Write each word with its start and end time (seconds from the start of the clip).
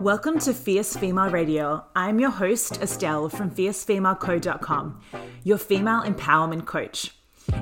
Welcome 0.00 0.38
to 0.40 0.52
Fierce 0.52 0.94
Female 0.94 1.30
Radio. 1.30 1.82
I'm 1.96 2.20
your 2.20 2.30
host, 2.30 2.82
Estelle 2.82 3.30
from 3.30 3.50
fiercefemaleco.com, 3.50 5.00
your 5.42 5.56
female 5.56 6.02
empowerment 6.02 6.66
coach. 6.66 7.14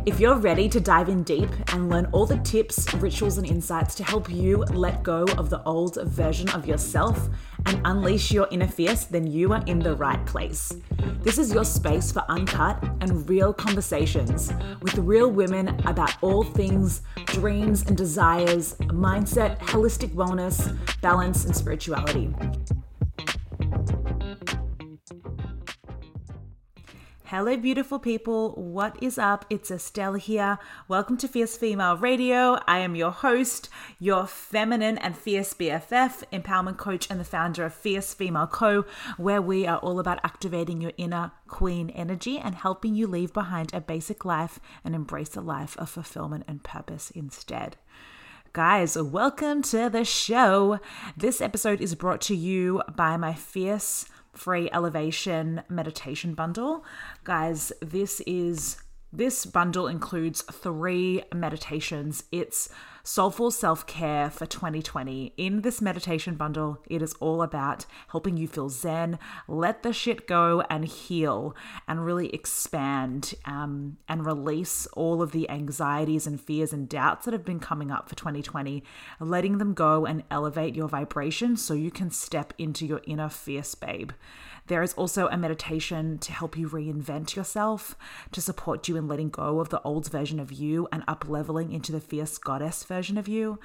If 0.05 0.19
you're 0.19 0.35
ready 0.37 0.69
to 0.71 0.81
dive 0.81 1.09
in 1.09 1.23
deep 1.23 1.49
and 1.73 1.89
learn 1.89 2.07
all 2.07 2.27
the 2.27 2.39
tips, 2.39 2.93
rituals, 2.95 3.39
and 3.39 3.47
insights 3.47 3.95
to 3.97 4.05
help 4.05 4.29
you 4.29 4.59
let 4.73 5.05
go 5.05 5.25
of 5.39 5.49
the 5.49 5.63
old 5.63 6.03
version 6.03 6.49
of 6.51 6.67
yourself 6.67 7.29
and 7.67 7.81
unleash 7.85 8.33
your 8.33 8.49
inner 8.51 8.67
fierce, 8.67 9.05
then 9.05 9.27
you 9.27 9.53
are 9.53 9.63
in 9.67 9.79
the 9.79 9.95
right 9.95 10.25
place. 10.27 10.73
This 11.23 11.39
is 11.39 11.53
your 11.53 11.65
space 11.65 12.13
for 12.13 12.25
uncut 12.29 12.83
and 13.01 13.29
real 13.29 13.53
conversations 13.53 14.53
with 14.83 14.97
real 14.99 15.31
women 15.31 15.69
about 15.87 16.15
all 16.23 16.43
things 16.43 17.03
dreams 17.27 17.83
and 17.87 17.97
desires, 17.97 18.75
mindset, 18.81 19.59
holistic 19.61 20.15
wellness, 20.15 20.77
balance, 21.01 21.45
and 21.45 21.57
spirituality. 21.57 22.33
Hello, 27.29 27.57
beautiful 27.57 27.99
people. 27.99 28.53
What 28.53 29.03
is 29.03 29.17
up? 29.17 29.47
It's 29.49 29.71
Estelle 29.71 30.13
here. 30.13 30.59
Welcome 30.89 31.17
to 31.17 31.27
Fierce 31.27 31.57
Female 31.57 31.97
Radio. 31.97 32.59
I 32.69 32.81
am 32.81 32.95
your 32.95 33.13
host, 33.13 33.71
your 33.99 34.27
feminine 34.27 34.99
and 34.99 35.17
fierce 35.17 35.55
BFF, 35.55 36.23
empowerment 36.31 36.77
coach, 36.77 37.11
and 37.11 37.19
the 37.19 37.25
founder 37.25 37.65
of 37.65 37.73
Fierce 37.73 38.13
Female 38.13 38.47
Co., 38.47 38.85
where 39.17 39.41
we 39.41 39.67
are 39.67 39.79
all 39.79 39.99
about 40.01 40.21
activating 40.23 40.83
your 40.83 40.93
inner 40.99 41.33
queen 41.49 41.89
energy 41.91 42.37
and 42.37 42.57
helping 42.57 42.95
you 42.95 43.07
leave 43.07 43.33
behind 43.33 43.73
a 43.73 43.81
basic 43.81 44.27
life 44.27 44.61
and 44.85 44.95
embrace 44.95 45.35
a 45.35 45.41
life 45.41 45.79
of 45.79 45.89
fulfillment 45.89 46.45
and 46.47 46.63
purpose 46.63 47.11
instead. 47.13 47.79
Guys, 48.53 48.99
welcome 48.99 49.63
to 49.63 49.89
the 49.89 50.05
show. 50.05 50.79
This 51.17 51.41
episode 51.41 51.81
is 51.81 51.95
brought 51.95 52.21
to 52.21 52.37
you 52.37 52.83
by 52.95 53.17
my 53.17 53.33
fierce 53.33 54.05
free 54.35 54.69
elevation 54.73 55.63
meditation 55.69 56.35
bundle. 56.35 56.85
Guys, 57.25 57.73
this 57.81 58.21
is 58.27 58.77
this 59.17 59.47
bundle 59.47 59.87
includes 59.87 60.43
three 60.43 61.23
meditations. 61.33 62.25
It's 62.33 62.69
Soulful 63.05 63.53
Self 63.53 63.87
Care 63.87 64.29
for 64.29 64.45
2020. 64.45 65.35
In 65.37 65.61
this 65.61 65.81
meditation 65.81 66.35
bundle, 66.35 66.83
it 66.89 67.01
is 67.01 67.15
all 67.21 67.43
about 67.43 67.87
helping 68.09 68.37
you 68.37 68.49
feel 68.49 68.71
zen, 68.71 69.19
let 69.47 69.83
the 69.85 69.93
shit 69.93 70.27
go, 70.27 70.65
and 70.69 70.85
heal, 70.87 71.55
and 71.87 72.05
really 72.05 72.31
expand 72.31 73.35
um, 73.45 73.99
and 74.09 74.27
release 74.27 74.87
all 74.95 75.23
of 75.23 75.31
the 75.31 75.49
anxieties 75.49 76.27
and 76.27 76.41
fears 76.41 76.73
and 76.73 76.89
doubts 76.89 77.27
that 77.27 77.35
have 77.35 77.45
been 77.45 77.61
coming 77.61 77.93
up 77.93 78.09
for 78.09 78.17
2020, 78.17 78.83
letting 79.21 79.59
them 79.59 79.75
go 79.75 80.07
and 80.07 80.25
elevate 80.29 80.75
your 80.75 80.89
vibration 80.89 81.57
so 81.57 81.75
you 81.75 81.91
can 81.91 82.11
step 82.11 82.53
into 82.59 82.85
your 82.85 83.03
inner 83.07 83.29
fierce 83.29 83.77
babe. 83.77 84.11
There 84.67 84.83
is 84.83 84.95
also 84.95 85.29
a 85.29 85.37
meditation 85.37 86.19
to 86.19 86.33
help 86.33 86.57
you 86.57 86.69
reinvent 86.69 87.37
yourself, 87.37 87.97
to 88.33 88.41
support 88.41 88.89
you 88.89 88.97
in 88.97 89.07
letting 89.07 89.29
go 89.29 89.61
of 89.61 89.69
the 89.69 89.83
old 89.83 90.11
version 90.11 90.41
of 90.41 90.53
you 90.53 90.89
and 90.91 91.05
up 91.07 91.29
leveling 91.29 91.71
into 91.71 91.93
the 91.93 92.01
fierce 92.01 92.39
goddess 92.39 92.83
version 92.83 93.19
of 93.19 93.29
you. 93.29 93.59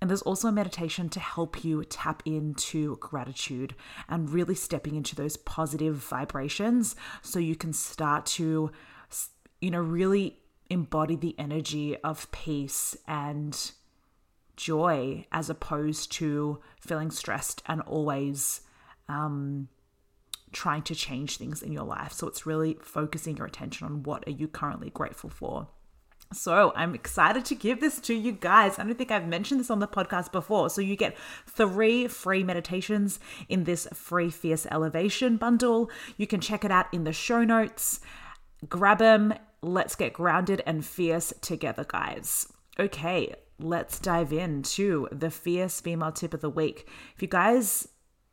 And 0.00 0.08
there's 0.08 0.22
also 0.22 0.46
a 0.48 0.52
meditation 0.52 1.08
to 1.08 1.20
help 1.20 1.64
you 1.64 1.84
tap 1.84 2.22
into 2.24 2.96
gratitude 2.98 3.74
and 4.08 4.30
really 4.30 4.54
stepping 4.54 4.94
into 4.94 5.16
those 5.16 5.36
positive 5.36 5.96
vibrations 5.96 6.94
so 7.20 7.40
you 7.40 7.56
can 7.56 7.72
start 7.72 8.24
to, 8.26 8.70
you 9.60 9.70
know, 9.70 9.80
really 9.80 10.38
embody 10.70 11.16
the 11.16 11.34
energy 11.38 11.96
of 11.98 12.30
peace 12.30 12.96
and 13.08 13.72
joy 14.56 15.26
as 15.32 15.50
opposed 15.50 16.12
to 16.12 16.60
feeling 16.78 17.10
stressed 17.10 17.62
and 17.66 17.80
always 17.82 18.60
um, 19.08 19.68
trying 20.52 20.82
to 20.82 20.94
change 20.94 21.36
things 21.36 21.62
in 21.62 21.72
your 21.72 21.84
life. 21.84 22.12
So 22.12 22.26
it's 22.28 22.46
really 22.46 22.78
focusing 22.80 23.36
your 23.36 23.46
attention 23.46 23.86
on 23.86 24.02
what 24.02 24.26
are 24.26 24.32
you 24.32 24.48
currently 24.48 24.90
grateful 24.90 25.30
for. 25.30 25.68
So 26.32 26.72
I'm 26.74 26.94
excited 26.94 27.44
to 27.46 27.54
give 27.54 27.80
this 27.80 28.00
to 28.00 28.14
you 28.14 28.32
guys. 28.32 28.78
I 28.78 28.84
don't 28.84 28.96
think 28.96 29.10
I've 29.10 29.26
mentioned 29.26 29.60
this 29.60 29.70
on 29.70 29.78
the 29.78 29.86
podcast 29.86 30.32
before. 30.32 30.70
So 30.70 30.80
you 30.80 30.96
get 30.96 31.16
three 31.46 32.08
free 32.08 32.42
meditations 32.42 33.20
in 33.48 33.64
this 33.64 33.86
free 33.92 34.30
Fierce 34.30 34.66
Elevation 34.70 35.36
bundle. 35.36 35.90
You 36.16 36.26
can 36.26 36.40
check 36.40 36.64
it 36.64 36.70
out 36.70 36.92
in 36.92 37.04
the 37.04 37.12
show 37.12 37.44
notes. 37.44 38.00
Grab 38.68 38.98
them. 38.98 39.34
Let's 39.62 39.94
get 39.94 40.12
grounded 40.12 40.62
and 40.66 40.84
fierce 40.84 41.32
together, 41.40 41.84
guys. 41.84 42.52
Okay, 42.78 43.34
let's 43.58 43.98
dive 43.98 44.32
into 44.32 45.08
the 45.12 45.30
fierce 45.30 45.80
female 45.80 46.12
tip 46.12 46.34
of 46.34 46.40
the 46.40 46.50
week. 46.50 46.88
If 47.14 47.22
you 47.22 47.28
guys 47.28 47.88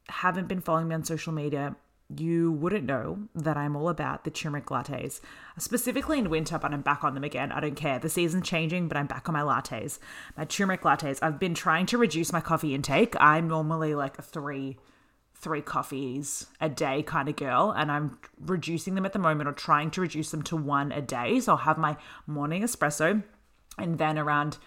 haven't 0.09 0.47
been 0.47 0.61
following 0.61 0.87
me 0.87 0.95
on 0.95 1.03
social 1.03 1.31
media, 1.31 1.75
you 2.17 2.51
wouldn't 2.51 2.85
know 2.85 3.19
that 3.35 3.57
I'm 3.57 3.75
all 3.75 3.89
about 3.89 4.23
the 4.23 4.31
turmeric 4.31 4.65
lattes, 4.65 5.21
specifically 5.57 6.19
in 6.19 6.29
winter, 6.29 6.57
but 6.57 6.73
I'm 6.73 6.81
back 6.81 7.03
on 7.03 7.13
them 7.13 7.23
again. 7.23 7.51
I 7.51 7.59
don't 7.59 7.75
care. 7.75 7.99
The 7.99 8.09
season's 8.09 8.47
changing, 8.47 8.87
but 8.87 8.97
I'm 8.97 9.07
back 9.07 9.29
on 9.29 9.33
my 9.33 9.41
lattes. 9.41 9.99
My 10.37 10.45
turmeric 10.45 10.81
lattes. 10.81 11.19
I've 11.21 11.39
been 11.39 11.53
trying 11.53 11.85
to 11.87 11.97
reduce 11.97 12.33
my 12.33 12.41
coffee 12.41 12.75
intake. 12.75 13.15
I'm 13.19 13.47
normally 13.47 13.95
like 13.95 14.17
a 14.17 14.21
three 14.21 14.77
three 15.41 15.61
coffees 15.61 16.45
a 16.59 16.69
day 16.69 17.01
kind 17.01 17.27
of 17.27 17.35
girl 17.35 17.73
and 17.75 17.91
I'm 17.91 18.19
reducing 18.39 18.93
them 18.93 19.07
at 19.07 19.13
the 19.13 19.17
moment 19.17 19.49
or 19.49 19.53
trying 19.53 19.89
to 19.91 20.01
reduce 20.01 20.29
them 20.29 20.43
to 20.43 20.55
one 20.55 20.91
a 20.91 21.01
day. 21.01 21.39
So 21.39 21.53
I'll 21.53 21.57
have 21.57 21.79
my 21.79 21.97
morning 22.27 22.61
espresso 22.61 23.23
and 23.79 23.97
then 23.97 24.19
around 24.19 24.59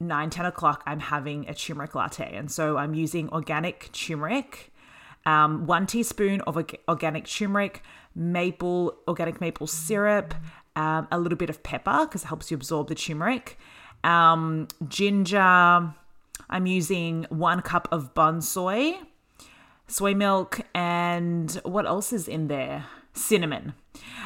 9 0.00 0.30
10 0.30 0.46
o'clock 0.46 0.82
I'm 0.86 1.00
having 1.00 1.46
a 1.48 1.54
turmeric 1.54 1.94
latte. 1.94 2.34
And 2.34 2.50
so 2.50 2.78
I'm 2.78 2.94
using 2.94 3.28
organic 3.28 3.92
turmeric 3.92 4.71
um, 5.26 5.66
one 5.66 5.86
teaspoon 5.86 6.40
of 6.42 6.56
organic 6.88 7.26
turmeric, 7.26 7.82
maple 8.14 8.96
organic 9.08 9.40
maple 9.40 9.66
syrup, 9.66 10.34
um, 10.76 11.08
a 11.10 11.18
little 11.18 11.38
bit 11.38 11.50
of 11.50 11.62
pepper 11.62 12.06
because 12.06 12.24
it 12.24 12.26
helps 12.28 12.50
you 12.50 12.56
absorb 12.56 12.88
the 12.88 12.94
turmeric, 12.94 13.58
um, 14.04 14.68
ginger. 14.88 15.94
I'm 16.50 16.66
using 16.66 17.26
one 17.30 17.62
cup 17.62 17.88
of 17.90 18.14
Bonsoy, 18.14 18.98
soy 19.86 20.14
milk, 20.14 20.60
and 20.74 21.50
what 21.64 21.86
else 21.86 22.12
is 22.12 22.28
in 22.28 22.48
there? 22.48 22.86
Cinnamon. 23.12 23.74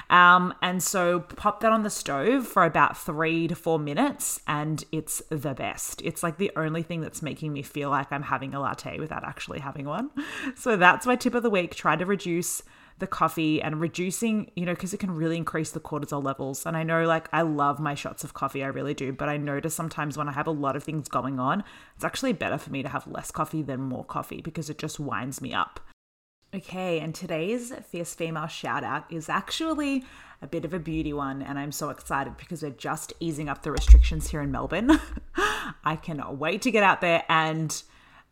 Um, 0.09 0.55
and 0.63 0.83
so 0.83 1.21
pop 1.21 1.61
that 1.61 1.73
on 1.73 1.83
the 1.83 1.91
stove 1.91 2.47
for 2.47 2.65
about 2.65 2.97
three 2.97 3.49
to 3.49 3.55
four 3.55 3.79
minutes, 3.79 4.41
and 4.47 4.85
it's 4.93 5.23
the 5.31 5.55
best. 5.55 6.01
It's 6.03 6.23
like 6.23 6.39
the 6.39 6.53
only 6.57 6.83
thing 6.83 7.01
that's 7.01 7.23
making 7.23 7.53
me 7.53 7.63
feel 7.63 7.91
like 7.91 8.13
I'm 8.13 8.23
having 8.23 8.55
a 8.55 8.61
latte 8.61 8.99
without 8.99 9.25
actually 9.25 9.61
having 9.61 9.87
one. 9.87 10.11
So 10.55 10.77
that's 10.77 11.07
my 11.07 11.17
tip 11.17 11.35
of 11.35 11.43
the 11.43 11.51
week. 11.51 11.75
Try 11.75 11.97
to 11.97 12.07
reduce 12.07 12.63
the 12.99 13.07
coffee 13.07 13.61
and 13.61 13.81
reducing, 13.81 14.51
you 14.55 14.65
know, 14.65 14.75
because 14.75 14.95
it 14.95 14.99
can 14.99 15.11
really 15.11 15.37
increase 15.37 15.71
the 15.71 15.81
cortisol 15.81 16.23
levels. 16.25 16.65
And 16.65 16.77
I 16.77 16.83
know, 16.83 17.05
like, 17.05 17.29
I 17.33 17.43
love 17.43 17.79
my 17.79 17.95
shots 17.95 18.25
of 18.25 18.33
coffee, 18.33 18.65
I 18.65 18.69
really 18.69 18.95
do. 18.95 19.13
But 19.13 19.29
I 19.29 19.37
notice 19.37 19.75
sometimes 19.75 20.17
when 20.17 20.29
I 20.29 20.33
have 20.33 20.47
a 20.47 20.53
lot 20.53 20.77
of 20.77 20.85
things 20.85 21.09
going 21.09 21.39
on, 21.39 21.63
it's 21.95 22.05
actually 22.05 22.33
better 22.33 22.59
for 22.59 22.71
me 22.71 22.83
to 22.83 22.89
have 22.89 23.07
less 23.07 23.31
coffee 23.31 23.63
than 23.63 23.81
more 23.81 24.05
coffee 24.05 24.41
because 24.41 24.71
it 24.71 24.79
just 24.79 24.99
winds 24.99 25.43
me 25.43 25.53
up. 25.53 25.81
Okay, 26.57 27.01
and 27.01 27.15
today's 27.15 27.71
Fierce 27.91 28.15
Female 28.15 28.47
shout 28.47 28.83
out 28.83 29.05
is 29.13 29.29
actually 29.29 30.07
a 30.41 30.47
bit 30.47 30.65
of 30.65 30.73
a 30.73 30.79
beauty 30.79 31.13
one, 31.13 31.43
and 31.43 31.59
I'm 31.59 31.71
so 31.71 31.91
excited 31.91 32.39
because 32.39 32.63
we're 32.63 32.71
just 32.71 33.13
easing 33.21 33.51
up 33.51 33.61
the 33.61 33.71
restrictions 33.71 34.31
here 34.31 34.41
in 34.41 34.51
Melbourne. 34.51 34.99
I 35.85 35.97
cannot 35.97 36.39
wait 36.39 36.63
to 36.63 36.71
get 36.71 36.83
out 36.83 37.03
there 37.03 37.25
and 37.29 37.83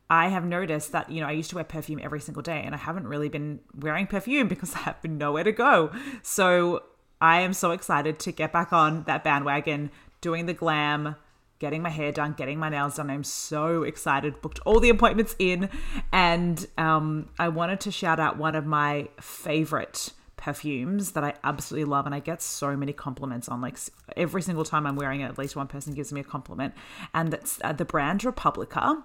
I 0.09 0.29
have 0.29 0.47
noticed 0.47 0.93
that, 0.93 1.11
you 1.11 1.21
know, 1.21 1.27
I 1.27 1.33
used 1.33 1.51
to 1.51 1.57
wear 1.57 1.65
perfume 1.65 2.01
every 2.03 2.21
single 2.21 2.43
day 2.43 2.63
and 2.65 2.75
I 2.75 2.79
haven't 2.79 3.07
really 3.07 3.29
been 3.29 3.61
wearing 3.79 4.07
perfume 4.07 4.49
because 4.49 4.75
I 4.75 4.79
have 4.79 5.03
been 5.03 5.19
nowhere 5.19 5.45
to 5.45 5.53
go. 5.53 5.93
So 6.23 6.83
I 7.21 7.43
am 7.43 7.53
so 7.53 7.73
excited 7.73 8.19
to 8.21 8.33
get 8.33 8.55
back 8.55 8.73
on 8.73 9.05
that 9.05 9.23
bandwagon, 9.23 9.91
doing 10.23 10.47
the 10.47 10.55
glam, 10.55 11.17
getting 11.65 11.81
my 11.81 11.89
hair 11.89 12.13
done, 12.13 12.35
getting 12.35 12.59
my 12.59 12.69
nails 12.69 12.97
done. 12.97 13.09
I'm 13.09 13.25
so 13.25 13.85
excited. 13.85 14.43
Booked 14.43 14.61
all 14.67 14.81
the 14.81 14.91
appointments 14.91 15.35
in, 15.39 15.71
and 16.13 16.67
um, 16.77 17.31
I 17.39 17.49
wanted 17.49 17.81
to 17.81 17.91
shout 17.91 18.21
out 18.21 18.37
one 18.37 18.55
of 18.55 18.67
my 18.67 19.09
favorite 19.19 20.13
perfumes 20.37 21.13
that 21.13 21.25
I 21.25 21.33
absolutely 21.43 21.87
love, 21.91 22.05
and 22.05 22.15
I 22.15 22.21
get 22.21 22.43
so 22.43 22.77
many 22.77 22.93
compliments 22.93 23.49
on. 23.49 23.63
Like 23.63 23.79
every 24.15 24.43
single 24.43 24.65
time 24.65 24.87
I'm 24.87 24.95
wearing 24.95 25.23
it, 25.23 25.25
at 25.25 25.39
least 25.39 25.57
one 25.57 25.67
person 25.67 25.95
gives 25.95 26.13
me 26.13 26.21
a 26.21 26.25
compliment, 26.25 26.75
and 27.15 27.33
that's 27.33 27.59
uh, 27.65 27.73
the 27.73 27.87
brand 27.87 28.23
Replica. 28.25 29.03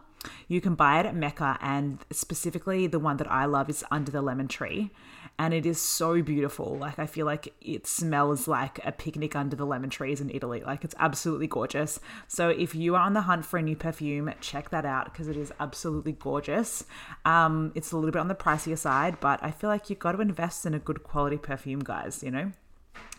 You 0.50 0.60
can 0.60 0.76
buy 0.76 1.00
it 1.00 1.06
at 1.06 1.16
Mecca, 1.16 1.58
and 1.62 2.00
specifically 2.12 2.88
the 2.88 3.00
one 3.00 3.16
that 3.18 3.32
I 3.32 3.46
love 3.46 3.70
is 3.70 3.86
Under 3.90 4.12
the 4.12 4.22
Lemon 4.22 4.50
Tree 4.50 4.92
and 5.40 5.54
it 5.54 5.66
is 5.66 5.82
so 5.82 6.22
beautiful. 6.22 6.78
Like 6.78 7.00
I 7.00 7.06
feel 7.06 7.26
like 7.26 7.54
it 7.62 7.88
smells 7.88 8.46
like 8.46 8.80
a 8.86 8.92
picnic 8.92 9.38
under 9.38 9.56
the 9.56 9.66
lemon 9.66 9.90
trees 9.90 10.20
in 10.20 10.30
Italy. 10.30 10.62
Like 10.62 10.84
it's 10.84 10.94
absolutely 11.00 11.48
gorgeous. 11.48 12.02
So 12.28 12.50
if 12.50 12.76
you 12.76 12.96
are 12.96 13.02
on 13.02 13.14
the 13.14 13.22
hunt 13.22 13.46
for 13.46 13.58
a 13.58 13.62
new 13.62 13.78
perfume, 13.78 14.32
check 14.42 14.70
that 14.72 14.86
out 14.86 15.06
because 15.06 15.30
it 15.30 15.38
is 15.38 15.54
absolutely 15.62 16.12
gorgeous. 16.12 16.84
Um, 17.24 17.72
it's 17.74 17.94
a 17.94 17.96
little 17.96 18.12
bit 18.12 18.20
on 18.20 18.28
the 18.28 18.36
pricier 18.36 18.78
side, 18.78 19.22
but 19.22 19.42
I 19.42 19.52
feel 19.52 19.70
like 19.70 19.90
you've 19.90 20.00
got 20.00 20.12
to 20.12 20.20
invest 20.20 20.66
in 20.66 20.74
a 20.74 20.80
good 20.80 21.04
quality 21.04 21.38
perfume, 21.38 21.80
guys. 21.80 22.22
You 22.22 22.32
know. 22.32 22.52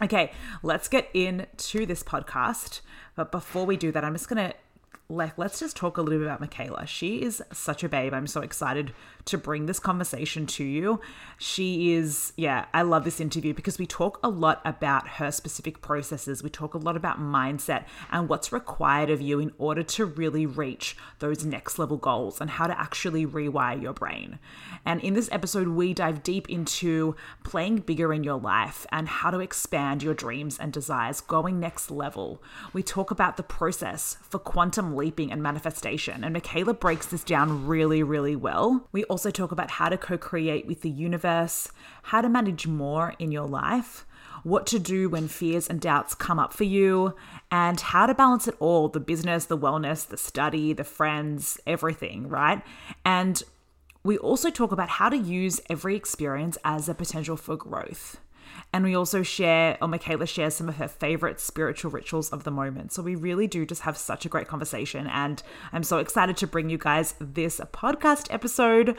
Okay, 0.02 0.32
let's 0.62 0.88
get 0.88 1.08
into 1.14 1.86
this 1.86 2.02
podcast. 2.02 2.82
But 3.16 3.32
before 3.32 3.64
we 3.64 3.78
do 3.78 3.90
that, 3.92 4.04
I'm 4.04 4.12
just 4.12 4.28
gonna 4.28 4.52
like 5.10 5.36
let's 5.36 5.58
just 5.58 5.76
talk 5.76 5.96
a 5.96 6.02
little 6.02 6.20
bit 6.20 6.26
about 6.26 6.40
Michaela. 6.40 6.86
She 6.86 7.22
is 7.22 7.42
such 7.52 7.82
a 7.82 7.88
babe. 7.88 8.14
I'm 8.14 8.28
so 8.28 8.40
excited 8.40 8.94
to 9.26 9.36
bring 9.36 9.66
this 9.66 9.80
conversation 9.80 10.46
to 10.46 10.64
you. 10.64 11.00
She 11.36 11.92
is, 11.92 12.32
yeah, 12.36 12.66
I 12.72 12.82
love 12.82 13.04
this 13.04 13.20
interview 13.20 13.52
because 13.52 13.78
we 13.78 13.86
talk 13.86 14.20
a 14.22 14.28
lot 14.28 14.62
about 14.64 15.08
her 15.08 15.30
specific 15.32 15.82
processes. 15.82 16.42
We 16.42 16.50
talk 16.50 16.74
a 16.74 16.78
lot 16.78 16.96
about 16.96 17.20
mindset 17.20 17.84
and 18.10 18.28
what's 18.28 18.52
required 18.52 19.10
of 19.10 19.20
you 19.20 19.40
in 19.40 19.52
order 19.58 19.82
to 19.82 20.04
really 20.04 20.46
reach 20.46 20.96
those 21.18 21.44
next 21.44 21.78
level 21.78 21.96
goals 21.96 22.40
and 22.40 22.48
how 22.48 22.68
to 22.68 22.80
actually 22.80 23.26
rewire 23.26 23.80
your 23.80 23.92
brain. 23.92 24.38
And 24.86 25.00
in 25.02 25.14
this 25.14 25.28
episode, 25.32 25.68
we 25.68 25.92
dive 25.92 26.22
deep 26.22 26.48
into 26.48 27.16
playing 27.42 27.78
bigger 27.78 28.12
in 28.12 28.24
your 28.24 28.38
life 28.38 28.86
and 28.92 29.08
how 29.08 29.30
to 29.30 29.40
expand 29.40 30.02
your 30.02 30.14
dreams 30.14 30.58
and 30.58 30.72
desires, 30.72 31.20
going 31.20 31.58
next 31.58 31.90
level. 31.90 32.42
We 32.72 32.82
talk 32.82 33.10
about 33.10 33.36
the 33.36 33.42
process 33.42 34.16
for 34.22 34.38
quantum 34.38 34.94
leaping 35.00 35.32
and 35.32 35.42
manifestation, 35.42 36.22
and 36.22 36.32
Michaela 36.32 36.74
breaks 36.74 37.06
this 37.06 37.24
down 37.24 37.66
really, 37.66 38.02
really 38.02 38.36
well. 38.36 38.86
We 38.92 39.04
also 39.04 39.30
talk 39.30 39.50
about 39.50 39.72
how 39.72 39.88
to 39.88 39.98
co 39.98 40.16
create 40.16 40.66
with 40.66 40.82
the 40.82 40.90
universe, 40.90 41.72
how 42.04 42.20
to 42.20 42.28
manage 42.28 42.66
more 42.66 43.14
in 43.18 43.32
your 43.32 43.48
life, 43.48 44.06
what 44.42 44.66
to 44.68 44.78
do 44.78 45.08
when 45.08 45.28
fears 45.28 45.68
and 45.68 45.80
doubts 45.80 46.14
come 46.14 46.38
up 46.38 46.52
for 46.52 46.64
you, 46.64 47.14
and 47.50 47.80
how 47.80 48.06
to 48.06 48.14
balance 48.14 48.46
it 48.46 48.54
all 48.60 48.88
the 48.88 49.00
business, 49.00 49.46
the 49.46 49.58
wellness, 49.58 50.06
the 50.06 50.16
study, 50.16 50.72
the 50.72 50.84
friends, 50.84 51.58
everything, 51.66 52.28
right? 52.28 52.62
And 53.04 53.42
we 54.02 54.16
also 54.18 54.50
talk 54.50 54.72
about 54.72 54.88
how 54.88 55.08
to 55.08 55.16
use 55.16 55.60
every 55.68 55.96
experience 55.96 56.56
as 56.64 56.88
a 56.88 56.94
potential 56.94 57.36
for 57.36 57.56
growth. 57.56 58.18
And 58.72 58.84
we 58.84 58.94
also 58.94 59.22
share, 59.22 59.76
or 59.82 59.88
Michaela 59.88 60.26
shares 60.26 60.54
some 60.54 60.68
of 60.68 60.76
her 60.76 60.88
favorite 60.88 61.40
spiritual 61.40 61.90
rituals 61.90 62.30
of 62.30 62.44
the 62.44 62.50
moment. 62.50 62.92
So 62.92 63.02
we 63.02 63.16
really 63.16 63.46
do 63.46 63.66
just 63.66 63.82
have 63.82 63.96
such 63.96 64.24
a 64.24 64.28
great 64.28 64.46
conversation. 64.48 65.06
And 65.08 65.42
I'm 65.72 65.82
so 65.82 65.98
excited 65.98 66.36
to 66.38 66.46
bring 66.46 66.70
you 66.70 66.78
guys 66.78 67.14
this 67.20 67.60
podcast 67.72 68.32
episode. 68.32 68.96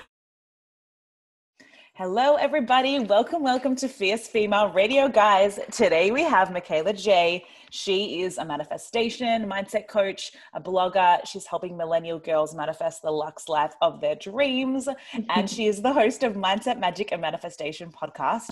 Hello, 1.96 2.36
everybody. 2.36 2.98
Welcome, 3.00 3.44
welcome 3.44 3.76
to 3.76 3.88
Fierce 3.88 4.28
Female 4.28 4.72
Radio, 4.72 5.08
guys. 5.08 5.60
Today 5.72 6.10
we 6.10 6.24
have 6.24 6.52
Michaela 6.52 6.94
J. 6.94 7.46
She 7.70 8.22
is 8.22 8.38
a 8.38 8.46
manifestation 8.46 9.48
mindset 9.48 9.88
coach, 9.88 10.32
a 10.54 10.60
blogger. 10.60 11.20
She's 11.28 11.46
helping 11.46 11.78
millennial 11.78 12.18
girls 12.18 12.56
manifest 12.56 13.02
the 13.02 13.12
luxe 13.12 13.48
life 13.48 13.74
of 13.82 14.02
their 14.02 14.16
dreams. 14.16 14.88
and 15.30 15.50
she 15.50 15.68
is 15.68 15.82
the 15.82 15.94
host 15.94 16.24
of 16.24 16.34
Mindset 16.34 16.80
Magic 16.80 17.12
and 17.12 17.22
Manifestation 17.22 17.92
podcast. 17.92 18.50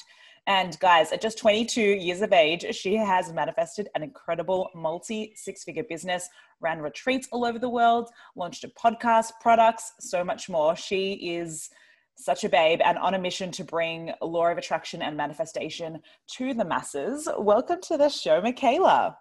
And 0.50 0.80
guys, 0.80 1.12
at 1.12 1.22
just 1.22 1.38
22 1.38 1.80
years 1.80 2.24
of 2.24 2.34
age, 2.34 2.66
she 2.76 2.96
has 2.96 3.32
manifested 3.32 3.88
an 3.94 4.02
incredible 4.02 4.72
multi 4.74 5.32
six 5.36 5.64
figure 5.64 5.84
business, 5.84 6.28
ran 6.60 6.82
retreats 6.82 7.28
all 7.32 7.46
over 7.46 7.60
the 7.60 7.70
world, 7.70 8.10
launched 8.36 8.64
a 8.64 8.70
podcast, 8.70 9.34
products, 9.42 9.94
so 10.00 10.24
much 10.24 10.50
more. 10.50 10.76
She 10.76 11.14
is 11.14 11.70
such 12.16 12.46
a 12.46 12.50
babe 12.50 12.80
and 12.84 12.98
on 12.98 13.14
a 13.14 13.20
mission 13.20 13.52
to 13.52 13.64
bring 13.64 14.12
law 14.24 14.48
of 14.48 14.58
attraction 14.58 15.04
and 15.04 15.16
manifestation 15.16 16.02
to 16.38 16.56
the 16.56 16.66
masses. 16.66 17.30
Welcome 17.38 17.82
to 17.84 17.98
the 17.98 18.10
show, 18.10 18.42
Michaela. 18.42 19.20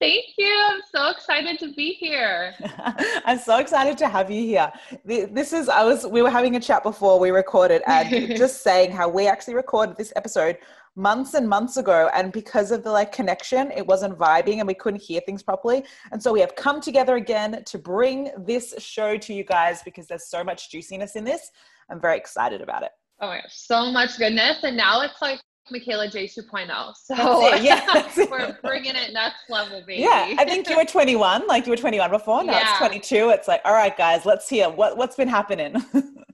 Thank 0.00 0.24
you. 0.36 0.68
I'm 0.70 0.80
so 0.94 1.10
excited 1.10 1.58
to 1.60 1.72
be 1.74 1.92
here. 1.94 2.54
I'm 3.24 3.38
so 3.38 3.58
excited 3.58 3.96
to 3.98 4.08
have 4.08 4.30
you 4.30 4.42
here. 4.42 4.72
This 5.04 5.52
is, 5.52 5.68
I 5.68 5.84
was, 5.84 6.06
we 6.06 6.22
were 6.22 6.30
having 6.30 6.56
a 6.56 6.60
chat 6.60 6.82
before 6.82 7.18
we 7.18 7.30
recorded 7.30 7.82
and 7.86 8.36
just 8.36 8.62
saying 8.62 8.92
how 8.92 9.08
we 9.08 9.26
actually 9.26 9.54
recorded 9.54 9.96
this 9.96 10.12
episode 10.16 10.58
months 10.96 11.34
and 11.34 11.48
months 11.48 11.76
ago. 11.76 12.10
And 12.14 12.32
because 12.32 12.70
of 12.70 12.84
the 12.84 12.90
like 12.90 13.12
connection, 13.12 13.70
it 13.72 13.86
wasn't 13.86 14.18
vibing 14.18 14.58
and 14.58 14.66
we 14.66 14.74
couldn't 14.74 15.02
hear 15.02 15.20
things 15.20 15.42
properly. 15.42 15.84
And 16.12 16.22
so 16.22 16.32
we 16.32 16.40
have 16.40 16.54
come 16.56 16.80
together 16.80 17.16
again 17.16 17.62
to 17.64 17.78
bring 17.78 18.30
this 18.38 18.74
show 18.78 19.16
to 19.16 19.34
you 19.34 19.44
guys 19.44 19.82
because 19.82 20.06
there's 20.06 20.26
so 20.26 20.44
much 20.44 20.70
juiciness 20.70 21.16
in 21.16 21.24
this. 21.24 21.50
I'm 21.90 22.00
very 22.00 22.16
excited 22.16 22.60
about 22.60 22.82
it. 22.82 22.92
Oh 23.20 23.28
my 23.28 23.36
gosh, 23.36 23.54
so 23.54 23.90
much 23.90 24.18
goodness. 24.18 24.58
And 24.62 24.76
now 24.76 25.02
it's 25.02 25.20
like 25.20 25.40
Michaela 25.70 26.08
J 26.08 26.26
2.0. 26.26 26.94
So 26.96 27.14
yeah, 27.62 28.10
we're 28.30 28.58
bringing 28.62 28.94
it 28.94 29.12
next 29.12 29.48
level, 29.48 29.80
baby. 29.86 30.02
Yeah, 30.02 30.34
I 30.38 30.44
think 30.44 30.68
you 30.68 30.76
were 30.76 30.84
21, 30.84 31.46
like 31.46 31.66
you 31.66 31.70
were 31.70 31.76
21 31.76 32.10
before. 32.10 32.44
Now 32.44 32.52
yeah. 32.52 32.70
it's 32.70 32.78
22. 32.78 33.30
It's 33.30 33.48
like, 33.48 33.62
all 33.64 33.72
right, 33.72 33.96
guys, 33.96 34.26
let's 34.26 34.48
hear 34.48 34.68
what 34.68 34.96
what's 34.96 35.16
been 35.16 35.28
happening. 35.28 35.82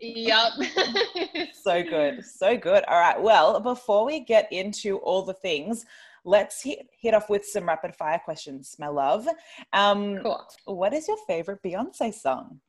yep. 0.00 0.52
so 1.62 1.82
good, 1.82 2.24
so 2.24 2.56
good. 2.56 2.84
All 2.84 2.98
right. 2.98 3.20
Well, 3.20 3.60
before 3.60 4.04
we 4.04 4.20
get 4.20 4.48
into 4.52 4.98
all 4.98 5.22
the 5.22 5.34
things, 5.34 5.84
let's 6.24 6.62
hit, 6.62 6.88
hit 7.00 7.14
off 7.14 7.30
with 7.30 7.46
some 7.46 7.66
rapid 7.66 7.94
fire 7.94 8.20
questions, 8.24 8.76
my 8.78 8.88
love. 8.88 9.28
Um, 9.72 10.18
cool. 10.22 10.44
What 10.64 10.92
is 10.92 11.06
your 11.06 11.18
favorite 11.26 11.62
Beyonce 11.62 12.12
song? 12.12 12.60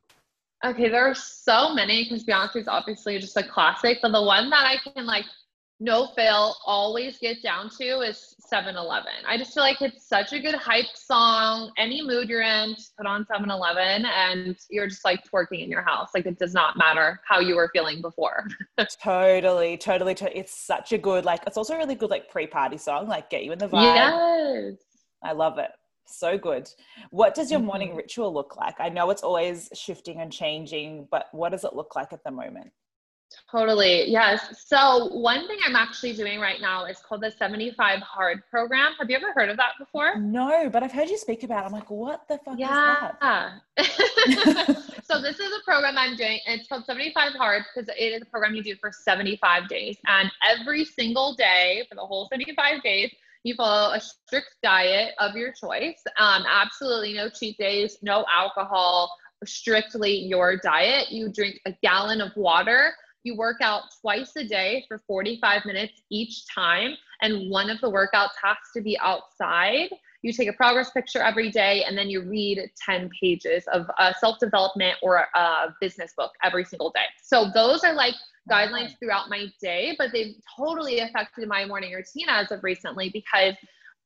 Okay, 0.64 0.88
there 0.88 1.10
are 1.10 1.14
so 1.14 1.74
many 1.74 2.04
because 2.04 2.24
Beyonce 2.24 2.56
is 2.56 2.68
obviously 2.68 3.18
just 3.18 3.36
a 3.36 3.42
classic, 3.42 3.98
but 4.00 4.12
the 4.12 4.22
one 4.22 4.48
that 4.50 4.64
I 4.64 4.76
can 4.92 5.06
like 5.06 5.24
no 5.82 6.06
fail 6.14 6.54
always 6.64 7.18
get 7.18 7.42
down 7.42 7.68
to 7.78 8.00
is 8.00 8.36
7/11. 8.52 9.04
I 9.26 9.36
just 9.36 9.52
feel 9.52 9.64
like 9.64 9.82
it's 9.82 10.06
such 10.06 10.32
a 10.32 10.38
good 10.38 10.54
hype 10.54 10.94
song. 10.94 11.72
Any 11.76 12.02
mood 12.02 12.28
you're 12.28 12.42
in, 12.42 12.74
just 12.76 12.96
put 12.96 13.06
on 13.06 13.24
7/11 13.24 14.04
and 14.04 14.56
you're 14.70 14.86
just 14.86 15.04
like 15.04 15.20
twerking 15.24 15.62
in 15.64 15.70
your 15.70 15.82
house. 15.82 16.10
Like 16.14 16.26
it 16.26 16.38
does 16.38 16.54
not 16.54 16.76
matter 16.76 17.20
how 17.26 17.40
you 17.40 17.56
were 17.56 17.68
feeling 17.72 18.00
before. 18.00 18.46
totally, 19.02 19.76
totally, 19.76 20.14
totally. 20.14 20.38
It's 20.38 20.54
such 20.54 20.92
a 20.92 20.98
good 20.98 21.24
like 21.24 21.42
it's 21.46 21.56
also 21.56 21.74
a 21.74 21.78
really 21.78 21.96
good 21.96 22.10
like 22.10 22.30
pre-party 22.30 22.78
song, 22.78 23.08
like 23.08 23.28
get 23.28 23.44
you 23.44 23.52
in 23.52 23.58
the 23.58 23.68
vibe. 23.68 23.94
Yes. 23.94 24.74
I 25.24 25.32
love 25.32 25.58
it. 25.58 25.70
So 26.06 26.38
good. 26.38 26.68
What 27.10 27.34
does 27.34 27.50
your 27.50 27.58
mm-hmm. 27.58 27.66
morning 27.66 27.96
ritual 27.96 28.32
look 28.32 28.56
like? 28.56 28.76
I 28.78 28.88
know 28.88 29.10
it's 29.10 29.22
always 29.22 29.68
shifting 29.74 30.20
and 30.20 30.32
changing, 30.32 31.08
but 31.10 31.26
what 31.32 31.50
does 31.50 31.64
it 31.64 31.74
look 31.74 31.96
like 31.96 32.12
at 32.12 32.22
the 32.24 32.30
moment? 32.30 32.70
Totally. 33.50 34.10
Yes. 34.10 34.64
So, 34.66 35.08
one 35.08 35.46
thing 35.46 35.58
I'm 35.64 35.76
actually 35.76 36.14
doing 36.14 36.40
right 36.40 36.60
now 36.60 36.86
is 36.86 36.98
called 36.98 37.22
the 37.22 37.30
75 37.30 38.00
Hard 38.00 38.42
program. 38.50 38.92
Have 38.98 39.10
you 39.10 39.16
ever 39.16 39.32
heard 39.34 39.48
of 39.48 39.56
that 39.58 39.72
before? 39.78 40.18
No, 40.18 40.68
but 40.70 40.82
I've 40.82 40.92
heard 40.92 41.08
you 41.08 41.18
speak 41.18 41.42
about 41.42 41.64
it. 41.64 41.66
I'm 41.66 41.72
like, 41.72 41.90
what 41.90 42.26
the 42.28 42.38
fuck 42.44 42.58
yeah. 42.58 43.10
is 43.10 43.14
that? 43.20 44.82
so, 45.04 45.20
this 45.20 45.38
is 45.38 45.52
a 45.52 45.64
program 45.64 45.98
I'm 45.98 46.16
doing. 46.16 46.40
It's 46.46 46.68
called 46.68 46.84
75 46.84 47.32
Hard 47.34 47.64
because 47.74 47.88
it 47.88 48.02
is 48.02 48.22
a 48.22 48.26
program 48.26 48.54
you 48.54 48.62
do 48.62 48.76
for 48.76 48.90
75 48.92 49.68
days. 49.68 49.96
And 50.06 50.30
every 50.48 50.84
single 50.84 51.34
day 51.34 51.84
for 51.88 51.94
the 51.94 52.06
whole 52.06 52.28
75 52.30 52.82
days, 52.82 53.12
you 53.44 53.54
follow 53.54 53.92
a 53.92 54.00
strict 54.00 54.54
diet 54.62 55.14
of 55.18 55.34
your 55.34 55.52
choice. 55.52 56.02
Um, 56.18 56.44
absolutely 56.48 57.14
no 57.14 57.28
cheat 57.28 57.58
days, 57.58 57.98
no 58.02 58.24
alcohol, 58.32 59.10
strictly 59.44 60.14
your 60.14 60.56
diet. 60.56 61.10
You 61.10 61.28
drink 61.28 61.60
a 61.66 61.72
gallon 61.82 62.20
of 62.20 62.34
water 62.36 62.94
you 63.24 63.36
work 63.36 63.58
out 63.60 63.82
twice 64.00 64.32
a 64.36 64.44
day 64.44 64.84
for 64.88 65.02
45 65.06 65.64
minutes 65.64 66.02
each 66.10 66.46
time, 66.46 66.96
and 67.20 67.50
one 67.50 67.70
of 67.70 67.80
the 67.80 67.90
workouts 67.90 68.34
has 68.42 68.56
to 68.74 68.80
be 68.80 68.98
outside. 69.00 69.90
You 70.22 70.32
take 70.32 70.48
a 70.48 70.52
progress 70.52 70.90
picture 70.90 71.20
every 71.20 71.50
day, 71.50 71.84
and 71.84 71.96
then 71.96 72.08
you 72.08 72.22
read 72.22 72.70
10 72.84 73.10
pages 73.20 73.64
of 73.72 73.86
a 73.98 74.14
self 74.18 74.38
development 74.38 74.96
or 75.02 75.26
a 75.34 75.74
business 75.80 76.12
book 76.16 76.32
every 76.42 76.64
single 76.64 76.90
day. 76.90 77.06
So, 77.22 77.50
those 77.52 77.84
are 77.84 77.94
like 77.94 78.14
guidelines 78.50 78.98
throughout 78.98 79.28
my 79.28 79.46
day, 79.60 79.94
but 79.98 80.10
they've 80.12 80.34
totally 80.56 81.00
affected 81.00 81.48
my 81.48 81.64
morning 81.64 81.92
routine 81.92 82.26
as 82.28 82.50
of 82.50 82.62
recently 82.64 83.08
because 83.10 83.54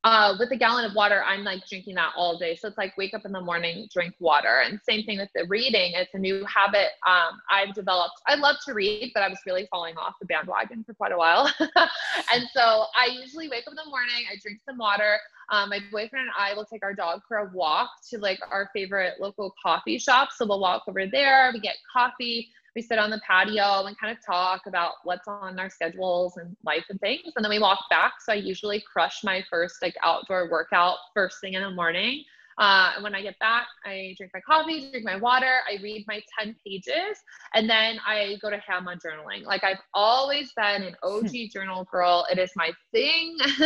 uh, 0.07 0.37
with 0.39 0.53
a 0.53 0.57
gallon 0.57 0.85
of 0.85 0.95
water, 0.95 1.25
I'm 1.25 1.43
like 1.43 1.67
drinking 1.67 1.97
that 1.97 2.13
all 2.17 2.39
day. 2.39 2.55
So 2.55 2.69
it's 2.69 2.79
like 2.79 2.97
wake 2.97 3.13
up 3.13 3.25
in 3.25 3.33
the 3.33 3.41
morning, 3.41 3.89
drink 3.93 4.15
water. 4.21 4.63
And 4.65 4.79
same 4.89 5.05
thing 5.05 5.19
with 5.19 5.31
the 5.35 5.47
reading. 5.47 5.95
It's 5.97 6.15
a 6.15 6.19
new 6.19 6.45
habit 6.45 6.91
um, 7.05 7.41
I've 7.51 7.75
developed. 7.75 8.15
I 8.29 8.37
love 8.37 8.55
to 8.67 8.73
read, 8.73 9.11
but 9.15 9.25
I 9.25 9.29
was 9.29 9.39
really 9.47 9.67
falling 9.69 9.97
off 9.97 10.15
the 10.21 10.27
bandwagon 10.27 10.85
for 10.85 10.95
quite 10.95 11.11
a 11.11 11.19
while. 11.19 11.53
and 11.59 12.45
so 12.55 12.85
I 12.95 13.19
usually 13.21 13.49
wake 13.49 13.65
up 13.67 13.73
in 13.73 13.75
the 13.85 13.91
morning, 13.91 14.27
I 14.33 14.37
drink 14.41 14.61
some 14.65 14.79
water. 14.79 15.19
Um, 15.51 15.71
my 15.71 15.81
boyfriend 15.91 16.27
and 16.27 16.31
I 16.39 16.55
will 16.55 16.65
take 16.65 16.85
our 16.85 16.95
dog 16.95 17.23
for 17.27 17.39
a 17.39 17.51
walk 17.53 17.91
to 18.11 18.19
like 18.19 18.39
our 18.49 18.71
favorite 18.73 19.15
local 19.19 19.57
coffee 19.61 19.99
shop. 19.99 20.29
So 20.37 20.47
we'll 20.47 20.61
walk 20.61 20.85
over 20.87 21.07
there, 21.09 21.51
we 21.53 21.59
get 21.59 21.79
coffee 21.93 22.51
we 22.77 22.83
sit 22.83 22.99
on 22.99 23.09
the 23.09 23.21
patio 23.27 23.87
and 23.87 23.99
kind 23.99 24.17
of 24.17 24.23
talk 24.23 24.67
about 24.67 24.97
what's 25.03 25.27
on 25.27 25.59
our 25.59 25.71
schedules 25.71 26.37
and 26.37 26.55
life 26.63 26.85
and 26.91 27.01
things. 27.01 27.33
And 27.35 27.43
then 27.43 27.51
we 27.51 27.59
walk 27.59 27.81
back. 27.89 28.21
So 28.21 28.33
I 28.33 28.37
usually 28.37 28.85
crush 28.93 29.25
my 29.25 29.43
first 29.49 29.81
like 29.81 29.97
outdoor 30.05 30.51
workout 30.51 30.99
first 31.15 31.41
thing 31.41 31.55
in 31.55 31.63
the 31.63 31.71
morning. 31.71 32.23
Uh, 32.59 32.93
and 32.95 33.05
when 33.05 33.15
I 33.15 33.23
get 33.23 33.39
back, 33.39 33.67
I 33.85 34.15
drink 34.17 34.33
my 34.33 34.41
coffee, 34.41 34.91
drink 34.91 35.05
my 35.05 35.17
water, 35.17 35.61
I 35.71 35.81
read 35.83 36.05
my 36.09 36.23
10 36.39 36.57
pages, 36.67 37.19
and 37.55 37.69
then 37.69 37.99
I 38.07 38.39
go 38.41 38.51
to 38.51 38.59
ham 38.59 38.89
on 38.89 38.99
journaling. 38.99 39.45
Like 39.45 39.63
I've 39.63 39.81
always 39.93 40.53
been 40.57 40.83
an 40.83 40.97
OG 41.03 41.33
journal 41.53 41.85
girl. 41.91 42.27
It 42.31 42.39
is 42.39 42.51
my 42.57 42.73
thing. 42.93 43.37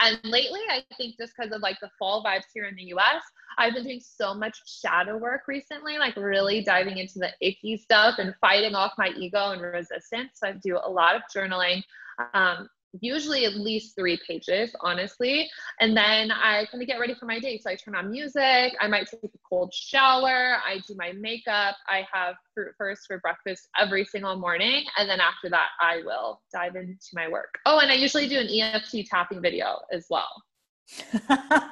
and 0.00 0.20
lately, 0.24 0.60
I 0.70 0.82
think 0.96 1.16
just 1.18 1.32
because 1.36 1.52
of 1.52 1.62
like 1.62 1.78
the 1.80 1.90
fall 1.98 2.22
vibes 2.24 2.44
here 2.54 2.66
in 2.66 2.76
the 2.76 2.94
US, 2.94 3.22
I've 3.58 3.74
been 3.74 3.84
doing 3.84 4.00
so 4.00 4.34
much 4.34 4.56
shadow 4.66 5.16
work 5.18 5.42
recently, 5.48 5.98
like 5.98 6.16
really 6.16 6.62
diving 6.62 6.98
into 6.98 7.18
the 7.18 7.32
icky 7.40 7.76
stuff 7.76 8.16
and 8.18 8.34
fighting 8.40 8.76
off 8.76 8.92
my 8.96 9.08
ego 9.16 9.50
and 9.50 9.60
resistance. 9.60 10.30
So 10.34 10.48
I 10.48 10.52
do 10.62 10.78
a 10.82 10.88
lot 10.88 11.16
of 11.16 11.22
journaling. 11.34 11.82
Um, 12.34 12.68
usually 13.00 13.44
at 13.44 13.54
least 13.54 13.94
three 13.94 14.18
pages, 14.26 14.74
honestly. 14.80 15.48
And 15.80 15.96
then 15.96 16.30
I 16.30 16.66
kind 16.70 16.82
of 16.82 16.86
get 16.86 16.98
ready 16.98 17.14
for 17.14 17.26
my 17.26 17.38
day. 17.38 17.58
So 17.58 17.70
I 17.70 17.76
turn 17.76 17.94
on 17.94 18.10
music, 18.10 18.74
I 18.80 18.88
might 18.88 19.08
take 19.08 19.24
a 19.24 19.38
cold 19.48 19.72
shower, 19.72 20.56
I 20.66 20.80
do 20.86 20.94
my 20.96 21.12
makeup, 21.12 21.76
I 21.86 22.06
have 22.12 22.34
fruit 22.54 22.72
first 22.76 23.02
for 23.06 23.18
breakfast 23.18 23.68
every 23.78 24.04
single 24.04 24.36
morning. 24.36 24.84
And 24.96 25.08
then 25.08 25.20
after 25.20 25.48
that, 25.50 25.68
I 25.80 26.02
will 26.04 26.40
dive 26.52 26.76
into 26.76 26.96
my 27.14 27.28
work. 27.28 27.58
Oh, 27.66 27.78
and 27.80 27.90
I 27.90 27.94
usually 27.94 28.28
do 28.28 28.38
an 28.38 28.48
EFT 28.48 29.06
tapping 29.08 29.42
video 29.42 29.78
as 29.92 30.06
well. 30.10 30.28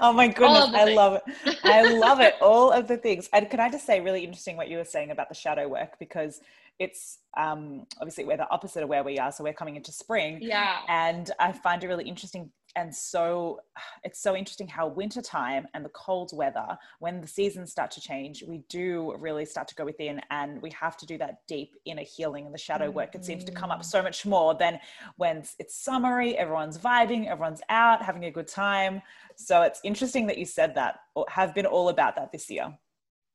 oh 0.00 0.12
my 0.12 0.26
goodness 0.26 0.70
i 0.72 0.94
love 0.94 1.14
it 1.14 1.56
i 1.64 1.82
love 1.82 2.20
it 2.20 2.34
all 2.40 2.70
of 2.72 2.88
the 2.88 2.96
things 2.96 3.28
and 3.32 3.50
can 3.50 3.60
i 3.60 3.70
just 3.70 3.84
say 3.84 4.00
really 4.00 4.24
interesting 4.24 4.56
what 4.56 4.68
you 4.68 4.78
were 4.78 4.84
saying 4.84 5.10
about 5.10 5.28
the 5.28 5.34
shadow 5.34 5.68
work 5.68 5.98
because 5.98 6.40
it's 6.80 7.18
um, 7.36 7.86
obviously 8.00 8.24
we're 8.24 8.38
the 8.38 8.50
opposite 8.50 8.82
of 8.82 8.88
where 8.88 9.04
we 9.04 9.18
are 9.18 9.30
so 9.30 9.44
we're 9.44 9.52
coming 9.52 9.76
into 9.76 9.92
spring. 9.92 10.38
Yeah. 10.40 10.78
And 10.88 11.30
i 11.38 11.52
find 11.52 11.84
it 11.84 11.86
really 11.86 12.08
interesting 12.08 12.50
and 12.76 12.94
so 12.94 13.60
it's 14.04 14.20
so 14.20 14.34
interesting 14.34 14.66
how 14.66 14.88
wintertime 14.88 15.66
and 15.74 15.84
the 15.84 15.90
cold 15.90 16.30
weather 16.34 16.66
when 16.98 17.20
the 17.20 17.28
seasons 17.28 17.70
start 17.70 17.90
to 17.90 18.00
change 18.00 18.42
we 18.46 18.62
do 18.68 19.14
really 19.18 19.44
start 19.44 19.68
to 19.68 19.74
go 19.74 19.84
within 19.84 20.20
and 20.30 20.60
we 20.62 20.70
have 20.70 20.96
to 20.96 21.06
do 21.06 21.18
that 21.18 21.38
deep 21.46 21.74
inner 21.84 22.02
healing 22.02 22.46
and 22.46 22.54
the 22.54 22.58
shadow 22.58 22.86
mm-hmm. 22.86 22.96
work 22.96 23.14
it 23.14 23.24
seems 23.24 23.44
to 23.44 23.52
come 23.52 23.70
up 23.70 23.84
so 23.84 24.02
much 24.02 24.24
more 24.24 24.54
than 24.54 24.78
when 25.16 25.42
it's 25.58 25.76
summery 25.76 26.36
everyone's 26.36 26.78
vibing 26.78 27.28
everyone's 27.28 27.60
out 27.68 28.02
having 28.02 28.24
a 28.24 28.30
good 28.30 28.48
time. 28.48 29.02
So 29.36 29.62
it's 29.62 29.80
interesting 29.84 30.26
that 30.26 30.38
you 30.38 30.44
said 30.44 30.74
that 30.74 31.00
or 31.14 31.26
have 31.28 31.54
been 31.54 31.66
all 31.66 31.88
about 31.88 32.16
that 32.16 32.32
this 32.32 32.50
year. 32.50 32.72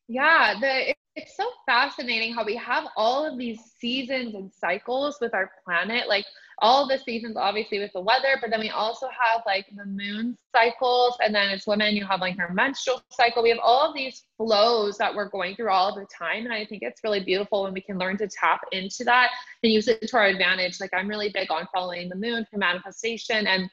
Yeah 0.07 0.55
the 0.59 0.95
it's 1.15 1.37
so 1.37 1.49
fascinating 1.65 2.33
how 2.33 2.43
we 2.43 2.55
have 2.55 2.85
all 2.97 3.25
of 3.25 3.37
these 3.37 3.59
seasons 3.79 4.35
and 4.35 4.51
cycles 4.51 5.17
with 5.21 5.33
our 5.33 5.49
planet 5.63 6.07
like 6.07 6.25
all 6.59 6.87
the 6.87 6.97
seasons 6.99 7.35
obviously 7.37 7.79
with 7.79 7.91
the 7.93 8.01
weather 8.01 8.37
but 8.41 8.49
then 8.49 8.59
we 8.59 8.69
also 8.69 9.07
have 9.07 9.41
like 9.45 9.65
the 9.75 9.85
moon 9.85 10.37
cycles 10.53 11.17
and 11.23 11.33
then 11.33 11.49
as 11.49 11.65
women 11.67 11.95
you 11.95 12.05
have 12.05 12.21
like 12.21 12.37
your 12.37 12.51
menstrual 12.53 13.01
cycle. 13.09 13.43
We 13.43 13.49
have 13.49 13.59
all 13.61 13.89
of 13.89 13.95
these 13.95 14.23
flows 14.37 14.97
that 14.97 15.13
we're 15.13 15.29
going 15.29 15.55
through 15.55 15.69
all 15.69 15.93
the 15.93 16.05
time 16.17 16.45
and 16.45 16.53
i 16.53 16.65
think 16.65 16.81
it's 16.81 17.01
really 17.03 17.23
beautiful 17.23 17.63
when 17.63 17.73
we 17.73 17.81
can 17.81 17.97
learn 17.97 18.17
to 18.17 18.27
tap 18.27 18.61
into 18.71 19.03
that 19.05 19.31
and 19.63 19.71
use 19.71 19.87
it 19.87 20.01
to 20.07 20.17
our 20.17 20.27
advantage. 20.27 20.79
Like 20.79 20.93
i'm 20.93 21.07
really 21.07 21.29
big 21.33 21.51
on 21.51 21.67
following 21.73 22.09
the 22.09 22.15
moon 22.15 22.45
for 22.51 22.57
manifestation 22.57 23.47
and 23.47 23.69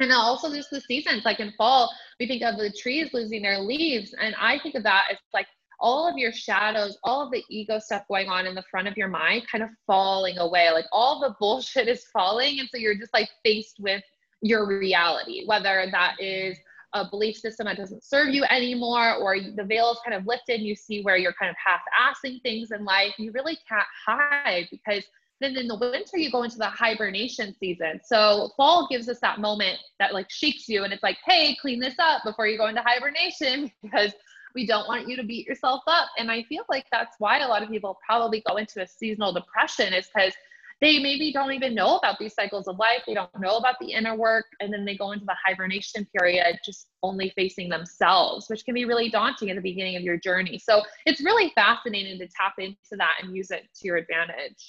and 0.00 0.10
also 0.10 0.52
just 0.52 0.70
the 0.70 0.80
seasons 0.80 1.24
like 1.24 1.38
in 1.38 1.52
fall 1.58 1.90
we 2.18 2.26
think 2.26 2.42
of 2.42 2.56
the 2.56 2.72
trees 2.72 3.10
losing 3.12 3.42
their 3.42 3.60
leaves 3.60 4.14
and 4.18 4.34
i 4.40 4.58
think 4.58 4.74
of 4.74 4.82
that 4.82 5.04
as 5.10 5.18
like 5.34 5.46
all 5.82 6.08
of 6.08 6.16
your 6.16 6.32
shadows, 6.32 6.96
all 7.02 7.26
of 7.26 7.32
the 7.32 7.44
ego 7.50 7.78
stuff 7.78 8.04
going 8.08 8.28
on 8.28 8.46
in 8.46 8.54
the 8.54 8.62
front 8.70 8.88
of 8.88 8.96
your 8.96 9.08
mind 9.08 9.42
kind 9.50 9.64
of 9.64 9.70
falling 9.86 10.38
away. 10.38 10.70
Like 10.70 10.86
all 10.92 11.20
the 11.20 11.34
bullshit 11.40 11.88
is 11.88 12.04
falling. 12.12 12.60
And 12.60 12.68
so 12.70 12.78
you're 12.78 12.96
just 12.96 13.12
like 13.12 13.28
faced 13.44 13.76
with 13.80 14.02
your 14.40 14.66
reality, 14.66 15.44
whether 15.46 15.86
that 15.90 16.14
is 16.18 16.56
a 16.94 17.08
belief 17.08 17.36
system 17.36 17.66
that 17.66 17.76
doesn't 17.76 18.04
serve 18.04 18.34
you 18.34 18.44
anymore, 18.44 19.14
or 19.14 19.38
the 19.40 19.64
veil 19.64 19.90
is 19.90 19.98
kind 20.04 20.14
of 20.14 20.26
lifted 20.26 20.56
and 20.56 20.66
you 20.66 20.76
see 20.76 21.02
where 21.02 21.16
you're 21.16 21.32
kind 21.32 21.50
of 21.50 21.56
half 21.64 21.80
assing 21.98 22.40
things 22.42 22.70
in 22.70 22.84
life. 22.84 23.14
You 23.18 23.32
really 23.32 23.58
can't 23.68 23.86
hide 24.06 24.68
because 24.70 25.04
then 25.40 25.56
in 25.56 25.66
the 25.66 25.76
winter 25.76 26.18
you 26.18 26.30
go 26.30 26.44
into 26.44 26.58
the 26.58 26.66
hibernation 26.66 27.54
season. 27.58 28.00
So 28.04 28.50
fall 28.56 28.86
gives 28.90 29.08
us 29.08 29.18
that 29.20 29.40
moment 29.40 29.78
that 29.98 30.14
like 30.14 30.30
shakes 30.30 30.68
you 30.68 30.84
and 30.84 30.92
it's 30.92 31.02
like, 31.02 31.18
hey, 31.26 31.56
clean 31.60 31.80
this 31.80 31.98
up 31.98 32.22
before 32.24 32.46
you 32.46 32.56
go 32.56 32.68
into 32.68 32.82
hibernation 32.82 33.72
because 33.82 34.12
we 34.54 34.66
don't 34.66 34.86
want 34.88 35.08
you 35.08 35.16
to 35.16 35.22
beat 35.22 35.46
yourself 35.46 35.82
up. 35.86 36.08
And 36.18 36.30
I 36.30 36.42
feel 36.44 36.64
like 36.68 36.86
that's 36.90 37.16
why 37.18 37.38
a 37.38 37.48
lot 37.48 37.62
of 37.62 37.68
people 37.68 37.98
probably 38.04 38.42
go 38.46 38.56
into 38.56 38.82
a 38.82 38.86
seasonal 38.86 39.32
depression 39.32 39.92
is 39.92 40.08
because 40.14 40.34
they 40.80 40.98
maybe 40.98 41.32
don't 41.32 41.52
even 41.52 41.76
know 41.76 41.96
about 41.96 42.18
these 42.18 42.34
cycles 42.34 42.66
of 42.66 42.76
life. 42.76 43.04
They 43.06 43.14
don't 43.14 43.30
know 43.38 43.56
about 43.56 43.76
the 43.80 43.92
inner 43.92 44.16
work. 44.16 44.46
And 44.58 44.72
then 44.72 44.84
they 44.84 44.96
go 44.96 45.12
into 45.12 45.24
the 45.24 45.36
hibernation 45.46 46.06
period 46.14 46.58
just 46.64 46.88
only 47.04 47.32
facing 47.36 47.68
themselves, 47.68 48.50
which 48.50 48.64
can 48.64 48.74
be 48.74 48.84
really 48.84 49.08
daunting 49.08 49.48
at 49.50 49.56
the 49.56 49.62
beginning 49.62 49.94
of 49.94 50.02
your 50.02 50.16
journey. 50.16 50.58
So 50.58 50.82
it's 51.06 51.20
really 51.20 51.52
fascinating 51.54 52.18
to 52.18 52.26
tap 52.26 52.54
into 52.58 52.96
that 52.96 53.12
and 53.22 53.34
use 53.34 53.52
it 53.52 53.68
to 53.76 53.86
your 53.86 53.96
advantage. 53.96 54.68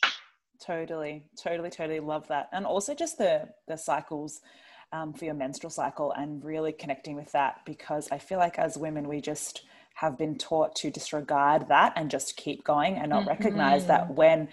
Totally, 0.63 1.23
totally, 1.41 1.71
totally 1.71 1.99
love 1.99 2.27
that. 2.27 2.47
And 2.53 2.65
also 2.65 2.93
just 2.93 3.17
the 3.17 3.49
the 3.67 3.75
cycles 3.75 4.39
um, 4.93 5.13
for 5.13 5.25
your 5.25 5.33
menstrual 5.33 5.71
cycle 5.71 6.11
and 6.11 6.45
really 6.45 6.71
connecting 6.71 7.15
with 7.15 7.31
that 7.31 7.61
because 7.65 8.07
I 8.11 8.19
feel 8.19 8.37
like 8.37 8.59
as 8.59 8.77
women 8.77 9.07
we 9.07 9.19
just 9.19 9.63
have 9.93 10.17
been 10.17 10.37
taught 10.37 10.75
to 10.75 10.89
disregard 10.89 11.67
that 11.69 11.93
and 11.95 12.09
just 12.09 12.35
keep 12.35 12.63
going 12.63 12.95
and 12.95 13.09
not 13.09 13.21
mm-hmm. 13.21 13.29
recognize 13.29 13.85
that 13.85 14.05
mm-hmm. 14.05 14.15
when 14.15 14.49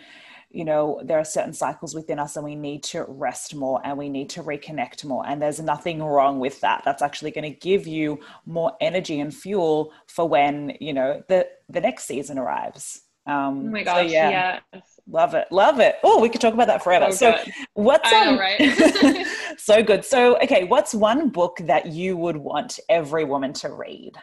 you 0.51 0.65
know 0.65 1.01
there 1.05 1.19
are 1.19 1.25
certain 1.25 1.53
cycles 1.53 1.95
within 1.95 2.19
us 2.19 2.37
and 2.37 2.45
we 2.45 2.55
need 2.55 2.83
to 2.83 3.05
rest 3.09 3.55
more 3.55 3.81
and 3.85 3.97
we 3.97 4.09
need 4.09 4.29
to 4.29 4.43
reconnect 4.43 5.05
more 5.05 5.25
and 5.27 5.41
there's 5.41 5.61
nothing 5.61 6.03
wrong 6.03 6.41
with 6.41 6.61
that 6.61 6.83
that's 6.85 7.03
actually 7.03 7.31
going 7.31 7.51
to 7.51 7.59
give 7.59 7.87
you 7.87 8.19
more 8.47 8.77
energy 8.81 9.21
and 9.21 9.35
fuel 9.35 9.93
for 10.07 10.29
when 10.29 10.77
you 10.81 10.93
know 10.93 11.23
the 11.29 11.49
the 11.69 11.81
next 11.81 12.05
season 12.05 12.39
arrives 12.39 13.03
um 13.27 13.67
oh 13.67 13.71
my 13.71 13.83
gosh 13.85 14.07
so 14.07 14.13
yeah 14.13 14.59
yes. 14.73 14.83
love 15.09 15.35
it 15.35 15.47
love 15.53 15.79
it 15.79 15.97
oh 16.03 16.21
we 16.21 16.29
could 16.29 16.41
talk 16.41 16.55
about 16.55 16.67
that 16.67 16.83
forever 16.83 17.13
so, 17.13 17.37
so 17.45 17.51
what's 17.75 18.11
I 18.13 18.25
know, 18.25 18.31
um, 18.33 18.39
right? 18.39 19.27
so 19.59 19.83
good 19.83 20.05
so 20.05 20.37
okay 20.41 20.65
what's 20.65 20.95
one 20.95 21.29
book 21.29 21.59
that 21.63 21.87
you 21.87 22.17
would 22.17 22.37
want 22.37 22.81
every 22.89 23.25
woman 23.25 23.53
to 23.55 23.71
read 23.73 24.17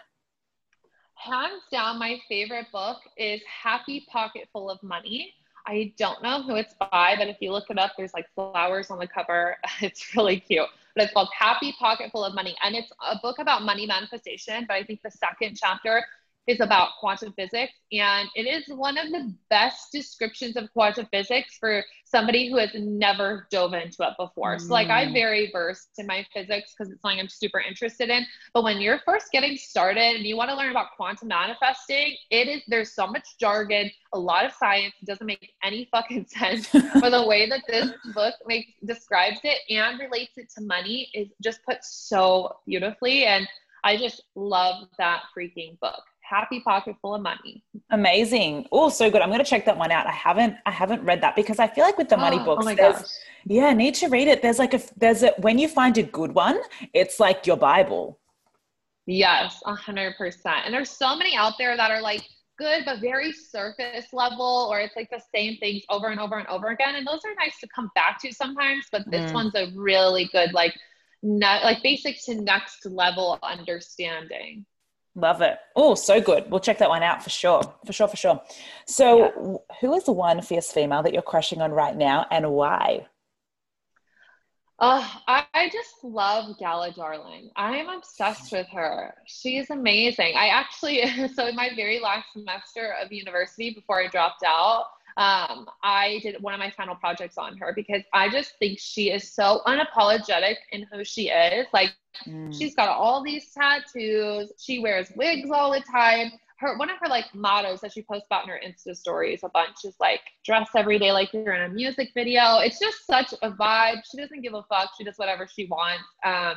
hands 1.28 1.64
down, 1.72 2.00
my 2.00 2.20
favorite 2.30 2.68
book 2.72 2.98
is 3.18 3.42
Happy 3.64 4.06
Pocket 4.10 4.48
Full 4.54 4.70
of 4.70 4.82
Money. 4.82 5.34
I 5.66 5.92
don't 5.98 6.24
know 6.24 6.42
who 6.42 6.56
it's 6.56 6.74
by, 6.80 7.16
but 7.18 7.28
if 7.28 7.38
you 7.42 7.52
look 7.52 7.66
it 7.70 7.78
up, 7.78 7.92
there's 7.98 8.14
like 8.14 8.28
flowers 8.34 8.90
on 8.90 9.00
the 9.00 9.08
cover. 9.08 9.58
It's 9.82 10.16
really 10.16 10.40
cute. 10.40 10.68
But 10.96 11.04
it's 11.06 11.14
called 11.14 11.30
Happy 11.38 11.76
Pocket 11.78 12.12
Full 12.12 12.24
of 12.24 12.34
Money. 12.34 12.56
And 12.64 12.76
it's 12.76 12.92
a 13.06 13.20
book 13.22 13.40
about 13.40 13.64
money 13.64 13.86
manifestation. 13.86 14.66
But 14.68 14.76
I 14.76 14.84
think 14.84 15.02
the 15.04 15.12
second 15.12 15.58
chapter 15.58 16.06
is 16.48 16.62
about 16.62 16.92
quantum 17.00 17.34
physics. 17.34 17.74
And 17.92 18.30
it 18.36 18.48
is 18.48 18.64
one 18.76 18.98
of 18.98 19.12
the 19.12 19.34
best 19.50 19.92
descriptions 19.92 20.56
of 20.56 20.72
quantum 20.74 21.08
physics 21.12 21.58
for 21.60 21.84
somebody 22.06 22.50
who 22.50 22.58
has 22.58 22.70
never 22.74 23.48
dove 23.52 23.74
into 23.74 23.98
it 24.04 24.14
before. 24.18 24.56
Mm. 24.56 24.62
So, 24.62 24.74
like, 24.74 24.90
I'm 24.90 25.10
mm. 25.10 25.14
very 25.14 25.50
versed 25.52 25.90
in 25.98 26.08
my 26.08 26.26
physics 26.34 26.74
because 26.74 26.92
it's 26.92 27.02
something 27.02 27.20
I'm 27.20 27.28
super 27.28 27.60
interested 27.60 28.10
in. 28.10 28.26
But 28.54 28.64
when 28.64 28.80
you're 28.80 29.00
first 29.06 29.32
getting 29.32 29.58
started 29.58 30.16
and 30.16 30.26
you 30.26 30.38
want 30.38 30.50
to 30.50 30.56
learn 30.56 30.72
about 30.72 30.96
quantum 30.96 31.28
manifesting, 31.28 32.16
it 32.32 32.48
is 32.48 32.62
there's 32.68 32.94
so 32.94 33.08
much 33.08 33.38
jargon, 33.40 33.92
a 34.14 34.20
lot 34.20 34.46
of 34.46 34.54
science. 34.54 34.94
It 35.02 35.06
doesn't 35.06 35.28
make 35.28 35.54
any 35.64 35.90
fucking 35.92 36.26
sense. 36.30 36.70
but 36.72 37.10
the 37.10 37.28
way 37.28 37.50
that 37.50 37.64
this 37.68 37.92
book 38.14 38.36
makes 38.46 38.72
describes 38.86 39.40
it 39.44 39.60
and 39.70 40.00
relates 40.00 40.38
it 40.38 40.50
to 40.56 40.62
money 40.62 41.10
is 41.14 41.28
just 41.44 41.64
put 41.66 41.84
so 41.84 42.56
beautifully. 42.66 43.26
And 43.26 43.48
I 43.84 43.98
just 43.98 44.24
love 44.36 44.88
that 44.98 45.24
freaking 45.38 45.80
book 45.80 46.04
happy 46.28 46.60
pocket 46.60 46.96
full 47.02 47.16
of 47.16 47.22
money. 47.22 47.64
Amazing. 47.92 48.68
Oh 48.72 48.90
so 48.90 49.10
good. 49.10 49.22
I'm 49.22 49.30
going 49.30 49.44
to 49.44 49.50
check 49.50 49.66
that 49.66 49.78
one 49.78 49.92
out. 49.92 50.08
I 50.08 50.12
haven't 50.12 50.56
i 50.66 50.72
haven't 50.72 51.04
read 51.04 51.22
that 51.22 51.36
because 51.36 51.60
i 51.60 51.68
feel 51.68 51.84
like 51.84 51.98
with 51.98 52.10
the 52.10 52.18
money 52.18 52.40
books 52.48 52.64
oh 52.64 52.66
my 52.66 52.76
gosh. 52.76 53.04
yeah 53.46 53.72
need 53.74 53.96
to 53.96 54.08
read 54.08 54.28
it. 54.28 54.42
There's 54.42 54.60
like 54.60 54.74
a 54.74 54.82
there's 54.98 55.24
a 55.24 55.30
when 55.40 55.58
you 55.58 55.68
find 55.68 55.98
a 55.98 56.04
good 56.04 56.34
one 56.34 56.60
it's 56.94 57.20
like 57.20 57.48
your 57.48 57.58
bible. 57.58 58.20
Yes 59.06 59.62
100% 59.66 60.46
and 60.46 60.74
there's 60.74 60.90
so 60.90 61.16
many 61.16 61.36
out 61.36 61.54
there 61.58 61.78
that 61.78 61.92
are 61.92 62.02
like 62.02 62.24
good 62.58 62.84
but 62.86 63.00
very 63.00 63.32
surface 63.32 64.08
level 64.12 64.68
or 64.70 64.80
it's 64.80 64.96
like 64.96 65.10
the 65.12 65.22
same 65.34 65.58
things 65.58 65.84
over 65.90 66.08
and 66.08 66.20
over 66.20 66.38
and 66.40 66.48
over 66.48 66.68
again. 66.68 66.96
And 66.96 67.08
those 67.08 67.22
are 67.26 67.36
nice 67.40 67.58
to 67.62 67.68
come 67.74 67.90
back 67.96 68.20
to 68.22 68.34
sometimes 68.34 68.86
but 68.92 69.10
this 69.10 69.32
mm. 69.32 69.34
one's 69.34 69.56
a 69.56 69.72
really 69.76 70.30
good 70.34 70.54
like 70.54 70.76
not 71.24 71.64
like 71.64 71.82
basic 71.84 72.24
to 72.26 72.36
next 72.36 72.86
level 72.86 73.40
understanding 73.44 74.66
Love 75.18 75.42
it. 75.42 75.58
Oh, 75.76 75.96
so 75.96 76.22
good. 76.22 76.50
We'll 76.52 76.60
check 76.60 76.78
that 76.78 76.90
one 76.90 77.02
out 77.02 77.24
for 77.24 77.32
sure. 77.32 77.64
For 77.88 77.92
sure, 77.92 78.08
for 78.08 78.16
sure. 78.16 78.40
So, 78.86 79.18
yeah. 79.18 79.78
who 79.82 79.96
is 79.96 80.04
the 80.04 80.12
one 80.12 80.44
fierce 80.44 80.72
female 80.72 81.02
that 81.02 81.12
you're 81.12 81.24
crushing 81.24 81.60
on 81.60 81.72
right 81.72 81.96
now 81.98 82.28
and 82.30 82.52
why? 82.52 83.08
Oh, 84.80 85.12
I 85.28 85.70
just 85.74 86.04
love 86.04 86.60
Gala 86.60 86.92
Darling. 86.92 87.50
I 87.56 87.78
am 87.78 87.90
obsessed 87.90 88.52
with 88.52 88.68
her. 88.68 89.16
She's 89.26 89.72
amazing. 89.72 90.36
I 90.38 90.50
actually, 90.50 91.02
so 91.34 91.48
in 91.48 91.56
my 91.56 91.72
very 91.76 92.00
last 92.00 92.28
semester 92.34 92.94
of 93.04 93.12
university 93.12 93.72
before 93.72 94.00
I 94.00 94.10
dropped 94.10 94.44
out, 94.46 94.86
um, 95.18 95.68
I 95.82 96.20
did 96.22 96.42
one 96.42 96.54
of 96.54 96.60
my 96.60 96.70
final 96.70 96.94
projects 96.94 97.40
on 97.40 97.58
her 97.58 97.74
because 97.76 98.04
I 98.14 98.30
just 98.30 98.54
think 98.60 98.78
she 98.80 99.10
is 99.10 99.34
so 99.34 99.62
unapologetic 99.66 100.58
in 100.72 100.86
who 100.92 101.04
she 101.04 101.30
is. 101.30 101.66
Like, 101.74 101.94
mm. 102.28 102.56
she's 102.56 102.76
got 102.76 102.90
all 102.90 103.24
these 103.24 103.52
tattoos. 103.52 104.52
She 104.60 104.78
wears 104.78 105.12
wigs 105.16 105.50
all 105.50 105.72
the 105.72 105.82
time. 105.82 106.32
Her 106.60 106.78
one 106.78 106.92
of 106.92 106.98
her 107.00 107.08
like 107.08 107.26
mottos 107.34 107.82
that 107.82 107.94
she 107.94 108.04
posts 108.04 108.28
about 108.30 108.44
in 108.44 108.50
her 108.50 108.62
Insta 108.64 108.96
stories 108.96 109.42
a 109.44 109.50
bunch 109.50 109.86
is 109.86 109.96
like 110.00 110.22
dress 110.46 110.70
every 110.76 111.00
day 111.00 111.12
like 111.12 111.34
you're 111.34 111.54
in 111.54 111.72
a 111.72 111.74
music 111.74 112.10
video. 112.14 112.60
It's 112.60 112.80
just 112.80 113.06
such 113.08 113.34
a 113.42 113.52
vibe. 113.52 114.02
She 114.10 114.18
doesn't 114.18 114.42
give 114.42 114.54
a 114.54 114.64
fuck. 114.64 114.92
She 114.98 115.04
does 115.04 115.18
whatever 115.18 115.48
she 115.48 115.66
wants. 115.66 116.04
Um, 116.24 116.56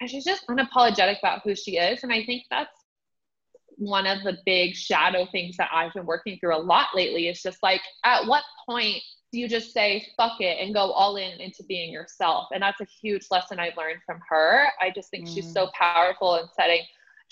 and 0.00 0.10
she's 0.10 0.24
just 0.24 0.46
unapologetic 0.48 1.20
about 1.20 1.42
who 1.44 1.54
she 1.54 1.76
is. 1.76 2.02
And 2.02 2.12
I 2.12 2.24
think 2.24 2.44
that's 2.50 2.81
one 3.84 4.06
of 4.06 4.22
the 4.22 4.38
big 4.46 4.74
shadow 4.74 5.26
things 5.32 5.56
that 5.56 5.70
I've 5.72 5.92
been 5.92 6.06
working 6.06 6.38
through 6.38 6.56
a 6.56 6.58
lot 6.58 6.88
lately 6.94 7.28
is 7.28 7.42
just 7.42 7.58
like, 7.62 7.80
at 8.04 8.26
what 8.26 8.44
point 8.66 9.02
do 9.32 9.38
you 9.38 9.48
just 9.48 9.72
say 9.72 10.06
fuck 10.16 10.40
it 10.40 10.58
and 10.60 10.74
go 10.74 10.92
all 10.92 11.16
in 11.16 11.40
into 11.40 11.64
being 11.64 11.90
yourself 11.90 12.48
and 12.52 12.62
that's 12.62 12.80
a 12.82 12.86
huge 13.00 13.26
lesson 13.30 13.58
i've 13.58 13.76
learned 13.78 13.98
from 14.04 14.20
her 14.28 14.66
i 14.80 14.90
just 14.94 15.10
think 15.10 15.26
mm. 15.26 15.34
she's 15.34 15.50
so 15.52 15.66
mm. 15.66 15.72
powerful 15.72 16.36
in 16.36 16.44
setting 16.54 16.82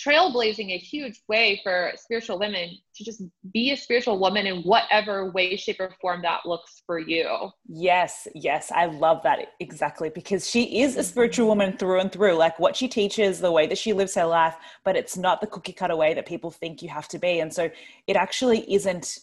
trailblazing 0.04 0.72
a 0.72 0.78
huge 0.78 1.20
way 1.28 1.60
for 1.62 1.92
spiritual 1.96 2.38
women 2.38 2.70
to 2.94 3.04
just 3.04 3.22
be 3.52 3.72
a 3.72 3.76
spiritual 3.76 4.18
woman 4.18 4.46
in 4.46 4.62
whatever 4.62 5.30
way 5.30 5.56
shape 5.56 5.80
or 5.80 5.94
form 6.00 6.22
that 6.22 6.40
looks 6.46 6.82
for 6.86 6.98
you. 6.98 7.50
Yes 7.66 8.26
yes 8.34 8.70
i 8.72 8.86
love 8.86 9.22
that 9.22 9.38
exactly 9.60 10.10
because 10.10 10.48
she 10.48 10.80
is 10.82 10.96
a 10.96 11.04
spiritual 11.04 11.46
woman 11.46 11.76
through 11.76 12.00
and 12.00 12.12
through. 12.12 12.34
Like 12.34 12.58
what 12.58 12.76
she 12.76 12.88
teaches 12.88 13.40
the 13.40 13.52
way 13.52 13.66
that 13.66 13.78
she 13.78 13.92
lives 13.92 14.14
her 14.14 14.24
life 14.26 14.56
but 14.84 14.96
it's 14.96 15.16
not 15.16 15.40
the 15.40 15.46
cookie 15.46 15.72
cutter 15.72 15.96
way 15.96 16.14
that 16.14 16.26
people 16.26 16.50
think 16.50 16.82
you 16.82 16.88
have 16.88 17.08
to 17.08 17.18
be. 17.18 17.40
And 17.40 17.52
so 17.52 17.70
it 18.06 18.16
actually 18.16 18.72
isn't 18.72 19.18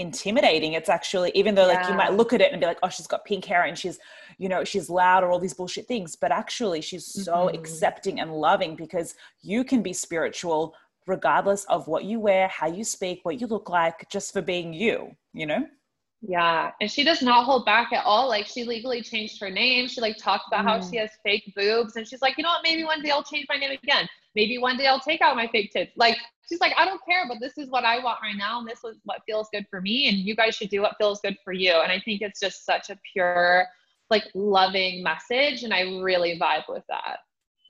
intimidating. 0.00 0.72
It's 0.72 0.88
actually, 0.88 1.30
even 1.34 1.54
though 1.54 1.66
like 1.66 1.88
you 1.88 1.94
might 1.94 2.14
look 2.14 2.32
at 2.32 2.40
it 2.40 2.52
and 2.52 2.60
be 2.60 2.66
like, 2.66 2.78
oh, 2.82 2.88
she's 2.88 3.06
got 3.06 3.24
pink 3.24 3.44
hair 3.44 3.64
and 3.64 3.78
she's, 3.78 3.98
you 4.38 4.48
know, 4.48 4.64
she's 4.64 4.88
loud 4.90 5.22
or 5.22 5.30
all 5.30 5.38
these 5.38 5.54
bullshit 5.54 5.86
things, 5.86 6.16
but 6.16 6.32
actually 6.32 6.80
she's 6.80 7.06
so 7.06 7.32
mm-hmm. 7.32 7.54
accepting 7.54 8.20
and 8.20 8.32
loving 8.32 8.74
because 8.74 9.14
you 9.42 9.62
can 9.62 9.82
be 9.82 9.92
spiritual 9.92 10.74
regardless 11.06 11.64
of 11.64 11.88
what 11.88 12.04
you 12.04 12.20
wear, 12.20 12.48
how 12.48 12.66
you 12.66 12.84
speak, 12.84 13.20
what 13.24 13.40
you 13.40 13.46
look 13.46 13.68
like, 13.68 14.08
just 14.10 14.32
for 14.32 14.42
being 14.42 14.72
you, 14.72 15.10
you 15.32 15.46
know? 15.46 15.66
Yeah. 16.22 16.70
And 16.80 16.90
she 16.90 17.02
does 17.02 17.22
not 17.22 17.44
hold 17.44 17.64
back 17.64 17.92
at 17.92 18.04
all. 18.04 18.28
Like 18.28 18.46
she 18.46 18.64
legally 18.64 19.02
changed 19.02 19.40
her 19.40 19.50
name. 19.50 19.88
She 19.88 20.00
like 20.00 20.16
talked 20.18 20.44
about 20.48 20.64
mm. 20.64 20.68
how 20.68 20.90
she 20.90 20.96
has 20.98 21.10
fake 21.24 21.52
boobs 21.56 21.96
and 21.96 22.06
she's 22.06 22.20
like, 22.20 22.36
you 22.36 22.44
know 22.44 22.50
what, 22.50 22.62
maybe 22.62 22.84
one 22.84 23.02
day 23.02 23.10
I'll 23.10 23.22
change 23.22 23.46
my 23.48 23.56
name 23.56 23.70
again. 23.82 24.06
Maybe 24.34 24.58
one 24.58 24.76
day 24.76 24.86
I'll 24.86 25.00
take 25.00 25.22
out 25.22 25.34
my 25.34 25.48
fake 25.48 25.72
tits. 25.72 25.92
Like 25.96 26.16
she's 26.50 26.60
like, 26.60 26.72
I 26.76 26.84
don't 26.84 27.00
care, 27.08 27.26
but 27.28 27.38
this 27.40 27.56
is 27.56 27.70
what 27.70 27.84
I 27.84 28.02
want 28.02 28.18
right 28.22 28.36
now. 28.36 28.58
And 28.58 28.68
this 28.68 28.82
is 28.84 28.98
what 29.04 29.20
feels 29.26 29.48
good 29.52 29.66
for 29.70 29.80
me. 29.80 30.08
And 30.08 30.18
you 30.18 30.34
guys 30.34 30.56
should 30.56 30.70
do 30.70 30.82
what 30.82 30.96
feels 30.98 31.20
good 31.20 31.36
for 31.44 31.52
you. 31.52 31.72
And 31.72 31.92
I 31.92 32.00
think 32.00 32.22
it's 32.22 32.40
just 32.40 32.66
such 32.66 32.90
a 32.90 32.98
pure, 33.12 33.66
like 34.10 34.24
loving 34.34 35.02
message. 35.02 35.62
And 35.62 35.72
I 35.72 35.82
really 36.02 36.38
vibe 36.38 36.64
with 36.68 36.82
that. 36.88 37.18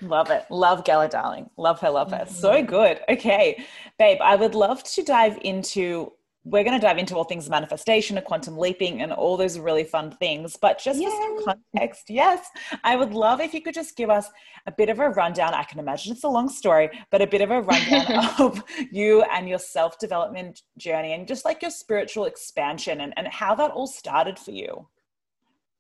Love 0.03 0.31
it. 0.31 0.47
Love 0.49 0.85
Gala 0.85 1.09
Darling. 1.09 1.51
Love 1.59 1.79
her, 1.81 1.91
love 1.91 2.11
her. 2.11 2.25
Mm-hmm. 2.25 2.35
So 2.35 2.63
good. 2.63 3.01
Okay. 3.09 3.63
Babe, 3.99 4.19
I 4.23 4.35
would 4.37 4.55
love 4.55 4.83
to 4.85 5.03
dive 5.03 5.39
into 5.43 6.13
we're 6.45 6.65
going 6.65 6.79
to 6.79 6.85
dive 6.85 6.97
into 6.97 7.15
all 7.15 7.25
things 7.25 7.51
manifestation 7.51 8.17
and 8.17 8.25
quantum 8.25 8.57
leaping 8.57 9.03
and 9.03 9.13
all 9.13 9.37
those 9.37 9.59
really 9.59 9.85
fun 9.85 10.11
things. 10.11 10.57
But 10.57 10.79
just 10.79 10.99
Yay. 10.99 11.07
for 11.07 11.43
some 11.43 11.45
context, 11.75 12.09
yes, 12.09 12.47
I 12.83 12.97
would 12.97 13.13
love 13.13 13.41
if 13.41 13.53
you 13.53 13.61
could 13.61 13.75
just 13.75 13.95
give 13.97 14.09
us 14.09 14.27
a 14.67 14.73
bit 14.73 14.89
of 14.89 15.01
a 15.01 15.11
rundown. 15.11 15.53
I 15.53 15.65
can 15.65 15.79
imagine 15.79 16.13
it's 16.13 16.25
a 16.25 16.29
long 16.29 16.49
story, 16.49 16.91
but 17.11 17.21
a 17.21 17.27
bit 17.27 17.43
of 17.43 17.51
a 17.51 17.61
rundown 17.61 18.35
of 18.39 18.65
you 18.91 19.23
and 19.25 19.49
your 19.49 19.59
self 19.59 19.99
development 19.99 20.63
journey 20.79 21.13
and 21.13 21.29
just 21.29 21.45
like 21.45 21.61
your 21.61 21.71
spiritual 21.71 22.25
expansion 22.25 23.03
and, 23.03 23.13
and 23.19 23.29
how 23.29 23.55
that 23.57 23.73
all 23.73 23.87
started 23.87 24.39
for 24.39 24.53
you. 24.53 24.89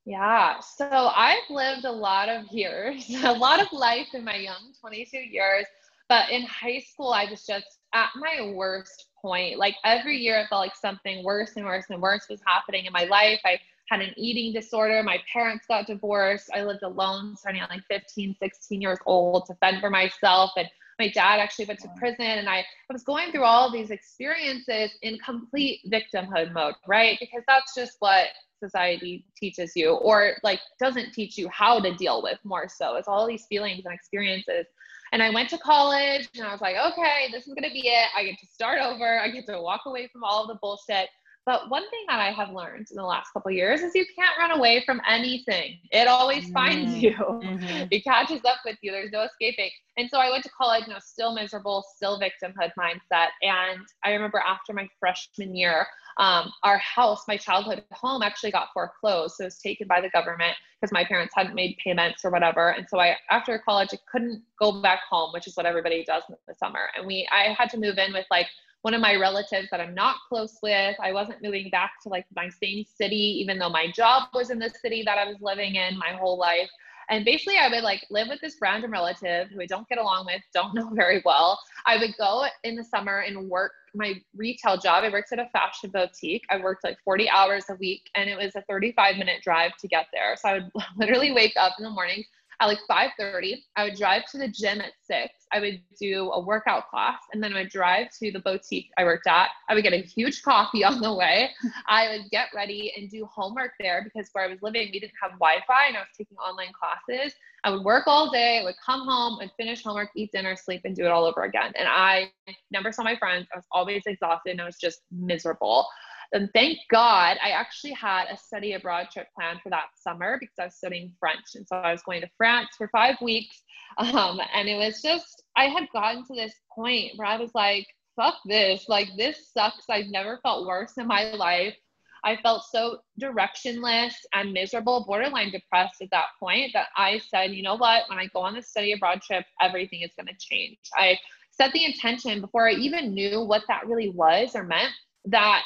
Yeah, 0.04 0.60
so 0.60 0.86
I've 0.90 1.48
lived 1.48 1.84
a 1.84 1.92
lot 1.92 2.28
of 2.28 2.46
years, 2.50 3.08
a 3.24 3.32
lot 3.32 3.62
of 3.62 3.68
life 3.72 4.08
in 4.12 4.24
my 4.24 4.36
young 4.36 4.74
22 4.80 5.16
years. 5.16 5.64
But 6.08 6.30
in 6.30 6.42
high 6.42 6.80
school, 6.80 7.12
I 7.12 7.26
was 7.30 7.46
just 7.46 7.78
at 7.94 8.10
my 8.16 8.52
worst 8.52 9.09
point. 9.20 9.58
Like 9.58 9.76
every 9.84 10.16
year, 10.16 10.38
I 10.38 10.46
felt 10.46 10.60
like 10.60 10.76
something 10.76 11.24
worse 11.24 11.52
and 11.56 11.64
worse 11.64 11.86
and 11.90 12.00
worse 12.00 12.26
was 12.28 12.40
happening 12.46 12.86
in 12.86 12.92
my 12.92 13.04
life. 13.04 13.40
I 13.44 13.58
had 13.88 14.00
an 14.00 14.14
eating 14.16 14.52
disorder. 14.52 15.02
My 15.02 15.18
parents 15.32 15.66
got 15.66 15.86
divorced. 15.86 16.50
I 16.54 16.62
lived 16.62 16.82
alone 16.82 17.36
starting 17.36 17.60
at 17.60 17.70
like 17.70 17.82
15, 17.88 18.36
16 18.40 18.80
years 18.80 18.98
old 19.06 19.46
to 19.46 19.54
fend 19.54 19.80
for 19.80 19.90
myself. 19.90 20.52
And 20.56 20.68
my 20.98 21.08
dad 21.08 21.40
actually 21.40 21.64
went 21.64 21.80
to 21.80 21.88
prison. 21.98 22.24
And 22.24 22.48
I, 22.48 22.58
I 22.58 22.92
was 22.92 23.02
going 23.02 23.32
through 23.32 23.44
all 23.44 23.72
these 23.72 23.90
experiences 23.90 24.92
in 25.02 25.18
complete 25.18 25.80
victimhood 25.90 26.52
mode, 26.52 26.74
right? 26.86 27.18
Because 27.20 27.42
that's 27.48 27.74
just 27.74 27.96
what 27.98 28.28
society 28.60 29.24
teaches 29.36 29.72
you 29.74 29.92
or 29.92 30.34
like 30.44 30.60
doesn't 30.78 31.12
teach 31.12 31.38
you 31.38 31.48
how 31.48 31.80
to 31.80 31.94
deal 31.96 32.22
with 32.22 32.38
more 32.44 32.68
so. 32.68 32.96
It's 32.96 33.08
all 33.08 33.26
these 33.26 33.46
feelings 33.46 33.84
and 33.86 33.94
experiences 33.94 34.66
and 35.12 35.22
I 35.22 35.30
went 35.30 35.48
to 35.50 35.58
college 35.58 36.28
and 36.36 36.46
I 36.46 36.52
was 36.52 36.60
like, 36.60 36.76
okay, 36.76 37.28
this 37.32 37.46
is 37.46 37.54
going 37.54 37.68
to 37.68 37.72
be 37.72 37.88
it. 37.88 38.08
I 38.16 38.24
get 38.24 38.38
to 38.38 38.46
start 38.46 38.80
over. 38.80 39.18
I 39.18 39.28
get 39.30 39.46
to 39.46 39.60
walk 39.60 39.82
away 39.86 40.08
from 40.12 40.22
all 40.24 40.42
of 40.42 40.48
the 40.48 40.58
bullshit. 40.60 41.08
But 41.46 41.70
one 41.70 41.88
thing 41.90 42.04
that 42.08 42.20
I 42.20 42.32
have 42.32 42.50
learned 42.50 42.88
in 42.90 42.96
the 42.96 43.04
last 43.04 43.32
couple 43.32 43.50
years 43.50 43.80
is 43.80 43.94
you 43.94 44.04
can't 44.14 44.38
run 44.38 44.50
away 44.50 44.82
from 44.84 45.00
anything. 45.08 45.78
It 45.90 46.06
always 46.06 46.44
mm-hmm. 46.44 46.52
finds 46.52 47.02
you. 47.02 47.14
Mm-hmm. 47.14 47.86
It 47.90 48.04
catches 48.04 48.44
up 48.44 48.58
with 48.64 48.76
you. 48.82 48.92
There's 48.92 49.10
no 49.10 49.22
escaping. 49.22 49.70
And 49.96 50.08
so 50.10 50.18
I 50.18 50.30
went 50.30 50.44
to 50.44 50.50
college 50.50 50.84
and 50.84 50.92
I 50.92 50.96
was 50.96 51.06
still 51.06 51.34
miserable, 51.34 51.84
still 51.96 52.20
victimhood 52.20 52.72
mindset. 52.78 53.28
And 53.42 53.80
I 54.04 54.12
remember 54.12 54.38
after 54.38 54.72
my 54.72 54.88
freshman 54.98 55.54
year, 55.54 55.86
um, 56.18 56.52
our 56.62 56.78
house, 56.78 57.24
my 57.26 57.36
childhood 57.36 57.82
home, 57.92 58.22
actually 58.22 58.50
got 58.50 58.68
foreclosed. 58.74 59.36
So 59.36 59.44
it 59.44 59.46
was 59.46 59.58
taken 59.58 59.86
by 59.88 60.00
the 60.00 60.10
government 60.10 60.56
because 60.80 60.92
my 60.92 61.04
parents 61.04 61.34
hadn't 61.34 61.54
made 61.54 61.76
payments 61.82 62.24
or 62.24 62.30
whatever. 62.30 62.70
And 62.70 62.86
so 62.88 63.00
I, 63.00 63.16
after 63.30 63.58
college, 63.58 63.88
I 63.92 63.98
couldn't 64.10 64.42
go 64.58 64.80
back 64.80 65.00
home, 65.08 65.30
which 65.32 65.46
is 65.46 65.56
what 65.56 65.66
everybody 65.66 66.04
does 66.04 66.22
in 66.28 66.36
the 66.46 66.54
summer. 66.54 66.88
And 66.96 67.06
we, 67.06 67.26
I 67.32 67.54
had 67.58 67.70
to 67.70 67.78
move 67.78 67.98
in 67.98 68.12
with 68.12 68.26
like 68.30 68.46
one 68.82 68.94
of 68.94 69.00
my 69.00 69.14
relatives 69.16 69.68
that 69.70 69.80
I'm 69.80 69.94
not 69.94 70.16
close 70.28 70.58
with. 70.62 70.96
I 71.02 71.12
wasn't 71.12 71.42
moving 71.42 71.68
back 71.70 71.92
to 72.02 72.08
like 72.08 72.26
my 72.34 72.48
same 72.48 72.84
city, 72.84 73.38
even 73.40 73.58
though 73.58 73.68
my 73.68 73.90
job 73.90 74.28
was 74.32 74.50
in 74.50 74.58
the 74.58 74.70
city 74.70 75.02
that 75.04 75.18
I 75.18 75.26
was 75.26 75.36
living 75.40 75.76
in 75.76 75.98
my 75.98 76.12
whole 76.12 76.38
life. 76.38 76.70
And 77.10 77.24
basically, 77.24 77.58
I 77.58 77.68
would 77.68 77.82
like 77.82 78.06
live 78.08 78.28
with 78.28 78.40
this 78.40 78.56
random 78.62 78.92
relative 78.92 79.48
who 79.50 79.60
I 79.60 79.66
don't 79.66 79.88
get 79.88 79.98
along 79.98 80.26
with, 80.26 80.42
don't 80.54 80.74
know 80.76 80.90
very 80.92 81.20
well. 81.24 81.58
I 81.84 81.98
would 81.98 82.14
go 82.16 82.46
in 82.62 82.76
the 82.76 82.84
summer 82.84 83.18
and 83.18 83.50
work 83.50 83.72
my 83.94 84.14
retail 84.36 84.78
job. 84.78 85.02
I 85.02 85.10
worked 85.10 85.32
at 85.32 85.40
a 85.40 85.48
fashion 85.52 85.90
boutique. 85.90 86.44
I 86.50 86.58
worked 86.58 86.84
like 86.84 86.98
40 87.04 87.28
hours 87.28 87.64
a 87.68 87.74
week, 87.74 88.02
and 88.14 88.30
it 88.30 88.36
was 88.36 88.54
a 88.54 88.62
35 88.62 89.16
minute 89.16 89.42
drive 89.42 89.72
to 89.80 89.88
get 89.88 90.06
there. 90.12 90.36
So 90.36 90.48
I 90.48 90.54
would 90.54 90.70
literally 90.96 91.32
wake 91.32 91.54
up 91.56 91.72
in 91.78 91.84
the 91.84 91.90
morning 91.90 92.24
at 92.60 92.66
like 92.66 92.78
5.30 92.90 93.56
i 93.76 93.84
would 93.84 93.96
drive 93.96 94.26
to 94.30 94.38
the 94.38 94.48
gym 94.48 94.80
at 94.80 94.92
6 95.04 95.32
i 95.52 95.60
would 95.60 95.80
do 96.00 96.30
a 96.32 96.40
workout 96.40 96.88
class 96.88 97.18
and 97.32 97.42
then 97.42 97.52
i 97.54 97.60
would 97.62 97.70
drive 97.70 98.08
to 98.18 98.30
the 98.30 98.40
boutique 98.40 98.90
i 98.98 99.04
worked 99.04 99.26
at. 99.26 99.48
I 99.68 99.74
would 99.74 99.84
get 99.84 99.92
a 99.92 100.02
huge 100.02 100.42
coffee 100.42 100.84
on 100.90 101.00
the 101.00 101.14
way. 101.14 101.50
I 101.88 102.08
would 102.08 102.30
get 102.30 102.48
ready 102.54 102.92
and 102.96 103.10
do 103.10 103.26
homework 103.26 103.72
there 103.80 104.02
because 104.04 104.30
where 104.32 104.44
i 104.44 104.48
was 104.48 104.58
living 104.62 104.90
we 104.92 105.00
didn't 105.00 105.12
have 105.20 105.32
wi-fi 105.32 105.88
and 105.88 105.96
i 105.96 106.00
was 106.00 106.08
taking 106.16 106.36
online 106.38 106.72
classes. 106.72 107.34
I 107.64 107.70
would 107.70 107.84
work 107.84 108.04
all 108.06 108.30
day 108.30 108.60
i 108.60 108.64
would 108.64 108.76
come 108.84 109.06
home 109.06 109.40
and 109.40 109.50
finish 109.56 109.82
homework 109.82 110.10
eat 110.14 110.32
dinner 110.32 110.56
sleep 110.56 110.82
and 110.84 110.94
do 110.94 111.04
it 111.04 111.08
all 111.08 111.24
over 111.24 111.44
again. 111.44 111.72
And 111.76 111.88
i 111.88 112.30
never 112.70 112.92
saw 112.92 113.02
my 113.02 113.16
friends 113.16 113.46
i 113.52 113.58
was 113.58 113.66
always 113.72 114.02
exhausted 114.06 114.50
and 114.50 114.60
i 114.60 114.66
was 114.66 114.76
just 114.76 115.00
miserable 115.10 115.86
and 116.32 116.48
thank 116.54 116.78
God 116.90 117.38
I 117.42 117.50
actually 117.50 117.92
had 117.92 118.26
a 118.30 118.36
study 118.36 118.74
abroad 118.74 119.08
trip 119.12 119.28
planned 119.34 119.60
for 119.62 119.70
that 119.70 119.88
summer 119.96 120.38
because 120.38 120.54
I 120.58 120.64
was 120.66 120.76
studying 120.76 121.12
French. 121.18 121.54
And 121.54 121.66
so 121.66 121.76
I 121.76 121.92
was 121.92 122.02
going 122.02 122.20
to 122.20 122.30
France 122.36 122.70
for 122.76 122.88
five 122.88 123.16
weeks. 123.20 123.62
Um, 123.98 124.40
and 124.54 124.68
it 124.68 124.76
was 124.76 125.02
just, 125.02 125.42
I 125.56 125.64
had 125.64 125.88
gotten 125.92 126.24
to 126.26 126.34
this 126.34 126.54
point 126.72 127.14
where 127.16 127.26
I 127.26 127.36
was 127.36 127.50
like, 127.56 127.88
fuck 128.14 128.36
this. 128.46 128.88
Like, 128.88 129.08
this 129.16 129.50
sucks. 129.52 129.90
I've 129.90 130.06
never 130.06 130.38
felt 130.44 130.64
worse 130.64 130.92
in 130.96 131.08
my 131.08 131.32
life. 131.32 131.74
I 132.22 132.36
felt 132.36 132.62
so 132.70 133.00
directionless 133.20 134.12
and 134.32 134.52
miserable, 134.52 135.04
borderline 135.06 135.50
depressed 135.50 136.00
at 136.02 136.10
that 136.12 136.26
point 136.38 136.70
that 136.72 136.86
I 136.96 137.18
said, 137.18 137.52
you 137.52 137.64
know 137.64 137.74
what, 137.74 138.04
when 138.08 138.20
I 138.20 138.28
go 138.28 138.40
on 138.40 138.54
this 138.54 138.68
study 138.68 138.92
abroad 138.92 139.22
trip, 139.22 139.44
everything 139.60 140.02
is 140.02 140.12
going 140.16 140.28
to 140.28 140.36
change. 140.38 140.78
I 140.94 141.18
set 141.50 141.72
the 141.72 141.84
intention 141.84 142.40
before 142.40 142.68
I 142.68 142.74
even 142.74 143.12
knew 143.12 143.42
what 143.42 143.64
that 143.66 143.88
really 143.88 144.10
was 144.10 144.54
or 144.54 144.62
meant 144.62 144.92
that 145.26 145.64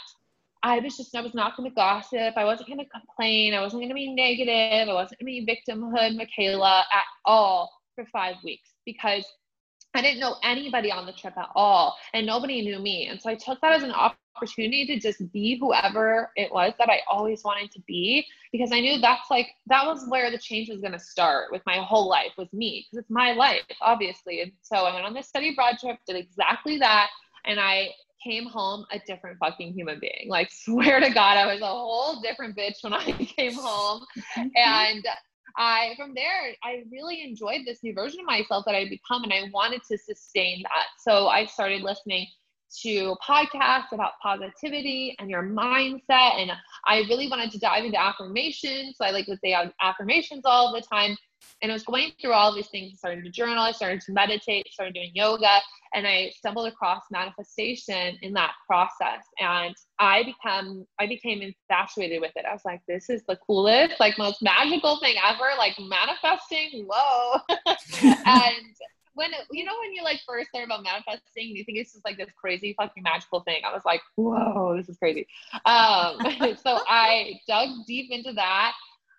I 0.64 0.78
was 0.78 0.96
just, 0.96 1.14
I 1.14 1.20
was 1.20 1.34
not 1.34 1.58
going 1.58 1.68
to 1.68 1.74
gossip. 1.74 2.34
I 2.36 2.44
wasn't 2.44 2.68
going 2.68 2.78
to 2.78 2.86
complain. 2.86 3.52
I 3.52 3.60
wasn't 3.60 3.82
going 3.82 3.90
to 3.90 3.94
be 3.94 4.14
negative. 4.14 4.88
I 4.88 4.94
wasn't 4.94 5.20
going 5.20 5.44
to 5.44 5.44
be 5.44 5.46
victimhood 5.46 6.16
Michaela 6.16 6.84
at 6.90 7.04
all 7.26 7.70
for 7.94 8.06
five 8.06 8.36
weeks 8.42 8.70
because 8.86 9.26
I 9.92 10.00
didn't 10.00 10.20
know 10.20 10.36
anybody 10.42 10.90
on 10.90 11.04
the 11.04 11.12
trip 11.12 11.36
at 11.36 11.50
all 11.54 11.94
and 12.14 12.26
nobody 12.26 12.62
knew 12.62 12.78
me. 12.80 13.08
And 13.08 13.20
so 13.20 13.28
I 13.28 13.34
took 13.34 13.60
that 13.60 13.74
as 13.74 13.82
an 13.82 13.92
opportunity 13.92 14.86
to 14.86 14.98
just 14.98 15.30
be 15.32 15.58
whoever 15.60 16.30
it 16.34 16.50
was 16.50 16.72
that 16.78 16.88
I 16.88 17.00
always 17.10 17.44
wanted 17.44 17.70
to 17.72 17.80
be 17.86 18.26
because 18.50 18.72
I 18.72 18.80
knew 18.80 18.98
that's 19.02 19.30
like, 19.30 19.48
that 19.66 19.84
was 19.84 20.06
where 20.08 20.30
the 20.30 20.38
change 20.38 20.70
was 20.70 20.80
going 20.80 20.94
to 20.94 20.98
start 20.98 21.52
with 21.52 21.60
my 21.66 21.76
whole 21.76 22.08
life 22.08 22.32
was 22.38 22.50
me 22.54 22.86
because 22.90 23.02
it's 23.02 23.10
my 23.10 23.32
life, 23.32 23.60
obviously. 23.82 24.40
And 24.40 24.52
so 24.62 24.76
I 24.76 24.94
went 24.94 25.04
on 25.04 25.12
this 25.12 25.28
study 25.28 25.52
abroad 25.52 25.76
trip, 25.78 25.98
did 26.06 26.16
exactly 26.16 26.78
that. 26.78 27.10
And 27.44 27.60
I 27.60 27.90
came 28.24 28.46
home 28.46 28.86
a 28.90 28.98
different 29.06 29.38
fucking 29.38 29.74
human 29.74 30.00
being. 30.00 30.28
Like, 30.28 30.50
swear 30.52 31.00
to 31.00 31.10
God, 31.10 31.36
I 31.36 31.52
was 31.52 31.60
a 31.60 31.66
whole 31.66 32.20
different 32.22 32.56
bitch 32.56 32.82
when 32.82 32.94
I 32.94 33.04
came 33.36 33.54
home. 33.54 34.04
Mm-hmm. 34.36 34.48
and 34.56 35.06
I, 35.56 35.94
from 35.96 36.14
there, 36.14 36.54
I 36.64 36.82
really 36.90 37.22
enjoyed 37.22 37.60
this 37.64 37.82
new 37.84 37.94
version 37.94 38.20
of 38.20 38.26
myself 38.26 38.64
that 38.66 38.74
I'd 38.74 38.90
become, 38.90 39.22
and 39.22 39.32
I 39.32 39.44
wanted 39.52 39.82
to 39.90 39.98
sustain 39.98 40.62
that. 40.62 40.86
So 40.98 41.28
I 41.28 41.46
started 41.46 41.82
listening 41.82 42.26
to 42.82 43.16
podcasts 43.26 43.92
about 43.92 44.12
positivity 44.22 45.14
and 45.18 45.30
your 45.30 45.42
mindset. 45.42 46.40
And 46.40 46.50
I 46.86 46.98
really 47.08 47.28
wanted 47.28 47.52
to 47.52 47.58
dive 47.58 47.84
into 47.84 48.00
affirmations. 48.00 48.96
So 48.98 49.04
I 49.04 49.10
like 49.10 49.28
would 49.28 49.40
say 49.40 49.56
affirmations 49.80 50.42
all 50.44 50.72
the 50.72 50.80
time. 50.80 51.16
And 51.62 51.70
I 51.70 51.74
was 51.74 51.84
going 51.84 52.12
through 52.20 52.32
all 52.32 52.54
these 52.54 52.68
things, 52.68 52.98
started 52.98 53.24
to 53.24 53.30
journal, 53.30 53.58
I 53.58 53.72
started 53.72 54.00
to 54.02 54.12
meditate, 54.12 54.66
started 54.70 54.94
doing 54.94 55.10
yoga, 55.14 55.60
and 55.94 56.06
I 56.06 56.32
stumbled 56.36 56.66
across 56.66 57.02
manifestation 57.10 58.18
in 58.22 58.32
that 58.34 58.52
process. 58.66 59.24
And 59.40 59.74
I 59.98 60.24
become 60.24 60.86
I 60.98 61.06
became 61.06 61.40
infatuated 61.42 62.20
with 62.20 62.32
it. 62.36 62.44
I 62.48 62.52
was 62.52 62.64
like, 62.64 62.80
this 62.88 63.08
is 63.08 63.22
the 63.28 63.36
coolest, 63.46 64.00
like 64.00 64.18
most 64.18 64.42
magical 64.42 64.98
thing 64.98 65.16
ever, 65.24 65.50
like 65.56 65.76
manifesting. 65.78 66.86
Whoa. 66.88 67.40
and 68.26 68.76
when 69.14 69.32
it, 69.32 69.46
you 69.52 69.64
know 69.64 69.72
when 69.80 69.92
you 69.92 70.02
like 70.02 70.20
first 70.26 70.48
learn 70.52 70.64
about 70.64 70.82
manifesting, 70.82 71.48
you 71.56 71.64
think 71.64 71.78
it's 71.78 71.92
just 71.92 72.04
like 72.04 72.16
this 72.16 72.30
crazy 72.36 72.74
fucking 72.76 73.02
magical 73.02 73.40
thing. 73.40 73.62
I 73.64 73.72
was 73.72 73.82
like, 73.84 74.00
whoa, 74.16 74.76
this 74.76 74.88
is 74.88 74.98
crazy. 74.98 75.26
Um, 75.64 76.18
so 76.62 76.80
I 76.88 77.40
dug 77.48 77.68
deep 77.86 78.10
into 78.10 78.32
that. 78.34 78.72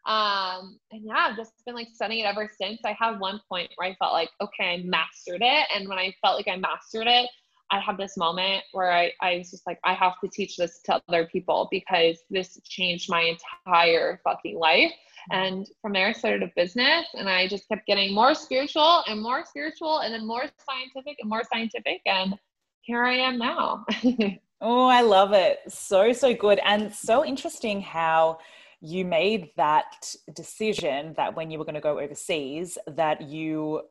Um, 0.05 0.79
and 0.91 1.01
yeah, 1.03 1.27
I've 1.29 1.37
just 1.37 1.51
been 1.65 1.75
like 1.75 1.87
studying 1.93 2.25
it 2.25 2.27
ever 2.27 2.49
since. 2.61 2.79
I 2.85 2.95
had 2.99 3.19
one 3.19 3.41
point 3.49 3.71
where 3.75 3.89
I 3.89 3.95
felt 3.95 4.13
like, 4.13 4.29
okay, 4.41 4.75
I 4.75 4.83
mastered 4.85 5.41
it. 5.41 5.67
And 5.75 5.89
when 5.89 5.97
I 5.97 6.13
felt 6.21 6.37
like 6.37 6.47
I 6.47 6.57
mastered 6.57 7.07
it, 7.07 7.29
I 7.71 7.79
had 7.79 7.97
this 7.97 8.15
moment 8.15 8.63
where 8.73 8.91
I, 8.91 9.11
I 9.21 9.37
was 9.39 9.49
just 9.49 9.65
like, 9.65 9.79
I 9.83 9.93
have 9.95 10.13
to 10.23 10.29
teach 10.29 10.57
this 10.57 10.79
to 10.85 11.01
other 11.09 11.25
people 11.25 11.67
because 11.71 12.17
this 12.29 12.59
changed 12.63 13.09
my 13.09 13.35
entire 13.65 14.21
fucking 14.23 14.57
life. 14.57 14.91
And 15.31 15.67
from 15.81 15.93
there, 15.93 16.07
I 16.07 16.11
started 16.11 16.43
a 16.43 16.51
business 16.55 17.07
and 17.15 17.27
I 17.27 17.47
just 17.47 17.67
kept 17.67 17.87
getting 17.87 18.13
more 18.13 18.35
spiritual 18.35 19.03
and 19.07 19.19
more 19.19 19.43
spiritual 19.45 19.99
and 19.99 20.13
then 20.13 20.27
more 20.27 20.43
scientific 20.69 21.17
and 21.19 21.29
more 21.29 21.41
scientific. 21.51 22.01
And 22.05 22.35
here 22.81 23.03
I 23.03 23.15
am 23.15 23.39
now. 23.39 23.85
oh, 24.61 24.85
I 24.85 25.01
love 25.01 25.33
it. 25.33 25.59
So, 25.67 26.13
so 26.13 26.35
good. 26.35 26.59
And 26.63 26.93
so 26.93 27.25
interesting 27.25 27.81
how 27.81 28.37
you 28.85 29.03
made 29.03 29.49
that 29.57 30.13
decision 30.33 31.13
that 31.17 31.35
when 31.35 31.49
you 31.49 31.57
were 31.57 31.65
going 31.65 31.75
to 31.75 31.81
go 31.81 31.99
overseas, 31.99 32.77
that 32.87 33.21
you 33.21 33.81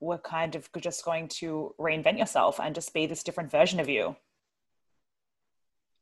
were 0.00 0.18
kind 0.18 0.56
of 0.56 0.68
just 0.80 1.04
going 1.04 1.28
to 1.28 1.72
reinvent 1.78 2.18
yourself 2.18 2.58
and 2.58 2.74
just 2.74 2.92
be 2.92 3.06
this 3.06 3.22
different 3.22 3.50
version 3.50 3.78
of 3.78 3.88
you. 3.88 4.16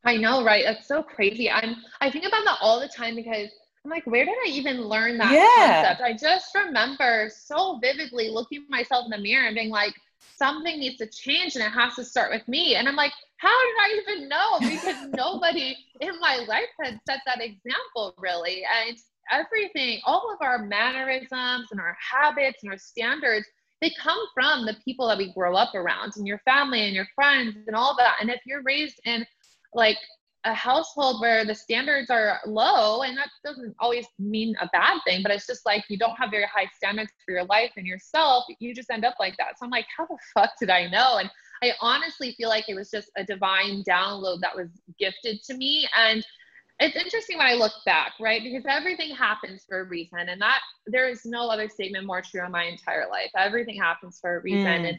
I 0.05 0.17
know, 0.17 0.43
right? 0.43 0.65
That's 0.65 0.89
so 0.89 1.03
crazy. 1.03 1.51
I'm 1.51 1.77
I 2.01 2.11
think 2.11 2.25
about 2.25 2.45
that 2.45 2.59
all 2.63 2.81
the 2.81 2.89
time 2.89 3.17
because 3.17 3.51
I'm 3.85 3.91
like, 3.91 4.07
where 4.07 4.25
did 4.25 4.35
I 4.47 4.49
even 4.49 4.83
learn 4.83 5.19
that 5.19 5.33
yeah. 5.33 5.83
concept? 5.83 6.01
I 6.01 6.17
just 6.17 6.55
remember 6.55 7.31
so 7.35 7.79
vividly 7.83 8.31
looking 8.31 8.65
myself 8.71 9.05
in 9.05 9.11
the 9.11 9.19
mirror 9.19 9.47
and 9.47 9.57
being 9.57 9.71
like, 9.71 9.95
something 10.37 10.79
needs 10.79 10.97
to 10.99 11.07
change 11.07 11.57
and 11.57 11.65
it 11.65 11.71
has 11.71 11.95
to 11.97 12.05
start 12.05 12.31
with 12.31 12.47
me. 12.49 12.75
And 12.77 12.89
I'm 12.89 12.97
like, 12.97 13.13
how 13.39 13.49
did 13.49 13.77
I 13.81 14.01
even 14.03 14.29
know? 14.29 14.59
Because 14.61 15.09
nobody 15.17 15.77
in 16.01 16.19
my 16.21 16.45
life 16.49 16.69
had 16.83 17.01
set 17.09 17.21
that 17.27 17.41
example 17.41 18.15
really. 18.19 18.63
And 18.87 18.97
everything, 19.33 20.01
all 20.05 20.33
of 20.33 20.39
our 20.41 20.59
mannerisms 20.59 21.69
and 21.71 21.81
our 21.81 21.97
habits 22.01 22.59
and 22.63 22.73
our 22.73 22.79
standards, 22.79 23.47
they 23.81 23.93
come 24.01 24.19
from 24.35 24.67
the 24.67 24.77
people 24.85 25.07
that 25.09 25.19
we 25.19 25.33
grow 25.33 25.55
up 25.55 25.75
around 25.75 26.13
and 26.17 26.27
your 26.27 26.41
family 26.45 26.87
and 26.87 26.95
your 26.95 27.07
friends 27.15 27.57
and 27.67 27.77
all 27.77 27.97
that. 27.97 28.17
And 28.21 28.31
if 28.31 28.41
you're 28.45 28.63
raised 28.63 29.01
in 29.05 29.25
like 29.75 29.99
a 30.49 30.55
household 30.55 31.21
where 31.21 31.45
the 31.45 31.55
standards 31.55 32.09
are 32.09 32.41
low 32.47 33.03
and 33.03 33.17
that 33.17 33.29
doesn't 33.45 33.75
always 33.81 34.07
mean 34.19 34.57
a 34.61 34.69
bad 34.73 34.99
thing 35.07 35.23
but 35.23 35.31
it's 35.31 35.47
just 35.47 35.65
like 35.67 35.85
you 35.89 35.99
don't 35.99 36.17
have 36.17 36.31
very 36.31 36.47
high 36.47 36.69
standards 36.75 37.13
for 37.25 37.33
your 37.33 37.45
life 37.45 37.71
and 37.77 37.87
yourself 37.87 38.45
you 38.59 38.75
just 38.75 38.91
end 38.91 39.05
up 39.05 39.15
like 39.21 39.37
that. 39.37 39.59
So 39.59 39.67
i'm 39.67 39.71
like 39.71 39.87
how 39.95 40.07
the 40.07 40.17
fuck 40.35 40.51
did 40.59 40.71
i 40.71 40.89
know? 40.89 41.19
And 41.19 41.31
i 41.63 41.73
honestly 41.81 42.35
feel 42.39 42.49
like 42.49 42.69
it 42.69 42.75
was 42.75 42.91
just 42.91 43.11
a 43.17 43.25
divine 43.25 43.85
download 43.85 44.41
that 44.41 44.57
was 44.57 44.69
gifted 44.99 45.43
to 45.45 45.55
me. 45.55 45.87
And 45.97 46.25
it's 46.81 46.97
interesting 46.97 47.37
when 47.37 47.47
i 47.47 47.55
look 47.55 47.73
back 47.85 48.13
right? 48.19 48.43
Because 48.43 48.65
everything 48.67 49.15
happens 49.15 49.65
for 49.69 49.81
a 49.81 49.85
reason 49.85 50.31
and 50.31 50.41
that 50.41 50.61
there 50.87 51.11
is 51.11 51.27
no 51.27 51.51
other 51.51 51.69
statement 51.69 52.07
more 52.07 52.23
true 52.23 52.45
in 52.45 52.53
my 52.53 52.65
entire 52.65 53.07
life. 53.11 53.31
Everything 53.37 53.79
happens 53.79 54.19
for 54.19 54.39
a 54.39 54.41
reason 54.41 54.83
mm. 54.83 54.89
and 54.89 54.99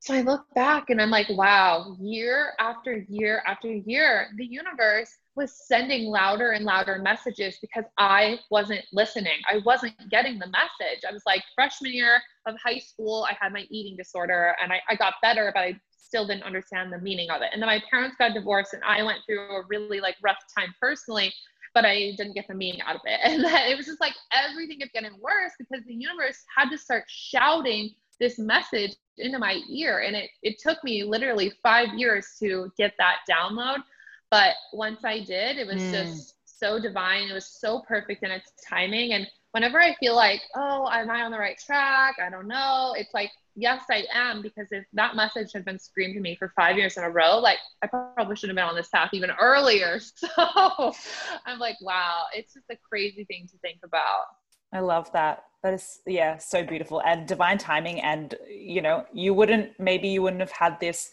so 0.00 0.14
I 0.14 0.20
look 0.20 0.46
back 0.54 0.90
and 0.90 1.02
I'm 1.02 1.10
like, 1.10 1.28
wow, 1.30 1.96
year 2.00 2.52
after 2.60 3.04
year 3.08 3.42
after 3.46 3.68
year, 3.68 4.28
the 4.36 4.44
universe 4.44 5.10
was 5.34 5.52
sending 5.66 6.06
louder 6.06 6.52
and 6.52 6.64
louder 6.64 6.98
messages 6.98 7.58
because 7.60 7.84
I 7.98 8.38
wasn't 8.50 8.84
listening. 8.92 9.40
I 9.50 9.58
wasn't 9.64 9.94
getting 10.10 10.38
the 10.38 10.46
message. 10.46 11.04
I 11.08 11.12
was 11.12 11.22
like, 11.26 11.42
freshman 11.54 11.92
year 11.92 12.20
of 12.46 12.54
high 12.64 12.78
school, 12.78 13.26
I 13.28 13.36
had 13.40 13.52
my 13.52 13.66
eating 13.70 13.96
disorder 13.96 14.54
and 14.62 14.72
I, 14.72 14.80
I 14.88 14.94
got 14.94 15.14
better, 15.20 15.50
but 15.52 15.60
I 15.60 15.80
still 15.96 16.26
didn't 16.26 16.44
understand 16.44 16.92
the 16.92 16.98
meaning 16.98 17.30
of 17.30 17.42
it. 17.42 17.48
And 17.52 17.60
then 17.60 17.68
my 17.68 17.82
parents 17.90 18.16
got 18.18 18.34
divorced 18.34 18.74
and 18.74 18.82
I 18.84 19.02
went 19.02 19.18
through 19.26 19.40
a 19.40 19.62
really 19.68 20.00
like 20.00 20.16
rough 20.22 20.38
time 20.56 20.74
personally, 20.80 21.32
but 21.74 21.84
I 21.84 22.14
didn't 22.16 22.34
get 22.34 22.46
the 22.48 22.54
meaning 22.54 22.80
out 22.82 22.96
of 22.96 23.02
it. 23.04 23.20
And 23.24 23.44
then 23.44 23.70
it 23.70 23.76
was 23.76 23.86
just 23.86 24.00
like 24.00 24.14
everything 24.32 24.78
kept 24.78 24.92
getting 24.92 25.18
worse 25.20 25.52
because 25.58 25.84
the 25.86 25.94
universe 25.94 26.38
had 26.56 26.70
to 26.70 26.78
start 26.78 27.04
shouting 27.08 27.94
this 28.20 28.38
message 28.38 28.96
into 29.18 29.38
my 29.38 29.60
ear 29.70 30.00
and 30.00 30.14
it, 30.14 30.30
it 30.42 30.58
took 30.58 30.82
me 30.84 31.02
literally 31.02 31.52
five 31.62 31.88
years 31.94 32.36
to 32.38 32.70
get 32.76 32.94
that 32.98 33.16
download 33.28 33.78
but 34.30 34.54
once 34.72 35.04
i 35.04 35.18
did 35.18 35.56
it 35.56 35.66
was 35.66 35.82
mm. 35.82 35.90
just 35.90 36.34
so 36.44 36.80
divine 36.80 37.28
it 37.28 37.32
was 37.32 37.46
so 37.46 37.80
perfect 37.86 38.22
in 38.22 38.30
its 38.30 38.52
timing 38.68 39.12
and 39.12 39.26
whenever 39.52 39.80
i 39.80 39.94
feel 39.94 40.14
like 40.14 40.42
oh 40.56 40.88
am 40.92 41.10
i 41.10 41.22
on 41.22 41.30
the 41.30 41.38
right 41.38 41.58
track? 41.58 42.16
I 42.24 42.30
don't 42.30 42.48
know. 42.48 42.94
It's 42.96 43.14
like 43.14 43.30
yes 43.56 43.82
i 43.90 44.04
am 44.12 44.40
because 44.40 44.68
if 44.70 44.84
that 44.92 45.16
message 45.16 45.52
had 45.52 45.64
been 45.64 45.78
screamed 45.78 46.14
to 46.14 46.20
me 46.20 46.36
for 46.36 46.52
five 46.54 46.76
years 46.76 46.96
in 46.96 47.02
a 47.02 47.10
row 47.10 47.38
like 47.38 47.58
i 47.82 47.88
probably 47.88 48.36
should 48.36 48.48
have 48.48 48.54
been 48.56 48.64
on 48.64 48.76
this 48.76 48.88
path 48.88 49.10
even 49.12 49.30
earlier. 49.40 49.98
So 50.08 50.92
i'm 51.46 51.58
like 51.58 51.76
wow 51.80 52.24
it's 52.34 52.54
just 52.54 52.66
a 52.70 52.76
crazy 52.88 53.24
thing 53.24 53.48
to 53.50 53.58
think 53.58 53.80
about 53.82 54.26
I 54.72 54.80
love 54.80 55.10
that. 55.12 55.44
That 55.62 55.74
is, 55.74 56.00
yeah, 56.06 56.38
so 56.38 56.62
beautiful 56.62 57.02
and 57.02 57.26
divine 57.26 57.58
timing. 57.58 58.00
And, 58.00 58.34
you 58.48 58.80
know, 58.80 59.04
you 59.12 59.34
wouldn't, 59.34 59.78
maybe 59.80 60.08
you 60.08 60.22
wouldn't 60.22 60.40
have 60.40 60.52
had 60.52 60.78
this 60.78 61.10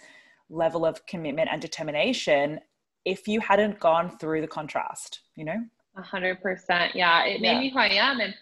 level 0.50 0.86
of 0.86 1.06
commitment 1.08 1.50
and 1.52 1.62
determination 1.62 2.60
if 3.06 3.28
you 3.28 3.40
hadn't 3.40 3.80
gone 3.80 4.18
through 4.18 4.42
the 4.42 4.48
contrast, 4.48 5.22
you 5.36 5.46
know? 5.46 5.64
A 5.98 6.02
hundred 6.02 6.42
percent. 6.42 6.94
Yeah. 6.96 7.24
It 7.24 7.42
made 7.42 7.54
yeah. 7.54 7.60
me 7.60 7.70
who 7.72 7.80
I 7.80 7.88
am. 7.88 8.20
And 8.20 8.36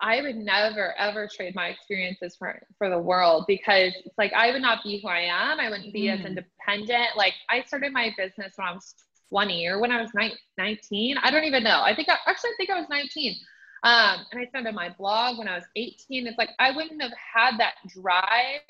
I 0.00 0.22
would 0.22 0.36
never, 0.36 0.96
ever 0.98 1.28
trade 1.28 1.54
my 1.54 1.68
experiences 1.68 2.36
for, 2.38 2.60
for 2.78 2.88
the 2.88 2.98
world 2.98 3.44
because 3.46 3.92
it's 4.04 4.16
like, 4.16 4.32
I 4.32 4.52
would 4.52 4.62
not 4.62 4.82
be 4.82 5.00
who 5.02 5.08
I 5.08 5.20
am. 5.20 5.60
I 5.60 5.68
wouldn't 5.68 5.92
be 5.92 6.04
mm. 6.04 6.18
as 6.18 6.24
independent. 6.24 7.16
Like 7.16 7.34
I 7.50 7.62
started 7.62 7.92
my 7.92 8.14
business 8.16 8.54
when 8.56 8.68
I 8.68 8.72
was 8.72 8.94
20 9.28 9.66
or 9.66 9.80
when 9.80 9.92
I 9.92 10.00
was 10.00 10.10
19. 10.58 11.16
I 11.18 11.30
don't 11.30 11.44
even 11.44 11.62
know. 11.62 11.82
I 11.82 11.94
think 11.94 12.08
I 12.08 12.16
actually 12.26 12.50
I 12.50 12.54
think 12.56 12.70
I 12.70 12.78
was 12.78 12.88
19 12.88 13.36
um, 13.82 14.26
and 14.30 14.40
I 14.40 14.46
started 14.46 14.74
my 14.74 14.90
blog 14.90 15.38
when 15.38 15.48
I 15.48 15.56
was 15.56 15.64
18. 15.76 16.26
It's 16.26 16.38
like 16.38 16.50
I 16.58 16.70
wouldn't 16.70 17.00
have 17.02 17.12
had 17.34 17.58
that 17.58 17.74
drive 17.88 18.60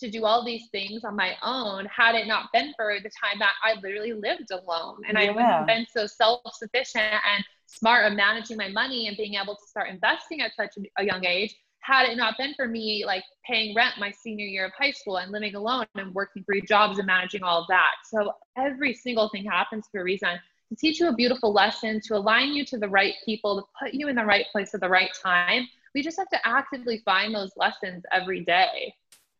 to 0.00 0.10
do 0.10 0.24
all 0.24 0.44
these 0.44 0.68
things 0.72 1.04
on 1.04 1.14
my 1.14 1.34
own 1.42 1.86
had 1.86 2.14
it 2.14 2.26
not 2.26 2.50
been 2.52 2.72
for 2.76 2.96
the 3.02 3.10
time 3.10 3.38
that 3.38 3.52
I 3.62 3.74
literally 3.80 4.12
lived 4.12 4.50
alone. 4.50 5.02
And 5.06 5.16
yeah. 5.16 5.24
I 5.24 5.30
wouldn't 5.30 5.52
have 5.52 5.66
been 5.66 5.86
so 5.92 6.06
self 6.06 6.40
sufficient 6.54 7.04
and 7.04 7.44
smart 7.66 8.06
of 8.06 8.16
managing 8.16 8.56
my 8.56 8.68
money 8.68 9.08
and 9.08 9.16
being 9.16 9.34
able 9.34 9.54
to 9.54 9.66
start 9.68 9.88
investing 9.88 10.40
at 10.40 10.52
such 10.56 10.74
a 10.98 11.04
young 11.04 11.24
age 11.24 11.54
had 11.80 12.08
it 12.08 12.16
not 12.16 12.34
been 12.38 12.54
for 12.54 12.66
me 12.66 13.04
like 13.06 13.22
paying 13.46 13.74
rent 13.74 13.94
my 13.98 14.10
senior 14.10 14.46
year 14.46 14.64
of 14.64 14.72
high 14.72 14.90
school 14.90 15.18
and 15.18 15.30
living 15.30 15.54
alone 15.54 15.84
and 15.96 16.14
working 16.14 16.42
three 16.44 16.62
jobs 16.62 16.98
and 16.98 17.06
managing 17.06 17.42
all 17.42 17.60
of 17.60 17.66
that. 17.68 17.90
So 18.10 18.32
every 18.56 18.94
single 18.94 19.28
thing 19.28 19.44
happens 19.44 19.86
for 19.92 20.00
a 20.00 20.04
reason 20.04 20.38
to 20.74 20.80
teach 20.80 21.00
you 21.00 21.08
a 21.08 21.14
beautiful 21.14 21.52
lesson, 21.52 22.00
to 22.06 22.16
align 22.16 22.52
you 22.52 22.64
to 22.66 22.78
the 22.78 22.88
right 22.88 23.14
people, 23.24 23.60
to 23.60 23.66
put 23.80 23.94
you 23.94 24.08
in 24.08 24.16
the 24.16 24.24
right 24.24 24.46
place 24.52 24.74
at 24.74 24.80
the 24.80 24.88
right 24.88 25.10
time. 25.22 25.68
We 25.94 26.02
just 26.02 26.18
have 26.18 26.28
to 26.30 26.46
actively 26.46 27.02
find 27.04 27.34
those 27.34 27.52
lessons 27.56 28.02
every 28.12 28.44
day. 28.44 28.94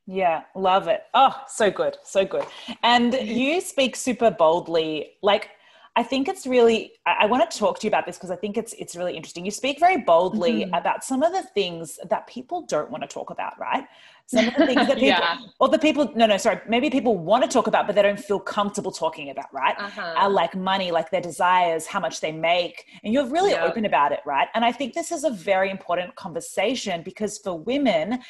Yeah, 0.06 0.42
love 0.54 0.88
it. 0.88 1.04
Oh, 1.14 1.42
so 1.48 1.70
good. 1.70 1.96
So 2.04 2.24
good. 2.24 2.44
And 2.82 3.14
you 3.22 3.60
speak 3.60 3.96
super 3.96 4.30
boldly. 4.30 5.12
Like, 5.22 5.50
I 5.96 6.02
think 6.02 6.26
it's 6.28 6.46
really 6.46 6.92
I, 7.06 7.18
I 7.20 7.26
want 7.26 7.48
to 7.48 7.58
talk 7.58 7.78
to 7.80 7.86
you 7.86 7.88
about 7.88 8.04
this 8.04 8.16
because 8.16 8.30
I 8.30 8.36
think 8.36 8.56
it's 8.56 8.72
it's 8.74 8.96
really 8.96 9.16
interesting. 9.16 9.44
You 9.44 9.50
speak 9.50 9.78
very 9.78 9.98
boldly 9.98 10.64
mm-hmm. 10.64 10.74
about 10.74 11.04
some 11.04 11.22
of 11.22 11.32
the 11.32 11.42
things 11.42 11.98
that 12.10 12.26
people 12.26 12.62
don't 12.62 12.90
want 12.90 13.02
to 13.02 13.08
talk 13.08 13.30
about, 13.30 13.58
right? 13.58 13.86
Some 14.26 14.48
of 14.48 14.54
the 14.54 14.66
things 14.66 14.86
that 14.86 14.98
people 14.98 15.06
yeah. 15.06 15.38
or 15.60 15.68
the 15.68 15.78
people 15.78 16.10
no 16.16 16.26
no 16.26 16.36
sorry, 16.36 16.60
maybe 16.68 16.88
people 16.90 17.16
want 17.18 17.44
to 17.44 17.48
talk 17.48 17.66
about 17.66 17.86
but 17.86 17.94
they 17.94 18.02
don't 18.02 18.18
feel 18.18 18.40
comfortable 18.40 18.90
talking 18.90 19.30
about, 19.30 19.52
right? 19.52 19.74
Uh-huh. 19.78 20.14
Uh, 20.16 20.28
like 20.30 20.56
money, 20.56 20.90
like 20.90 21.10
their 21.10 21.20
desires, 21.20 21.86
how 21.86 22.00
much 22.00 22.20
they 22.20 22.32
make. 22.32 22.84
And 23.02 23.12
you're 23.12 23.26
really 23.26 23.54
open 23.54 23.84
about 23.84 24.12
it, 24.12 24.20
right? 24.24 24.48
And 24.54 24.64
I 24.64 24.72
think 24.72 24.94
this 24.94 25.12
is 25.12 25.24
a 25.24 25.30
very 25.30 25.70
important 25.70 26.14
conversation 26.16 27.02
because 27.02 27.38
for 27.38 27.58
women 27.58 28.20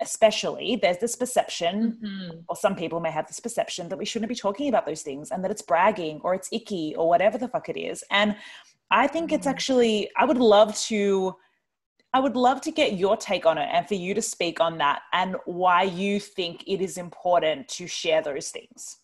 especially 0.00 0.78
there's 0.82 0.98
this 0.98 1.16
perception 1.16 1.98
mm-hmm. 2.02 2.38
or 2.48 2.56
some 2.56 2.74
people 2.74 3.00
may 3.00 3.10
have 3.10 3.26
this 3.26 3.40
perception 3.40 3.88
that 3.88 3.96
we 3.96 4.04
shouldn't 4.04 4.28
be 4.28 4.34
talking 4.34 4.68
about 4.68 4.84
those 4.84 5.02
things 5.02 5.30
and 5.30 5.42
that 5.42 5.50
it's 5.50 5.62
bragging 5.62 6.20
or 6.22 6.34
it's 6.34 6.48
icky 6.52 6.94
or 6.96 7.08
whatever 7.08 7.38
the 7.38 7.48
fuck 7.48 7.68
it 7.68 7.78
is 7.78 8.04
and 8.10 8.36
i 8.90 9.06
think 9.06 9.28
mm-hmm. 9.28 9.36
it's 9.36 9.46
actually 9.46 10.10
i 10.18 10.24
would 10.24 10.36
love 10.36 10.76
to 10.76 11.34
i 12.16 12.18
would 12.18 12.36
love 12.36 12.60
to 12.60 12.70
get 12.70 12.94
your 12.94 13.16
take 13.16 13.46
on 13.46 13.58
it 13.58 13.68
and 13.72 13.86
for 13.86 13.94
you 13.94 14.14
to 14.14 14.22
speak 14.22 14.60
on 14.60 14.78
that 14.78 15.02
and 15.12 15.36
why 15.44 15.82
you 15.82 16.18
think 16.18 16.62
it 16.66 16.80
is 16.80 16.96
important 16.96 17.66
to 17.68 17.86
share 17.86 18.22
those 18.22 18.50
things 18.50 18.98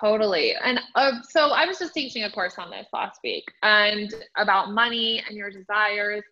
Totally. 0.00 0.54
And 0.62 0.78
uh, 0.96 1.12
so 1.30 1.48
I 1.48 1.64
was 1.64 1.78
just 1.78 1.94
teaching 1.94 2.24
a 2.24 2.30
course 2.30 2.56
on 2.58 2.68
this 2.68 2.88
last 2.92 3.20
week 3.24 3.44
and 3.62 4.12
about 4.36 4.72
money 4.72 5.22
and 5.26 5.34
your 5.34 5.50
desires 5.50 6.24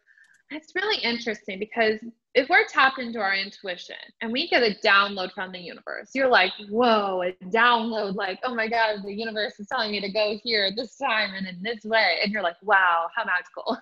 it's 0.50 0.74
really 0.74 1.02
interesting 1.02 1.58
because 1.58 1.98
if 2.36 2.50
we're 2.50 2.66
tapped 2.66 2.98
into 2.98 3.18
our 3.18 3.34
intuition 3.34 3.96
and 4.20 4.30
we 4.30 4.46
get 4.46 4.62
a 4.62 4.76
download 4.86 5.32
from 5.32 5.52
the 5.52 5.58
universe, 5.58 6.10
you're 6.14 6.28
like, 6.28 6.52
whoa, 6.68 7.22
a 7.22 7.32
download, 7.46 8.14
like, 8.14 8.38
oh 8.44 8.54
my 8.54 8.68
God, 8.68 8.98
the 9.02 9.12
universe 9.12 9.58
is 9.58 9.66
telling 9.68 9.90
me 9.90 10.02
to 10.02 10.12
go 10.12 10.38
here 10.44 10.70
this 10.76 10.98
time 10.98 11.32
and 11.32 11.46
in 11.46 11.62
this 11.62 11.82
way. 11.84 12.18
And 12.22 12.30
you're 12.30 12.42
like, 12.42 12.58
wow, 12.62 13.06
how 13.16 13.24
magical. 13.24 13.78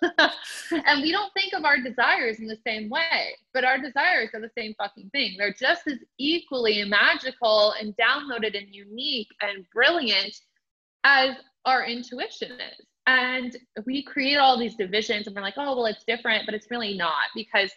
and 0.86 1.02
we 1.02 1.10
don't 1.10 1.32
think 1.34 1.52
of 1.52 1.64
our 1.64 1.80
desires 1.80 2.38
in 2.38 2.46
the 2.46 2.58
same 2.64 2.88
way, 2.88 3.34
but 3.52 3.64
our 3.64 3.76
desires 3.76 4.30
are 4.34 4.40
the 4.40 4.52
same 4.56 4.72
fucking 4.78 5.10
thing. 5.10 5.34
They're 5.36 5.52
just 5.52 5.88
as 5.88 5.98
equally 6.18 6.84
magical 6.84 7.74
and 7.80 7.92
downloaded 7.96 8.56
and 8.56 8.72
unique 8.72 9.30
and 9.40 9.68
brilliant 9.74 10.40
as 11.02 11.34
our 11.64 11.84
intuition 11.84 12.52
is. 12.52 12.86
And 13.06 13.56
we 13.84 14.02
create 14.02 14.36
all 14.36 14.58
these 14.58 14.76
divisions 14.76 15.26
and 15.26 15.34
we're 15.34 15.42
like, 15.42 15.54
oh, 15.56 15.76
well, 15.76 15.86
it's 15.86 16.04
different, 16.04 16.46
but 16.46 16.54
it's 16.54 16.70
really 16.70 16.96
not 16.96 17.26
because 17.34 17.70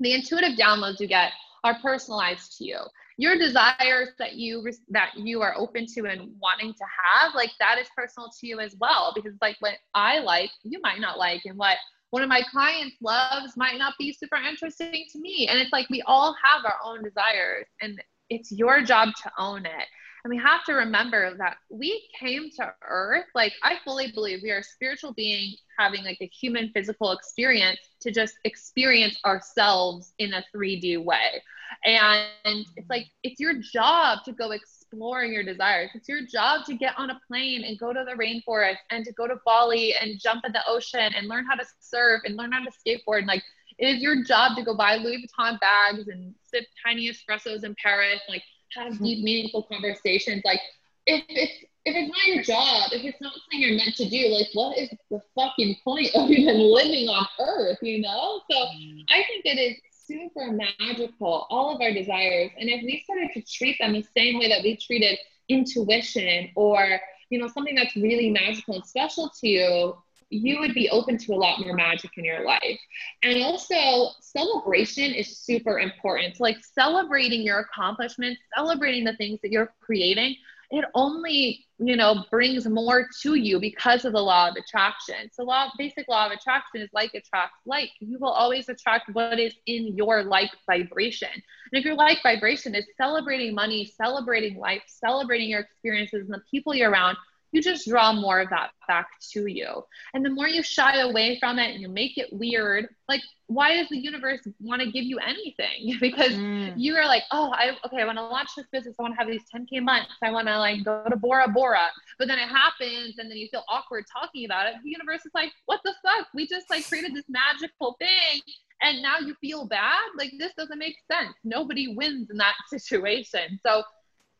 the 0.00 0.14
intuitive 0.14 0.58
downloads 0.58 1.00
you 1.00 1.06
get 1.06 1.32
are 1.62 1.76
personalized 1.80 2.58
to 2.58 2.64
you. 2.64 2.78
Your 3.16 3.38
desires 3.38 4.10
that 4.18 4.34
you 4.34 4.66
that 4.90 5.10
you 5.16 5.40
are 5.40 5.54
open 5.56 5.86
to 5.94 6.06
and 6.06 6.32
wanting 6.40 6.74
to 6.74 6.84
have 7.04 7.34
like 7.34 7.52
that 7.60 7.78
is 7.78 7.86
personal 7.96 8.30
to 8.40 8.46
you 8.46 8.58
as 8.58 8.74
well 8.80 9.12
because 9.14 9.34
like 9.40 9.56
what 9.60 9.74
i 9.94 10.18
like 10.18 10.50
you 10.64 10.80
might 10.82 11.00
not 11.00 11.16
like 11.16 11.42
and 11.44 11.56
what 11.56 11.78
one 12.14 12.22
of 12.22 12.28
my 12.28 12.42
clients 12.48 12.94
loves 13.02 13.56
might 13.56 13.76
not 13.76 13.94
be 13.98 14.12
super 14.12 14.36
interesting 14.36 15.04
to 15.10 15.18
me. 15.18 15.48
And 15.50 15.58
it's 15.58 15.72
like 15.72 15.90
we 15.90 16.00
all 16.02 16.32
have 16.44 16.64
our 16.64 16.76
own 16.84 17.02
desires 17.02 17.66
and 17.80 18.00
it's 18.30 18.52
your 18.52 18.82
job 18.82 19.08
to 19.24 19.32
own 19.36 19.66
it 19.66 19.88
and 20.24 20.30
we 20.30 20.38
have 20.38 20.64
to 20.64 20.72
remember 20.72 21.36
that 21.36 21.58
we 21.68 22.08
came 22.18 22.50
to 22.56 22.74
earth, 22.88 23.26
like 23.34 23.52
I 23.62 23.76
fully 23.84 24.10
believe 24.10 24.40
we 24.42 24.50
are 24.52 24.62
spiritual 24.62 25.12
being 25.12 25.54
having 25.78 26.02
like 26.02 26.16
a 26.22 26.26
human 26.26 26.70
physical 26.72 27.12
experience 27.12 27.78
to 28.00 28.10
just 28.10 28.34
experience 28.44 29.18
ourselves 29.26 30.14
in 30.18 30.32
a 30.32 30.42
3D 30.54 31.04
way. 31.04 31.42
And 31.84 32.64
it's 32.76 32.88
like, 32.88 33.08
it's 33.22 33.38
your 33.38 33.54
job 33.60 34.20
to 34.24 34.32
go 34.32 34.52
exploring 34.52 35.32
your 35.34 35.42
desires. 35.42 35.90
It's 35.94 36.08
your 36.08 36.22
job 36.24 36.64
to 36.66 36.74
get 36.74 36.94
on 36.96 37.10
a 37.10 37.20
plane 37.28 37.62
and 37.64 37.78
go 37.78 37.92
to 37.92 38.04
the 38.06 38.14
rainforest 38.14 38.78
and 38.90 39.04
to 39.04 39.12
go 39.12 39.26
to 39.26 39.36
Bali 39.44 39.94
and 40.00 40.18
jump 40.18 40.44
in 40.46 40.52
the 40.52 40.62
ocean 40.66 41.12
and 41.14 41.28
learn 41.28 41.44
how 41.44 41.56
to 41.56 41.64
surf 41.80 42.22
and 42.24 42.36
learn 42.36 42.52
how 42.52 42.64
to 42.64 42.70
skateboard. 42.70 43.18
And 43.18 43.26
like, 43.26 43.42
it 43.76 43.88
is 43.88 44.00
your 44.00 44.22
job 44.24 44.56
to 44.56 44.62
go 44.62 44.74
buy 44.74 44.96
Louis 44.96 45.26
Vuitton 45.26 45.58
bags 45.60 46.08
and 46.08 46.34
sip 46.44 46.64
tiny 46.82 47.10
espressos 47.10 47.64
in 47.64 47.74
Paris. 47.82 48.20
Like, 48.28 48.42
have 48.76 48.98
deep, 48.98 49.24
meaningful 49.24 49.64
conversations. 49.64 50.42
Like 50.44 50.60
if 51.06 51.24
it's 51.28 51.64
if 51.86 51.94
it's 51.94 52.08
not 52.08 52.26
your 52.26 52.42
job, 52.42 52.92
if 52.92 53.04
it's 53.04 53.20
not 53.20 53.32
something 53.32 53.60
you're 53.60 53.76
meant 53.76 53.94
to 53.96 54.08
do, 54.08 54.28
like 54.28 54.48
what 54.54 54.78
is 54.78 54.88
the 55.10 55.20
fucking 55.34 55.76
point 55.84 56.08
of 56.14 56.30
even 56.30 56.56
living 56.58 57.08
on 57.08 57.26
earth, 57.38 57.78
you 57.82 58.00
know? 58.00 58.40
So 58.50 58.56
mm. 58.56 59.04
I 59.10 59.22
think 59.24 59.44
it 59.44 59.58
is 59.58 59.76
super 60.06 60.50
magical, 60.50 61.46
all 61.50 61.74
of 61.74 61.80
our 61.80 61.92
desires. 61.92 62.50
And 62.58 62.70
if 62.70 62.82
we 62.82 63.02
started 63.04 63.30
to 63.34 63.42
treat 63.42 63.76
them 63.78 63.92
the 63.92 64.04
same 64.16 64.38
way 64.38 64.48
that 64.48 64.62
we 64.62 64.76
treated 64.76 65.18
intuition 65.48 66.50
or, 66.56 67.00
you 67.28 67.38
know, 67.38 67.48
something 67.48 67.74
that's 67.74 67.96
really 67.96 68.30
magical 68.30 68.76
and 68.76 68.84
special 68.84 69.30
to 69.40 69.48
you, 69.48 69.96
you 70.34 70.58
would 70.60 70.74
be 70.74 70.90
open 70.90 71.18
to 71.18 71.32
a 71.32 71.36
lot 71.36 71.60
more 71.60 71.74
magic 71.74 72.10
in 72.16 72.24
your 72.24 72.44
life. 72.44 72.78
And 73.22 73.42
also, 73.42 74.10
celebration 74.20 75.12
is 75.12 75.38
super 75.38 75.78
important. 75.78 76.40
Like 76.40 76.56
celebrating 76.64 77.42
your 77.42 77.60
accomplishments, 77.60 78.40
celebrating 78.56 79.04
the 79.04 79.16
things 79.16 79.40
that 79.42 79.50
you're 79.52 79.72
creating, 79.80 80.36
it 80.70 80.84
only, 80.94 81.66
you 81.78 81.96
know, 81.96 82.24
brings 82.30 82.66
more 82.66 83.06
to 83.22 83.34
you 83.34 83.60
because 83.60 84.04
of 84.04 84.12
the 84.12 84.20
law 84.20 84.48
of 84.48 84.56
attraction. 84.56 85.30
So, 85.32 85.44
law 85.44 85.70
basic 85.78 86.08
law 86.08 86.26
of 86.26 86.32
attraction 86.32 86.80
is 86.82 86.90
like 86.92 87.14
attracts 87.14 87.58
like. 87.66 87.90
You 88.00 88.18
will 88.18 88.32
always 88.32 88.68
attract 88.68 89.10
what 89.12 89.38
is 89.38 89.54
in 89.66 89.96
your 89.96 90.24
like 90.24 90.50
vibration. 90.66 91.28
And 91.32 91.78
if 91.78 91.84
your 91.84 91.94
like 91.94 92.22
vibration 92.22 92.74
is 92.74 92.86
celebrating 92.96 93.54
money, 93.54 93.84
celebrating 93.84 94.58
life, 94.58 94.82
celebrating 94.86 95.48
your 95.48 95.60
experiences 95.60 96.22
and 96.22 96.32
the 96.32 96.42
people 96.50 96.74
you're 96.74 96.90
around, 96.90 97.16
you 97.54 97.62
just 97.62 97.86
draw 97.86 98.12
more 98.12 98.40
of 98.40 98.50
that 98.50 98.70
back 98.88 99.06
to 99.32 99.46
you. 99.46 99.84
And 100.12 100.24
the 100.24 100.30
more 100.30 100.48
you 100.48 100.62
shy 100.62 100.98
away 100.98 101.38
from 101.38 101.60
it 101.60 101.70
and 101.70 101.80
you 101.80 101.88
make 101.88 102.18
it 102.18 102.32
weird, 102.32 102.88
like 103.08 103.22
why 103.46 103.76
does 103.76 103.88
the 103.90 103.96
universe 103.96 104.40
want 104.60 104.82
to 104.82 104.90
give 104.90 105.04
you 105.04 105.18
anything? 105.18 105.96
because 106.00 106.32
mm. 106.32 106.72
you 106.76 106.96
are 106.96 107.06
like, 107.06 107.22
oh, 107.30 107.52
I 107.52 107.76
okay, 107.86 108.02
I 108.02 108.06
want 108.06 108.18
to 108.18 108.24
launch 108.24 108.48
this 108.56 108.66
business. 108.72 108.96
I 108.98 109.02
want 109.02 109.14
to 109.14 109.18
have 109.18 109.28
these 109.28 109.44
10k 109.54 109.82
months. 109.82 110.10
I 110.20 110.32
want 110.32 110.48
to 110.48 110.58
like 110.58 110.84
go 110.84 111.04
to 111.08 111.16
Bora 111.16 111.46
Bora. 111.48 111.86
But 112.18 112.26
then 112.26 112.40
it 112.40 112.48
happens, 112.48 113.18
and 113.18 113.30
then 113.30 113.38
you 113.38 113.48
feel 113.52 113.62
awkward 113.68 114.04
talking 114.12 114.46
about 114.46 114.66
it. 114.66 114.74
The 114.82 114.90
universe 114.90 115.24
is 115.24 115.32
like, 115.32 115.52
what 115.66 115.80
the 115.84 115.94
fuck? 116.02 116.26
We 116.34 116.48
just 116.48 116.68
like 116.70 116.88
created 116.88 117.14
this 117.14 117.26
magical 117.28 117.96
thing, 118.00 118.40
and 118.82 119.00
now 119.00 119.18
you 119.18 119.36
feel 119.40 119.66
bad. 119.66 120.02
Like 120.18 120.32
this 120.38 120.52
doesn't 120.58 120.78
make 120.78 120.96
sense. 121.08 121.34
Nobody 121.44 121.94
wins 121.94 122.30
in 122.30 122.36
that 122.38 122.54
situation. 122.68 123.60
So 123.64 123.84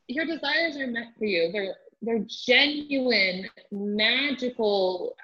your 0.09 0.27
desires 0.27 0.77
are 0.77 0.87
meant 0.87 1.17
for 1.19 1.25
you. 1.25 1.51
They're 1.53 1.77
they're 2.05 2.25
genuine 2.29 3.49
magical 3.71 5.17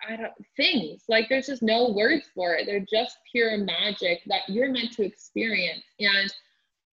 things. 0.57 1.05
Like 1.09 1.29
there's 1.29 1.47
just 1.47 1.62
no 1.62 1.90
words 1.90 2.27
for 2.35 2.55
it. 2.55 2.66
They're 2.66 2.87
just 2.90 3.19
pure 3.31 3.57
magic 3.59 4.21
that 4.27 4.49
you're 4.49 4.71
meant 4.71 4.93
to 4.93 5.05
experience. 5.05 5.83
And 5.99 6.33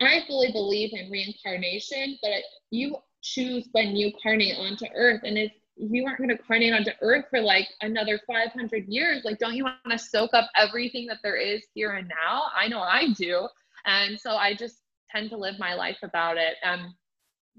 i 0.01 0.23
fully 0.27 0.51
believe 0.51 0.91
in 0.93 1.09
reincarnation 1.09 2.19
but 2.21 2.43
you 2.73 2.97
choose 3.23 3.69
when 3.73 3.95
you 3.95 4.13
carnate 4.21 4.59
onto 4.59 4.87
earth. 4.95 5.21
And 5.25 5.39
if 5.39 5.53
you 5.77 6.05
aren't 6.05 6.19
going 6.19 6.31
to 6.31 6.39
carnate 6.39 6.75
onto 6.75 6.91
earth 7.01 7.27
for 7.31 7.41
like 7.41 7.69
another 7.81 8.21
500 8.27 8.87
years 8.87 9.25
like 9.25 9.39
don't 9.39 9.55
you 9.55 9.65
want 9.65 9.79
to 9.89 9.99
soak 9.99 10.31
up 10.35 10.51
everything 10.57 11.07
that 11.07 11.19
there 11.23 11.37
is 11.37 11.63
here 11.75 11.93
and 11.93 12.09
now? 12.09 12.45
I 12.55 12.69
know 12.69 12.81
i 12.81 13.13
do. 13.17 13.49
And 13.87 14.19
so 14.19 14.31
i 14.31 14.55
just 14.55 14.81
tend 15.11 15.31
to 15.31 15.37
live 15.37 15.59
my 15.59 15.75
life 15.75 15.99
about 16.03 16.37
it. 16.37 16.55
Um 16.65 16.95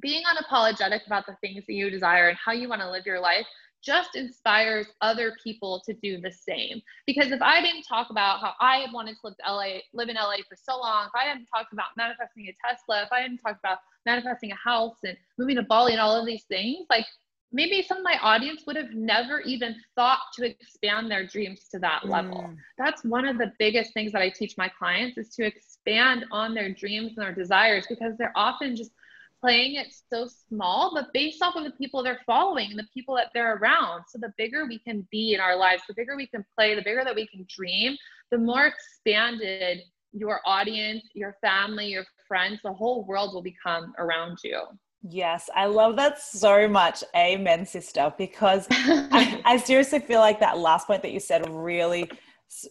being 0.01 0.23
unapologetic 0.23 1.05
about 1.05 1.25
the 1.25 1.35
things 1.41 1.63
that 1.67 1.73
you 1.73 1.89
desire 1.89 2.29
and 2.29 2.37
how 2.43 2.51
you 2.51 2.69
want 2.69 2.81
to 2.81 2.89
live 2.89 3.05
your 3.05 3.19
life 3.19 3.45
just 3.85 4.15
inspires 4.15 4.87
other 5.01 5.33
people 5.43 5.81
to 5.85 5.93
do 6.01 6.19
the 6.19 6.31
same. 6.31 6.81
Because 7.05 7.31
if 7.31 7.41
I 7.41 7.61
didn't 7.61 7.83
talk 7.83 8.09
about 8.09 8.39
how 8.41 8.53
I 8.59 8.87
wanted 8.91 9.13
to 9.13 9.19
live 9.27 9.35
to 9.45 9.53
LA, 9.53 9.77
live 9.93 10.09
in 10.09 10.15
LA 10.15 10.37
for 10.49 10.55
so 10.55 10.79
long, 10.79 11.05
if 11.05 11.11
I 11.15 11.25
hadn't 11.25 11.45
talked 11.45 11.71
about 11.71 11.87
manifesting 11.95 12.47
a 12.47 12.67
Tesla, 12.67 13.03
if 13.03 13.11
I 13.11 13.21
hadn't 13.21 13.37
talked 13.37 13.59
about 13.59 13.77
manifesting 14.05 14.51
a 14.51 14.55
house 14.55 14.97
and 15.03 15.15
moving 15.37 15.55
to 15.57 15.63
Bali 15.63 15.91
and 15.91 16.01
all 16.01 16.19
of 16.19 16.25
these 16.25 16.45
things, 16.45 16.87
like 16.89 17.05
maybe 17.51 17.83
some 17.83 17.99
of 17.99 18.03
my 18.03 18.17
audience 18.21 18.63
would 18.65 18.75
have 18.75 18.93
never 18.93 19.41
even 19.41 19.75
thought 19.95 20.19
to 20.35 20.45
expand 20.45 21.11
their 21.11 21.25
dreams 21.25 21.67
to 21.71 21.79
that 21.79 22.07
level. 22.07 22.39
Mm. 22.39 22.57
That's 22.77 23.03
one 23.05 23.25
of 23.25 23.37
the 23.37 23.51
biggest 23.59 23.93
things 23.93 24.11
that 24.13 24.21
I 24.21 24.29
teach 24.29 24.55
my 24.57 24.69
clients 24.79 25.17
is 25.17 25.29
to 25.35 25.45
expand 25.45 26.25
on 26.31 26.53
their 26.53 26.73
dreams 26.73 27.13
and 27.15 27.25
their 27.25 27.35
desires 27.35 27.85
because 27.87 28.17
they're 28.17 28.33
often 28.35 28.75
just 28.75 28.91
playing 29.41 29.75
it 29.75 29.87
so 30.11 30.27
small, 30.49 30.91
but 30.93 31.13
based 31.13 31.41
off 31.41 31.55
of 31.55 31.63
the 31.63 31.71
people 31.71 32.03
they're 32.03 32.21
following 32.25 32.69
and 32.71 32.79
the 32.79 32.87
people 32.93 33.15
that 33.15 33.27
they're 33.33 33.57
around. 33.57 34.03
So 34.07 34.17
the 34.19 34.33
bigger 34.37 34.65
we 34.65 34.79
can 34.79 35.07
be 35.11 35.33
in 35.33 35.39
our 35.39 35.55
lives, 35.55 35.83
the 35.87 35.93
bigger 35.95 36.15
we 36.15 36.27
can 36.27 36.45
play, 36.57 36.75
the 36.75 36.81
bigger 36.81 37.03
that 37.03 37.15
we 37.15 37.27
can 37.27 37.45
dream, 37.49 37.95
the 38.31 38.37
more 38.37 38.67
expanded 38.67 39.81
your 40.13 40.41
audience, 40.45 41.03
your 41.13 41.35
family, 41.41 41.87
your 41.87 42.05
friends, 42.27 42.59
the 42.63 42.73
whole 42.73 43.05
world 43.05 43.33
will 43.33 43.43
become 43.43 43.93
around 43.99 44.37
you. 44.43 44.61
Yes, 45.07 45.49
I 45.53 45.65
love 45.67 45.97
that 45.97 46.19
so 46.19 46.67
much. 46.67 47.03
Amen, 47.15 47.65
sister, 47.65 48.11
because 48.17 48.65
I, 48.71 49.41
I 49.45 49.57
seriously 49.57 49.99
feel 49.99 50.19
like 50.19 50.39
that 50.39 50.57
last 50.57 50.87
point 50.87 51.03
that 51.03 51.11
you 51.11 51.19
said 51.19 51.47
really 51.49 52.09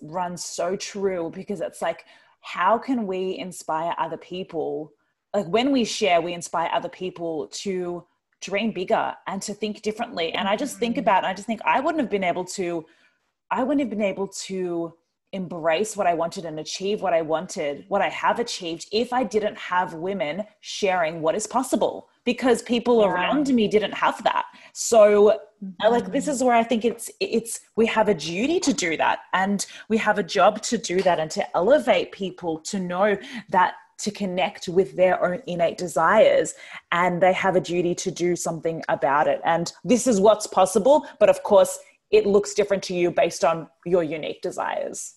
runs 0.02 0.44
so 0.44 0.74
true 0.74 1.30
because 1.32 1.60
it's 1.60 1.80
like, 1.80 2.04
how 2.40 2.76
can 2.76 3.06
we 3.06 3.38
inspire 3.38 3.94
other 3.98 4.16
people? 4.16 4.92
Like 5.34 5.46
when 5.46 5.72
we 5.72 5.84
share 5.84 6.20
we 6.20 6.32
inspire 6.32 6.70
other 6.72 6.88
people 6.88 7.48
to 7.48 8.04
dream 8.40 8.72
bigger 8.72 9.14
and 9.26 9.42
to 9.42 9.52
think 9.52 9.82
differently 9.82 10.32
and 10.32 10.48
i 10.48 10.56
just 10.56 10.78
think 10.78 10.94
mm-hmm. 10.94 11.00
about 11.00 11.24
i 11.24 11.34
just 11.34 11.46
think 11.46 11.60
i 11.64 11.80
wouldn't 11.80 12.00
have 12.00 12.10
been 12.10 12.24
able 12.24 12.44
to 12.44 12.84
i 13.50 13.62
wouldn't 13.62 13.80
have 13.80 13.90
been 13.90 14.02
able 14.02 14.28
to 14.28 14.92
embrace 15.32 15.96
what 15.96 16.06
i 16.06 16.14
wanted 16.14 16.44
and 16.44 16.60
achieve 16.60 17.02
what 17.02 17.12
i 17.12 17.20
wanted 17.20 17.84
what 17.88 18.00
i 18.00 18.08
have 18.08 18.38
achieved 18.38 18.86
if 18.92 19.12
i 19.12 19.24
didn't 19.24 19.58
have 19.58 19.94
women 19.94 20.44
sharing 20.60 21.20
what 21.20 21.34
is 21.34 21.46
possible 21.46 22.08
because 22.24 22.62
people 22.62 23.00
yeah. 23.00 23.08
around 23.08 23.48
me 23.48 23.66
didn't 23.66 23.94
have 23.94 24.22
that 24.22 24.44
so 24.72 25.40
mm-hmm. 25.64 25.92
like 25.92 26.12
this 26.12 26.28
is 26.28 26.44
where 26.44 26.54
i 26.54 26.62
think 26.62 26.84
it's 26.84 27.10
it's 27.18 27.60
we 27.74 27.84
have 27.86 28.08
a 28.08 28.14
duty 28.14 28.60
to 28.60 28.72
do 28.72 28.96
that 28.96 29.20
and 29.32 29.66
we 29.88 29.96
have 29.96 30.18
a 30.18 30.22
job 30.22 30.62
to 30.62 30.78
do 30.78 31.02
that 31.02 31.18
and 31.18 31.30
to 31.30 31.56
elevate 31.56 32.12
people 32.12 32.58
to 32.58 32.78
know 32.78 33.16
that 33.48 33.74
to 34.04 34.10
connect 34.10 34.68
with 34.68 34.96
their 34.96 35.24
own 35.24 35.42
innate 35.46 35.78
desires 35.78 36.54
and 36.92 37.22
they 37.22 37.32
have 37.32 37.56
a 37.56 37.60
duty 37.60 37.94
to 37.94 38.10
do 38.10 38.36
something 38.36 38.82
about 38.90 39.26
it. 39.26 39.40
And 39.44 39.72
this 39.82 40.06
is 40.06 40.20
what's 40.20 40.46
possible, 40.46 41.06
but 41.18 41.30
of 41.30 41.42
course, 41.42 41.78
it 42.10 42.26
looks 42.26 42.52
different 42.52 42.82
to 42.84 42.94
you 42.94 43.10
based 43.10 43.44
on 43.44 43.66
your 43.86 44.04
unique 44.04 44.42
desires. 44.42 45.14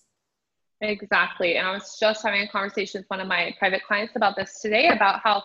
Exactly. 0.80 1.58
And 1.58 1.68
I 1.68 1.72
was 1.72 1.98
just 2.00 2.24
having 2.24 2.44
a 2.44 2.48
conversation 2.48 3.02
with 3.02 3.10
one 3.10 3.20
of 3.20 3.28
my 3.28 3.54
private 3.60 3.84
clients 3.86 4.16
about 4.16 4.38
this 4.38 4.62
today 4.62 4.88
about 4.88 5.20
how 5.22 5.44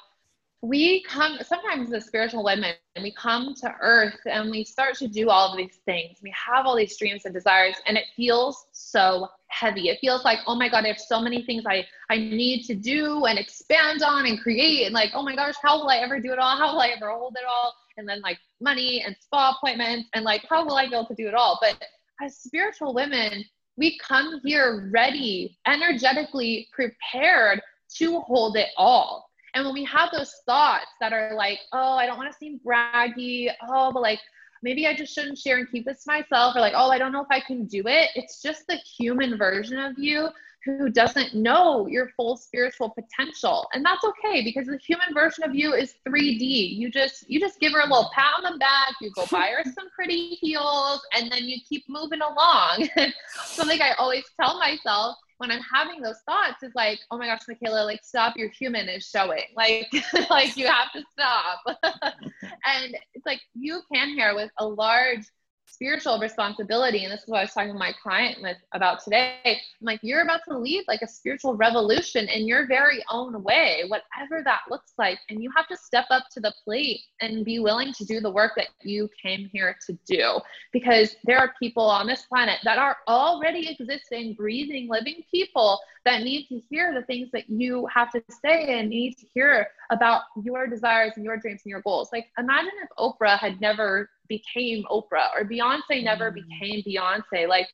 we 0.63 1.03
come 1.03 1.39
sometimes 1.45 1.93
as 1.93 2.07
spiritual 2.07 2.45
women 2.45 2.73
and 2.95 3.03
we 3.03 3.13
come 3.13 3.53
to 3.53 3.75
earth 3.81 4.21
and 4.27 4.49
we 4.49 4.63
start 4.63 4.95
to 4.95 5.09
do 5.09 5.29
all 5.29 5.51
of 5.51 5.57
these 5.57 5.81
things. 5.85 6.19
We 6.23 6.33
have 6.47 6.67
all 6.67 6.77
these 6.77 6.97
dreams 6.97 7.23
and 7.25 7.35
desires 7.35 7.75
and 7.87 7.99
it 7.99 8.05
feels 8.15 8.67
so 8.71 9.29
heavy. 9.49 9.89
It 9.89 9.99
feels 10.01 10.25
like 10.25 10.39
oh 10.47 10.55
my 10.55 10.69
god 10.69 10.85
i 10.85 10.89
have 10.89 11.01
so 11.01 11.21
many 11.21 11.43
things 11.43 11.65
i 11.67 11.85
i 12.11 12.17
need 12.17 12.65
to 12.67 12.77
do 12.77 13.25
and 13.25 13.41
expand 13.41 14.05
on 14.05 14.27
and 14.27 14.41
create. 14.41 14.87
And 14.87 14.95
like 14.95 15.11
oh 15.15 15.23
my 15.25 15.35
gosh 15.35 15.55
how 15.61 15.79
will 15.81 15.89
i 15.89 15.97
ever 15.97 16.21
do 16.21 16.33
it 16.33 16.39
all? 16.39 16.57
How 16.57 16.73
will 16.73 16.81
i 16.81 16.89
ever 16.89 17.11
hold 17.11 17.35
it 17.37 17.45
all? 17.45 17.75
And 17.97 18.09
then 18.09 18.21
like 18.21 18.39
money 18.61 19.03
and 19.05 19.17
spa 19.19 19.57
appointments 19.57 20.11
and 20.15 20.25
like 20.25 20.45
how 20.49 20.65
will 20.65 20.77
i 20.77 20.87
be 20.87 20.95
able 20.95 21.07
to 21.07 21.15
do 21.15 21.27
it 21.27 21.35
all? 21.35 21.59
But 21.61 21.83
as 22.23 22.37
spiritual 22.39 22.95
women 22.95 23.45
we 23.77 23.99
come 23.99 24.41
here 24.45 24.91
ready 24.93 25.59
energetically 25.67 26.69
prepared 26.73 27.61
to 27.97 28.21
hold 28.21 28.57
it 28.57 28.69
all 28.77 29.32
and 29.55 29.65
when 29.65 29.75
we 29.75 29.85
have 29.85 30.11
those 30.13 30.35
thoughts 30.47 30.87
that 31.01 31.13
are 31.13 31.35
like, 31.35 31.59
oh, 31.73 31.97
I 31.97 32.07
don't 32.07 32.17
want 32.17 32.33
to 32.33 32.39
seem 32.39 32.61
braggy, 32.65 33.51
oh, 33.69 33.93
but 33.93 34.03
like 34.03 34.21
maybe 34.63 34.87
I 34.87 34.95
just 34.95 35.15
shouldn't 35.15 35.39
share 35.39 35.59
and 35.59 35.71
keep 35.71 35.85
this 35.85 36.05
to 36.05 36.13
myself, 36.13 36.57
or 36.57 36.61
like, 36.61 36.75
oh, 36.77 36.91
I 36.91 36.99
don't 36.99 37.13
know 37.13 37.23
if 37.23 37.31
I 37.31 37.41
can 37.41 37.67
do 37.67 37.83
it. 37.87 38.11
It's 38.15 38.41
just 38.41 38.67
the 38.67 38.77
human 38.77 39.37
version 39.37 39.79
of 39.79 39.99
you 39.99 40.29
who 40.65 40.91
doesn't 40.91 41.35
know 41.35 41.87
your 41.89 42.11
full 42.17 42.37
spiritual 42.37 42.91
potential 42.91 43.67
and 43.73 43.85
that's 43.85 44.05
okay 44.05 44.43
because 44.43 44.67
the 44.67 44.79
human 44.79 45.13
version 45.13 45.43
of 45.45 45.55
you 45.55 45.73
is 45.75 45.95
3d 46.09 46.41
you 46.77 46.91
just 46.91 47.29
you 47.29 47.41
just 47.41 47.59
give 47.59 47.73
her 47.73 47.81
a 47.81 47.83
little 47.83 48.11
pat 48.15 48.33
on 48.37 48.53
the 48.53 48.59
back 48.59 48.95
you 49.01 49.11
go 49.15 49.27
buy 49.31 49.49
her 49.49 49.65
some 49.75 49.89
pretty 49.95 50.37
heels 50.41 51.01
and 51.15 51.31
then 51.33 51.45
you 51.45 51.59
keep 51.69 51.85
moving 51.89 52.21
along 52.21 52.89
something 53.45 53.81
i 53.83 53.93
always 53.99 54.25
tell 54.41 54.59
myself 54.59 55.17
when 55.43 55.51
I'm 55.51 55.61
having 55.75 56.01
those 56.01 56.21
thoughts 56.25 56.63
it's 56.63 56.77
like, 56.77 57.01
oh 57.11 57.19
my 57.19 57.27
gosh, 57.27 57.41
Michaela, 57.49 57.85
like 57.85 57.99
stop, 58.05 58.37
your 58.37 58.49
human 58.49 58.89
is 58.89 59.05
showing. 59.05 59.43
Like, 59.57 59.93
like 60.31 60.57
you 60.57 60.67
have 60.67 60.93
to 60.93 61.03
stop. 61.13 61.61
and 62.43 62.97
it's 63.15 63.27
like 63.27 63.41
you 63.55 63.83
can 63.93 64.11
hear 64.11 64.35
with 64.37 64.51
a 64.59 64.67
large 64.67 65.25
spiritual 65.73 66.19
responsibility 66.19 67.05
and 67.05 67.13
this 67.13 67.23
is 67.23 67.29
what 67.29 67.39
i 67.39 67.43
was 67.43 67.53
talking 67.53 67.73
to 67.73 67.79
my 67.79 67.93
client 68.03 68.37
with 68.43 68.59
about 68.73 69.03
today 69.03 69.39
i'm 69.45 69.57
like 69.81 69.99
you're 70.03 70.21
about 70.21 70.41
to 70.47 70.57
lead 70.57 70.85
like 70.87 71.01
a 71.01 71.09
spiritual 71.09 71.55
revolution 71.57 72.29
in 72.29 72.47
your 72.47 72.67
very 72.67 73.03
own 73.11 73.43
way 73.43 73.83
whatever 73.89 74.43
that 74.45 74.61
looks 74.71 74.93
like 74.99 75.19
and 75.31 75.43
you 75.43 75.51
have 75.57 75.67
to 75.67 75.77
step 75.77 76.05
up 76.11 76.25
to 76.31 76.41
the 76.41 76.53
plate 76.63 77.01
and 77.23 77.45
be 77.45 77.59
willing 77.59 77.91
to 77.95 78.05
do 78.05 78.21
the 78.21 78.31
work 78.31 78.53
that 78.55 78.69
you 78.83 79.09
came 79.21 79.49
here 79.51 79.75
to 79.85 79.99
do 80.07 80.39
because 80.73 81.17
there 81.25 81.39
are 81.39 81.55
people 81.59 81.85
on 81.85 82.07
this 82.07 82.23
planet 82.23 82.59
that 82.65 82.77
are 82.77 82.99
already 83.09 83.71
existing 83.71 84.35
breathing 84.35 84.89
living 84.91 85.23
people 85.31 85.81
that 86.05 86.23
need 86.23 86.47
to 86.49 86.61
hear 86.69 86.93
the 86.93 87.03
things 87.03 87.31
that 87.33 87.49
you 87.49 87.87
have 87.87 88.11
to 88.11 88.23
say 88.45 88.79
and 88.79 88.89
need 88.89 89.17
to 89.17 89.27
hear 89.33 89.69
about 89.91 90.23
your 90.43 90.67
desires 90.67 91.13
and 91.17 91.25
your 91.25 91.37
dreams 91.37 91.63
and 91.65 91.71
your 91.71 91.83
goals. 91.83 92.09
Like, 92.13 92.27
imagine 92.39 92.73
if 92.83 92.89
Oprah 92.99 93.39
had 93.39 93.61
never 93.61 94.11
became 94.39 94.85
Oprah 94.91 95.29
or 95.37 95.45
Beyonce 95.45 96.03
never 96.03 96.31
mm. 96.31 96.37
became 96.41 96.83
Beyonce. 96.83 97.47
Like, 97.47 97.69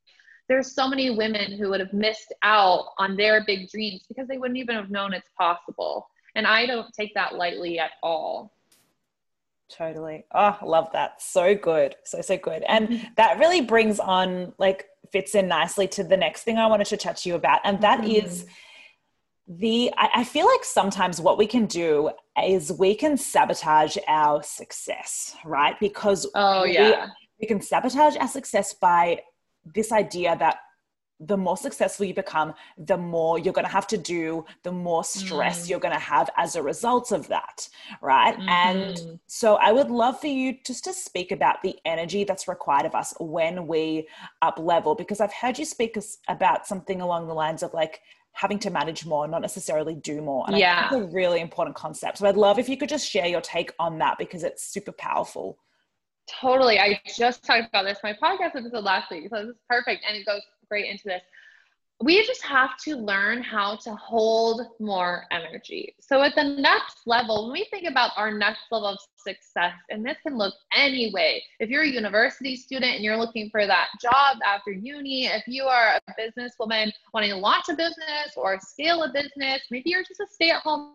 there's 0.48 0.74
so 0.74 0.88
many 0.88 1.10
women 1.10 1.52
who 1.52 1.68
would 1.70 1.80
have 1.80 1.92
missed 1.92 2.32
out 2.42 2.86
on 2.98 3.16
their 3.16 3.44
big 3.44 3.68
dreams 3.70 4.02
because 4.08 4.26
they 4.28 4.38
wouldn't 4.38 4.58
even 4.58 4.76
have 4.76 4.90
known 4.90 5.12
it's 5.12 5.30
possible. 5.36 6.08
And 6.34 6.46
I 6.46 6.66
don't 6.66 6.92
take 6.98 7.12
that 7.14 7.34
lightly 7.34 7.78
at 7.78 7.92
all. 8.02 8.52
Totally. 9.68 10.24
Oh, 10.34 10.56
love 10.62 10.88
that. 10.94 11.20
So 11.20 11.54
good. 11.54 11.96
So, 12.04 12.22
so 12.22 12.38
good. 12.38 12.62
And 12.66 13.08
that 13.16 13.38
really 13.38 13.60
brings 13.60 14.00
on, 14.00 14.54
like, 14.58 14.86
fits 15.12 15.34
in 15.34 15.48
nicely 15.48 15.86
to 15.88 16.02
the 16.02 16.16
next 16.16 16.42
thing 16.42 16.56
I 16.56 16.66
wanted 16.66 16.86
to 16.86 16.96
chat 16.96 17.18
to 17.18 17.28
you 17.28 17.34
about. 17.34 17.60
And 17.64 17.80
that 17.82 18.00
mm-hmm. 18.00 18.26
is 18.26 18.46
the 19.48 19.90
I, 19.96 20.24
feel 20.24 20.46
like 20.46 20.62
sometimes 20.62 21.20
what 21.20 21.38
we 21.38 21.46
can 21.46 21.64
do 21.64 22.10
is 22.44 22.70
we 22.70 22.94
can 22.94 23.16
sabotage 23.16 23.96
our 24.06 24.42
success, 24.42 25.34
right? 25.44 25.78
Because 25.80 26.30
oh 26.34 26.64
yeah, 26.64 27.06
we, 27.06 27.12
we 27.40 27.46
can 27.46 27.62
sabotage 27.62 28.16
our 28.16 28.28
success 28.28 28.74
by 28.74 29.22
this 29.74 29.90
idea 29.90 30.36
that 30.38 30.58
the 31.20 31.36
more 31.36 31.56
successful 31.56 32.06
you 32.06 32.14
become, 32.14 32.54
the 32.76 32.96
more 32.96 33.38
you're 33.38 33.52
going 33.52 33.64
to 33.64 33.72
have 33.72 33.88
to 33.88 33.98
do, 33.98 34.44
the 34.62 34.70
more 34.70 35.02
stress 35.02 35.66
mm. 35.66 35.70
you're 35.70 35.80
going 35.80 35.94
to 35.94 35.98
have 35.98 36.30
as 36.36 36.54
a 36.54 36.62
result 36.62 37.10
of 37.10 37.26
that. 37.26 37.68
Right. 38.00 38.36
Mm-hmm. 38.36 38.48
And 38.48 39.20
so 39.26 39.56
I 39.56 39.72
would 39.72 39.90
love 39.90 40.20
for 40.20 40.28
you 40.28 40.56
just 40.64 40.84
to 40.84 40.92
speak 40.92 41.32
about 41.32 41.60
the 41.62 41.74
energy 41.84 42.22
that's 42.22 42.46
required 42.46 42.86
of 42.86 42.94
us 42.94 43.14
when 43.18 43.66
we 43.66 44.06
up 44.42 44.60
level, 44.60 44.94
because 44.94 45.20
I've 45.20 45.32
heard 45.32 45.58
you 45.58 45.64
speak 45.64 45.98
about 46.28 46.68
something 46.68 47.00
along 47.00 47.26
the 47.26 47.34
lines 47.34 47.64
of 47.64 47.74
like 47.74 48.00
having 48.38 48.60
to 48.60 48.70
manage 48.70 49.04
more, 49.04 49.26
not 49.26 49.42
necessarily 49.42 49.96
do 49.96 50.22
more. 50.22 50.44
And 50.46 50.56
yeah. 50.56 50.86
I 50.86 50.90
think 50.90 51.02
it's 51.02 51.12
a 51.12 51.16
really 51.16 51.40
important 51.40 51.74
concept. 51.74 52.18
So 52.18 52.26
I'd 52.28 52.36
love 52.36 52.60
if 52.60 52.68
you 52.68 52.76
could 52.76 52.88
just 52.88 53.10
share 53.10 53.26
your 53.26 53.40
take 53.40 53.72
on 53.80 53.98
that 53.98 54.16
because 54.16 54.44
it's 54.44 54.62
super 54.62 54.92
powerful. 54.92 55.58
Totally. 56.40 56.78
I 56.78 57.00
just 57.16 57.42
talked 57.42 57.68
about 57.68 57.84
this. 57.84 57.98
My 58.04 58.12
podcast 58.12 58.54
episode 58.54 58.84
last 58.84 59.10
week. 59.10 59.28
So 59.28 59.40
this 59.40 59.48
is 59.48 59.56
perfect. 59.68 60.04
And 60.06 60.16
it 60.16 60.24
goes 60.24 60.40
great 60.68 60.86
into 60.88 61.02
this 61.06 61.22
we 62.00 62.24
just 62.24 62.42
have 62.42 62.76
to 62.78 62.94
learn 62.94 63.42
how 63.42 63.74
to 63.76 63.94
hold 63.96 64.62
more 64.78 65.24
energy. 65.32 65.96
So, 66.00 66.22
at 66.22 66.36
the 66.36 66.44
next 66.44 66.98
level, 67.06 67.44
when 67.44 67.52
we 67.52 67.66
think 67.70 67.88
about 67.88 68.12
our 68.16 68.32
next 68.32 68.62
level 68.70 68.88
of 68.88 68.98
success, 69.16 69.72
and 69.90 70.06
this 70.06 70.16
can 70.24 70.38
look 70.38 70.54
any 70.72 71.10
way. 71.12 71.42
If 71.58 71.70
you're 71.70 71.82
a 71.82 71.88
university 71.88 72.54
student 72.54 72.94
and 72.94 73.04
you're 73.04 73.16
looking 73.16 73.50
for 73.50 73.66
that 73.66 73.88
job 74.00 74.38
after 74.46 74.70
uni, 74.70 75.26
if 75.26 75.42
you 75.48 75.64
are 75.64 75.96
a 75.96 76.12
businesswoman 76.20 76.92
wanting 77.12 77.30
to 77.30 77.36
launch 77.36 77.64
a 77.68 77.74
business 77.74 78.36
or 78.36 78.58
scale 78.60 79.02
a 79.02 79.12
business, 79.12 79.62
maybe 79.70 79.90
you're 79.90 80.04
just 80.04 80.20
a 80.20 80.26
stay 80.30 80.50
at 80.50 80.62
home 80.62 80.94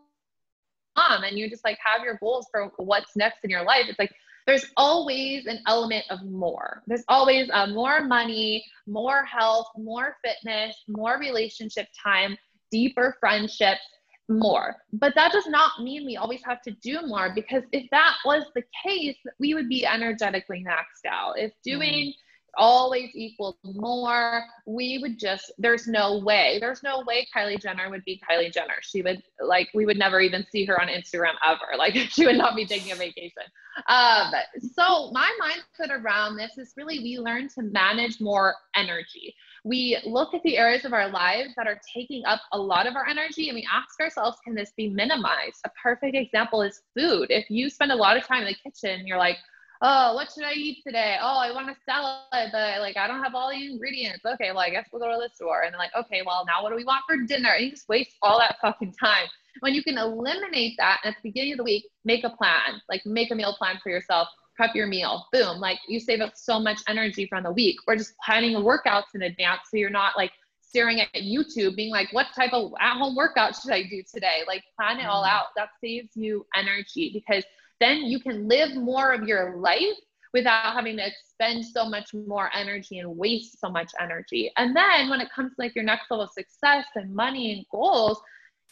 mom 0.96 1.24
and 1.24 1.38
you 1.38 1.50
just 1.50 1.66
like 1.66 1.78
have 1.84 2.04
your 2.04 2.16
goals 2.16 2.48
for 2.52 2.72
what's 2.78 3.16
next 3.16 3.40
in 3.44 3.50
your 3.50 3.64
life. 3.64 3.86
It's 3.88 4.00
like 4.00 4.14
there's 4.46 4.66
always 4.78 5.46
an 5.46 5.60
element 5.68 6.06
of 6.10 6.24
more. 6.24 6.84
There's 6.88 7.04
always 7.08 7.50
uh, 7.52 7.68
more 7.68 8.04
money, 8.04 8.66
more 8.88 9.24
health, 9.24 9.68
more 9.78 10.18
fitness, 10.24 10.76
more 10.88 11.18
relationship 11.20 11.88
time, 12.02 12.38
deeper 12.72 13.16
friendships, 13.20 13.82
more. 14.30 14.76
But 14.94 15.16
that 15.16 15.32
does 15.32 15.48
not 15.48 15.84
mean 15.84 16.06
we 16.06 16.18
always 16.18 16.42
have 16.46 16.62
to 16.64 16.72
do 16.72 17.02
more 17.06 17.32
because 17.34 17.64
if 17.72 17.90
that 17.92 18.16
was 18.26 18.44
the 18.56 18.64
case, 18.86 19.18
we 19.40 19.54
would 19.54 19.70
be 19.70 19.86
energetically 19.86 20.64
maxed 20.68 21.08
out. 21.08 21.38
If 21.38 21.52
doing 21.64 22.10
mm 22.10 22.14
always 22.56 23.10
equals 23.14 23.56
more, 23.64 24.44
we 24.66 25.00
would 25.00 25.20
just, 25.20 25.52
there's 25.58 25.88
no 25.88 26.20
way, 26.20 26.58
there's 26.60 26.84
no 26.84 27.04
way 27.06 27.28
Kylie 27.36 27.62
Jenner 27.62 27.90
would 27.90 28.04
be 28.06 28.22
Kylie 28.30 28.54
Jenner. 28.54 28.76
She 28.82 29.02
would, 29.02 29.22
like, 29.42 29.70
we 29.74 29.86
would 29.86 29.98
never 29.98 30.20
even 30.20 30.46
see 30.52 30.66
her 30.66 30.80
on 30.82 30.88
Instagram 30.88 31.34
ever. 31.46 31.60
Like, 31.84 31.96
she 31.96 32.26
would 32.26 32.38
not 32.38 32.56
be 32.56 32.66
taking 32.66 32.94
a 32.94 32.96
vacation. 32.96 33.44
Um, 33.88 34.32
so, 34.74 35.12
my 35.12 35.30
mindset 35.42 35.90
around 35.90 36.38
this 36.38 36.58
is 36.58 36.74
really 36.78 37.00
we 37.00 37.18
learn 37.20 37.50
to 37.56 37.62
manage 37.62 38.22
more 38.22 38.56
energy. 38.76 39.36
We 39.66 39.98
look 40.06 40.34
at 40.34 40.44
the 40.44 40.58
areas 40.58 40.86
of 40.86 40.94
our 40.94 41.10
lives 41.10 41.54
that 41.58 41.68
are 41.68 41.82
taking 41.94 42.24
up 42.26 42.40
a 42.54 42.58
lot 42.58 42.88
of 42.88 42.96
our 42.96 43.06
energy 43.06 43.50
and 43.50 43.56
we 43.56 43.68
ask 43.74 44.00
ourselves, 44.00 44.38
can 44.46 44.56
this 44.56 44.72
be 44.78 44.90
minimized? 44.90 45.60
A 45.66 45.70
perfect 45.82 46.16
example 46.16 46.62
is 46.62 46.82
food. 46.98 47.32
If 47.32 47.50
you 47.50 47.70
spend 47.70 47.92
a 47.92 47.96
lot 47.96 48.16
of 48.16 48.26
time 48.26 48.44
in 48.44 48.48
the 48.48 48.70
kitchen, 48.70 49.06
you're 49.06 49.18
like, 49.18 49.38
oh, 49.84 50.16
what 50.16 50.32
should 50.32 50.46
I 50.46 50.54
eat 50.54 50.82
today? 50.86 51.18
Oh, 51.22 51.38
I 51.38 51.52
want 51.52 51.70
a 51.70 51.76
salad, 51.86 52.50
but 52.52 52.80
like 52.80 52.96
I 52.96 53.06
don't 53.06 53.22
have 53.22 53.36
all 53.36 53.50
the 53.50 53.66
ingredients. 53.72 54.26
Okay, 54.26 54.50
well, 54.52 54.60
I 54.60 54.70
guess 54.70 54.88
we'll 54.92 55.02
go 55.02 55.12
to 55.12 55.20
the 55.22 55.30
store. 55.36 55.64
And 55.64 55.74
then 55.74 55.80
like, 55.80 55.92
okay, 55.96 56.22
well, 56.26 56.46
now 56.48 56.64
what 56.64 56.70
do 56.70 56.78
we 56.78 56.86
want 56.86 57.04
for 57.08 57.18
dinner? 57.18 57.50
And 57.50 57.66
you 57.66 57.72
just 57.72 57.90
waste 57.90 58.16
all 58.22 58.40
that 58.40 58.56
fucking 58.62 58.94
time. 58.94 59.28
When 59.60 59.74
you 59.74 59.84
can 59.84 59.98
eliminate 59.98 60.76
that 60.78 61.02
at 61.04 61.16
the 61.22 61.30
beginning 61.30 61.54
of 61.54 61.58
the 61.58 61.64
week, 61.66 61.86
make 62.06 62.24
a 62.24 62.30
plan, 62.30 62.82
like 62.90 63.06
make 63.06 63.30
a 63.32 63.36
meal 63.36 63.56
plan 63.60 63.78
for 63.84 63.90
yourself, 63.90 64.30
prep 64.56 64.74
your 64.74 64.88
meal, 64.88 65.26
boom, 65.32 65.60
like 65.60 65.80
you 65.88 66.00
save 66.00 66.22
up 66.22 66.32
so 66.36 66.60
much 66.60 66.80
energy 66.88 67.28
from 67.28 67.44
the 67.44 67.52
week, 67.52 67.76
or 67.86 67.96
just 67.96 68.14
planning 68.26 68.56
workouts 68.56 69.14
in 69.14 69.24
advance 69.24 69.62
so 69.70 69.78
you're 69.78 69.90
not 69.90 70.16
like 70.16 70.32
staring 70.62 71.02
at 71.02 71.14
YouTube 71.14 71.76
being 71.76 71.92
like, 71.92 72.12
what 72.14 72.28
type 72.36 72.52
of 72.52 72.72
at 72.80 72.98
home 72.98 73.16
workout 73.16 73.56
should 73.56 73.72
I 73.72 73.84
do 73.84 74.02
today? 74.12 74.42
Like 74.48 74.64
plan 74.80 75.00
it 75.00 75.06
all 75.06 75.24
mm. 75.24 75.30
out. 75.30 75.48
That 75.56 75.70
saves 75.82 76.16
you 76.16 76.48
energy 76.56 77.12
because 77.14 77.44
then 77.80 77.98
you 78.04 78.20
can 78.20 78.48
live 78.48 78.76
more 78.76 79.14
of 79.14 79.28
your 79.28 79.58
life 79.58 79.98
without 80.34 80.74
having 80.74 80.98
to 80.98 81.06
expend 81.06 81.64
so 81.66 81.88
much 81.88 82.14
more 82.14 82.50
energy 82.56 83.00
and 83.00 83.18
waste 83.18 83.60
so 83.60 83.70
much 83.70 83.92
energy. 84.00 84.52
And 84.58 84.76
then 84.76 85.10
when 85.10 85.22
it 85.22 85.30
comes 85.34 85.52
to 85.52 85.62
like 85.62 85.76
your 85.76 85.84
next 85.84 86.10
level 86.10 86.26
of 86.26 86.32
success 86.32 86.86
and 86.96 87.14
money 87.14 87.54
and 87.54 87.66
goals, 87.72 88.20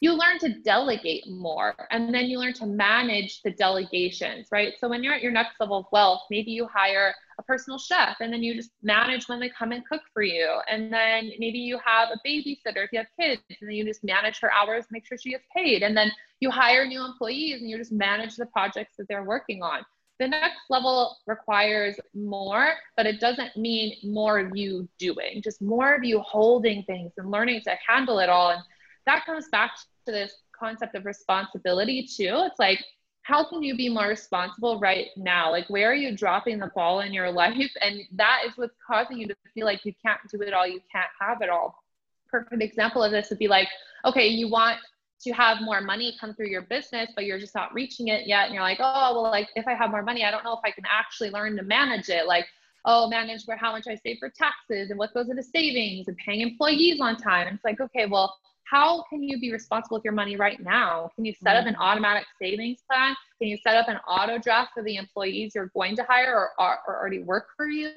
you 0.02 0.14
learn 0.14 0.40
to 0.40 0.50
delegate 0.62 1.30
more 1.30 1.76
and 1.92 2.12
then 2.12 2.26
you 2.26 2.40
learn 2.40 2.54
to 2.54 2.66
manage 2.66 3.44
the 3.44 3.52
delegations, 3.52 4.48
right? 4.52 4.74
So 4.80 4.90
when 4.90 5.04
you're 5.04 5.14
at 5.14 5.22
your 5.22 5.32
next 5.32 5.60
level 5.60 5.78
of 5.78 5.86
wealth, 5.92 6.24
maybe 6.32 6.50
you 6.50 6.66
hire 6.66 7.14
a 7.38 7.44
personal 7.44 7.78
chef 7.78 8.18
and 8.20 8.34
then 8.34 8.42
you 8.42 8.56
just 8.56 8.72
manage 8.82 9.30
when 9.30 9.40
they 9.40 9.50
come 9.50 9.72
and 9.72 9.88
cook 9.88 10.02
for 10.12 10.24
you. 10.24 10.50
And 10.68 10.92
then 10.92 11.32
maybe 11.38 11.60
you 11.60 11.80
have 11.86 12.10
a 12.10 12.28
babysitter 12.28 12.84
if 12.84 12.92
you 12.92 12.98
have 12.98 13.08
kids 13.18 13.44
and 13.48 13.70
then 13.70 13.76
you 13.76 13.86
just 13.86 14.04
manage 14.04 14.40
her 14.40 14.52
hours, 14.52 14.86
make 14.90 15.06
sure 15.06 15.20
she 15.20 15.30
gets 15.30 15.46
paid. 15.56 15.84
And 15.84 15.96
then 15.96 16.12
you 16.40 16.50
hire 16.50 16.84
new 16.88 17.06
employees 17.06 17.62
and 17.62 17.70
you 17.70 17.78
just 17.78 17.92
manage 17.92 18.36
the 18.38 18.48
projects 18.48 18.96
that 18.98 19.08
they're 19.08 19.24
working 19.24 19.62
on. 19.62 19.86
The 20.20 20.28
next 20.28 20.62
level 20.72 21.18
requires 21.28 22.00
more, 22.16 22.74
but 22.98 23.06
it 23.06 23.20
doesn't 23.20 23.56
mean 23.56 23.98
more 24.04 24.40
of 24.40 24.56
you 24.56 24.90
doing, 24.98 25.44
just 25.44 25.62
more 25.62 25.94
of 25.94 26.04
you 26.04 26.20
holding 26.22 26.84
things 26.84 27.12
and 27.18 27.30
learning 27.30 27.62
to 27.66 27.78
handle 27.88 28.18
it 28.18 28.30
all. 28.30 28.50
And 28.50 28.62
that 29.06 29.26
comes 29.26 29.48
back 29.50 29.72
to 30.06 30.12
this 30.12 30.34
concept 30.58 30.96
of 30.96 31.06
responsibility 31.06 32.04
too. 32.04 32.44
It's 32.46 32.60
like 32.60 32.80
how 33.24 33.48
can 33.48 33.62
you 33.62 33.76
be 33.76 33.90
more 33.90 34.08
responsible 34.08 34.80
right 34.80 35.08
now? 35.16 35.52
Like, 35.52 35.70
where 35.70 35.92
are 35.92 35.96
you 35.96 36.16
dropping 36.16 36.60
the 36.60 36.72
ball 36.74 37.02
in 37.02 37.14
your 37.14 37.32
life? 37.44 37.72
And 37.82 38.02
that 38.14 38.42
is 38.48 38.54
what's 38.58 38.76
causing 38.86 39.18
you 39.18 39.28
to 39.28 39.36
feel 39.54 39.66
like 39.66 39.86
you 39.86 39.94
can't 40.04 40.20
do 40.32 40.42
it 40.42 40.54
all, 40.54 40.68
you 40.68 40.82
can't 40.92 41.10
have 41.20 41.42
it 41.42 41.50
all. 41.50 41.84
Perfect 42.30 42.62
example 42.62 43.04
of 43.04 43.12
this 43.12 43.30
would 43.30 43.40
be 43.40 43.48
like, 43.48 43.68
okay, 44.06 44.28
you 44.28 44.50
want 44.50 44.78
to 45.24 45.32
have 45.34 45.62
more 45.62 45.82
money 45.82 46.16
come 46.20 46.34
through 46.34 46.48
your 46.48 46.64
business, 46.64 47.10
but 47.16 47.26
you're 47.26 47.38
just 47.38 47.54
not 47.54 47.74
reaching 47.74 48.08
it 48.08 48.26
yet. 48.26 48.46
And 48.46 48.56
you're 48.56 48.64
like, 48.64 48.80
oh, 48.80 49.14
well, 49.14 49.30
like 49.30 49.50
if 49.56 49.68
I 49.68 49.76
have 49.76 49.92
more 49.92 50.02
money, 50.02 50.26
I 50.26 50.32
don't 50.32 50.44
know 50.44 50.54
if 50.54 50.62
I 50.64 50.72
can 50.72 50.86
actually 50.90 51.30
learn 51.30 51.56
to 51.58 51.64
manage 51.64 52.10
it. 52.10 52.26
Like, 52.26 52.48
oh, 52.86 53.08
manage 53.08 53.44
where 53.46 53.58
how 53.58 53.72
much 53.72 53.88
I 53.88 53.96
save 53.96 54.18
for 54.18 54.30
taxes 54.30 54.90
and 54.90 54.98
what 54.98 55.14
goes 55.14 55.30
into 55.30 55.44
savings 55.44 56.08
and 56.08 56.18
paying 56.18 56.42
employees 56.42 57.00
on 57.00 57.18
time. 57.18 57.48
And 57.48 57.56
it's 57.56 57.66
like, 57.66 57.80
okay, 57.80 58.08
well, 58.08 58.36
how 58.72 59.04
can 59.10 59.22
you 59.22 59.38
be 59.38 59.52
responsible 59.52 59.98
with 59.98 60.06
your 60.06 60.14
money 60.14 60.38
right 60.38 60.60
now? 60.62 61.12
Can 61.16 61.26
you 61.26 61.34
set 61.44 61.58
up 61.58 61.66
an 61.66 61.74
mm-hmm. 61.74 61.82
automatic 61.82 62.26
savings 62.42 62.80
plan? 62.90 63.14
Can 63.38 63.50
you 63.50 63.58
set 63.58 63.76
up 63.76 63.90
an 63.90 63.98
auto 64.08 64.38
draft 64.38 64.72
for 64.74 64.82
the 64.82 64.96
employees 64.96 65.52
you're 65.54 65.72
going 65.76 65.98
to 65.98 66.04
hire 66.04 66.34
or, 66.34 66.52
or, 66.58 66.80
or 66.88 67.00
already 67.00 67.20
work 67.20 67.48
for 67.58 67.68
you? 67.68 67.92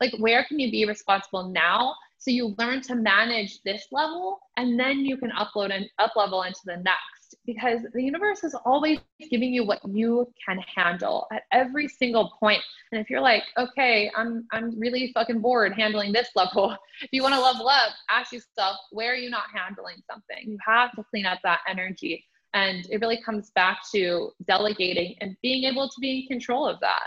Like, 0.00 0.14
where 0.18 0.44
can 0.44 0.60
you 0.60 0.70
be 0.70 0.86
responsible 0.86 1.48
now? 1.48 1.96
So 2.18 2.30
you 2.30 2.54
learn 2.58 2.80
to 2.82 2.94
manage 2.94 3.60
this 3.62 3.86
level 3.90 4.38
and 4.56 4.78
then 4.78 5.00
you 5.00 5.16
can 5.16 5.32
upload 5.32 5.74
and 5.74 5.88
up 5.98 6.12
level 6.14 6.44
into 6.44 6.60
the 6.64 6.76
next 6.76 7.09
because 7.52 7.80
the 7.92 8.02
universe 8.02 8.44
is 8.44 8.54
always 8.64 9.00
giving 9.28 9.52
you 9.52 9.64
what 9.64 9.80
you 9.88 10.32
can 10.46 10.58
handle 10.74 11.26
at 11.32 11.42
every 11.52 11.88
single 11.88 12.32
point. 12.38 12.62
And 12.92 13.00
if 13.00 13.10
you're 13.10 13.20
like, 13.20 13.42
okay, 13.58 14.10
I'm 14.16 14.46
I'm 14.52 14.78
really 14.78 15.10
fucking 15.14 15.40
bored 15.40 15.72
handling 15.74 16.12
this 16.12 16.30
level. 16.36 16.76
If 17.02 17.08
you 17.12 17.22
want 17.22 17.34
to 17.34 17.40
level 17.40 17.66
up, 17.66 17.92
ask 18.10 18.30
yourself, 18.30 18.76
where 18.90 19.12
are 19.12 19.16
you 19.16 19.30
not 19.30 19.44
handling 19.54 19.96
something? 20.10 20.50
You 20.50 20.58
have 20.66 20.92
to 20.96 21.04
clean 21.10 21.24
up 21.24 21.38
that 21.44 21.60
energy. 21.66 22.26
And 22.52 22.86
it 22.90 23.00
really 23.00 23.22
comes 23.22 23.50
back 23.54 23.78
to 23.94 24.32
delegating 24.46 25.14
and 25.22 25.34
being 25.40 25.64
able 25.64 25.88
to 25.88 25.94
be 25.98 26.20
in 26.20 26.26
control 26.26 26.68
of 26.68 26.78
that. 26.80 27.06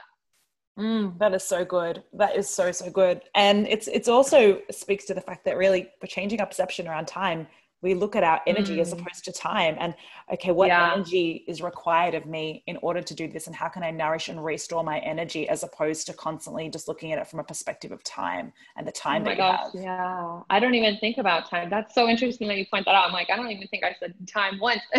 Mm, 0.79 1.19
that 1.19 1.35
is 1.35 1.43
so 1.43 1.63
good. 1.63 2.03
That 2.13 2.35
is 2.35 2.49
so 2.49 2.71
so 2.71 2.89
good, 2.89 3.21
and 3.35 3.67
it's 3.67 3.87
it's 3.87 4.07
also 4.07 4.59
speaks 4.71 5.05
to 5.05 5.13
the 5.13 5.21
fact 5.21 5.45
that 5.45 5.55
really 5.55 5.91
we're 6.01 6.07
changing 6.07 6.41
our 6.41 6.47
perception 6.47 6.87
around 6.87 7.07
time 7.07 7.45
we 7.83 7.93
look 7.93 8.15
at 8.15 8.23
our 8.23 8.41
energy 8.47 8.77
mm. 8.77 8.79
as 8.79 8.93
opposed 8.93 9.23
to 9.25 9.31
time 9.31 9.75
and 9.79 9.93
okay 10.31 10.51
what 10.51 10.67
yeah. 10.67 10.93
energy 10.93 11.43
is 11.47 11.61
required 11.61 12.15
of 12.15 12.25
me 12.25 12.63
in 12.65 12.77
order 12.77 13.01
to 13.01 13.13
do 13.13 13.27
this 13.27 13.45
and 13.45 13.55
how 13.55 13.67
can 13.67 13.83
i 13.83 13.91
nourish 13.91 14.29
and 14.29 14.43
restore 14.43 14.83
my 14.83 14.99
energy 14.99 15.47
as 15.49 15.63
opposed 15.63 16.07
to 16.07 16.13
constantly 16.13 16.69
just 16.69 16.87
looking 16.87 17.11
at 17.11 17.19
it 17.19 17.27
from 17.27 17.39
a 17.39 17.43
perspective 17.43 17.91
of 17.91 18.03
time 18.03 18.51
and 18.77 18.87
the 18.87 18.91
time 18.91 19.21
oh 19.23 19.25
that 19.25 19.37
gosh, 19.37 19.59
have 19.73 19.83
yeah 19.83 20.39
i 20.49 20.59
don't 20.59 20.73
even 20.73 20.97
think 20.97 21.17
about 21.17 21.47
time 21.49 21.69
that's 21.69 21.93
so 21.93 22.07
interesting 22.07 22.47
that 22.47 22.57
you 22.57 22.65
point 22.65 22.85
that 22.85 22.95
out 22.95 23.05
i'm 23.05 23.13
like 23.13 23.29
i 23.29 23.35
don't 23.35 23.51
even 23.51 23.67
think 23.67 23.83
i 23.83 23.95
said 23.99 24.13
time 24.27 24.57
once 24.59 24.81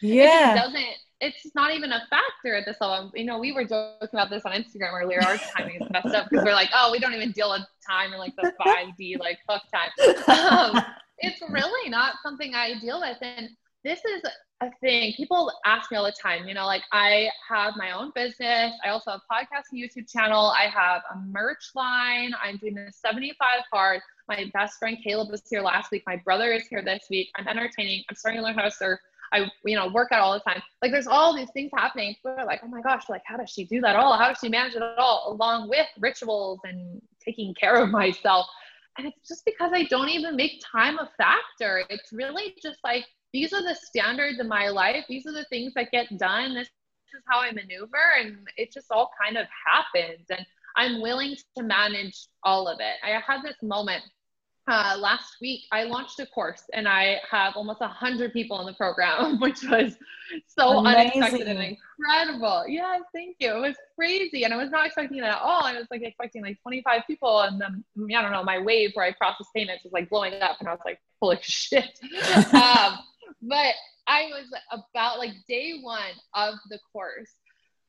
yeah 0.00 0.54
it 0.54 0.56
doesn't 0.56 0.84
it's 1.20 1.54
not 1.54 1.74
even 1.74 1.92
a 1.92 2.00
factor 2.08 2.54
at 2.54 2.64
this 2.64 2.78
level. 2.80 3.12
You 3.14 3.24
know, 3.24 3.38
we 3.38 3.52
were 3.52 3.64
joking 3.64 4.08
about 4.12 4.30
this 4.30 4.42
on 4.46 4.52
Instagram 4.52 4.94
earlier. 4.94 5.20
Our 5.22 5.36
timing 5.36 5.76
is 5.76 5.90
messed 5.90 6.14
up 6.14 6.30
because 6.30 6.44
we're 6.44 6.54
like, 6.54 6.70
oh, 6.74 6.90
we 6.90 6.98
don't 6.98 7.12
even 7.12 7.32
deal 7.32 7.50
with 7.50 7.62
time 7.86 8.12
in 8.12 8.18
like 8.18 8.34
the 8.36 8.52
5D, 8.58 9.18
like 9.18 9.38
fuck 9.46 9.62
time. 9.70 9.90
Um, 10.50 10.82
it's 11.20 11.40
really 11.50 11.90
not 11.90 12.14
something 12.22 12.54
I 12.54 12.78
deal 12.78 13.00
with. 13.00 13.18
And 13.22 13.50
this 13.84 14.00
is 14.04 14.22
a 14.62 14.70
thing 14.80 15.14
people 15.16 15.50
ask 15.64 15.90
me 15.90 15.96
all 15.96 16.04
the 16.04 16.12
time. 16.12 16.46
You 16.46 16.54
know, 16.54 16.66
like 16.66 16.82
I 16.92 17.30
have 17.48 17.74
my 17.76 17.92
own 17.92 18.12
business. 18.14 18.72
I 18.84 18.90
also 18.90 19.12
have 19.12 19.20
podcast 19.30 19.64
and 19.72 19.80
YouTube 19.80 20.10
channel. 20.10 20.52
I 20.56 20.64
have 20.64 21.02
a 21.14 21.18
merch 21.18 21.70
line. 21.74 22.32
I'm 22.42 22.58
doing 22.58 22.74
the 22.74 22.92
75 22.92 23.38
hard. 23.72 24.00
My 24.28 24.50
best 24.52 24.78
friend 24.78 24.98
Caleb 25.02 25.30
was 25.30 25.42
here 25.48 25.62
last 25.62 25.90
week. 25.90 26.02
My 26.06 26.16
brother 26.16 26.52
is 26.52 26.66
here 26.66 26.82
this 26.82 27.06
week. 27.10 27.30
I'm 27.36 27.48
entertaining. 27.48 28.04
I'm 28.08 28.16
starting 28.16 28.40
to 28.40 28.44
learn 28.44 28.54
how 28.54 28.64
to 28.64 28.70
surf. 28.70 29.00
I, 29.32 29.48
you 29.64 29.76
know, 29.76 29.88
work 29.88 30.10
out 30.12 30.20
all 30.20 30.32
the 30.34 30.40
time. 30.40 30.60
Like 30.82 30.90
there's 30.90 31.06
all 31.06 31.34
these 31.34 31.50
things 31.52 31.70
happening. 31.72 32.14
People 32.14 32.32
are 32.36 32.44
like, 32.44 32.60
oh 32.64 32.68
my 32.68 32.80
gosh, 32.80 33.08
like 33.08 33.22
how 33.24 33.36
does 33.36 33.48
she 33.50 33.64
do 33.64 33.80
that 33.80 33.96
all? 33.96 34.16
How 34.16 34.28
does 34.28 34.38
she 34.40 34.48
manage 34.48 34.74
it 34.74 34.82
all 34.82 35.32
along 35.32 35.68
with 35.68 35.86
rituals 36.00 36.58
and 36.64 37.00
taking 37.24 37.54
care 37.54 37.76
of 37.76 37.90
myself? 37.90 38.46
And 39.00 39.08
it's 39.08 39.28
just 39.28 39.46
because 39.46 39.72
I 39.74 39.84
don't 39.84 40.10
even 40.10 40.36
make 40.36 40.60
time 40.70 40.98
a 40.98 41.08
factor. 41.16 41.84
It's 41.88 42.12
really 42.12 42.54
just 42.62 42.78
like 42.84 43.06
these 43.32 43.54
are 43.54 43.62
the 43.62 43.74
standards 43.74 44.40
in 44.40 44.46
my 44.46 44.68
life. 44.68 45.06
These 45.08 45.26
are 45.26 45.32
the 45.32 45.46
things 45.48 45.72
that 45.74 45.90
get 45.90 46.18
done. 46.18 46.54
This 46.54 46.66
is 46.66 47.22
how 47.26 47.40
I 47.40 47.50
maneuver. 47.52 47.96
And 48.20 48.36
it 48.58 48.70
just 48.74 48.88
all 48.90 49.10
kind 49.22 49.38
of 49.38 49.46
happens. 49.66 50.26
And 50.28 50.44
I'm 50.76 51.00
willing 51.00 51.34
to 51.56 51.62
manage 51.62 52.26
all 52.42 52.68
of 52.68 52.78
it. 52.80 52.96
I 53.02 53.18
had 53.26 53.42
this 53.42 53.56
moment 53.62 54.02
uh, 54.70 54.96
last 54.98 55.34
week 55.40 55.62
I 55.72 55.82
launched 55.82 56.20
a 56.20 56.26
course 56.26 56.62
and 56.72 56.86
I 56.86 57.18
have 57.28 57.56
almost 57.56 57.80
a 57.80 57.88
hundred 57.88 58.32
people 58.32 58.60
in 58.60 58.66
the 58.66 58.72
program, 58.72 59.40
which 59.40 59.62
was 59.64 59.96
so 60.46 60.78
Amazing. 60.78 61.22
unexpected 61.22 61.48
and 61.48 61.76
incredible. 61.98 62.64
Yeah, 62.68 62.98
thank 63.12 63.36
you. 63.40 63.56
It 63.56 63.60
was 63.60 63.76
crazy, 63.96 64.44
and 64.44 64.54
I 64.54 64.56
was 64.56 64.70
not 64.70 64.86
expecting 64.86 65.20
that 65.22 65.30
at 65.30 65.42
all. 65.42 65.64
I 65.64 65.74
was 65.74 65.88
like 65.90 66.02
expecting 66.02 66.42
like 66.42 66.60
25 66.62 67.02
people, 67.06 67.40
and 67.40 67.60
then 67.60 67.84
I 68.14 68.22
don't 68.22 68.30
know, 68.30 68.44
my 68.44 68.60
wave 68.60 68.92
where 68.94 69.04
I 69.04 69.12
process 69.12 69.48
payments 69.54 69.82
was 69.82 69.92
like 69.92 70.08
blowing 70.08 70.34
up, 70.34 70.56
and 70.60 70.68
I 70.68 70.72
was 70.72 70.80
like, 70.84 71.00
holy 71.20 71.38
shit. 71.42 71.98
um, 72.54 73.00
but 73.42 73.74
I 74.06 74.28
was 74.30 74.46
about 74.72 75.18
like 75.18 75.32
day 75.48 75.80
one 75.82 76.12
of 76.34 76.54
the 76.70 76.78
course. 76.92 77.30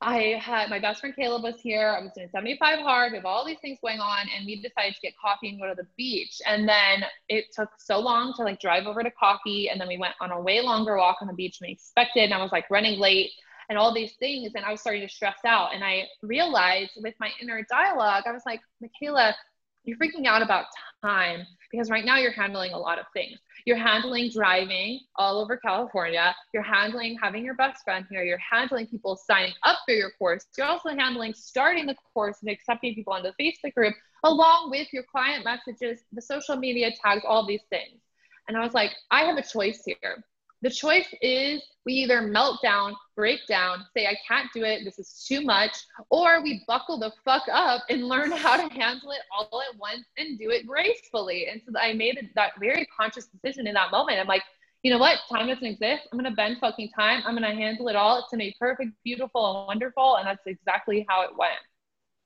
I 0.03 0.39
had 0.41 0.69
my 0.69 0.79
best 0.79 0.99
friend 0.99 1.15
Caleb 1.15 1.43
was 1.43 1.61
here. 1.61 1.95
I 1.95 2.01
was 2.01 2.11
doing 2.15 2.27
75 2.31 2.79
hard. 2.79 3.11
We 3.11 3.17
have 3.17 3.25
all 3.25 3.45
these 3.45 3.59
things 3.61 3.77
going 3.83 3.99
on, 3.99 4.25
and 4.35 4.47
we 4.47 4.55
decided 4.55 4.95
to 4.95 5.01
get 5.01 5.13
coffee 5.21 5.49
and 5.49 5.59
go 5.59 5.67
to 5.67 5.75
the 5.75 5.87
beach. 5.95 6.41
And 6.47 6.67
then 6.67 7.03
it 7.29 7.45
took 7.53 7.69
so 7.77 7.99
long 7.99 8.33
to 8.37 8.43
like 8.43 8.59
drive 8.59 8.87
over 8.87 9.03
to 9.03 9.11
coffee, 9.11 9.69
and 9.69 9.79
then 9.79 9.87
we 9.87 9.97
went 9.97 10.15
on 10.19 10.31
a 10.31 10.41
way 10.41 10.59
longer 10.59 10.97
walk 10.97 11.17
on 11.21 11.27
the 11.27 11.33
beach 11.33 11.59
than 11.59 11.67
we 11.67 11.73
expected. 11.73 12.23
And 12.23 12.33
I 12.33 12.41
was 12.41 12.51
like 12.51 12.69
running 12.71 12.99
late 12.99 13.29
and 13.69 13.77
all 13.77 13.93
these 13.93 14.13
things, 14.19 14.53
and 14.55 14.65
I 14.65 14.71
was 14.71 14.81
starting 14.81 15.07
to 15.07 15.13
stress 15.13 15.37
out. 15.45 15.75
And 15.75 15.83
I 15.83 16.05
realized 16.23 16.93
with 16.97 17.13
my 17.19 17.29
inner 17.39 17.63
dialogue, 17.69 18.23
I 18.25 18.31
was 18.31 18.43
like, 18.45 18.61
Michaela, 18.81 19.35
you're 19.83 19.97
freaking 19.97 20.25
out 20.25 20.41
about 20.41 20.65
time 21.03 21.45
because 21.71 21.89
right 21.89 22.05
now 22.05 22.17
you're 22.17 22.31
handling 22.31 22.73
a 22.73 22.77
lot 22.77 22.99
of 22.99 23.05
things. 23.13 23.39
You're 23.65 23.77
handling 23.77 24.29
driving 24.31 24.99
all 25.15 25.39
over 25.39 25.57
California. 25.57 26.35
You're 26.53 26.63
handling 26.63 27.17
having 27.21 27.45
your 27.45 27.55
best 27.55 27.83
friend 27.83 28.05
here. 28.09 28.23
You're 28.23 28.37
handling 28.37 28.87
people 28.87 29.15
signing 29.15 29.53
up 29.63 29.77
for 29.85 29.93
your 29.93 30.11
course. 30.11 30.45
You're 30.57 30.67
also 30.67 30.89
handling 30.89 31.33
starting 31.33 31.85
the 31.85 31.95
course 32.13 32.37
and 32.41 32.51
accepting 32.51 32.95
people 32.95 33.13
on 33.13 33.23
the 33.23 33.33
Facebook 33.39 33.73
group, 33.73 33.95
along 34.23 34.69
with 34.69 34.87
your 34.91 35.03
client 35.03 35.45
messages, 35.45 36.01
the 36.11 36.21
social 36.21 36.55
media 36.55 36.91
tags, 37.03 37.23
all 37.27 37.45
these 37.45 37.63
things. 37.69 37.99
And 38.47 38.57
I 38.57 38.61
was 38.61 38.73
like, 38.73 38.91
I 39.09 39.23
have 39.23 39.37
a 39.37 39.43
choice 39.43 39.83
here. 39.85 40.23
The 40.61 40.69
choice 40.69 41.07
is 41.21 41.61
we 41.85 41.93
either 41.93 42.21
melt 42.21 42.61
down, 42.61 42.95
break 43.15 43.39
down, 43.47 43.85
say, 43.95 44.05
I 44.05 44.15
can't 44.27 44.47
do 44.53 44.63
it, 44.63 44.83
this 44.83 44.99
is 44.99 45.25
too 45.27 45.41
much, 45.41 45.75
or 46.11 46.43
we 46.43 46.63
buckle 46.67 46.99
the 46.99 47.11
fuck 47.25 47.43
up 47.51 47.83
and 47.89 48.07
learn 48.07 48.31
how 48.31 48.55
to 48.55 48.73
handle 48.73 49.11
it 49.11 49.21
all 49.35 49.61
at 49.61 49.77
once 49.79 50.05
and 50.17 50.37
do 50.37 50.51
it 50.51 50.67
gracefully. 50.67 51.47
And 51.47 51.61
so 51.65 51.77
I 51.79 51.93
made 51.93 52.29
that 52.35 52.51
very 52.59 52.87
conscious 52.95 53.25
decision 53.25 53.65
in 53.65 53.73
that 53.73 53.91
moment. 53.91 54.19
I'm 54.19 54.27
like, 54.27 54.43
you 54.83 54.91
know 54.91 54.97
what? 54.97 55.19
Time 55.31 55.47
doesn't 55.47 55.63
exist. 55.63 56.07
I'm 56.11 56.19
going 56.19 56.29
to 56.29 56.35
bend 56.35 56.57
fucking 56.59 56.89
time. 56.95 57.21
I'm 57.25 57.35
going 57.35 57.49
to 57.49 57.55
handle 57.55 57.87
it 57.87 57.95
all. 57.95 58.17
It's 58.17 58.29
going 58.31 58.39
to 58.39 58.45
be 58.45 58.55
perfect, 58.59 58.91
beautiful, 59.03 59.59
and 59.59 59.67
wonderful. 59.67 60.15
And 60.15 60.27
that's 60.27 60.45
exactly 60.47 61.05
how 61.07 61.21
it 61.21 61.29
went. 61.37 61.59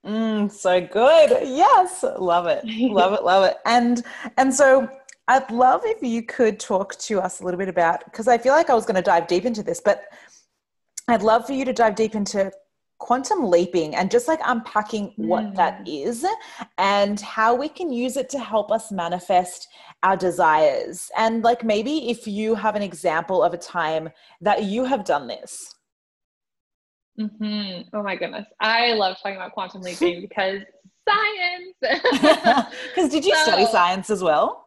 Mm, 0.05 0.51
so 0.51 0.79
good. 0.79 1.31
Yes. 1.43 2.03
Love 2.17 2.47
it. 2.47 2.63
love 2.91 3.13
it. 3.13 3.23
Love 3.23 3.43
it. 3.45 3.57
And, 3.65 4.03
and 4.37 4.53
so 4.53 4.89
I'd 5.27 5.49
love 5.49 5.81
if 5.85 6.03
you 6.03 6.21
could 6.21 6.59
talk 6.59 6.95
to 6.99 7.19
us 7.19 7.41
a 7.41 7.43
little 7.43 7.57
bit 7.57 7.69
about 7.69 8.05
because 8.05 8.27
I 8.27 8.37
feel 8.37 8.53
like 8.53 8.69
I 8.69 8.75
was 8.75 8.85
going 8.85 8.95
to 8.95 9.01
dive 9.01 9.27
deep 9.27 9.45
into 9.45 9.63
this, 9.63 9.81
but 9.83 10.03
I'd 11.07 11.23
love 11.23 11.45
for 11.47 11.53
you 11.53 11.65
to 11.65 11.73
dive 11.73 11.95
deep 11.95 12.15
into 12.15 12.51
quantum 12.97 13.49
leaping 13.49 13.95
and 13.95 14.09
just 14.09 14.27
like 14.27 14.39
unpacking 14.45 15.13
what 15.17 15.43
mm. 15.43 15.55
that 15.55 15.85
is 15.87 16.25
and 16.77 17.19
how 17.19 17.53
we 17.53 17.67
can 17.67 17.91
use 17.91 18.17
it 18.17 18.29
to 18.29 18.39
help 18.39 18.71
us 18.71 18.91
manifest 18.91 19.67
our 20.03 20.15
desires. 20.15 21.11
And 21.17 21.43
like 21.43 21.63
maybe 21.63 22.09
if 22.09 22.27
you 22.27 22.55
have 22.55 22.75
an 22.75 22.81
example 22.81 23.43
of 23.43 23.53
a 23.53 23.57
time 23.57 24.09
that 24.41 24.63
you 24.63 24.85
have 24.85 25.03
done 25.03 25.27
this. 25.27 25.75
Mm-hmm. 27.19 27.89
Oh 27.93 28.03
my 28.03 28.15
goodness. 28.15 28.45
I 28.59 28.93
love 28.93 29.17
talking 29.21 29.37
about 29.37 29.53
quantum 29.53 29.81
leaping 29.81 30.21
because 30.29 30.61
science. 31.07 31.75
Because 32.95 33.09
did 33.09 33.25
you 33.25 33.35
so, 33.35 33.43
study 33.43 33.65
science 33.65 34.09
as 34.09 34.23
well? 34.23 34.64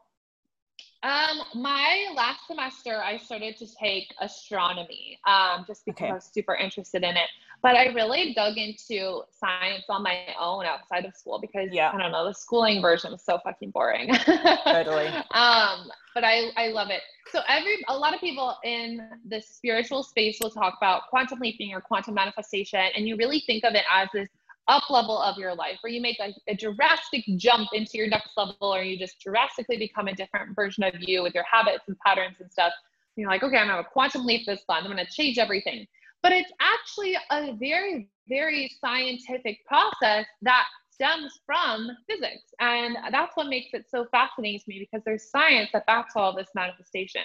Um, 1.04 1.42
my 1.54 2.08
last 2.16 2.46
semester, 2.48 3.00
I 3.00 3.18
started 3.18 3.56
to 3.58 3.66
take 3.76 4.12
astronomy, 4.20 5.18
um, 5.26 5.64
just 5.64 5.84
because 5.84 6.02
okay. 6.02 6.10
I 6.10 6.14
was 6.14 6.28
super 6.32 6.56
interested 6.56 7.04
in 7.04 7.16
it. 7.16 7.28
But 7.62 7.76
I 7.76 7.86
really 7.92 8.34
dug 8.34 8.56
into 8.56 9.22
science 9.30 9.84
on 9.88 10.02
my 10.02 10.34
own 10.40 10.64
outside 10.64 11.04
of 11.04 11.14
school 11.14 11.40
because 11.40 11.68
yeah. 11.72 11.92
I 11.92 11.98
don't 11.98 12.12
know, 12.12 12.24
the 12.24 12.34
schooling 12.34 12.80
version 12.80 13.12
was 13.12 13.22
so 13.22 13.38
fucking 13.44 13.70
boring. 13.70 14.12
totally. 14.64 15.06
Um, 15.32 15.90
but 16.14 16.24
I, 16.24 16.50
I 16.56 16.68
love 16.68 16.90
it. 16.90 17.02
So 17.30 17.40
every 17.48 17.84
a 17.88 17.96
lot 17.96 18.14
of 18.14 18.20
people 18.20 18.56
in 18.64 19.08
the 19.28 19.40
spiritual 19.40 20.02
space 20.02 20.38
will 20.40 20.50
talk 20.50 20.74
about 20.78 21.02
quantum 21.10 21.38
leaping 21.38 21.72
or 21.74 21.80
quantum 21.80 22.14
manifestation, 22.14 22.80
and 22.96 23.06
you 23.06 23.16
really 23.16 23.40
think 23.40 23.64
of 23.64 23.74
it 23.74 23.84
as 23.92 24.08
this 24.12 24.28
up 24.68 24.90
level 24.90 25.20
of 25.20 25.38
your 25.38 25.54
life 25.54 25.78
where 25.80 25.92
you 25.92 26.00
make 26.00 26.18
a, 26.20 26.32
a, 26.46 26.54
drastic 26.54 27.24
jump 27.36 27.70
into 27.72 27.92
your 27.94 28.06
next 28.06 28.30
level 28.36 28.56
or 28.60 28.82
you 28.82 28.98
just 28.98 29.18
drastically 29.20 29.78
become 29.78 30.08
a 30.08 30.14
different 30.14 30.54
version 30.54 30.84
of 30.84 30.94
you 30.98 31.22
with 31.22 31.34
your 31.34 31.44
habits 31.50 31.84
and 31.88 31.96
patterns 32.04 32.36
and 32.40 32.52
stuff. 32.52 32.72
And 33.16 33.22
you're 33.22 33.30
like, 33.30 33.42
okay, 33.42 33.56
I'm 33.56 33.66
gonna 33.66 33.76
have 33.76 33.86
a 33.86 33.88
quantum 33.88 34.26
leap 34.26 34.46
this 34.46 34.60
month. 34.68 34.84
I'm 34.84 34.90
gonna 34.90 35.06
change 35.10 35.38
everything. 35.38 35.86
But 36.22 36.32
it's 36.32 36.52
actually 36.60 37.16
a 37.30 37.54
very, 37.54 38.08
very 38.28 38.70
scientific 38.80 39.64
process 39.66 40.26
that 40.42 40.66
stems 40.90 41.40
from 41.46 41.88
physics. 42.08 42.52
And 42.60 42.96
that's 43.10 43.36
what 43.36 43.46
makes 43.46 43.72
it 43.72 43.86
so 43.88 44.06
fascinating 44.10 44.58
to 44.60 44.64
me 44.68 44.78
because 44.80 45.04
there's 45.04 45.30
science 45.30 45.70
that 45.72 45.86
backs 45.86 46.14
all 46.16 46.34
this 46.34 46.48
manifestation. 46.54 47.22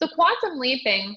So 0.00 0.08
quantum 0.08 0.58
leaping, 0.58 1.16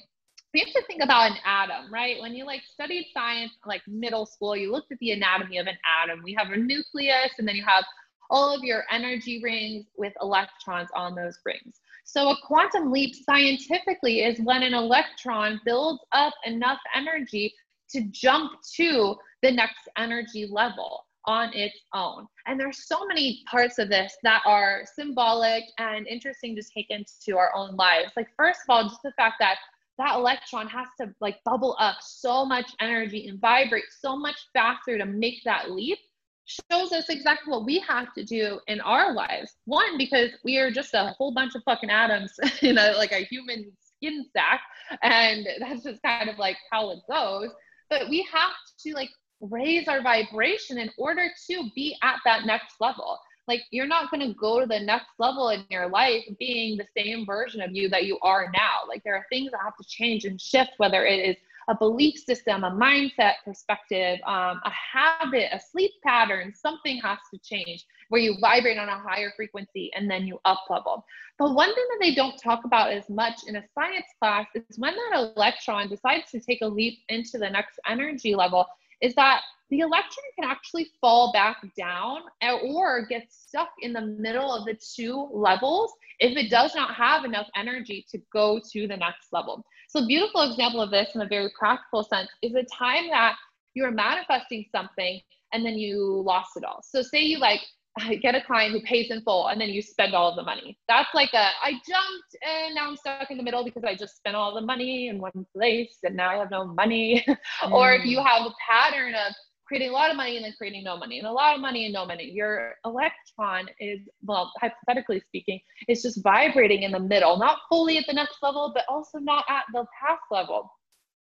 we 0.56 0.62
have 0.62 0.72
to 0.72 0.84
think 0.88 1.04
about 1.04 1.32
an 1.32 1.38
atom, 1.44 1.94
right? 1.94 2.22
When 2.22 2.34
you 2.34 2.46
like 2.46 2.62
studied 2.64 3.08
science, 3.14 3.52
like 3.66 3.82
middle 3.90 4.26
school, 4.26 4.56
you 4.56 4.72
looked 4.72 4.90
at 4.90 4.98
the 5.00 5.12
anatomy 5.12 5.58
of 5.58 5.68
an 5.68 5.76
atom. 6.02 6.22
We 6.24 6.34
have 6.36 6.50
a 6.50 6.56
nucleus, 6.56 7.32
and 7.38 7.46
then 7.46 7.58
you 7.58 7.66
have 7.66 7.84
all 8.30 8.56
of 8.56 8.64
your 8.64 8.86
energy 8.90 9.42
rings 9.44 9.88
with 9.98 10.14
electrons 10.22 10.88
on 10.96 11.14
those 11.14 11.38
rings. 11.44 11.82
So 12.06 12.30
a 12.30 12.38
quantum 12.42 12.90
leap 12.90 13.16
scientifically 13.16 14.22
is 14.22 14.40
when 14.40 14.64
an 14.64 14.74
electron 14.74 15.60
builds 15.66 16.02
up 16.14 16.34
enough 16.46 16.80
energy 16.96 17.54
to 17.90 18.04
jump 18.12 18.54
to 18.78 19.16
the 19.44 19.52
next 19.52 19.90
energy 19.98 20.48
level 20.50 21.04
on 21.26 21.52
its 21.54 21.78
own. 21.94 22.28
And 22.46 22.58
there's 22.58 22.88
so 22.88 23.06
many 23.06 23.44
parts 23.52 23.78
of 23.78 23.90
this 23.90 24.16
that 24.24 24.42
are 24.46 24.84
symbolic 24.96 25.66
and 25.80 26.08
interesting 26.08 26.56
to 26.56 26.64
take 26.64 26.88
into 26.90 27.38
our 27.38 27.54
own 27.54 27.76
lives. 27.76 28.14
Like 28.16 28.30
first 28.38 28.62
of 28.62 28.74
all, 28.74 28.84
just 28.84 29.04
the 29.04 29.12
fact 29.18 29.36
that 29.40 29.58
that 29.98 30.16
electron 30.16 30.68
has 30.68 30.88
to 31.00 31.14
like 31.22 31.38
bubble 31.46 31.76
up 31.80 31.98
so 32.02 32.46
much 32.46 32.70
energy 32.82 33.28
and 33.28 33.40
vibrate 33.40 33.86
so 34.00 34.16
much 34.16 34.36
faster 34.54 34.98
to 34.98 35.06
make 35.06 35.44
that 35.46 35.72
leap 35.72 36.00
shows 36.46 36.92
us 36.92 37.10
exactly 37.10 37.52
what 37.52 37.66
we 37.66 37.80
have 37.80 38.14
to 38.14 38.24
do 38.24 38.60
in 38.68 38.80
our 38.82 39.14
lives. 39.14 39.56
One, 39.66 39.98
because 39.98 40.32
we 40.44 40.58
are 40.58 40.70
just 40.70 40.94
a 40.94 41.16
whole 41.18 41.34
bunch 41.34 41.56
of 41.56 41.64
fucking 41.64 41.90
atoms 41.90 42.34
in 42.62 42.78
a 42.78 42.94
like 42.98 43.12
a 43.12 43.26
human 43.26 43.72
skin 43.80 44.26
sack, 44.36 44.62
and 45.02 45.48
that's 45.60 45.84
just 45.84 46.02
kind 46.04 46.30
of 46.30 46.38
like 46.38 46.58
how 46.72 46.92
it 46.92 47.00
goes. 47.10 47.50
But 47.90 48.10
we 48.10 48.28
have 48.32 48.54
to 48.82 48.94
like 48.94 49.10
raise 49.42 49.88
our 49.88 50.02
vibration 50.02 50.78
in 50.78 50.90
order 50.98 51.30
to 51.50 51.70
be 51.76 51.96
at 52.04 52.18
that 52.26 52.46
next 52.46 52.76
level. 52.80 53.20
Like 53.48 53.62
you're 53.72 53.88
not 53.88 54.12
going 54.12 54.28
to 54.28 54.34
go 54.34 54.60
to 54.60 54.66
the 54.66 54.80
next 54.80 55.12
level 55.20 55.50
in 55.50 55.66
your 55.70 55.90
life 55.90 56.24
being 56.40 56.78
the 56.78 56.88
same 56.98 57.26
version 57.26 57.62
of 57.62 57.72
you 57.72 57.90
that 57.90 58.06
you 58.06 58.20
are 58.22 58.52
now. 58.54 58.88
Like 58.88 59.04
there 59.04 59.16
are 59.16 59.26
things 59.32 59.52
that 59.52 59.62
have 59.64 59.78
to 59.78 59.88
change 59.88 60.26
and 60.26 60.40
shift, 60.40 60.72
whether 60.78 61.06
it 61.06 61.30
is 61.30 61.36
a 61.68 61.76
belief 61.76 62.20
system, 62.20 62.64
a 62.64 62.72
mindset 62.72 63.34
perspective, 63.44 64.20
um, 64.28 64.62
a 64.64 64.72
habit, 64.72 65.50
a 65.52 65.60
sleep 65.60 65.92
pattern, 66.04 66.54
something 66.54 67.00
has 67.02 67.18
to 67.34 67.40
change 67.40 67.86
where 68.10 68.22
you 68.22 68.38
vibrate 68.40 68.78
on 68.78 68.88
a 68.88 69.00
higher 69.00 69.32
frequency 69.36 69.92
and 69.96 70.10
then 70.10 70.28
you 70.28 70.40
up 70.46 70.64
level. 70.70 71.04
But 71.40 71.56
one 71.56 71.74
thing 71.74 71.86
that 71.90 71.98
they 72.00 72.14
don't 72.14 72.38
talk 72.38 72.66
about 72.66 72.92
as 72.92 73.10
much 73.10 73.42
in 73.48 73.56
a 73.56 73.64
science 73.74 74.06
class 74.20 74.46
is 74.54 74.78
when 74.78 74.96
that 74.96 75.34
electron 75.36 75.90
decides 75.90 76.30
to 76.32 76.40
take 76.40 76.62
a 76.62 76.68
leap 76.68 77.00
into 77.10 77.38
the 77.38 77.50
next 77.50 77.80
energy 77.88 78.36
level, 78.36 78.68
is 79.02 79.16
that 79.16 79.42
the 79.70 79.80
electron 79.80 80.26
can 80.40 80.50
actually 80.50 80.88
fall 81.02 81.32
back 81.34 81.58
down 81.78 82.22
or 82.64 83.06
get 83.08 83.24
stuck 83.30 83.70
in 83.82 83.94
the 83.94 84.02
middle 84.02 84.54
of 84.54 84.66
the 84.66 84.78
two 84.96 85.28
levels 85.34 85.92
if 86.20 86.38
it 86.38 86.50
does 86.50 86.76
not 86.76 86.94
have 86.94 87.26
enough 87.26 87.48
energy 87.56 88.06
to 88.12 88.20
go 88.32 88.60
to 88.72 88.88
the 88.88 88.96
next 88.98 89.28
level. 89.32 89.64
So, 89.90 90.04
a 90.04 90.06
beautiful 90.06 90.50
example 90.50 90.82
of 90.82 90.92
this 90.92 91.10
in 91.16 91.22
a 91.22 91.28
very 91.28 91.50
practical 91.58 92.04
sense 92.04 92.30
is 92.42 92.54
a 92.54 92.64
time 92.76 93.10
that 93.10 93.36
you 93.74 93.84
are 93.86 93.92
manifesting 93.92 94.66
something 94.72 95.20
and 95.54 95.66
then 95.66 95.78
you 95.78 96.22
lost 96.26 96.52
it 96.58 96.64
all. 96.64 96.82
So, 96.84 97.02
say 97.02 97.22
you 97.22 97.40
like 97.40 97.62
get 98.22 98.36
a 98.36 98.42
client 98.42 98.74
who 98.74 98.82
pays 98.82 99.10
in 99.10 99.22
full 99.22 99.48
and 99.48 99.60
then 99.60 99.70
you 99.70 99.82
spend 99.82 100.14
all 100.14 100.30
of 100.30 100.36
the 100.36 100.44
money. 100.44 100.78
That's 100.88 101.14
like 101.14 101.34
a 101.34 101.50
I 101.64 101.72
jumped 101.72 102.36
and 102.46 102.76
now 102.76 102.90
I'm 102.90 102.98
stuck 102.98 103.32
in 103.32 103.38
the 103.38 103.44
middle 103.44 103.64
because 103.64 103.84
I 103.84 103.96
just 103.96 104.18
spent 104.18 104.36
all 104.36 104.54
the 104.54 104.62
money 104.62 105.08
in 105.08 105.20
one 105.20 105.46
place 105.56 105.98
and 106.04 106.16
now 106.16 106.30
I 106.30 106.38
have 106.38 106.52
no 106.52 106.66
money. 106.66 107.26
Mm. 107.28 107.72
or 107.72 107.94
if 107.94 108.06
you 108.06 108.20
mm. 108.20 108.26
have 108.26 108.46
a 108.46 108.54
pattern 108.70 109.16
of 109.16 109.34
creating 109.68 109.90
a 109.90 109.94
lot 109.94 110.12
of 110.12 110.18
money 110.18 110.36
and 110.36 110.46
then 110.46 110.54
creating 110.58 110.84
no 110.84 110.98
money 110.98 111.18
and 111.20 111.28
a 111.28 111.32
lot 111.32 111.56
of 111.56 111.62
money 111.62 111.86
and 111.86 111.94
no 111.94 112.06
money. 112.06 112.30
Your 112.32 112.76
electron 112.86 113.68
is, 113.80 114.00
well, 114.24 114.52
hypothetically 114.62 115.22
speaking, 115.22 115.60
it's 115.88 116.04
just 116.04 116.24
vibrating 116.24 116.84
in 116.84 116.92
the 116.92 117.00
middle, 117.00 117.38
not 117.38 117.60
fully 117.70 117.98
at 117.98 118.06
the 118.08 118.14
next 118.14 118.38
level, 118.42 118.72
but 118.74 118.86
also 118.88 119.18
not 119.18 119.46
at 119.50 119.64
the 119.74 119.86
past 120.00 120.22
level. 120.32 120.72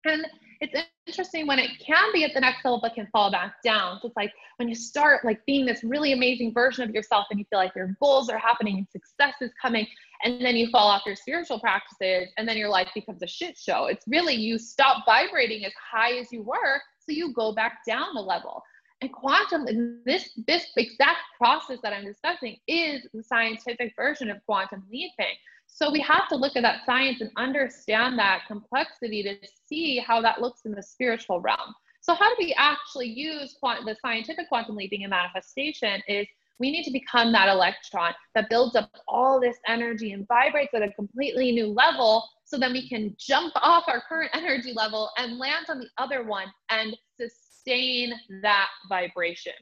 And 0.06 0.26
it's 0.62 0.88
interesting 1.06 1.48
when 1.48 1.60
it 1.60 1.72
can 1.86 2.14
be 2.14 2.24
at 2.24 2.34
the 2.34 2.40
next 2.40 2.64
level 2.64 2.80
but 2.82 2.94
can 2.94 3.08
fall 3.12 3.32
back 3.32 3.56
down. 3.64 4.00
So 4.02 4.08
it's 4.08 4.16
like 4.16 4.32
when 4.58 4.70
you 4.70 4.76
start 4.76 5.26
like 5.26 5.46
being 5.46 5.66
this 5.66 5.84
really 5.84 6.14
amazing 6.14 6.54
version 6.54 6.88
of 6.88 6.96
yourself 6.96 7.26
and 7.30 7.40
you 7.40 7.46
feel 7.50 7.60
like 7.60 7.76
your 7.76 7.96
goals 8.02 8.30
are 8.30 8.38
happening 8.38 8.78
and 8.78 8.88
success 8.90 9.34
is 9.42 9.52
coming, 9.62 9.88
and 10.24 10.42
then 10.42 10.56
you 10.56 10.70
fall 10.70 10.88
off 10.88 11.04
your 11.06 11.16
spiritual 11.16 11.60
practices 11.60 12.30
and 12.38 12.48
then 12.48 12.58
your 12.58 12.70
life 12.70 12.90
becomes 12.96 13.22
a 13.22 13.28
shit 13.28 13.58
show. 13.58 13.88
It's 13.88 14.06
really 14.08 14.34
you 14.34 14.58
stop 14.58 15.04
vibrating 15.06 15.66
as 15.66 15.74
high 15.92 16.18
as 16.18 16.32
you 16.32 16.44
were 16.44 16.82
so 17.08 17.16
you 17.16 17.34
go 17.34 17.54
back 17.54 17.80
down 17.88 18.16
a 18.16 18.22
level. 18.22 18.64
And 19.02 19.14
quantum, 19.14 20.02
this, 20.06 20.32
this 20.48 20.68
exact 20.76 21.20
process 21.38 21.78
that 21.84 21.94
I'm 21.94 22.06
discussing 22.06 22.58
is 22.68 23.08
the 23.14 23.22
scientific 23.24 23.94
version 23.96 24.32
of 24.32 24.44
quantum 24.46 24.84
leaping. 24.92 25.36
So 25.68 25.92
we 25.92 26.00
have 26.02 26.28
to 26.30 26.36
look 26.36 26.56
at 26.56 26.64
that 26.64 26.86
science 26.86 27.22
and 27.22 27.30
understand 27.38 28.18
that 28.18 28.44
complexity 28.48 29.22
to 29.24 29.36
see 29.68 30.00
how 30.00 30.22
that 30.22 30.42
looks 30.42 30.62
in 30.66 30.72
the 30.72 30.82
spiritual 30.82 31.42
realm. 31.42 31.76
So 32.02 32.16
how 32.16 32.30
do 32.30 32.36
we 32.40 32.56
actually 32.58 33.08
use 33.08 33.56
quant- 33.60 33.86
the 33.86 33.96
scientific 34.02 34.48
quantum 34.50 34.76
leaping 34.76 35.04
and 35.04 35.12
manifestation 35.12 36.02
is 36.08 36.26
we 36.60 36.72
need 36.72 36.86
to 36.86 36.92
become 36.92 37.32
that 37.34 37.50
electron 37.50 38.14
that 38.34 38.50
builds 38.50 38.76
up 38.76 38.90
all 39.08 39.40
this 39.40 39.58
energy 39.68 40.14
and 40.14 40.28
vibrates 40.28 40.74
at 40.74 40.82
a 40.82 40.92
completely 40.94 41.52
new 41.52 41.68
level 41.68 42.28
so 42.48 42.58
then 42.58 42.72
we 42.72 42.88
can 42.88 43.14
jump 43.20 43.54
off 43.58 43.84
our 43.88 44.02
current 44.08 44.32
energy 44.34 44.72
level 44.74 45.12
and 45.18 45.38
land 45.38 45.66
on 45.68 45.80
the 45.80 45.90
other 45.98 46.24
one 46.24 46.48
and 46.70 46.96
sustain 47.20 48.14
that 48.42 48.70
vibration. 48.88 49.54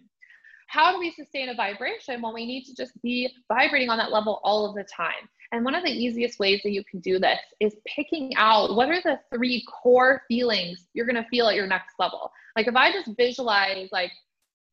How 0.67 0.91
do 0.91 0.99
we 0.99 1.11
sustain 1.11 1.49
a 1.49 1.55
vibration? 1.55 2.21
Well, 2.21 2.33
we 2.33 2.45
need 2.45 2.63
to 2.65 2.75
just 2.75 2.91
be 3.01 3.31
vibrating 3.47 3.89
on 3.89 3.97
that 3.97 4.11
level 4.11 4.39
all 4.43 4.69
of 4.69 4.75
the 4.75 4.83
time. 4.83 5.27
And 5.51 5.65
one 5.65 5.73
of 5.73 5.83
the 5.83 5.91
easiest 5.91 6.39
ways 6.39 6.61
that 6.63 6.71
you 6.71 6.83
can 6.83 6.99
do 6.99 7.17
this 7.17 7.39
is 7.59 7.75
picking 7.87 8.35
out 8.35 8.75
what 8.75 8.89
are 8.89 9.01
the 9.01 9.19
three 9.33 9.63
core 9.65 10.21
feelings 10.27 10.87
you're 10.93 11.05
going 11.07 11.21
to 11.21 11.29
feel 11.29 11.47
at 11.47 11.55
your 11.55 11.67
next 11.67 11.93
level. 11.97 12.31
Like 12.55 12.67
if 12.67 12.75
I 12.75 12.91
just 12.91 13.09
visualize 13.17 13.89
like 13.91 14.11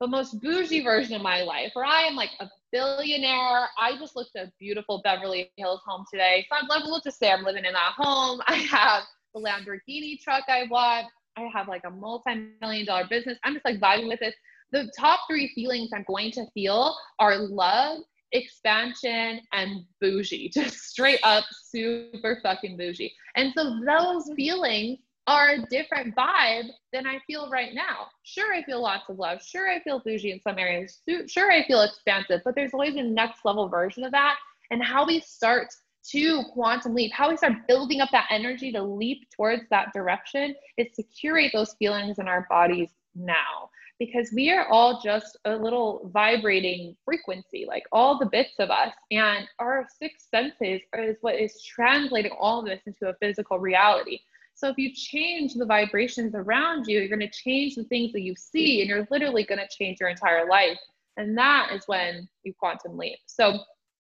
the 0.00 0.06
most 0.06 0.40
bougie 0.40 0.82
version 0.82 1.14
of 1.14 1.22
my 1.22 1.42
life, 1.42 1.70
where 1.74 1.84
I 1.84 2.02
am 2.02 2.16
like 2.16 2.30
a 2.40 2.48
billionaire. 2.72 3.68
I 3.78 3.96
just 3.98 4.16
looked 4.16 4.34
at 4.36 4.46
a 4.48 4.52
beautiful 4.58 5.00
Beverly 5.04 5.50
Hills 5.56 5.80
home 5.86 6.04
today. 6.10 6.44
So 6.50 6.58
I'm 6.60 6.66
like, 6.68 6.84
we'll 6.84 7.00
say 7.02 7.30
I'm 7.30 7.44
living 7.44 7.64
in 7.64 7.72
that 7.72 7.92
home. 7.96 8.40
I 8.48 8.54
have 8.54 9.04
the 9.34 9.40
Lamborghini 9.40 10.18
truck 10.20 10.44
I 10.48 10.64
want. 10.70 11.06
I 11.36 11.48
have 11.54 11.68
like 11.68 11.82
a 11.86 11.90
multi-million 11.90 12.86
dollar 12.86 13.06
business. 13.08 13.38
I'm 13.44 13.54
just 13.54 13.64
like 13.64 13.80
vibing 13.80 14.08
with 14.08 14.20
this. 14.20 14.34
The 14.72 14.90
top 14.98 15.20
three 15.28 15.52
feelings 15.54 15.90
I'm 15.94 16.04
going 16.06 16.32
to 16.32 16.46
feel 16.54 16.96
are 17.18 17.36
love, 17.36 18.00
expansion, 18.32 19.40
and 19.52 19.84
bougie. 20.00 20.48
Just 20.54 20.78
straight 20.78 21.20
up 21.22 21.44
super 21.64 22.40
fucking 22.42 22.76
bougie. 22.78 23.14
And 23.36 23.52
so 23.54 23.80
those 23.86 24.30
feelings 24.34 24.98
are 25.26 25.50
a 25.50 25.62
different 25.70 26.16
vibe 26.16 26.68
than 26.92 27.06
I 27.06 27.20
feel 27.26 27.48
right 27.50 27.74
now. 27.74 28.08
Sure, 28.24 28.52
I 28.52 28.62
feel 28.64 28.82
lots 28.82 29.08
of 29.08 29.18
love. 29.18 29.40
Sure, 29.42 29.70
I 29.70 29.80
feel 29.80 30.00
bougie 30.04 30.32
in 30.32 30.40
some 30.40 30.58
areas. 30.58 31.00
Sure, 31.28 31.52
I 31.52 31.64
feel 31.66 31.82
expansive, 31.82 32.40
but 32.44 32.54
there's 32.54 32.74
always 32.74 32.96
a 32.96 33.02
next 33.02 33.44
level 33.44 33.68
version 33.68 34.04
of 34.04 34.12
that. 34.12 34.36
And 34.70 34.82
how 34.82 35.06
we 35.06 35.20
start 35.20 35.68
to 36.10 36.42
quantum 36.52 36.94
leap, 36.94 37.12
how 37.12 37.30
we 37.30 37.36
start 37.36 37.52
building 37.68 38.00
up 38.00 38.08
that 38.10 38.26
energy 38.30 38.72
to 38.72 38.82
leap 38.82 39.28
towards 39.36 39.62
that 39.70 39.92
direction 39.92 40.54
is 40.76 40.88
to 40.96 41.02
curate 41.04 41.52
those 41.54 41.74
feelings 41.78 42.18
in 42.18 42.26
our 42.26 42.46
bodies 42.50 42.90
now. 43.14 43.70
Because 44.00 44.32
we 44.34 44.50
are 44.50 44.66
all 44.66 45.00
just 45.00 45.38
a 45.44 45.54
little 45.54 46.10
vibrating 46.12 46.96
frequency, 47.04 47.66
like 47.68 47.84
all 47.92 48.18
the 48.18 48.26
bits 48.26 48.54
of 48.58 48.68
us. 48.68 48.92
And 49.12 49.46
our 49.60 49.86
six 49.96 50.26
senses 50.28 50.80
is 50.98 51.18
what 51.20 51.36
is 51.36 51.62
translating 51.62 52.32
all 52.40 52.58
of 52.58 52.66
this 52.66 52.80
into 52.86 53.10
a 53.10 53.14
physical 53.20 53.60
reality. 53.60 54.18
So 54.54 54.68
if 54.68 54.78
you 54.78 54.92
change 54.94 55.54
the 55.54 55.66
vibrations 55.66 56.34
around 56.34 56.86
you, 56.86 57.00
you're 57.00 57.08
going 57.08 57.28
to 57.28 57.30
change 57.30 57.74
the 57.74 57.84
things 57.84 58.12
that 58.12 58.22
you 58.22 58.34
see, 58.36 58.80
and 58.80 58.88
you're 58.88 59.06
literally 59.10 59.44
going 59.44 59.58
to 59.58 59.76
change 59.76 59.98
your 60.00 60.08
entire 60.08 60.48
life. 60.48 60.78
And 61.16 61.36
that 61.36 61.70
is 61.72 61.82
when 61.86 62.28
you 62.44 62.54
quantum 62.58 62.96
leap. 62.96 63.18
So 63.26 63.60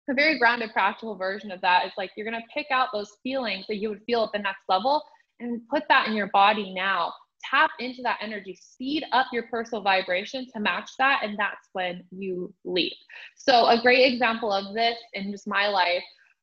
a 0.08 0.14
very 0.14 0.38
grounded, 0.38 0.72
practical 0.72 1.16
version 1.16 1.50
of 1.50 1.60
that 1.60 1.84
is 1.86 1.92
like 1.98 2.10
you're 2.16 2.28
going 2.28 2.40
to 2.40 2.48
pick 2.52 2.66
out 2.70 2.88
those 2.92 3.16
feelings 3.22 3.66
that 3.68 3.76
you 3.76 3.90
would 3.90 4.02
feel 4.06 4.24
at 4.24 4.32
the 4.32 4.38
next 4.38 4.62
level 4.68 5.02
and 5.40 5.60
put 5.68 5.84
that 5.88 6.08
in 6.08 6.14
your 6.14 6.28
body 6.28 6.72
now. 6.74 7.12
Tap 7.48 7.70
into 7.78 8.02
that 8.02 8.18
energy, 8.20 8.58
speed 8.60 9.04
up 9.12 9.26
your 9.32 9.44
personal 9.44 9.82
vibration 9.82 10.46
to 10.52 10.60
match 10.60 10.90
that, 10.98 11.20
and 11.22 11.38
that's 11.38 11.68
when 11.72 12.02
you 12.10 12.52
leap. 12.64 12.94
So, 13.36 13.66
a 13.66 13.80
great 13.80 14.12
example 14.12 14.52
of 14.52 14.74
this 14.74 14.96
in 15.12 15.30
just 15.30 15.46
my 15.46 15.68
life 15.68 16.02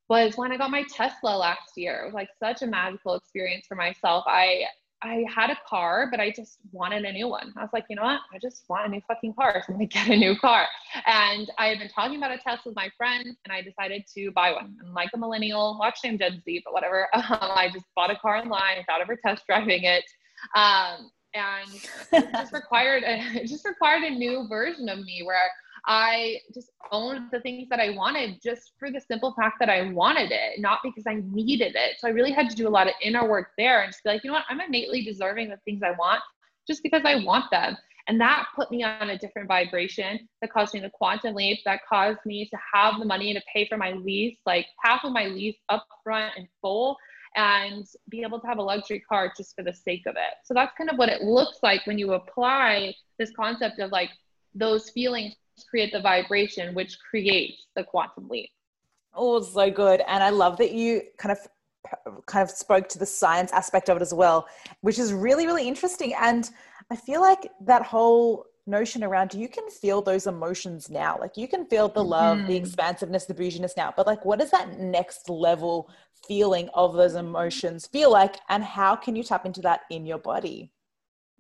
was 0.10 0.38
when 0.38 0.52
I 0.52 0.58
got 0.58 0.72
my 0.72 0.84
Tesla 0.84 1.36
last 1.36 1.76
year. 1.76 2.02
It 2.02 2.06
was 2.06 2.14
like 2.14 2.30
such 2.40 2.62
a 2.62 2.68
magical 2.68 3.16
experience 3.16 3.66
for 3.68 3.76
myself. 3.76 4.24
I 4.28 4.66
I 5.02 5.24
had 5.30 5.52
a 5.52 5.58
car, 5.68 6.08
but 6.10 6.20
I 6.20 6.32
just 6.32 6.58
wanted 6.72 7.06
a 7.06 7.12
new 7.12 7.28
one. 7.28 7.54
I 7.58 7.62
was 7.62 7.70
like, 7.74 7.86
you 7.90 7.96
know 7.96 8.04
what? 8.04 8.22
I 8.34 8.40
just 8.42 8.64
want 8.70 8.88
a 8.88 8.90
new 8.90 9.02
fucking 9.08 9.34
car. 9.36 9.62
So 9.66 9.74
I'm 9.74 9.76
gonna 9.76 9.86
get 9.86 10.08
a 10.08 10.16
new 10.16 10.36
car. 10.38 10.66
And 11.06 11.52
I 11.60 11.68
had 11.68 11.80
been 11.80 11.90
talking 11.90 12.18
about 12.18 12.32
a 12.32 12.38
Tesla 12.38 12.72
with 12.72 12.76
my 12.76 12.90
friends, 12.98 13.38
and 13.46 13.54
I 13.54 13.62
decided 13.62 14.06
to 14.16 14.32
buy 14.32 14.52
one. 14.52 14.78
And 14.82 14.94
like 14.94 15.10
a 15.14 15.18
millennial, 15.18 15.78
watch 15.80 16.00
name 16.04 16.18
Gen 16.18 16.42
Z, 16.44 16.62
but 16.66 16.74
whatever. 16.74 17.08
Um, 17.14 17.24
I 17.30 17.70
just 17.72 17.86
bought 17.96 18.10
a 18.10 18.16
car 18.16 18.38
online 18.38 18.78
without 18.78 19.02
ever 19.02 19.16
test 19.16 19.44
driving 19.48 19.84
it. 19.84 20.06
Um, 20.56 21.12
and 21.36 21.70
it 22.14 22.32
just 22.32 22.54
required 22.54 23.04
a, 23.04 23.20
it 23.42 23.48
just 23.48 23.66
required 23.66 24.04
a 24.04 24.10
new 24.10 24.48
version 24.48 24.90
of 24.90 25.00
me 25.00 25.22
where 25.24 25.38
I 25.88 26.40
just 26.54 26.72
owned 26.92 27.30
the 27.32 27.40
things 27.42 27.70
that 27.70 27.80
I 27.80 27.92
wanted 27.92 28.42
just 28.42 28.72
for 28.80 28.92
the 28.92 29.00
simple 29.00 29.34
fact 29.40 29.58
that 29.60 29.70
I 29.70 29.92
wanted 29.92 30.32
it, 30.32 30.60
not 30.60 30.80
because 30.84 31.04
I 31.08 31.22
needed 31.26 31.76
it. 31.76 32.00
So 32.00 32.08
I 32.08 32.12
really 32.12 32.32
had 32.32 32.50
to 32.50 32.56
do 32.56 32.68
a 32.68 32.70
lot 32.70 32.88
of 32.88 32.94
inner 33.02 33.28
work 33.28 33.50
there 33.58 33.84
and 33.84 33.92
just 33.92 34.04
be 34.04 34.10
like, 34.10 34.24
you 34.24 34.30
know 34.30 34.36
what, 34.36 34.46
I'm 34.50 34.62
innately 34.62 35.04
deserving 35.04 35.52
of 35.52 35.62
things 35.64 35.82
I 35.84 35.92
want 35.92 36.22
just 36.68 36.82
because 36.82 37.04
I 37.06 37.24
want 37.24 37.52
them. 37.52 37.78
And 38.08 38.22
that 38.22 38.48
put 38.56 38.70
me 38.70 38.84
on 38.84 39.10
a 39.10 39.18
different 39.18 39.48
vibration 39.48 40.28
that 40.42 40.52
caused 40.52 40.74
me 40.74 40.80
the 40.80 40.92
quantum 40.92 41.34
leap, 41.34 41.60
that 41.66 41.82
caused 41.88 42.20
me 42.26 42.48
to 42.50 42.58
have 42.74 43.00
the 43.00 43.06
money 43.06 43.34
to 43.34 43.42
pay 43.52 43.68
for 43.68 43.78
my 43.78 43.94
lease, 43.94 44.38
like 44.46 44.68
half 44.84 45.04
of 45.04 45.12
my 45.12 45.26
lease 45.26 45.58
upfront 45.72 46.32
and 46.38 46.48
full, 46.62 46.98
and 47.36 47.86
be 48.10 48.22
able 48.22 48.40
to 48.40 48.48
have 48.48 48.60
a 48.60 48.64
luxury 48.64 49.00
car 49.00 49.34
just 49.36 49.56
for 49.56 49.64
the 49.64 49.74
sake 49.74 50.04
of 50.06 50.16
it. 50.16 50.36
So 50.44 50.54
that's 50.54 50.74
kind 50.78 50.90
of 50.90 50.98
what 50.98 51.10
it 51.10 51.24
looks 51.24 51.60
like 51.64 51.86
when 51.86 51.98
you 51.98 52.14
apply 52.14 52.94
this 53.18 53.32
concept 53.36 53.80
of 53.80 53.92
like 53.92 54.12
those 54.54 54.90
feelings 54.92 55.36
create 55.64 55.92
the 55.92 56.02
vibration, 56.02 56.76
which 56.76 56.98
creates 57.00 57.68
the 57.76 57.84
quantum 57.84 58.28
leap. 58.28 58.50
Oh, 59.14 59.42
so 59.42 59.72
good. 59.72 60.02
And 60.08 60.24
I 60.24 60.30
love 60.30 60.58
that 60.58 60.72
you 60.72 61.02
kind 61.18 61.32
of 61.32 61.40
kind 62.26 62.42
of 62.42 62.50
spoke 62.50 62.90
to 62.90 63.00
the 63.00 63.06
science 63.06 63.52
aspect 63.52 63.90
of 63.90 63.98
it 63.98 64.02
as 64.02 64.14
well, 64.14 64.48
which 64.82 64.98
is 64.98 65.14
really, 65.14 65.46
really 65.46 65.68
interesting. 65.68 66.14
And 66.20 66.50
I 66.92 66.96
feel 66.96 67.22
like 67.22 67.52
that 67.62 67.84
whole 67.84 68.46
notion 68.68 69.04
around 69.04 69.34
you 69.34 69.48
can 69.48 69.70
feel 69.70 70.02
those 70.02 70.28
emotions 70.28 70.90
now. 70.90 71.18
Like 71.20 71.38
you 71.38 71.48
can 71.48 71.66
feel 71.66 71.88
the 71.88 72.04
love, 72.04 72.40
mm-hmm. 72.40 72.48
the 72.48 72.56
expansiveness, 72.56 73.26
the 73.26 73.34
bouginess 73.34 73.78
now. 73.78 73.94
But 73.96 74.08
like, 74.08 74.26
what 74.26 74.40
does 74.40 74.52
that 74.52 74.80
next 74.80 75.30
level 75.30 75.90
feeling 76.28 76.70
of 76.74 76.94
those 76.94 77.16
emotions 77.16 77.88
feel 77.88 78.12
like? 78.12 78.38
And 78.50 78.64
how 78.64 78.96
can 78.96 79.16
you 79.16 79.24
tap 79.24 79.46
into 79.46 79.62
that 79.62 79.82
in 79.92 80.06
your 80.06 80.18
body? 80.18 80.72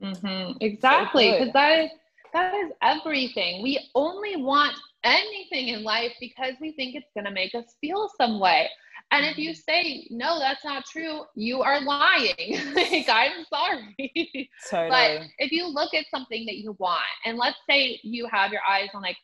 Mm-hmm. 0.01 0.57
Exactly. 0.61 1.31
Because 1.31 1.47
so 1.47 1.51
that 1.53 1.79
is 1.79 1.89
that 2.35 2.53
is 2.53 2.71
everything. 2.81 3.63
We 3.63 3.79
only 3.95 4.35
want 4.35 4.75
anything 5.05 5.69
in 5.69 5.83
life 5.83 6.11
because 6.19 6.53
we 6.59 6.73
think 6.73 6.93
it's 6.95 7.09
going 7.15 7.25
to 7.25 7.31
make 7.31 7.55
us 7.55 7.63
feel 7.79 8.09
some 8.19 8.39
way. 8.39 8.69
And 9.11 9.25
if 9.25 9.37
you 9.37 9.51
mm-hmm. 9.51 9.71
say, 9.71 10.07
no, 10.09 10.37
that's 10.39 10.65
not 10.65 10.83
true, 10.85 11.21
you 11.35 11.61
are 11.61 11.79
lying. 11.81 12.35
like, 12.75 13.07
I'm 13.07 13.45
sorry. 13.49 14.49
Totally. 14.69 14.89
but 14.89 15.21
if 15.37 15.51
you 15.51 15.67
look 15.67 15.93
at 15.93 16.05
something 16.11 16.45
that 16.47 16.57
you 16.57 16.75
want, 16.77 17.03
and 17.23 17.37
let's 17.37 17.57
say 17.69 17.99
you 18.03 18.27
have 18.29 18.51
your 18.51 18.61
eyes 18.69 18.89
on 18.93 19.01
like 19.01 19.17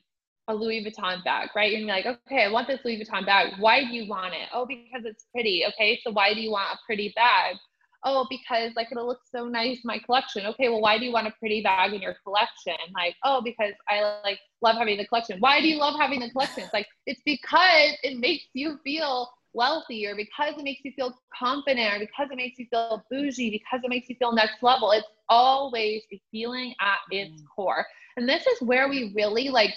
a 0.48 0.56
Louis 0.56 0.86
Vuitton 0.86 1.24
bag, 1.26 1.50
right? 1.56 1.78
You're 1.78 1.88
like, 1.88 2.06
okay, 2.06 2.44
I 2.44 2.52
want 2.52 2.68
this 2.68 2.80
Louis 2.86 3.04
Vuitton 3.04 3.26
bag. 3.26 3.54
Why 3.60 3.84
do 3.84 3.94
you 3.94 4.08
want 4.08 4.34
it? 4.34 4.48
Oh, 4.54 4.66
because 4.66 5.04
it's 5.04 5.26
pretty. 5.34 5.66
Okay, 5.74 6.00
so 6.04 6.12
why 6.12 6.34
do 6.34 6.40
you 6.40 6.52
want 6.52 6.74
a 6.74 6.78
pretty 6.86 7.12
bag? 7.16 7.58
Oh, 8.04 8.26
because 8.30 8.72
like 8.76 8.88
it'll 8.92 9.08
look 9.08 9.22
so 9.32 9.48
nice 9.48 9.78
in 9.78 9.84
my 9.86 10.00
collection. 10.00 10.46
Okay, 10.48 10.70
well, 10.70 10.82
why 10.82 10.98
do 10.98 11.06
you 11.06 11.12
want 11.12 11.28
a 11.28 11.34
pretty 11.40 11.62
bag 11.62 11.94
in 11.94 12.02
your 12.02 12.16
collection? 12.24 12.76
Like, 12.96 13.16
oh, 13.24 13.42
because 13.44 13.74
I 13.88 14.20
like 14.24 14.40
love 14.62 14.78
having 14.78 14.98
the 14.98 15.06
collection. 15.06 15.40
Why 15.40 15.62
do 15.62 15.68
you 15.68 15.78
love 15.78 16.00
having 16.00 16.20
the 16.20 16.30
collection? 16.32 16.64
It's 16.64 16.74
like 16.74 16.88
it's 17.06 17.22
because 17.26 17.92
it 18.04 18.18
makes 18.18 18.46
you 18.54 18.80
feel 18.84 19.30
wealthy 19.54 20.08
or 20.08 20.16
because 20.16 20.56
it 20.58 20.64
makes 20.64 20.82
you 20.84 20.92
feel 20.96 21.14
confident 21.38 21.96
or 21.96 22.00
because 22.00 22.30
it 22.32 22.36
makes 22.36 22.58
you 22.58 22.66
feel 22.70 23.04
bougie, 23.12 23.50
because 23.50 23.82
it 23.84 23.90
makes 23.90 24.10
you 24.10 24.16
feel 24.16 24.32
next 24.32 24.64
level. 24.64 24.92
It's 24.92 25.08
always 25.30 26.02
the 26.10 26.20
feeling 26.32 26.74
at 26.82 27.00
its 27.12 27.42
mm. 27.42 27.46
core. 27.56 27.86
And 28.18 28.28
this 28.28 28.46
is 28.48 28.62
where 28.62 28.90
we 28.90 29.14
really 29.16 29.50
like 29.50 29.74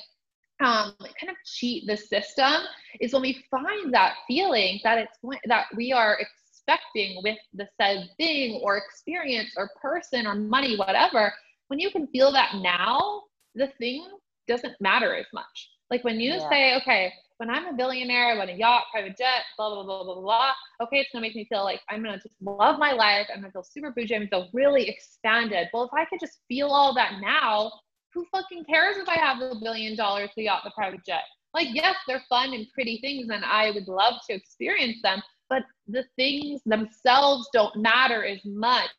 um, 0.61 0.95
kind 0.99 1.31
of 1.31 1.37
cheat 1.45 1.87
the 1.87 1.97
system 1.97 2.63
is 3.01 3.13
when 3.13 3.23
we 3.23 3.45
find 3.51 3.93
that 3.93 4.15
feeling 4.29 4.81
that 4.85 4.99
it's 4.99 5.41
that 5.47 5.67
we 5.77 5.93
are 5.93 6.19
expecting 6.67 7.21
with 7.23 7.39
the 7.53 7.69
said 7.81 8.09
thing 8.19 8.61
or 8.63 8.77
experience 8.77 9.53
or 9.57 9.71
person 9.81 10.27
or 10.27 10.35
money, 10.35 10.77
whatever. 10.77 11.33
When 11.69 11.79
you 11.79 11.91
can 11.91 12.07
feel 12.09 12.33
that 12.33 12.57
now, 12.57 13.23
the 13.55 13.69
thing 13.79 14.07
doesn't 14.49 14.81
matter 14.81 15.15
as 15.15 15.27
much. 15.33 15.71
Like 15.91 16.05
when 16.05 16.21
you 16.21 16.33
yeah. 16.33 16.49
say, 16.49 16.77
okay, 16.77 17.13
when 17.39 17.51
I'm 17.51 17.67
a 17.67 17.73
billionaire, 17.73 18.29
I 18.29 18.37
want 18.37 18.51
a 18.51 18.55
yacht, 18.55 18.85
private 18.93 19.17
jet, 19.17 19.43
blah, 19.57 19.69
blah, 19.71 19.83
blah, 19.83 20.05
blah, 20.05 20.15
blah, 20.15 20.23
blah. 20.23 20.53
Okay, 20.83 20.99
it's 20.99 21.11
gonna 21.13 21.23
make 21.23 21.35
me 21.35 21.47
feel 21.49 21.65
like 21.65 21.81
I'm 21.89 22.03
gonna 22.03 22.21
just 22.21 22.37
love 22.41 22.79
my 22.79 22.93
life. 22.93 23.27
I'm 23.33 23.41
gonna 23.41 23.53
feel 23.53 23.65
super 23.65 23.91
bougie. 23.91 24.15
I'm 24.15 24.29
gonna 24.29 24.45
feel 24.45 24.51
really 24.53 24.89
expanded. 24.89 25.69
Well, 25.73 25.85
if 25.85 25.91
I 25.93 26.05
could 26.05 26.21
just 26.21 26.41
feel 26.49 26.69
all 26.69 26.95
that 26.95 27.15
now, 27.21 27.73
who 28.13 28.25
fucking 28.31 28.65
cares 28.65 28.97
if 28.97 29.09
I 29.09 29.17
have 29.17 29.41
a 29.41 29.57
billion 29.61 29.97
dollars, 29.97 30.31
the 30.37 30.45
yacht, 30.45 30.63
the 30.65 30.71
private 30.71 31.05
jet? 31.05 31.23
Like, 31.53 31.69
yes, 31.73 31.97
they're 32.07 32.23
fun 32.29 32.53
and 32.53 32.67
pretty 32.73 32.99
things, 32.99 33.29
and 33.31 33.45
I 33.45 33.71
would 33.71 33.87
love 33.87 34.15
to 34.29 34.35
experience 34.35 34.99
them, 35.03 35.23
but 35.49 35.63
the 35.87 36.05
things 36.17 36.61
themselves 36.65 37.49
don't 37.53 37.77
matter 37.77 38.25
as 38.25 38.41
much 38.45 38.91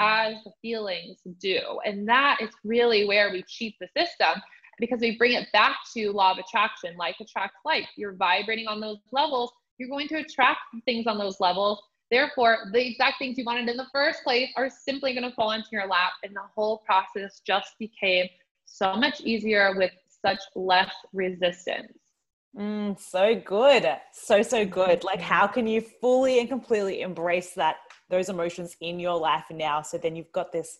as 0.00 0.34
the 0.44 0.52
feelings 0.62 1.18
do. 1.40 1.60
And 1.84 2.08
that 2.08 2.38
is 2.40 2.50
really 2.64 3.06
where 3.06 3.30
we 3.30 3.42
cheat 3.46 3.74
the 3.80 3.88
system 3.96 4.40
because 4.78 5.00
we 5.00 5.16
bring 5.16 5.32
it 5.32 5.48
back 5.52 5.76
to 5.94 6.12
law 6.12 6.32
of 6.32 6.38
attraction. 6.38 6.96
Like 6.96 7.16
attracts 7.20 7.58
like 7.64 7.86
you're 7.96 8.14
vibrating 8.14 8.66
on 8.66 8.80
those 8.80 8.98
levels. 9.12 9.50
You're 9.78 9.88
going 9.88 10.08
to 10.08 10.16
attract 10.16 10.60
things 10.84 11.06
on 11.06 11.18
those 11.18 11.40
levels. 11.40 11.82
Therefore 12.10 12.70
the 12.72 12.86
exact 12.86 13.18
things 13.18 13.36
you 13.36 13.44
wanted 13.44 13.68
in 13.68 13.76
the 13.76 13.86
first 13.92 14.24
place 14.24 14.50
are 14.56 14.70
simply 14.70 15.12
going 15.12 15.28
to 15.28 15.34
fall 15.34 15.52
into 15.52 15.68
your 15.72 15.86
lap 15.86 16.12
and 16.22 16.34
the 16.34 16.40
whole 16.54 16.78
process 16.86 17.40
just 17.46 17.72
became 17.78 18.26
so 18.64 18.94
much 18.94 19.20
easier 19.20 19.74
with 19.76 19.92
such 20.22 20.40
less 20.54 20.92
resistance 21.12 22.07
mm, 22.56 22.98
so 22.98 23.34
good. 23.34 23.86
So 24.12 24.42
so 24.42 24.64
good. 24.64 25.04
Like 25.04 25.20
how 25.20 25.46
can 25.46 25.66
you 25.66 25.80
fully 25.80 26.40
and 26.40 26.48
completely 26.48 27.00
embrace 27.02 27.54
that 27.54 27.76
those 28.10 28.28
emotions 28.28 28.76
in 28.80 29.00
your 29.00 29.18
life 29.18 29.44
now? 29.50 29.82
So 29.82 29.98
then 29.98 30.16
you've 30.16 30.32
got 30.32 30.52
this 30.52 30.78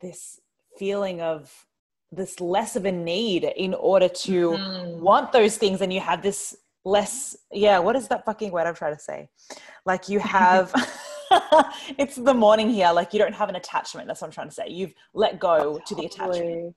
this 0.00 0.40
feeling 0.78 1.20
of 1.20 1.52
this 2.10 2.40
less 2.40 2.76
of 2.76 2.84
a 2.84 2.92
need 2.92 3.44
in 3.44 3.74
order 3.74 4.08
to 4.08 4.50
mm. 4.52 4.98
want 4.98 5.32
those 5.32 5.58
things 5.58 5.80
and 5.82 5.92
you 5.92 6.00
have 6.00 6.22
this 6.22 6.56
less 6.84 7.36
yeah 7.52 7.78
what 7.78 7.94
is 7.96 8.08
that 8.08 8.24
fucking 8.24 8.50
word 8.50 8.66
i'm 8.66 8.74
trying 8.74 8.94
to 8.94 9.02
say? 9.02 9.28
Like 9.84 10.08
you 10.08 10.18
have 10.20 10.72
it's 11.98 12.16
the 12.16 12.34
morning 12.34 12.70
here. 12.70 12.90
Like 12.92 13.12
you 13.12 13.18
don't 13.18 13.34
have 13.34 13.48
an 13.48 13.56
attachment. 13.56 14.06
That's 14.06 14.20
what 14.20 14.28
i'm 14.28 14.32
trying 14.32 14.48
to 14.48 14.54
say. 14.54 14.68
You've 14.68 14.94
let 15.14 15.38
go 15.38 15.80
to 15.86 15.94
the 15.94 16.06
attachment 16.06 16.74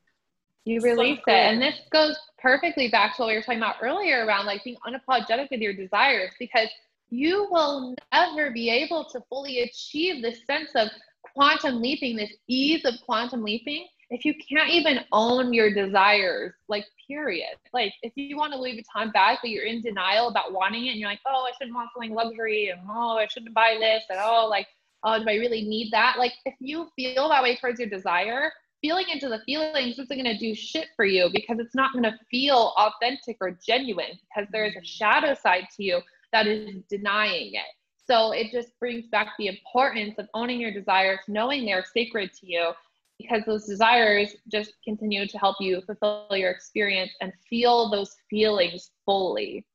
you 0.66 0.80
release 0.82 1.20
so 1.28 1.34
it 1.34 1.36
and 1.36 1.62
this 1.62 1.76
goes 1.92 2.18
perfectly 2.40 2.88
back 2.88 3.16
to 3.16 3.22
what 3.22 3.30
we 3.30 3.36
were 3.36 3.42
talking 3.42 3.60
about 3.60 3.76
earlier 3.82 4.26
around 4.26 4.46
like 4.46 4.64
being 4.64 4.78
unapologetic 4.88 5.50
with 5.50 5.60
your 5.60 5.74
desires 5.74 6.32
because 6.40 6.68
you 7.10 7.48
will 7.52 7.96
never 8.14 8.52
be 8.52 8.70
able 8.70 9.06
to 9.06 9.22
fully 9.30 9.62
achieve 9.62 10.22
this 10.22 10.46
sense 10.46 10.70
of 10.76 10.88
quantum 11.34 11.82
leaping 11.82 12.16
this 12.16 12.32
ease 12.48 12.86
of 12.86 12.94
quantum 13.06 13.44
leaping 13.44 13.88
if 14.12 14.26
you 14.26 14.34
can't 14.36 14.70
even 14.70 15.00
own 15.14 15.54
your 15.54 15.74
desires, 15.74 16.54
like 16.68 16.86
period. 17.08 17.56
Like 17.74 17.94
if 18.04 18.12
you 18.16 18.36
want 18.36 18.52
to 18.52 18.60
leave 18.60 18.74
a 18.74 18.76
Louis 18.76 18.84
Vuitton 18.96 19.14
bag, 19.14 19.38
but 19.42 19.50
you're 19.50 19.64
in 19.64 19.82
denial 19.82 20.28
about 20.28 20.52
wanting 20.52 20.86
it, 20.86 20.92
and 20.92 21.00
you're 21.00 21.10
like, 21.10 21.22
oh, 21.26 21.48
I 21.50 21.52
shouldn't 21.58 21.76
want 21.76 21.90
something 21.94 22.14
luxury, 22.14 22.70
and 22.70 22.82
oh, 22.90 23.18
I 23.18 23.28
shouldn't 23.28 23.56
buy 23.56 23.78
this, 23.80 24.04
and 24.10 24.20
oh, 24.22 24.48
like, 24.50 24.68
oh, 25.04 25.18
do 25.18 25.30
I 25.30 25.36
really 25.36 25.64
need 25.64 25.92
that? 25.92 26.18
Like 26.20 26.34
if 26.46 26.56
you 26.60 26.90
feel 26.96 27.30
that 27.30 27.42
way 27.42 27.56
towards 27.56 27.80
your 27.80 27.90
desire, 27.90 28.52
feeling 28.82 29.06
into 29.12 29.30
the 29.30 29.40
feelings 29.46 30.00
isn't 30.00 30.10
going 30.10 30.26
to 30.26 30.38
do 30.38 30.56
shit 30.56 30.88
for 30.96 31.06
you 31.06 31.30
because 31.34 31.60
it's 31.60 31.76
not 31.76 31.94
going 31.94 32.04
to 32.04 32.18
feel 32.30 32.74
authentic 32.78 33.38
or 33.40 33.58
genuine 33.66 34.18
because 34.28 34.50
there 34.52 34.66
is 34.66 34.76
a 34.76 34.80
mm-hmm. 34.80 34.86
shadow 34.86 35.36
side 35.36 35.68
to 35.78 35.84
you 35.84 36.02
that 36.34 36.48
is 36.48 36.82
denying 36.90 37.54
it. 37.54 37.70
So 38.10 38.32
it 38.32 38.52
just 38.52 38.78
brings 38.80 39.08
back 39.08 39.34
the 39.38 39.48
importance 39.48 40.16
of 40.18 40.28
owning 40.34 40.60
your 40.60 40.74
desires, 40.74 41.20
knowing 41.28 41.66
they're 41.66 41.86
sacred 41.94 42.34
to 42.40 42.48
you, 42.48 42.72
because 43.20 43.44
those 43.46 43.68
desires 43.68 44.36
just 44.52 44.74
continue 44.84 45.28
to 45.28 45.38
help 45.38 45.58
you 45.60 45.82
fulfill 45.86 46.28
your 46.32 46.50
experience 46.50 47.12
and 47.22 47.32
feel 47.50 47.90
those 47.90 48.16
feelings 48.30 48.92
fully. 49.06 49.66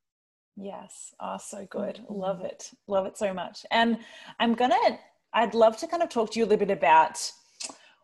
Yes. 0.57 1.14
Oh, 1.20 1.36
so 1.38 1.66
good. 1.70 1.96
Mm-hmm. 1.96 2.14
Love 2.14 2.40
it. 2.40 2.70
Love 2.88 3.07
it 3.07 3.16
so 3.16 3.32
much. 3.32 3.64
And 3.70 3.98
I'm 4.40 4.54
going 4.54 4.70
to, 4.70 4.98
I'd 5.32 5.54
love 5.54 5.76
to 5.78 5.86
kind 5.86 6.02
of 6.02 6.09
talk 6.09 6.32
to 6.32 6.38
you 6.38 6.44
a 6.44 6.48
little 6.48 6.66
bit 6.66 6.76
about 6.76 7.30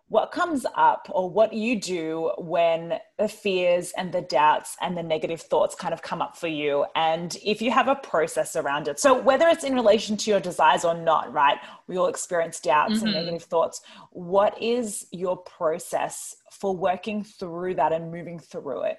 what 0.09 0.31
comes 0.31 0.67
up 0.77 1.09
or 1.11 1.31
what 1.31 1.55
you 1.55 1.81
do 1.81 2.31
when 2.37 2.99
the 3.19 3.29
fears 3.29 3.93
and 3.97 4.13
the 4.13 4.21
doubts 4.21 4.77
and 4.83 4.97
the 4.97 5.03
negative 5.03 5.41
thoughts 5.41 5.75
kind 5.75 5.95
of 5.95 6.03
come 6.03 6.21
up 6.21 6.37
for 6.37 6.49
you 6.49 6.85
and 6.95 7.37
if 7.45 7.63
you 7.63 7.71
have 7.71 7.89
a 7.89 7.95
process 7.95 8.55
around 8.57 8.89
it 8.89 9.01
so 9.01 9.19
whether 9.19 9.49
it's 9.49 9.65
in 9.65 9.75
relation 9.75 10.17
to 10.17 10.31
your 10.31 10.41
desires 10.41 10.85
or 10.85 10.95
not 10.95 11.33
right 11.33 11.59
we 11.87 11.97
all 11.97 12.09
experience 12.09 12.61
doubts 12.61 12.97
mm-hmm. 12.97 13.07
and 13.07 13.15
negative 13.15 13.43
thoughts 13.43 13.81
what 14.11 14.61
is 14.61 15.07
your 15.13 15.37
process 15.37 16.37
for 16.51 16.77
working 16.77 17.25
through 17.25 17.75
that 17.75 17.93
and 17.93 18.11
moving 18.13 18.39
through 18.39 18.83
it 18.83 18.99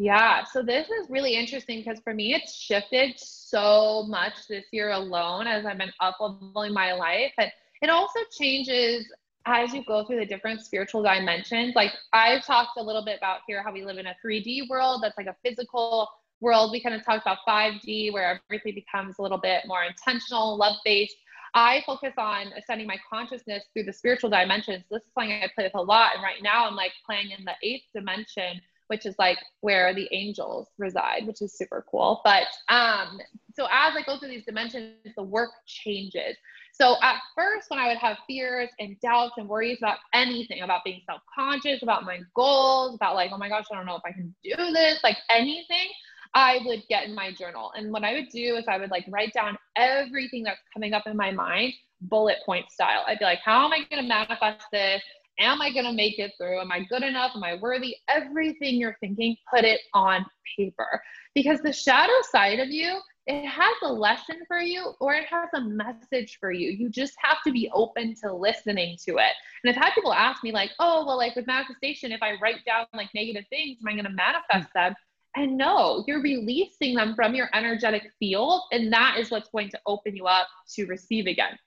yeah, 0.00 0.44
so 0.44 0.62
this 0.62 0.88
is 0.90 1.10
really 1.10 1.34
interesting 1.34 1.80
because 1.80 1.98
for 2.04 2.14
me, 2.14 2.32
it's 2.32 2.54
shifted 2.54 3.14
so 3.16 4.04
much 4.06 4.46
this 4.48 4.64
year 4.70 4.92
alone 4.92 5.48
as 5.48 5.66
I've 5.66 5.76
been 5.78 5.92
up 5.98 6.18
leveling 6.20 6.72
my 6.72 6.92
life. 6.92 7.32
And 7.36 7.50
it 7.82 7.90
also 7.90 8.20
changes 8.38 9.12
as 9.56 9.72
you 9.72 9.84
go 9.84 10.04
through 10.04 10.20
the 10.20 10.26
different 10.26 10.62
spiritual 10.62 11.02
dimensions, 11.02 11.74
like 11.74 11.92
I've 12.12 12.44
talked 12.44 12.78
a 12.78 12.82
little 12.82 13.04
bit 13.04 13.18
about 13.18 13.40
here 13.46 13.62
how 13.62 13.72
we 13.72 13.84
live 13.84 13.98
in 13.98 14.06
a 14.06 14.16
3D 14.24 14.68
world 14.68 15.02
that's 15.02 15.16
like 15.16 15.26
a 15.26 15.36
physical 15.44 16.08
world. 16.40 16.72
We 16.72 16.82
kind 16.82 16.94
of 16.94 17.04
talked 17.04 17.22
about 17.22 17.38
5D 17.48 18.12
where 18.12 18.40
everything 18.50 18.74
becomes 18.74 19.16
a 19.18 19.22
little 19.22 19.38
bit 19.38 19.62
more 19.66 19.84
intentional, 19.84 20.56
love 20.56 20.76
based. 20.84 21.16
I 21.54 21.82
focus 21.86 22.12
on 22.18 22.52
ascending 22.56 22.86
my 22.86 22.98
consciousness 23.10 23.64
through 23.72 23.84
the 23.84 23.92
spiritual 23.92 24.30
dimensions. 24.30 24.84
This 24.90 25.02
is 25.02 25.08
something 25.14 25.32
I 25.32 25.48
play 25.54 25.64
with 25.64 25.74
a 25.74 25.82
lot. 25.82 26.14
And 26.14 26.22
right 26.22 26.42
now 26.42 26.66
I'm 26.66 26.76
like 26.76 26.92
playing 27.06 27.30
in 27.36 27.44
the 27.44 27.54
eighth 27.62 27.84
dimension, 27.94 28.60
which 28.88 29.06
is 29.06 29.14
like 29.18 29.38
where 29.60 29.94
the 29.94 30.08
angels 30.12 30.68
reside, 30.78 31.26
which 31.26 31.40
is 31.40 31.56
super 31.56 31.84
cool. 31.90 32.20
But 32.24 32.44
um, 32.68 33.20
so 33.54 33.64
as 33.64 33.94
I 33.96 34.02
go 34.04 34.18
through 34.18 34.28
these 34.28 34.44
dimensions, 34.44 34.94
the 35.16 35.22
work 35.22 35.50
changes. 35.66 36.36
So 36.72 36.96
at 37.02 37.16
first, 37.34 37.70
when 37.70 37.80
I 37.80 37.88
would 37.88 37.98
have 37.98 38.18
fears 38.26 38.68
and 38.78 38.98
doubts 39.00 39.34
and 39.36 39.48
worries 39.48 39.78
about 39.78 39.98
anything, 40.14 40.62
about 40.62 40.84
being 40.84 41.00
self 41.06 41.20
conscious, 41.34 41.82
about 41.82 42.04
my 42.04 42.20
goals, 42.34 42.94
about 42.94 43.16
like, 43.16 43.30
oh 43.32 43.38
my 43.38 43.48
gosh, 43.48 43.64
I 43.72 43.76
don't 43.76 43.86
know 43.86 43.96
if 43.96 44.02
I 44.04 44.12
can 44.12 44.34
do 44.44 44.54
this, 44.72 45.00
like 45.02 45.16
anything, 45.28 45.88
I 46.34 46.60
would 46.64 46.82
get 46.88 47.04
in 47.04 47.14
my 47.14 47.32
journal. 47.32 47.72
And 47.76 47.92
what 47.92 48.04
I 48.04 48.14
would 48.14 48.28
do 48.28 48.56
is 48.56 48.64
I 48.68 48.78
would 48.78 48.90
like 48.90 49.04
write 49.08 49.32
down 49.32 49.58
everything 49.76 50.44
that's 50.44 50.60
coming 50.72 50.92
up 50.94 51.06
in 51.06 51.16
my 51.16 51.32
mind, 51.32 51.72
bullet 52.02 52.36
point 52.46 52.70
style. 52.70 53.02
I'd 53.06 53.18
be 53.18 53.24
like, 53.24 53.40
how 53.44 53.64
am 53.64 53.72
I 53.72 53.78
going 53.90 54.02
to 54.02 54.08
manifest 54.08 54.64
this? 54.72 55.02
Am 55.40 55.62
I 55.62 55.72
going 55.72 55.84
to 55.84 55.92
make 55.92 56.18
it 56.18 56.32
through? 56.36 56.60
Am 56.60 56.72
I 56.72 56.84
good 56.84 57.02
enough? 57.02 57.32
Am 57.34 57.44
I 57.44 57.56
worthy? 57.60 57.96
Everything 58.08 58.74
you're 58.74 58.96
thinking, 59.00 59.36
put 59.52 59.64
it 59.64 59.80
on 59.94 60.26
paper 60.56 61.00
because 61.34 61.60
the 61.60 61.72
shadow 61.72 62.12
side 62.30 62.58
of 62.58 62.68
you 62.68 63.00
it 63.28 63.44
has 63.44 63.74
a 63.82 63.92
lesson 63.92 64.36
for 64.48 64.58
you 64.58 64.94
or 65.00 65.12
it 65.12 65.26
has 65.26 65.50
a 65.54 65.60
message 65.60 66.38
for 66.40 66.50
you. 66.50 66.70
You 66.70 66.88
just 66.88 67.12
have 67.18 67.42
to 67.46 67.52
be 67.52 67.70
open 67.74 68.14
to 68.22 68.32
listening 68.32 68.96
to 69.04 69.18
it. 69.18 69.32
And 69.62 69.70
I've 69.70 69.76
had 69.76 69.92
people 69.92 70.14
ask 70.14 70.42
me, 70.42 70.50
like, 70.50 70.70
oh, 70.78 71.04
well, 71.06 71.18
like 71.18 71.36
with 71.36 71.46
manifestation, 71.46 72.10
if 72.10 72.22
I 72.22 72.38
write 72.40 72.64
down 72.64 72.86
like 72.94 73.10
negative 73.14 73.44
things, 73.50 73.76
am 73.82 73.88
I 73.88 73.92
going 73.92 74.06
to 74.06 74.10
manifest 74.10 74.72
them? 74.74 74.94
And 75.36 75.58
no, 75.58 76.04
you're 76.06 76.22
releasing 76.22 76.94
them 76.94 77.14
from 77.14 77.34
your 77.34 77.50
energetic 77.52 78.10
field. 78.18 78.62
And 78.72 78.90
that 78.94 79.18
is 79.18 79.30
what's 79.30 79.50
going 79.50 79.68
to 79.70 79.80
open 79.86 80.16
you 80.16 80.24
up 80.24 80.48
to 80.76 80.86
receive 80.86 81.26
again. 81.26 81.58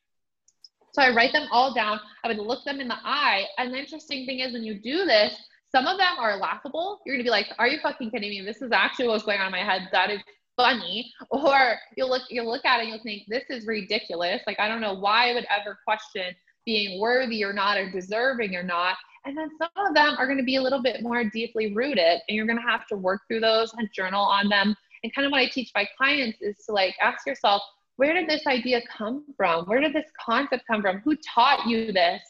So 0.94 1.02
I 1.02 1.14
write 1.14 1.32
them 1.32 1.48
all 1.52 1.74
down. 1.74 2.00
I 2.24 2.28
would 2.28 2.38
look 2.38 2.64
them 2.66 2.80
in 2.80 2.88
the 2.88 2.98
eye. 3.04 3.46
And 3.58 3.74
the 3.74 3.78
interesting 3.78 4.26
thing 4.26 4.40
is, 4.40 4.54
when 4.54 4.64
you 4.64 4.80
do 4.80 5.06
this, 5.06 5.34
some 5.72 5.88
of 5.88 5.98
them 5.98 6.20
are 6.20 6.38
laughable. 6.38 7.00
You're 7.06 7.16
gonna 7.16 7.24
be 7.24 7.30
like, 7.30 7.48
"Are 7.58 7.68
you 7.68 7.80
fucking 7.82 8.12
kidding 8.12 8.30
me? 8.30 8.42
This 8.42 8.62
is 8.62 8.72
actually 8.72 9.08
what's 9.08 9.24
going 9.24 9.40
on 9.40 9.48
in 9.48 9.52
my 9.52 9.64
head. 9.64 9.88
That 9.92 10.10
is 10.10 10.22
funny 10.56 11.12
or 11.30 11.76
you'll 11.96 12.10
look 12.10 12.24
you'll 12.30 12.50
look 12.50 12.66
at 12.66 12.80
it 12.80 12.84
and 12.84 12.90
you'll 12.90 13.04
think 13.04 13.24
this 13.28 13.44
is 13.50 13.66
ridiculous 13.66 14.42
like 14.48 14.60
i 14.60 14.68
don't 14.68 14.82
know 14.82 14.94
why 14.94 15.30
i 15.30 15.34
would 15.34 15.48
ever 15.50 15.78
question 15.84 16.36
being 16.66 17.00
worthy 17.00 17.44
or 17.44 17.54
not 17.54 17.78
or 17.78 17.90
deserving 17.90 18.56
or 18.56 18.64
not 18.64 18.96
and 19.26 19.38
then 19.38 19.50
some 19.58 19.70
of 19.88 19.94
them 19.94 20.16
are 20.18 20.34
to 20.36 20.44
be 20.44 20.58
a 20.58 20.62
little 20.62 20.82
bit 20.82 21.02
more 21.02 21.24
deeply 21.24 21.74
rooted 21.74 22.20
and 22.28 22.36
you're 22.36 22.46
to 22.46 22.62
have 22.62 22.86
to 22.88 22.96
work 22.96 23.22
through 23.28 23.40
those 23.40 23.74
and 23.74 23.90
journal 23.94 24.24
on 24.24 24.50
them 24.50 24.76
and 25.04 25.14
kind 25.16 25.26
of 25.26 25.32
what 25.32 25.42
i 25.42 25.48
teach 25.48 25.72
my 25.74 25.88
clients 25.98 26.38
is 26.42 26.58
to 26.66 26.72
like 26.72 26.96
ask 27.02 27.26
yourself 27.26 27.62
where 28.02 28.14
did 28.14 28.28
this 28.28 28.46
idea 28.48 28.82
come 28.98 29.24
from 29.38 29.66
where 29.66 29.80
did 29.80 29.94
this 29.94 30.10
concept 30.20 30.64
come 30.68 30.82
from 30.82 31.00
who 31.00 31.16
taught 31.18 31.68
you 31.68 31.92
this 31.92 32.22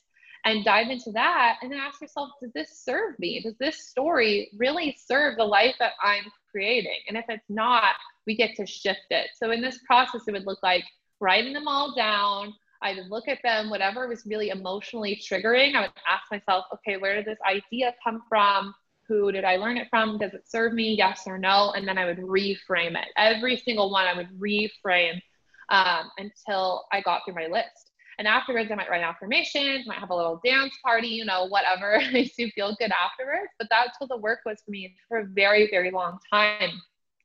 and 0.43 0.65
dive 0.65 0.89
into 0.89 1.11
that 1.11 1.57
and 1.61 1.71
then 1.71 1.79
ask 1.79 2.01
yourself 2.01 2.29
does 2.41 2.51
this 2.53 2.81
serve 2.83 3.17
me 3.19 3.41
does 3.41 3.57
this 3.59 3.87
story 3.87 4.49
really 4.57 4.97
serve 5.07 5.37
the 5.37 5.43
life 5.43 5.75
that 5.79 5.93
i'm 6.03 6.23
creating 6.51 6.99
and 7.07 7.17
if 7.17 7.25
it's 7.29 7.49
not 7.49 7.95
we 8.27 8.35
get 8.35 8.55
to 8.55 8.65
shift 8.65 9.07
it. 9.09 9.29
So 9.35 9.51
in 9.51 9.61
this 9.61 9.79
process, 9.85 10.21
it 10.27 10.31
would 10.31 10.45
look 10.45 10.61
like 10.63 10.83
writing 11.19 11.53
them 11.53 11.67
all 11.67 11.95
down. 11.95 12.53
I 12.81 12.95
would 12.95 13.09
look 13.09 13.27
at 13.27 13.39
them, 13.43 13.69
whatever 13.69 14.07
was 14.07 14.25
really 14.25 14.49
emotionally 14.49 15.21
triggering. 15.21 15.75
I 15.75 15.81
would 15.81 15.91
ask 16.09 16.23
myself, 16.31 16.65
okay, 16.73 16.97
where 16.97 17.15
did 17.15 17.25
this 17.25 17.37
idea 17.47 17.93
come 18.03 18.23
from? 18.27 18.73
Who 19.07 19.31
did 19.31 19.43
I 19.43 19.57
learn 19.57 19.77
it 19.77 19.87
from? 19.89 20.17
Does 20.17 20.33
it 20.33 20.49
serve 20.49 20.73
me? 20.73 20.95
Yes 20.95 21.23
or 21.27 21.37
no? 21.37 21.73
And 21.75 21.87
then 21.87 21.97
I 21.97 22.05
would 22.05 22.17
reframe 22.17 22.95
it. 22.95 23.07
Every 23.17 23.57
single 23.57 23.91
one 23.91 24.05
I 24.05 24.15
would 24.15 24.29
reframe 24.39 25.21
um, 25.71 26.11
until 26.17 26.85
I 26.91 27.01
got 27.01 27.21
through 27.25 27.35
my 27.35 27.47
list. 27.47 27.91
And 28.19 28.27
afterwards, 28.27 28.69
I 28.71 28.75
might 28.75 28.89
write 28.89 29.01
affirmations, 29.01 29.87
might 29.87 29.97
have 29.97 30.11
a 30.11 30.15
little 30.15 30.39
dance 30.45 30.73
party, 30.83 31.07
you 31.07 31.25
know, 31.25 31.45
whatever 31.45 31.99
makes 32.13 32.37
you 32.37 32.51
feel 32.51 32.75
good 32.77 32.91
afterwards. 32.91 33.51
But 33.57 33.67
that's 33.71 33.99
what 33.99 34.09
the 34.09 34.17
work 34.17 34.39
was 34.45 34.61
for 34.63 34.69
me 34.69 34.95
for 35.07 35.19
a 35.19 35.25
very, 35.25 35.69
very 35.71 35.89
long 35.89 36.19
time. 36.31 36.69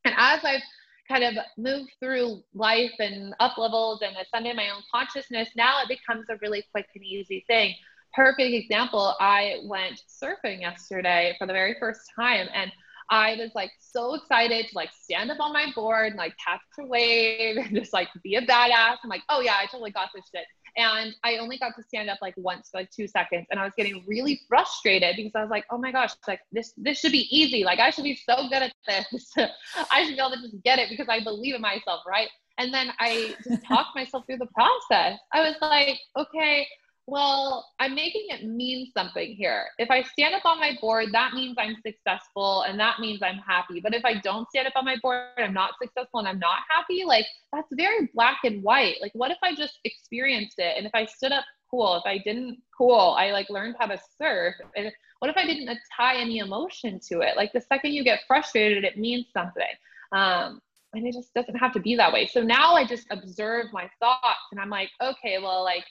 And 0.04 0.14
as 0.16 0.42
I've 0.44 0.62
kind 1.08 1.24
of 1.24 1.34
moved 1.58 1.90
through 2.00 2.42
life 2.54 2.92
and 2.98 3.34
up 3.40 3.58
levels 3.58 4.00
and 4.02 4.16
ascended 4.16 4.56
my 4.56 4.70
own 4.70 4.82
consciousness, 4.90 5.48
now 5.56 5.82
it 5.82 5.88
becomes 5.88 6.26
a 6.30 6.38
really 6.40 6.64
quick 6.72 6.86
and 6.94 7.04
easy 7.04 7.44
thing. 7.46 7.74
Perfect 8.14 8.54
example, 8.54 9.14
I 9.20 9.56
went 9.64 10.00
surfing 10.08 10.62
yesterday 10.62 11.34
for 11.38 11.46
the 11.46 11.52
very 11.52 11.76
first 11.78 12.00
time 12.18 12.48
and 12.54 12.72
I 13.10 13.36
was 13.36 13.50
like 13.54 13.70
so 13.78 14.14
excited 14.14 14.68
to 14.68 14.74
like 14.74 14.90
stand 15.02 15.30
up 15.30 15.38
on 15.40 15.52
my 15.52 15.66
board 15.74 16.08
and 16.08 16.16
like 16.16 16.34
catch 16.44 16.60
a 16.80 16.86
wave 16.86 17.56
and 17.56 17.74
just 17.74 17.92
like 17.92 18.08
be 18.22 18.34
a 18.36 18.42
badass. 18.42 18.96
I'm 19.02 19.10
like, 19.10 19.22
oh 19.28 19.40
yeah, 19.40 19.54
I 19.60 19.66
totally 19.66 19.90
got 19.92 20.10
this 20.14 20.24
shit. 20.34 20.44
And 20.76 21.14
I 21.24 21.38
only 21.38 21.56
got 21.56 21.74
to 21.76 21.82
stand 21.82 22.10
up 22.10 22.18
like 22.20 22.34
once 22.36 22.68
for 22.70 22.78
like 22.78 22.90
two 22.90 23.08
seconds. 23.08 23.46
And 23.50 23.58
I 23.58 23.64
was 23.64 23.72
getting 23.76 24.04
really 24.06 24.40
frustrated 24.48 25.16
because 25.16 25.32
I 25.34 25.40
was 25.40 25.50
like, 25.50 25.64
oh 25.70 25.78
my 25.78 25.90
gosh, 25.90 26.10
like 26.28 26.40
this 26.52 26.72
this 26.76 26.98
should 26.98 27.12
be 27.12 27.26
easy. 27.34 27.64
Like 27.64 27.78
I 27.78 27.90
should 27.90 28.04
be 28.04 28.18
so 28.28 28.48
good 28.48 28.62
at 28.62 28.72
this. 28.86 29.32
I 29.90 30.04
should 30.04 30.16
be 30.16 30.20
able 30.20 30.32
to 30.32 30.42
just 30.42 30.62
get 30.62 30.78
it 30.78 30.90
because 30.90 31.08
I 31.08 31.22
believe 31.22 31.54
in 31.54 31.60
myself, 31.60 32.02
right? 32.06 32.28
And 32.58 32.72
then 32.72 32.90
I 32.98 33.34
just 33.46 33.64
talked 33.66 33.94
myself 33.94 34.24
through 34.26 34.38
the 34.38 34.46
process. 34.46 35.18
I 35.32 35.42
was 35.42 35.56
like, 35.60 35.98
okay, 36.16 36.66
well, 37.08 37.72
I'm 37.78 37.94
making 37.94 38.26
it 38.30 38.44
mean 38.44 38.90
something 38.92 39.36
here. 39.36 39.66
If 39.78 39.90
I 39.92 40.02
stand 40.02 40.34
up 40.34 40.44
on 40.44 40.58
my 40.58 40.76
board, 40.80 41.10
that 41.12 41.34
means 41.34 41.54
I'm 41.56 41.76
successful 41.86 42.62
and 42.62 42.80
that 42.80 42.98
means 42.98 43.22
I'm 43.22 43.38
happy. 43.38 43.78
But 43.80 43.94
if 43.94 44.04
I 44.04 44.14
don't 44.14 44.48
stand 44.48 44.66
up 44.66 44.72
on 44.74 44.84
my 44.84 44.96
board, 45.00 45.28
I'm 45.38 45.54
not 45.54 45.74
successful 45.80 46.18
and 46.18 46.28
I'm 46.28 46.40
not 46.40 46.58
happy. 46.68 47.04
Like 47.06 47.26
that's 47.52 47.68
very 47.72 48.10
black 48.12 48.38
and 48.42 48.60
white. 48.60 48.96
Like 49.00 49.12
what 49.14 49.30
if 49.30 49.38
I 49.40 49.54
just 49.54 49.78
experienced 49.84 50.58
it? 50.58 50.74
And 50.76 50.84
if 50.84 50.92
I 50.94 51.06
stood 51.06 51.30
up, 51.30 51.44
cool. 51.70 51.94
If 51.96 52.02
I 52.06 52.18
didn't, 52.18 52.58
cool. 52.76 53.14
I 53.16 53.30
like 53.30 53.50
learned 53.50 53.76
how 53.78 53.86
to 53.86 54.00
surf. 54.20 54.56
And 54.74 54.90
what 55.20 55.30
if 55.30 55.36
I 55.36 55.46
didn't 55.46 55.78
tie 55.96 56.16
any 56.16 56.38
emotion 56.38 56.98
to 57.08 57.20
it? 57.20 57.36
Like 57.36 57.52
the 57.52 57.60
second 57.60 57.92
you 57.92 58.02
get 58.02 58.20
frustrated, 58.26 58.82
it 58.82 58.98
means 58.98 59.26
something. 59.32 59.62
Um, 60.10 60.60
and 60.92 61.06
it 61.06 61.12
just 61.12 61.32
doesn't 61.34 61.56
have 61.56 61.72
to 61.74 61.80
be 61.80 61.94
that 61.94 62.12
way. 62.12 62.26
So 62.26 62.42
now 62.42 62.74
I 62.74 62.84
just 62.84 63.06
observe 63.10 63.66
my 63.72 63.88
thoughts 64.00 64.40
and 64.50 64.60
I'm 64.60 64.70
like, 64.70 64.90
okay, 65.00 65.38
well, 65.38 65.62
like 65.62 65.84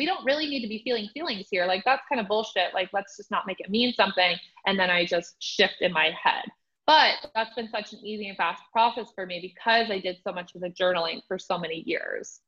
we 0.00 0.06
don't 0.06 0.24
really 0.24 0.46
need 0.46 0.62
to 0.62 0.66
be 0.66 0.80
feeling 0.82 1.10
feelings 1.12 1.48
here. 1.50 1.66
Like 1.66 1.82
that's 1.84 2.00
kind 2.08 2.22
of 2.22 2.26
bullshit. 2.26 2.72
Like 2.72 2.88
let's 2.94 3.18
just 3.18 3.30
not 3.30 3.46
make 3.46 3.60
it 3.60 3.68
mean 3.68 3.92
something. 3.92 4.34
And 4.66 4.78
then 4.78 4.88
I 4.88 5.04
just 5.04 5.34
shift 5.40 5.82
in 5.82 5.92
my 5.92 6.10
head. 6.22 6.44
But 6.86 7.16
that's 7.34 7.54
been 7.54 7.68
such 7.68 7.92
an 7.92 7.98
easy 8.02 8.28
and 8.28 8.36
fast 8.38 8.62
process 8.72 9.08
for 9.14 9.26
me 9.26 9.40
because 9.42 9.90
I 9.90 9.98
did 9.98 10.16
so 10.26 10.32
much 10.32 10.54
of 10.54 10.62
the 10.62 10.70
journaling 10.70 11.20
for 11.28 11.38
so 11.38 11.58
many 11.58 11.82
years. 11.86 12.40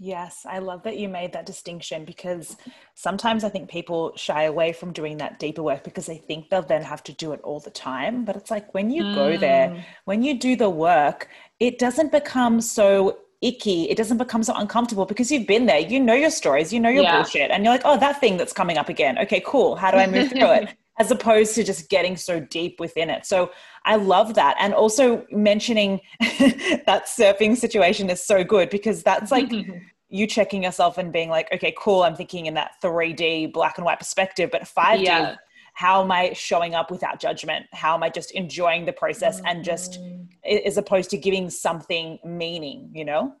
Yes, 0.00 0.44
I 0.48 0.58
love 0.58 0.82
that 0.82 0.98
you 0.98 1.08
made 1.08 1.32
that 1.34 1.46
distinction 1.46 2.04
because 2.04 2.56
sometimes 2.96 3.44
I 3.44 3.48
think 3.48 3.70
people 3.70 4.12
shy 4.16 4.42
away 4.44 4.72
from 4.72 4.92
doing 4.92 5.18
that 5.18 5.38
deeper 5.38 5.62
work 5.62 5.84
because 5.84 6.06
they 6.06 6.18
think 6.18 6.50
they'll 6.50 6.62
then 6.62 6.82
have 6.82 7.04
to 7.04 7.12
do 7.12 7.30
it 7.30 7.40
all 7.42 7.60
the 7.60 7.70
time. 7.70 8.24
But 8.24 8.34
it's 8.34 8.50
like 8.50 8.74
when 8.74 8.90
you 8.90 9.04
mm. 9.04 9.14
go 9.14 9.36
there, 9.36 9.68
mm. 9.68 9.84
when 10.04 10.24
you 10.24 10.36
do 10.36 10.56
the 10.56 10.70
work, 10.70 11.28
it 11.60 11.78
doesn't 11.78 12.10
become 12.10 12.60
so 12.60 13.18
icky 13.40 13.88
it 13.88 13.96
doesn't 13.96 14.18
become 14.18 14.42
so 14.42 14.52
uncomfortable 14.56 15.04
because 15.04 15.30
you've 15.30 15.46
been 15.46 15.66
there 15.66 15.78
you 15.78 16.00
know 16.00 16.14
your 16.14 16.30
stories 16.30 16.72
you 16.72 16.80
know 16.80 16.88
your 16.88 17.04
yeah. 17.04 17.16
bullshit 17.16 17.50
and 17.50 17.64
you're 17.64 17.72
like 17.72 17.82
oh 17.84 17.96
that 17.96 18.20
thing 18.20 18.36
that's 18.36 18.52
coming 18.52 18.78
up 18.78 18.88
again. 18.88 19.18
Okay 19.18 19.42
cool. 19.46 19.76
How 19.76 19.90
do 19.90 19.98
i 19.98 20.06
move 20.06 20.30
through 20.30 20.52
it? 20.52 20.74
As 21.00 21.12
opposed 21.12 21.54
to 21.54 21.62
just 21.62 21.88
getting 21.88 22.16
so 22.16 22.40
deep 22.40 22.80
within 22.80 23.10
it. 23.10 23.26
So 23.26 23.50
i 23.84 23.96
love 23.96 24.34
that. 24.34 24.56
And 24.58 24.74
also 24.74 25.24
mentioning 25.30 26.00
that 26.20 27.04
surfing 27.06 27.56
situation 27.56 28.10
is 28.10 28.24
so 28.24 28.42
good 28.42 28.70
because 28.70 29.02
that's 29.02 29.30
like 29.30 29.52
you 30.08 30.26
checking 30.26 30.62
yourself 30.62 30.98
and 30.98 31.12
being 31.12 31.28
like 31.28 31.52
okay 31.52 31.74
cool 31.78 32.02
i'm 32.02 32.16
thinking 32.16 32.46
in 32.46 32.54
that 32.54 32.70
3d 32.82 33.52
black 33.52 33.76
and 33.76 33.84
white 33.84 33.98
perspective 33.98 34.48
but 34.50 34.62
5d 34.62 35.04
yeah 35.04 35.36
how 35.78 36.02
am 36.02 36.10
I 36.10 36.32
showing 36.32 36.74
up 36.74 36.90
without 36.90 37.20
judgment? 37.20 37.66
How 37.72 37.94
am 37.94 38.02
I 38.02 38.08
just 38.08 38.32
enjoying 38.32 38.84
the 38.84 38.92
process 38.92 39.36
mm-hmm. 39.36 39.46
and 39.46 39.64
just 39.64 40.00
mm-hmm. 40.00 40.66
as 40.66 40.76
opposed 40.76 41.08
to 41.10 41.16
giving 41.16 41.48
something 41.48 42.18
meaning, 42.24 42.90
you 42.92 43.04
know? 43.04 43.36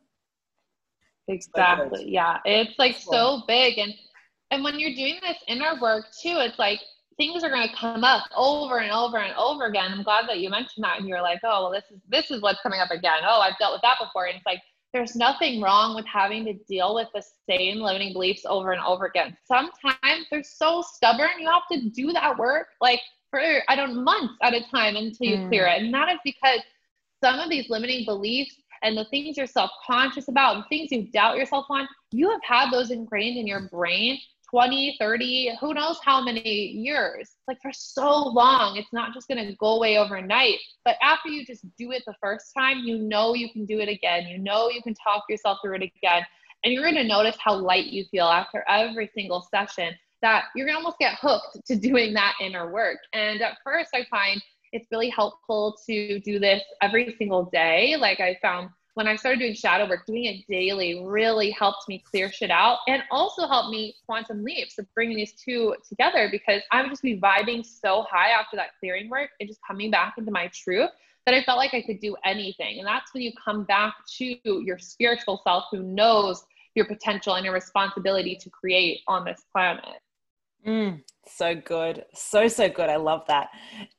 Exactly. 1.26 2.08
yeah. 2.08 2.38
It's 2.44 2.78
like 2.78 2.94
so 2.96 3.42
big. 3.48 3.78
And 3.78 3.92
and 4.52 4.62
when 4.62 4.78
you're 4.78 4.94
doing 4.94 5.18
this 5.20 5.38
inner 5.48 5.80
work 5.80 6.04
too, 6.22 6.36
it's 6.38 6.60
like 6.60 6.78
things 7.16 7.42
are 7.42 7.50
going 7.50 7.68
to 7.68 7.74
come 7.74 8.04
up 8.04 8.22
over 8.36 8.78
and 8.78 8.92
over 8.92 9.18
and 9.18 9.34
over 9.36 9.66
again. 9.66 9.90
I'm 9.90 10.04
glad 10.04 10.28
that 10.28 10.38
you 10.38 10.48
mentioned 10.48 10.84
that 10.84 11.00
and 11.00 11.08
you're 11.08 11.20
like, 11.20 11.40
oh, 11.42 11.64
well, 11.64 11.72
this 11.72 11.90
is 11.90 12.00
this 12.08 12.30
is 12.30 12.40
what's 12.40 12.60
coming 12.62 12.78
up 12.78 12.92
again. 12.92 13.18
Oh, 13.26 13.40
I've 13.40 13.58
dealt 13.58 13.72
with 13.72 13.82
that 13.82 13.98
before. 13.98 14.26
And 14.26 14.36
it's 14.36 14.46
like 14.46 14.62
there's 14.98 15.14
nothing 15.14 15.60
wrong 15.60 15.94
with 15.94 16.04
having 16.06 16.44
to 16.44 16.54
deal 16.54 16.92
with 16.92 17.06
the 17.14 17.22
same 17.48 17.78
limiting 17.78 18.12
beliefs 18.12 18.42
over 18.44 18.72
and 18.72 18.82
over 18.82 19.06
again. 19.06 19.36
Sometimes 19.46 20.26
they're 20.28 20.42
so 20.42 20.82
stubborn, 20.82 21.28
you 21.38 21.48
have 21.48 21.62
to 21.70 21.88
do 21.90 22.12
that 22.12 22.36
work 22.36 22.66
like 22.80 23.00
for 23.30 23.40
I 23.68 23.76
don't 23.76 24.02
months 24.02 24.34
at 24.42 24.54
a 24.54 24.68
time 24.70 24.96
until 24.96 25.28
you 25.28 25.36
mm. 25.36 25.48
clear 25.48 25.66
it. 25.68 25.82
And 25.82 25.94
that 25.94 26.08
is 26.08 26.18
because 26.24 26.60
some 27.22 27.38
of 27.38 27.48
these 27.48 27.70
limiting 27.70 28.06
beliefs 28.06 28.56
and 28.82 28.96
the 28.96 29.04
things 29.04 29.36
you're 29.36 29.46
self-conscious 29.46 30.26
about 30.28 30.56
and 30.56 30.64
things 30.68 30.90
you 30.90 31.08
doubt 31.12 31.36
yourself 31.36 31.66
on, 31.70 31.86
you 32.10 32.30
have 32.30 32.42
had 32.42 32.72
those 32.72 32.90
ingrained 32.90 33.38
in 33.38 33.46
your 33.46 33.68
brain 33.68 34.18
20, 34.50 34.96
30, 34.98 35.56
who 35.60 35.74
knows 35.74 35.98
how 36.04 36.22
many 36.22 36.48
years. 36.48 37.30
Like 37.46 37.58
for 37.60 37.72
so 37.72 38.28
long, 38.28 38.76
it's 38.76 38.92
not 38.92 39.12
just 39.12 39.28
going 39.28 39.44
to 39.46 39.54
go 39.56 39.76
away 39.76 39.98
overnight. 39.98 40.58
But 40.84 40.96
after 41.02 41.28
you 41.28 41.44
just 41.44 41.64
do 41.76 41.92
it 41.92 42.02
the 42.06 42.14
first 42.20 42.52
time, 42.56 42.78
you 42.78 42.98
know 42.98 43.34
you 43.34 43.50
can 43.52 43.66
do 43.66 43.80
it 43.80 43.88
again. 43.88 44.26
You 44.26 44.38
know 44.38 44.70
you 44.70 44.82
can 44.82 44.94
talk 44.94 45.24
yourself 45.28 45.58
through 45.62 45.76
it 45.76 45.92
again. 45.96 46.22
And 46.64 46.72
you're 46.72 46.82
going 46.82 46.96
to 46.96 47.04
notice 47.04 47.36
how 47.38 47.54
light 47.54 47.86
you 47.86 48.04
feel 48.10 48.26
after 48.26 48.64
every 48.68 49.10
single 49.14 49.46
session 49.50 49.94
that 50.22 50.44
you're 50.56 50.66
going 50.66 50.74
to 50.74 50.78
almost 50.78 50.98
get 50.98 51.14
hooked 51.20 51.58
to 51.66 51.76
doing 51.76 52.14
that 52.14 52.34
inner 52.40 52.72
work. 52.72 52.98
And 53.12 53.40
at 53.40 53.58
first, 53.62 53.90
I 53.94 54.04
find 54.10 54.42
it's 54.72 54.86
really 54.90 55.10
helpful 55.10 55.78
to 55.86 56.20
do 56.20 56.38
this 56.38 56.62
every 56.82 57.14
single 57.18 57.48
day. 57.52 57.96
Like 57.98 58.20
I 58.20 58.38
found 58.42 58.70
when 58.98 59.06
I 59.06 59.14
started 59.14 59.38
doing 59.38 59.54
shadow 59.54 59.88
work, 59.88 60.06
doing 60.06 60.24
it 60.24 60.44
daily 60.48 61.04
really 61.06 61.52
helped 61.52 61.88
me 61.88 62.02
clear 62.10 62.32
shit 62.32 62.50
out 62.50 62.78
and 62.88 63.00
also 63.12 63.46
helped 63.46 63.70
me 63.70 63.94
quantum 64.04 64.42
leaps 64.42 64.76
of 64.76 64.92
bringing 64.92 65.16
these 65.16 65.34
two 65.34 65.76
together 65.88 66.26
because 66.32 66.62
I 66.72 66.82
would 66.82 66.90
just 66.90 67.02
be 67.02 67.16
vibing 67.16 67.64
so 67.64 68.04
high 68.10 68.30
after 68.30 68.56
that 68.56 68.70
clearing 68.80 69.08
work 69.08 69.30
and 69.38 69.48
just 69.48 69.60
coming 69.64 69.92
back 69.92 70.14
into 70.18 70.32
my 70.32 70.50
truth 70.52 70.90
that 71.26 71.34
I 71.36 71.44
felt 71.44 71.58
like 71.58 71.74
I 71.74 71.82
could 71.82 72.00
do 72.00 72.16
anything. 72.24 72.80
And 72.80 72.88
that's 72.88 73.14
when 73.14 73.22
you 73.22 73.30
come 73.44 73.62
back 73.62 73.94
to 74.16 74.36
your 74.44 74.78
spiritual 74.80 75.42
self 75.44 75.66
who 75.70 75.80
knows 75.84 76.44
your 76.74 76.86
potential 76.86 77.34
and 77.34 77.44
your 77.44 77.54
responsibility 77.54 78.34
to 78.34 78.50
create 78.50 79.02
on 79.06 79.24
this 79.24 79.44
planet. 79.52 80.00
Mm, 80.66 81.02
so 81.26 81.54
good. 81.54 82.04
So, 82.14 82.48
so 82.48 82.68
good. 82.68 82.90
I 82.90 82.96
love 82.96 83.24
that. 83.28 83.48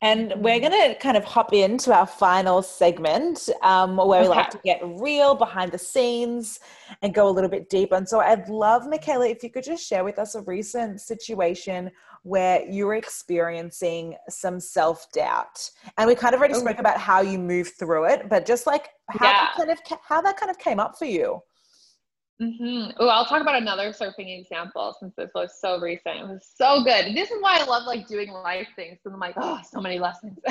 And 0.01 0.33
we're 0.37 0.59
mm-hmm. 0.59 0.69
going 0.69 0.93
to 0.93 0.99
kind 0.99 1.17
of 1.17 1.23
hop 1.23 1.53
into 1.53 1.93
our 1.93 2.05
final 2.05 2.61
segment 2.61 3.49
um, 3.63 3.97
where 3.97 4.21
we 4.21 4.27
like 4.27 4.49
to 4.51 4.59
get 4.63 4.81
real 4.83 5.35
behind 5.35 5.71
the 5.71 5.77
scenes 5.77 6.59
and 7.01 7.13
go 7.13 7.27
a 7.27 7.31
little 7.31 7.49
bit 7.49 7.69
deeper. 7.69 7.95
And 7.95 8.07
so 8.07 8.19
I'd 8.19 8.49
love, 8.49 8.87
Michaela, 8.87 9.27
if 9.27 9.43
you 9.43 9.49
could 9.49 9.63
just 9.63 9.87
share 9.87 10.03
with 10.03 10.19
us 10.19 10.35
a 10.35 10.41
recent 10.41 11.01
situation 11.01 11.91
where 12.23 12.67
you 12.69 12.85
were 12.85 12.95
experiencing 12.95 14.15
some 14.27 14.59
self 14.59 15.11
doubt. 15.11 15.69
And 15.97 16.07
we 16.07 16.15
kind 16.15 16.35
of 16.35 16.39
already 16.39 16.55
spoke 16.55 16.79
about 16.79 16.99
how 16.99 17.21
you 17.21 17.39
moved 17.39 17.73
through 17.79 18.05
it, 18.05 18.29
but 18.29 18.45
just 18.45 18.67
like 18.67 18.89
how, 19.09 19.25
yeah. 19.25 19.47
kind 19.55 19.71
of, 19.71 19.79
how 20.03 20.21
that 20.21 20.37
kind 20.37 20.49
of 20.49 20.57
came 20.59 20.79
up 20.79 20.97
for 20.97 21.05
you. 21.05 21.41
Mm-hmm. 22.41 22.91
Oh, 22.99 23.09
I'll 23.09 23.25
talk 23.25 23.41
about 23.41 23.61
another 23.61 23.91
surfing 23.91 24.39
example 24.39 24.95
since 24.97 25.13
this 25.17 25.29
was 25.35 25.59
so 25.59 25.77
recent. 25.79 26.19
It 26.19 26.27
was 26.27 26.49
so 26.55 26.83
good. 26.83 27.13
This 27.13 27.31
is 27.31 27.41
why 27.41 27.59
I 27.59 27.65
love 27.65 27.85
like 27.85 28.07
doing 28.07 28.31
life 28.31 28.67
things. 28.77 28.99
And 29.03 29.13
I'm 29.13 29.19
like, 29.19 29.35
oh, 29.35 29.59
so 29.69 29.81
many 29.81 29.99
lessons. 29.99 30.39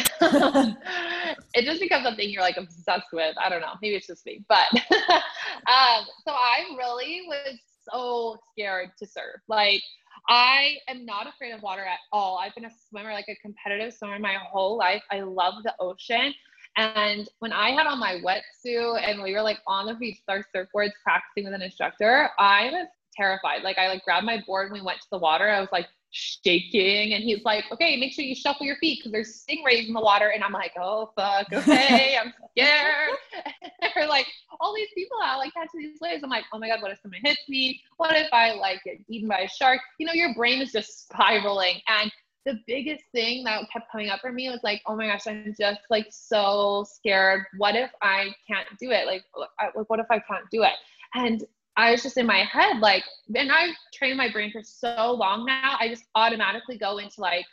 it 1.55 1.65
just 1.65 1.81
becomes 1.81 2.05
something 2.05 2.29
you're 2.29 2.43
like 2.43 2.59
obsessed 2.59 3.09
with. 3.13 3.35
I 3.43 3.49
don't 3.49 3.63
know. 3.63 3.73
Maybe 3.81 3.97
it's 3.97 4.07
just 4.07 4.27
me, 4.27 4.45
but 4.51 4.67
um, 4.75 6.05
so 6.27 6.33
I 6.33 6.65
really 6.77 7.23
was 7.27 7.59
so 7.91 8.37
scared 8.53 8.91
to 8.99 9.07
surf. 9.07 9.41
Like 9.49 9.81
I 10.29 10.77
am 10.89 11.07
not 11.07 11.27
afraid 11.27 11.53
of 11.53 11.63
water 11.63 11.85
at 11.85 12.01
all. 12.13 12.39
I've 12.39 12.55
been 12.55 12.67
a 12.67 12.71
swimmer, 12.91 13.13
like 13.13 13.29
a 13.29 13.37
competitive 13.37 13.95
swimmer 13.95 14.19
my 14.19 14.35
whole 14.35 14.77
life. 14.77 15.03
I 15.11 15.21
love 15.21 15.55
the 15.65 15.75
ocean. 15.81 16.35
And 16.79 17.29
when 17.41 17.53
I 17.53 17.71
had 17.71 17.89
on 17.89 17.99
my 17.99 18.21
wetsuit 18.25 19.03
and 19.03 19.21
we 19.21 19.33
were 19.33 19.43
like 19.43 19.59
on 19.67 19.87
the 19.87 19.95
beach 19.95 20.21
with 20.25 20.37
our 20.37 20.45
surfboards 20.55 20.93
practicing 21.03 21.45
with 21.45 21.55
an 21.55 21.61
instructor, 21.61 22.31
I 22.39 22.71
was 22.71 22.87
terrified. 23.17 23.65
Like 23.65 23.79
I 23.79 23.89
like 23.89 24.05
grabbed 24.05 24.25
my 24.25 24.41
board 24.47 24.67
and 24.67 24.75
we 24.75 24.81
went 24.81 25.01
to 25.01 25.11
the 25.11 25.19
water. 25.19 25.49
I 25.49 25.59
was 25.59 25.71
like 25.73 25.89
shaking 26.11 27.15
and 27.15 27.25
he's 27.25 27.45
like, 27.45 27.65
okay, 27.73 27.97
make 27.97 28.13
sure 28.13 28.25
you 28.25 28.37
shuffle 28.37 28.65
your 28.65 28.77
feet 28.77 29.01
because 29.01 29.11
there's 29.11 29.45
stingrays 29.45 29.89
in 29.89 29.93
the 29.93 30.01
water. 30.01 30.29
And 30.29 30.45
I'm 30.45 30.53
like, 30.53 30.71
oh 30.81 31.11
fuck, 31.17 31.53
okay, 31.53 32.17
I'm 32.23 32.33
scared. 32.53 33.11
or 33.97 34.07
like 34.07 34.29
all 34.61 34.73
these 34.73 34.89
people 34.95 35.19
out 35.21 35.39
like 35.39 35.53
catching 35.55 35.81
these 35.81 35.99
waves. 36.01 36.23
I'm 36.23 36.31
like, 36.31 36.45
oh 36.53 36.61
my 36.61 36.69
God, 36.69 36.81
what 36.81 36.93
if 36.93 37.01
someone 37.03 37.23
hits 37.25 37.43
me? 37.49 37.81
What 37.97 38.17
if 38.17 38.29
I 38.33 38.53
like 38.53 38.85
get 38.85 38.99
eaten 39.09 39.29
by 39.29 39.41
a 39.41 39.49
shark? 39.49 39.81
You 39.99 40.07
know, 40.07 40.13
your 40.13 40.33
brain 40.33 40.63
is 40.63 40.71
just 40.71 41.09
spiraling. 41.09 41.81
And 41.89 42.13
the 42.49 42.59
biggest 42.67 43.05
thing 43.13 43.45
that 43.45 43.71
kept 43.71 43.93
coming 43.93 44.09
up 44.09 44.21
for 44.21 44.33
me 44.33 44.49
was 44.49 44.61
like, 44.63 44.81
oh 44.87 44.97
my 44.97 45.07
gosh, 45.07 45.27
I'm 45.27 45.55
just 45.59 45.81
like 45.91 46.07
so 46.09 46.87
scared. 46.91 47.45
What 47.59 47.77
if 47.77 47.91
I 48.03 48.35
can't 48.47 48.67
do 48.81 48.91
it? 48.91 49.07
Like, 49.07 49.23
like 49.37 49.91
what 49.91 50.01
if 50.01 50.07
I 50.11 50.19
can't 50.21 50.49
do 50.51 50.63
it? 50.63 50.73
And 51.15 51.45
I 51.77 51.91
was 51.91 52.03
just 52.03 52.17
in 52.17 52.27
my 52.27 52.39
head, 52.39 52.79
like, 52.81 53.05
and 53.35 53.53
I've 53.53 53.75
trained 53.93 54.17
my 54.17 54.33
brain 54.33 54.51
for 54.51 54.63
so 54.63 55.13
long 55.13 55.45
now, 55.45 55.77
I 55.79 55.89
just 55.89 56.05
automatically 56.15 56.79
go 56.79 56.99
into 56.99 57.21
like 57.21 57.45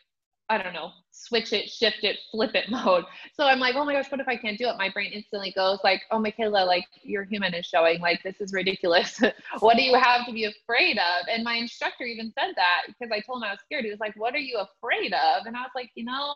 I 0.48 0.62
don't 0.62 0.74
know, 0.74 0.92
switch 1.12 1.54
it, 1.54 1.70
shift 1.70 2.04
it, 2.04 2.18
flip 2.32 2.52
it 2.54 2.70
mode. 2.70 3.06
So 3.34 3.46
I'm 3.46 3.60
like, 3.60 3.76
oh 3.76 3.86
my 3.86 3.94
gosh, 3.94 4.12
what 4.12 4.22
if 4.22 4.28
I 4.28 4.36
can't 4.36 4.58
do 4.58 4.68
it? 4.68 4.78
My 4.78 4.90
brain 4.90 5.12
instantly 5.12 5.52
goes 5.56 5.80
like, 5.84 6.02
oh, 6.12 6.20
Michaela, 6.20 6.66
like 6.66 6.86
your 7.02 7.24
human 7.24 7.54
is 7.54 7.66
showing, 7.66 8.00
like 8.00 8.22
this 8.24 8.40
is 8.40 8.54
ridiculous. 8.54 9.20
what 9.60 9.78
do 9.78 9.84
you 9.84 9.96
have 9.96 10.26
to 10.28 10.34
be 10.34 10.46
afraid 10.46 10.98
of? 10.98 11.28
And 11.32 11.44
my 11.44 11.56
instructor 11.56 12.04
even 12.04 12.32
said 12.40 12.54
that 12.56 12.84
because 12.88 13.12
I 13.12 13.22
told 13.22 13.40
him 13.40 13.48
I 13.48 13.52
was 13.52 13.60
scared. 13.66 13.86
He 13.86 13.92
was 13.92 14.00
like, 14.00 14.16
what 14.18 14.36
are 14.36 14.40
you 14.40 14.60
afraid 14.60 15.14
of? 15.14 15.48
And 15.48 15.56
I 15.58 15.62
was 15.62 15.72
like, 15.76 15.90
you 15.96 16.06
know, 16.06 16.36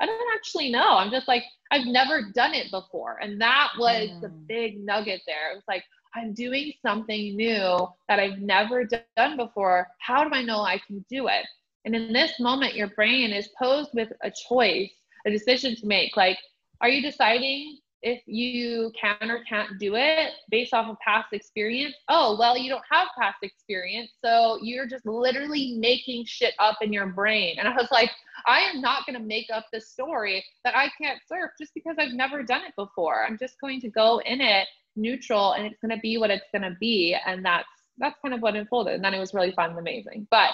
I 0.00 0.06
don't 0.06 0.34
actually 0.34 0.70
know. 0.70 0.96
I'm 0.96 1.10
just 1.10 1.28
like, 1.28 1.44
I've 1.70 1.86
never 1.86 2.30
done 2.34 2.54
it 2.54 2.70
before. 2.70 3.18
And 3.22 3.40
that 3.40 3.70
was 3.78 4.10
mm. 4.10 4.20
the 4.20 4.28
big 4.28 4.84
nugget 4.84 5.22
there. 5.26 5.52
It 5.52 5.54
was 5.54 5.64
like, 5.68 5.84
I'm 6.16 6.32
doing 6.32 6.72
something 6.84 7.36
new 7.36 7.88
that 8.08 8.20
I've 8.20 8.38
never 8.38 8.84
done 9.16 9.36
before. 9.36 9.88
How 9.98 10.24
do 10.24 10.30
I 10.32 10.42
know 10.42 10.60
I 10.60 10.80
can 10.86 11.04
do 11.08 11.28
it? 11.28 11.44
And 11.84 11.94
in 11.94 12.12
this 12.12 12.40
moment, 12.40 12.74
your 12.74 12.88
brain 12.88 13.30
is 13.30 13.48
posed 13.58 13.90
with 13.94 14.12
a 14.22 14.30
choice, 14.48 14.90
a 15.26 15.30
decision 15.30 15.76
to 15.76 15.86
make. 15.86 16.16
Like, 16.16 16.38
are 16.80 16.88
you 16.88 17.02
deciding 17.02 17.78
if 18.02 18.22
you 18.26 18.92
can 19.00 19.30
or 19.30 19.42
can't 19.44 19.78
do 19.78 19.94
it 19.96 20.32
based 20.50 20.74
off 20.74 20.88
of 20.88 20.98
past 21.00 21.32
experience? 21.32 21.94
Oh, 22.08 22.36
well, 22.38 22.56
you 22.56 22.68
don't 22.68 22.84
have 22.90 23.08
past 23.18 23.38
experience. 23.42 24.12
So 24.22 24.58
you're 24.62 24.86
just 24.86 25.06
literally 25.06 25.76
making 25.78 26.26
shit 26.26 26.54
up 26.58 26.76
in 26.82 26.92
your 26.92 27.06
brain. 27.06 27.56
And 27.58 27.66
I 27.66 27.72
was 27.72 27.88
like, 27.90 28.10
I 28.46 28.60
am 28.60 28.80
not 28.80 29.06
going 29.06 29.18
to 29.18 29.24
make 29.24 29.48
up 29.52 29.66
this 29.72 29.88
story 29.88 30.44
that 30.64 30.76
I 30.76 30.90
can't 31.00 31.18
surf 31.26 31.52
just 31.58 31.72
because 31.74 31.96
I've 31.98 32.12
never 32.12 32.42
done 32.42 32.62
it 32.62 32.74
before. 32.76 33.24
I'm 33.24 33.38
just 33.38 33.58
going 33.60 33.80
to 33.80 33.88
go 33.88 34.20
in 34.26 34.40
it 34.40 34.68
neutral 34.96 35.52
and 35.52 35.66
it's 35.66 35.80
going 35.80 35.94
to 35.94 36.00
be 36.00 36.18
what 36.18 36.30
it's 36.30 36.46
going 36.52 36.70
to 36.70 36.76
be. 36.78 37.16
And 37.26 37.44
that's, 37.44 37.68
that's 37.96 38.18
kind 38.22 38.34
of 38.34 38.42
what 38.42 38.54
unfolded. 38.54 38.94
And 38.94 39.04
then 39.04 39.14
it 39.14 39.18
was 39.18 39.32
really 39.32 39.52
fun 39.52 39.70
and 39.70 39.78
amazing. 39.78 40.26
But 40.30 40.50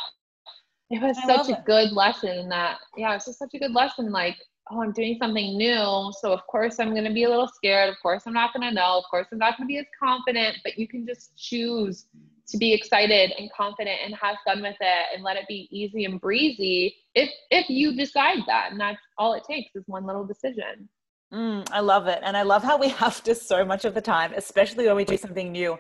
it 0.91 1.01
was 1.01 1.17
I 1.19 1.27
such 1.27 1.49
a 1.49 1.59
it. 1.59 1.65
good 1.65 1.93
lesson 1.93 2.49
that 2.49 2.79
yeah 2.97 3.15
it's 3.15 3.27
just 3.27 3.39
such 3.39 3.55
a 3.55 3.59
good 3.59 3.73
lesson 3.73 4.11
like 4.11 4.37
oh 4.71 4.83
i'm 4.83 4.93
doing 4.93 5.17
something 5.21 5.57
new 5.57 6.13
so 6.21 6.33
of 6.33 6.47
course 6.47 6.79
i'm 6.81 6.91
going 6.91 7.05
to 7.05 7.13
be 7.13 7.25
a 7.25 7.29
little 7.29 7.49
scared 7.49 7.89
of 7.89 7.97
course 8.03 8.25
i'm 8.27 8.33
not 8.33 8.53
going 8.53 8.69
to 8.69 8.75
know 8.75 8.99
of 8.99 9.05
course 9.11 9.27
i'm 9.33 9.39
not 9.39 9.57
going 9.57 9.67
to 9.67 9.73
be 9.73 9.79
as 9.79 9.87
confident 10.03 10.57
but 10.65 10.79
you 10.79 10.87
can 10.87 11.07
just 11.07 11.37
choose 11.37 12.07
to 12.49 12.59
be 12.59 12.73
excited 12.73 13.33
and 13.39 13.51
confident 13.53 13.99
and 14.05 14.15
have 14.21 14.37
fun 14.45 14.61
with 14.61 14.77
it 14.81 15.07
and 15.15 15.23
let 15.23 15.37
it 15.37 15.45
be 15.49 15.69
easy 15.71 16.05
and 16.05 16.21
breezy 16.21 16.95
if 17.15 17.31
if 17.51 17.69
you 17.71 17.97
decide 17.97 18.39
that 18.47 18.69
and 18.73 18.81
that's 18.81 18.99
all 19.19 19.35
it 19.35 19.45
takes 19.49 19.75
is 19.77 19.85
one 19.87 20.05
little 20.05 20.25
decision 20.25 20.89
Mm, 21.33 21.69
I 21.71 21.81
love 21.81 22.09
it. 22.09 22.21
And 22.23 22.37
I 22.37 22.43
love 22.43 22.63
how 22.63 22.77
we 22.77 22.89
have 23.05 23.23
to 23.25 23.35
so 23.35 23.65
much 23.65 23.85
of 23.85 23.95
the 23.95 24.01
time, 24.01 24.33
especially 24.37 24.87
when 24.87 24.97
we 24.97 25.05
do 25.05 25.17
something 25.17 25.53
new, 25.53 25.79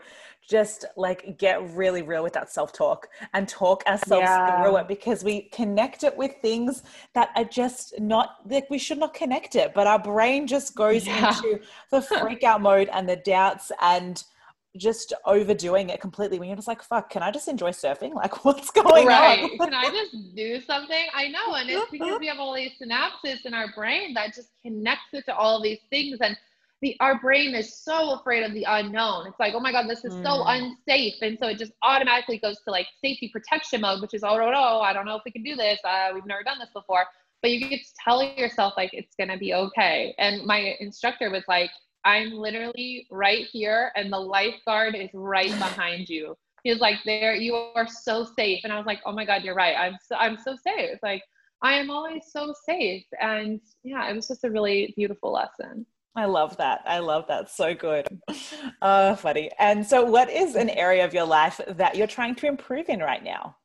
just 0.48 0.84
like 0.96 1.38
get 1.38 1.62
really 1.74 2.02
real 2.02 2.22
with 2.22 2.32
that 2.32 2.50
self 2.50 2.72
talk 2.72 3.08
and 3.34 3.48
talk 3.48 3.84
ourselves 3.86 4.24
yeah. 4.24 4.62
through 4.62 4.76
it 4.76 4.88
because 4.88 5.22
we 5.22 5.42
connect 5.50 6.02
it 6.02 6.16
with 6.16 6.32
things 6.42 6.82
that 7.14 7.30
are 7.36 7.44
just 7.44 7.94
not 8.00 8.36
like 8.48 8.68
we 8.70 8.78
should 8.78 8.98
not 8.98 9.14
connect 9.14 9.54
it, 9.54 9.72
but 9.74 9.86
our 9.86 9.98
brain 9.98 10.46
just 10.46 10.74
goes 10.74 11.06
yeah. 11.06 11.28
into 11.36 11.60
the 11.90 12.02
freak 12.02 12.42
out 12.42 12.60
mode 12.60 12.88
and 12.92 13.08
the 13.08 13.16
doubts 13.16 13.70
and 13.80 14.24
just 14.76 15.12
overdoing 15.26 15.88
it 15.88 16.00
completely 16.00 16.38
when 16.38 16.48
you're 16.48 16.56
just 16.56 16.68
like, 16.68 16.82
fuck, 16.82 17.10
can 17.10 17.22
I 17.22 17.30
just 17.30 17.48
enjoy 17.48 17.70
surfing? 17.70 18.14
Like, 18.14 18.44
what's 18.44 18.70
going 18.70 19.06
right. 19.06 19.42
on? 19.42 19.58
can 19.58 19.74
I 19.74 19.90
just 19.90 20.34
do 20.34 20.60
something? 20.60 21.06
I 21.14 21.28
know. 21.28 21.54
And 21.54 21.68
it's 21.68 21.90
because 21.92 22.18
we 22.20 22.26
have 22.28 22.38
all 22.38 22.54
these 22.54 22.72
synapses 22.80 23.44
in 23.44 23.54
our 23.54 23.72
brain 23.74 24.14
that 24.14 24.34
just 24.34 24.50
connects 24.62 25.12
it 25.12 25.24
to 25.26 25.34
all 25.34 25.62
these 25.62 25.80
things. 25.90 26.18
And 26.20 26.36
the, 26.82 26.96
our 27.00 27.20
brain 27.20 27.54
is 27.54 27.78
so 27.78 28.12
afraid 28.12 28.42
of 28.44 28.54
the 28.54 28.64
unknown. 28.66 29.26
It's 29.26 29.40
like, 29.40 29.54
oh 29.54 29.60
my 29.60 29.72
God, 29.72 29.88
this 29.88 30.04
is 30.04 30.14
mm. 30.14 30.22
so 30.22 30.44
unsafe. 30.46 31.14
And 31.20 31.36
so 31.38 31.48
it 31.48 31.58
just 31.58 31.72
automatically 31.82 32.38
goes 32.38 32.58
to 32.64 32.70
like 32.70 32.86
safety 33.04 33.28
protection 33.32 33.80
mode, 33.80 34.00
which 34.00 34.14
is, 34.14 34.22
oh, 34.22 34.36
no, 34.36 34.50
no, 34.50 34.80
I 34.80 34.92
don't 34.92 35.04
know 35.04 35.16
if 35.16 35.22
we 35.24 35.32
can 35.32 35.42
do 35.42 35.56
this. 35.56 35.78
Uh, 35.84 36.10
we've 36.14 36.26
never 36.26 36.42
done 36.42 36.58
this 36.58 36.70
before. 36.72 37.04
But 37.42 37.50
you 37.50 37.68
get 37.68 37.80
to 37.80 37.92
tell 38.04 38.22
yourself, 38.22 38.74
like, 38.76 38.90
it's 38.92 39.14
going 39.16 39.30
to 39.30 39.38
be 39.38 39.54
okay. 39.54 40.14
And 40.18 40.44
my 40.44 40.76
instructor 40.78 41.30
was 41.30 41.42
like, 41.48 41.70
I'm 42.04 42.32
literally 42.32 43.06
right 43.10 43.46
here, 43.46 43.92
and 43.96 44.12
the 44.12 44.18
lifeguard 44.18 44.94
is 44.94 45.10
right 45.14 45.50
behind 45.50 46.08
you. 46.08 46.36
He 46.64 46.70
was 46.70 46.80
like, 46.80 46.96
"There, 47.04 47.34
you 47.34 47.54
are 47.54 47.88
so 47.88 48.24
safe." 48.36 48.60
And 48.64 48.72
I 48.72 48.76
was 48.76 48.86
like, 48.86 49.00
"Oh 49.06 49.12
my 49.12 49.24
God, 49.24 49.42
you're 49.42 49.54
right. 49.54 49.76
I'm 49.76 49.96
so 50.02 50.16
I'm 50.16 50.38
so 50.38 50.56
safe. 50.56 50.98
Like 51.02 51.22
I 51.62 51.74
am 51.74 51.90
always 51.90 52.24
so 52.30 52.54
safe." 52.66 53.04
And 53.20 53.60
yeah, 53.82 54.08
it 54.08 54.14
was 54.14 54.28
just 54.28 54.44
a 54.44 54.50
really 54.50 54.92
beautiful 54.96 55.32
lesson. 55.32 55.86
I 56.16 56.24
love 56.24 56.56
that. 56.56 56.82
I 56.86 56.98
love 56.98 57.26
that. 57.28 57.50
So 57.50 57.74
good. 57.74 58.06
Uh, 58.82 59.14
funny. 59.14 59.50
And 59.58 59.86
so, 59.86 60.04
what 60.04 60.30
is 60.30 60.54
an 60.54 60.70
area 60.70 61.04
of 61.04 61.12
your 61.12 61.24
life 61.24 61.60
that 61.68 61.96
you're 61.96 62.06
trying 62.06 62.34
to 62.36 62.46
improve 62.46 62.88
in 62.88 63.00
right 63.00 63.22
now? 63.22 63.56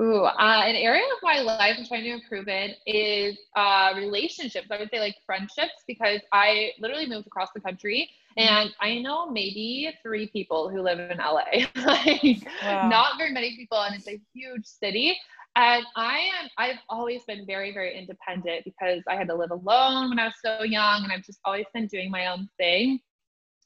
Ooh, 0.00 0.24
uh, 0.24 0.62
an 0.66 0.74
area 0.74 1.04
of 1.04 1.22
my 1.22 1.40
life 1.40 1.76
I'm 1.78 1.86
trying 1.86 2.02
to 2.02 2.10
improve 2.10 2.48
in 2.48 2.72
is 2.84 3.38
uh, 3.54 3.92
relationships. 3.96 4.66
I 4.70 4.78
would 4.78 4.90
say 4.90 4.98
like 4.98 5.14
friendships 5.24 5.84
because 5.86 6.20
I 6.32 6.72
literally 6.80 7.06
moved 7.06 7.28
across 7.28 7.50
the 7.54 7.60
country 7.60 8.10
and 8.36 8.74
I 8.80 8.98
know 8.98 9.30
maybe 9.30 9.92
three 10.02 10.28
people 10.28 10.68
who 10.68 10.82
live 10.82 10.98
in 10.98 11.18
LA. 11.18 11.66
like 11.76 12.42
wow. 12.62 12.88
not 12.88 13.16
very 13.18 13.32
many 13.32 13.56
people, 13.56 13.80
and 13.80 13.94
it's 13.94 14.08
a 14.08 14.20
huge 14.32 14.66
city. 14.66 15.16
And 15.56 15.84
I 15.94 16.30
am 16.40 16.50
I've 16.58 16.78
always 16.88 17.22
been 17.24 17.46
very, 17.46 17.72
very 17.72 17.96
independent 17.96 18.64
because 18.64 19.02
I 19.08 19.14
had 19.14 19.28
to 19.28 19.34
live 19.34 19.52
alone 19.52 20.10
when 20.10 20.18
I 20.18 20.24
was 20.24 20.34
so 20.44 20.64
young 20.64 21.04
and 21.04 21.12
I've 21.12 21.24
just 21.24 21.38
always 21.44 21.66
been 21.72 21.86
doing 21.86 22.10
my 22.10 22.26
own 22.26 22.48
thing. 22.58 22.98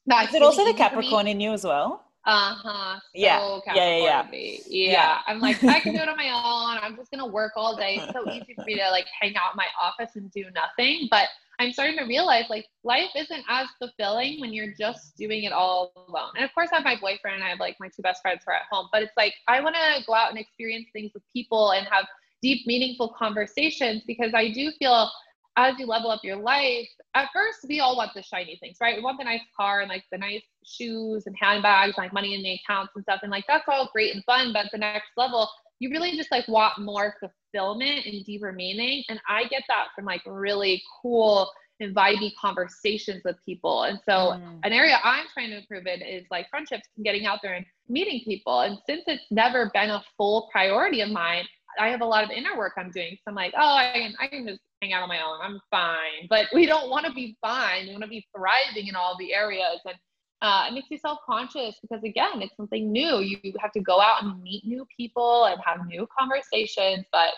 That's 0.05 0.29
is 0.29 0.35
it 0.35 0.41
also 0.43 0.65
the 0.65 0.73
Capricorn 0.73 1.27
in 1.27 1.39
you 1.39 1.51
as 1.51 1.63
well? 1.63 2.05
Uh-huh. 2.29 2.99
So 2.99 3.01
yeah. 3.15 3.39
Yeah, 3.65 3.73
yeah, 3.75 3.97
yeah. 3.97 4.27
yeah. 4.31 4.91
Yeah. 4.91 5.17
I'm 5.27 5.39
like, 5.39 5.63
I 5.63 5.79
can 5.79 5.93
do 5.93 5.99
it 5.99 6.07
on 6.07 6.15
my 6.15 6.29
own. 6.29 6.79
I'm 6.81 6.95
just 6.95 7.09
gonna 7.11 7.25
work 7.27 7.53
all 7.55 7.75
day. 7.75 7.99
It's 8.01 8.13
so 8.13 8.29
easy 8.31 8.53
for 8.53 8.63
me 8.65 8.75
to 8.75 8.89
like 8.91 9.07
hang 9.19 9.35
out 9.35 9.53
in 9.53 9.57
my 9.57 9.67
office 9.81 10.15
and 10.15 10.31
do 10.31 10.45
nothing. 10.53 11.07
But 11.09 11.27
I'm 11.59 11.73
starting 11.73 11.97
to 11.97 12.05
realize 12.05 12.45
like 12.49 12.67
life 12.83 13.09
isn't 13.15 13.43
as 13.49 13.67
fulfilling 13.79 14.39
when 14.39 14.53
you're 14.53 14.73
just 14.79 15.17
doing 15.17 15.43
it 15.43 15.51
all 15.51 15.91
alone. 16.07 16.29
And 16.35 16.45
of 16.45 16.53
course 16.53 16.69
I 16.71 16.75
have 16.75 16.85
my 16.85 16.95
boyfriend, 16.95 17.35
and 17.35 17.43
I 17.43 17.49
have 17.49 17.59
like 17.59 17.75
my 17.79 17.87
two 17.87 18.01
best 18.01 18.21
friends 18.21 18.43
who 18.45 18.51
are 18.51 18.55
at 18.55 18.61
home, 18.71 18.87
but 18.91 19.03
it's 19.03 19.17
like 19.17 19.33
I 19.47 19.59
want 19.61 19.75
to 19.75 20.03
go 20.05 20.13
out 20.13 20.29
and 20.29 20.39
experience 20.39 20.87
things 20.93 21.11
with 21.13 21.23
people 21.33 21.71
and 21.71 21.87
have 21.87 22.05
deep, 22.41 22.65
meaningful 22.67 23.13
conversations 23.17 24.03
because 24.07 24.33
I 24.33 24.51
do 24.51 24.71
feel 24.79 25.09
as 25.59 25.77
you 25.77 25.85
level 25.85 26.09
up 26.09 26.21
your 26.23 26.37
life, 26.37 26.87
at 27.15 27.27
first 27.33 27.59
we 27.67 27.81
all 27.81 27.97
want 27.97 28.11
the 28.15 28.23
shiny 28.23 28.55
things, 28.61 28.77
right? 28.79 28.95
We 28.95 29.03
want 29.03 29.17
the 29.17 29.25
nice 29.25 29.41
car 29.55 29.81
and 29.81 29.89
like 29.89 30.05
the 30.09 30.17
nice 30.17 30.41
shoes 30.65 31.27
and 31.27 31.35
handbags, 31.37 31.97
like 31.97 32.13
money 32.13 32.33
in 32.33 32.41
the 32.41 32.53
accounts 32.53 32.93
and 32.95 33.03
stuff. 33.03 33.19
And 33.23 33.31
like 33.31 33.43
that's 33.45 33.65
all 33.67 33.89
great 33.91 34.15
and 34.15 34.23
fun, 34.23 34.53
but 34.53 34.67
the 34.71 34.77
next 34.77 35.09
level, 35.17 35.49
you 35.79 35.89
really 35.89 36.15
just 36.15 36.31
like 36.31 36.47
want 36.47 36.79
more 36.79 37.15
fulfillment 37.19 38.05
and 38.05 38.23
deeper 38.23 38.53
meaning. 38.53 39.03
And 39.09 39.19
I 39.27 39.43
get 39.45 39.63
that 39.67 39.87
from 39.93 40.05
like 40.05 40.21
really 40.25 40.81
cool 41.01 41.51
and 41.81 41.93
vibey 41.93 42.31
conversations 42.39 43.21
with 43.25 43.35
people. 43.45 43.83
And 43.83 43.99
so 44.05 44.11
mm. 44.11 44.59
an 44.63 44.71
area 44.71 44.97
I'm 45.03 45.25
trying 45.33 45.49
to 45.49 45.57
improve 45.57 45.87
in 45.87 46.01
is 46.01 46.25
like 46.31 46.49
friendships 46.49 46.87
and 46.95 47.03
getting 47.03 47.25
out 47.25 47.39
there 47.43 47.55
and 47.55 47.65
meeting 47.89 48.21
people. 48.23 48.61
And 48.61 48.77
since 48.85 49.03
it's 49.07 49.23
never 49.29 49.71
been 49.73 49.89
a 49.89 50.03
full 50.17 50.47
priority 50.53 51.01
of 51.01 51.09
mine, 51.09 51.45
I 51.77 51.89
have 51.89 52.01
a 52.01 52.05
lot 52.05 52.23
of 52.23 52.31
inner 52.31 52.57
work 52.57 52.73
I'm 52.77 52.91
doing. 52.91 53.15
So 53.15 53.23
I'm 53.27 53.35
like, 53.35 53.53
oh, 53.57 53.75
I 53.75 53.91
can, 53.93 54.13
I 54.19 54.27
can 54.27 54.47
just 54.47 54.61
hang 54.81 54.93
out 54.93 55.03
on 55.03 55.09
my 55.09 55.21
own. 55.21 55.39
I'm 55.41 55.59
fine. 55.69 56.27
But 56.29 56.47
we 56.53 56.65
don't 56.65 56.89
want 56.89 57.05
to 57.05 57.11
be 57.11 57.37
fine. 57.41 57.87
We 57.87 57.91
want 57.91 58.03
to 58.03 58.09
be 58.09 58.27
thriving 58.35 58.87
in 58.87 58.95
all 58.95 59.15
the 59.19 59.33
areas. 59.33 59.79
And 59.85 59.95
uh, 60.41 60.65
it 60.69 60.73
makes 60.73 60.89
you 60.89 60.97
self-conscious 60.97 61.75
because 61.81 62.03
again, 62.03 62.41
it's 62.41 62.55
something 62.55 62.91
new. 62.91 63.19
You 63.19 63.37
have 63.59 63.71
to 63.73 63.81
go 63.81 63.99
out 63.99 64.23
and 64.23 64.41
meet 64.41 64.65
new 64.65 64.85
people 64.95 65.45
and 65.45 65.59
have 65.65 65.85
new 65.85 66.07
conversations. 66.17 67.05
But 67.11 67.33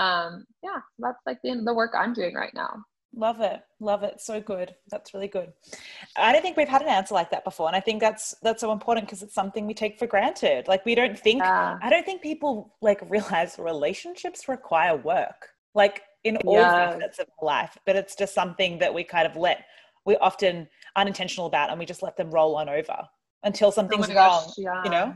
um, 0.00 0.44
yeah, 0.62 0.80
that's 0.98 1.18
like 1.26 1.38
the, 1.42 1.62
the 1.64 1.74
work 1.74 1.92
I'm 1.96 2.12
doing 2.12 2.34
right 2.34 2.52
now. 2.54 2.84
Love 3.14 3.40
it. 3.40 3.60
Love 3.78 4.02
it. 4.02 4.20
So 4.20 4.40
good. 4.40 4.74
That's 4.90 5.12
really 5.12 5.28
good. 5.28 5.52
I 6.16 6.32
don't 6.32 6.40
think 6.40 6.56
we've 6.56 6.68
had 6.68 6.82
an 6.82 6.88
answer 6.88 7.14
like 7.14 7.30
that 7.30 7.44
before. 7.44 7.66
And 7.66 7.76
I 7.76 7.80
think 7.80 8.00
that's 8.00 8.34
that's 8.42 8.60
so 8.60 8.72
important 8.72 9.06
because 9.06 9.22
it's 9.22 9.34
something 9.34 9.66
we 9.66 9.74
take 9.74 9.98
for 9.98 10.06
granted. 10.06 10.66
Like 10.66 10.84
we 10.86 10.94
don't 10.94 11.18
think 11.18 11.40
yeah. 11.40 11.78
I 11.82 11.90
don't 11.90 12.06
think 12.06 12.22
people 12.22 12.74
like 12.80 13.00
realize 13.08 13.58
relationships 13.58 14.48
require 14.48 14.96
work. 14.96 15.48
Like 15.74 16.02
in 16.24 16.36
all 16.38 16.54
yeah. 16.54 16.92
facets 16.92 17.18
of 17.18 17.26
life. 17.42 17.76
But 17.84 17.96
it's 17.96 18.14
just 18.14 18.34
something 18.34 18.78
that 18.78 18.92
we 18.92 19.04
kind 19.04 19.26
of 19.26 19.36
let 19.36 19.64
we're 20.04 20.18
often 20.20 20.68
unintentional 20.96 21.46
about 21.46 21.70
and 21.70 21.78
we 21.78 21.86
just 21.86 22.02
let 22.02 22.16
them 22.16 22.30
roll 22.30 22.56
on 22.56 22.68
over 22.68 23.08
until 23.44 23.70
something's 23.70 24.08
oh 24.10 24.14
wrong. 24.14 24.52
Yeah. 24.56 24.84
You 24.84 24.90
know? 24.90 25.14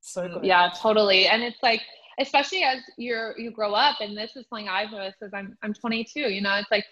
So 0.00 0.22
mm, 0.22 0.34
good. 0.34 0.44
Yeah, 0.44 0.70
totally. 0.80 1.26
And 1.28 1.42
it's 1.42 1.62
like 1.62 1.82
especially 2.18 2.62
as 2.62 2.78
you're 2.96 3.38
you 3.38 3.50
grow 3.50 3.72
up 3.72 3.96
and 4.00 4.16
this 4.16 4.36
is 4.36 4.46
something 4.48 4.68
i've 4.68 4.90
noticed 4.90 5.18
as 5.22 5.32
i'm 5.34 5.56
i'm 5.62 5.72
22 5.72 6.20
you 6.20 6.40
know 6.40 6.54
it's 6.54 6.70
like 6.70 6.84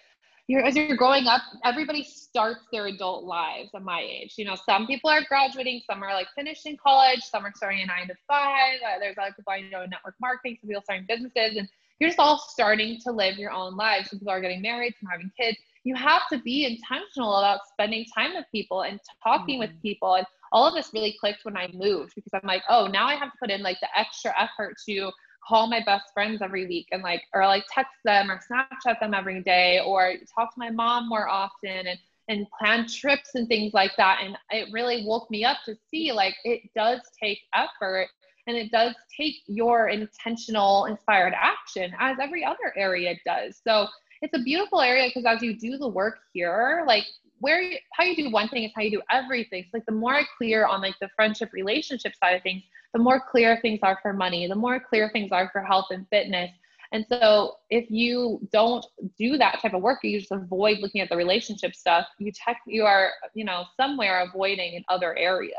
you're 0.49 0.65
as 0.65 0.77
you're 0.77 0.97
growing 0.97 1.27
up 1.27 1.43
everybody 1.65 2.05
starts 2.05 2.61
their 2.71 2.87
adult 2.87 3.25
lives 3.25 3.71
at 3.75 3.83
my 3.83 4.01
age. 4.01 4.35
You 4.37 4.45
know 4.45 4.55
some 4.55 4.87
people 4.87 5.11
are 5.11 5.23
graduating 5.29 5.81
some 5.91 6.03
are 6.03 6.13
like 6.13 6.29
finishing 6.37 6.77
college 6.77 7.21
some 7.21 7.45
are 7.45 7.53
starting 7.57 7.83
a 7.83 7.87
nine 7.87 8.07
to 8.09 8.15
five 8.29 8.79
uh, 8.87 8.99
there's 9.01 9.17
other 9.21 9.35
people 9.35 9.53
i 9.53 9.61
know 9.61 9.83
in 9.83 9.91
network 9.91 10.15
marketing 10.21 10.57
some 10.61 10.69
people 10.69 10.83
starting 10.83 11.07
businesses 11.09 11.57
and 11.57 11.69
you're 11.99 12.11
just 12.11 12.19
all 12.19 12.39
starting 12.39 12.99
to 13.01 13.13
live 13.13 13.39
your 13.39 13.51
own 13.51 13.77
lives. 13.77 14.11
Some 14.11 14.19
people 14.19 14.33
are 14.33 14.41
getting 14.41 14.61
married 14.61 14.95
some 15.01 15.09
having 15.11 15.31
kids. 15.39 15.57
You 15.85 15.95
have 15.95 16.23
to 16.33 16.39
be 16.39 16.67
intentional 16.67 17.37
about 17.37 17.61
spending 17.73 18.05
time 18.15 18.35
with 18.35 18.45
people 18.53 18.83
and 18.83 19.01
talking 19.23 19.61
mm-hmm. 19.61 19.73
with 19.73 19.83
people 19.83 20.15
and 20.15 20.27
all 20.53 20.67
of 20.67 20.75
this 20.75 20.91
really 20.93 21.17
clicked 21.21 21.45
when 21.45 21.57
I 21.57 21.69
moved 21.73 22.15
because 22.15 22.33
I'm 22.35 22.47
like, 22.47 22.63
oh, 22.69 22.87
now 22.87 23.07
I 23.07 23.15
have 23.15 23.33
to 23.33 23.39
put 23.39 23.51
in 23.51 23.63
like 23.63 23.79
the 23.81 23.89
extra 23.99 24.33
effort 24.39 24.77
to 24.89 25.11
call 25.47 25.69
my 25.69 25.81
best 25.85 26.07
friends 26.13 26.43
every 26.43 26.67
week 26.67 26.89
and 26.93 27.03
like, 27.03 27.23
or 27.35 27.47
like 27.47 27.65
text 27.73 27.95
them 28.05 28.31
or 28.31 28.41
Snapchat 28.51 29.01
them 29.01 29.15
every 29.15 29.43
day 29.43 29.81
or 29.85 30.15
talk 30.35 30.53
to 30.55 30.59
my 30.59 30.71
mom 30.71 31.09
more 31.09 31.29
often 31.29 31.87
and, 31.87 31.99
and 32.29 32.47
plan 32.59 32.87
trips 32.89 33.35
and 33.35 33.47
things 33.49 33.73
like 33.73 33.93
that. 33.97 34.21
And 34.23 34.37
it 34.51 34.73
really 34.73 35.05
woke 35.07 35.31
me 35.31 35.45
up 35.45 35.59
to 35.67 35.77
see 35.91 36.13
like 36.13 36.35
it 36.45 36.63
does 36.75 37.01
take 37.23 37.39
effort 37.55 38.09
and 38.47 38.57
it 38.57 38.71
does 38.71 38.95
take 39.17 39.37
your 39.47 39.89
intentional, 39.89 40.87
inspired 40.87 41.35
action 41.35 41.93
as 41.99 42.17
every 42.21 42.45
other 42.45 42.73
area 42.77 43.15
does. 43.25 43.61
So 43.67 43.87
it's 44.23 44.35
a 44.35 44.43
beautiful 44.43 44.81
area 44.81 45.09
because 45.09 45.25
as 45.27 45.43
you 45.43 45.57
do 45.57 45.79
the 45.79 45.89
work 45.89 46.19
here, 46.33 46.85
like 46.87 47.05
where 47.39 47.61
you, 47.61 47.77
how 47.93 48.05
you 48.05 48.17
do 48.17 48.31
one 48.31 48.49
thing 48.49 48.65
is 48.65 48.73
how 48.75 48.83
you 48.83 48.91
do 48.91 49.03
everything. 49.11 49.65
So 49.65 49.71
like 49.75 49.87
the 49.87 49.93
more 49.93 50.21
clear 50.39 50.67
on 50.67 50.81
like 50.81 50.95
the 51.01 51.09
friendship 51.15 51.51
relationship 51.53 52.15
side 52.17 52.37
of 52.37 52.43
things, 52.43 52.63
the 52.93 52.99
more 52.99 53.23
clear 53.31 53.59
things 53.61 53.81
are 53.83 53.99
for 54.03 54.13
money, 54.13 54.47
the 54.47 54.55
more 54.55 54.81
clear 54.81 55.11
things 55.13 55.33
are 55.33 55.51
for 55.53 55.63
health 55.63 55.87
and 55.91 56.07
fitness. 56.09 56.51
And 56.93 57.05
so 57.09 57.57
if 57.69 57.91
you 57.91 58.41
don't 58.53 58.85
do 59.19 59.37
that 59.39 59.61
type 59.61 59.75
of 59.75 59.83
work, 59.83 59.99
you 60.03 60.19
just 60.19 60.33
avoid 60.33 60.79
looking 60.79 61.01
at 61.01 61.09
the 61.09 61.17
relationship 61.17 61.75
stuff, 61.75 62.07
you 62.19 62.33
tech 62.33 62.59
you 62.67 62.85
are, 62.85 63.11
you 63.35 63.45
know, 63.45 63.65
somewhere 63.77 64.21
avoiding 64.23 64.75
in 64.75 64.85
other 64.89 65.17
areas. 65.17 65.55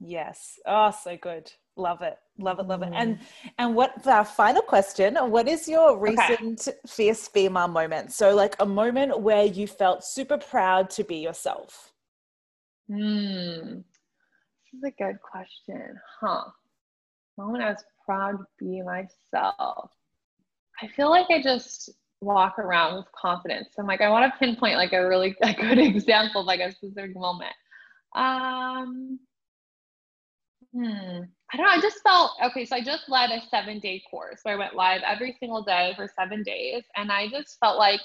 Yes. 0.00 0.58
Oh, 0.66 0.90
so 0.90 1.16
good. 1.16 1.50
Love 1.76 2.02
it. 2.02 2.18
Love 2.38 2.60
it. 2.60 2.66
Love 2.66 2.82
it. 2.82 2.90
And 2.94 3.18
mm. 3.18 3.22
and 3.58 3.74
what 3.74 4.06
our 4.06 4.24
final 4.24 4.62
question, 4.62 5.16
what 5.16 5.48
is 5.48 5.68
your 5.68 5.98
recent 5.98 6.68
okay. 6.68 6.78
fierce 6.86 7.26
female 7.26 7.68
moment? 7.68 8.12
So 8.12 8.34
like 8.34 8.54
a 8.60 8.66
moment 8.66 9.20
where 9.20 9.44
you 9.44 9.66
felt 9.66 10.04
super 10.04 10.38
proud 10.38 10.88
to 10.90 11.04
be 11.04 11.16
yourself. 11.16 11.92
Hmm. 12.88 13.78
This 13.78 14.74
is 14.74 14.84
a 14.84 15.02
good 15.02 15.18
question. 15.20 15.98
Huh. 16.20 16.44
Moment 17.38 17.64
I 17.64 17.70
was 17.70 17.84
proud 18.04 18.38
to 18.38 18.46
be 18.60 18.82
myself. 18.82 19.90
I 20.80 20.88
feel 20.88 21.10
like 21.10 21.26
I 21.30 21.42
just 21.42 21.90
walk 22.20 22.58
around 22.58 22.96
with 22.96 23.06
confidence. 23.20 23.68
I'm 23.78 23.86
like, 23.86 24.00
I 24.00 24.08
want 24.10 24.32
to 24.32 24.38
pinpoint 24.38 24.76
like 24.76 24.92
a 24.92 25.08
really 25.08 25.34
a 25.42 25.54
good 25.54 25.78
example 25.94 26.42
of 26.42 26.46
like 26.46 26.60
a 26.60 26.70
specific 26.70 27.16
moment. 27.16 27.54
Um 28.14 29.18
Hmm. 30.74 31.20
I 31.52 31.56
don't 31.56 31.66
know. 31.66 31.72
I 31.72 31.80
just 31.80 32.02
felt 32.02 32.32
okay. 32.46 32.64
So 32.64 32.74
I 32.74 32.82
just 32.82 33.08
led 33.08 33.30
a 33.30 33.40
seven 33.48 33.78
day 33.78 34.02
course 34.10 34.40
where 34.42 34.54
I 34.54 34.58
went 34.58 34.74
live 34.74 35.02
every 35.06 35.36
single 35.38 35.62
day 35.62 35.92
for 35.94 36.10
seven 36.18 36.42
days. 36.42 36.82
And 36.96 37.12
I 37.12 37.28
just 37.28 37.58
felt 37.60 37.78
like 37.78 38.00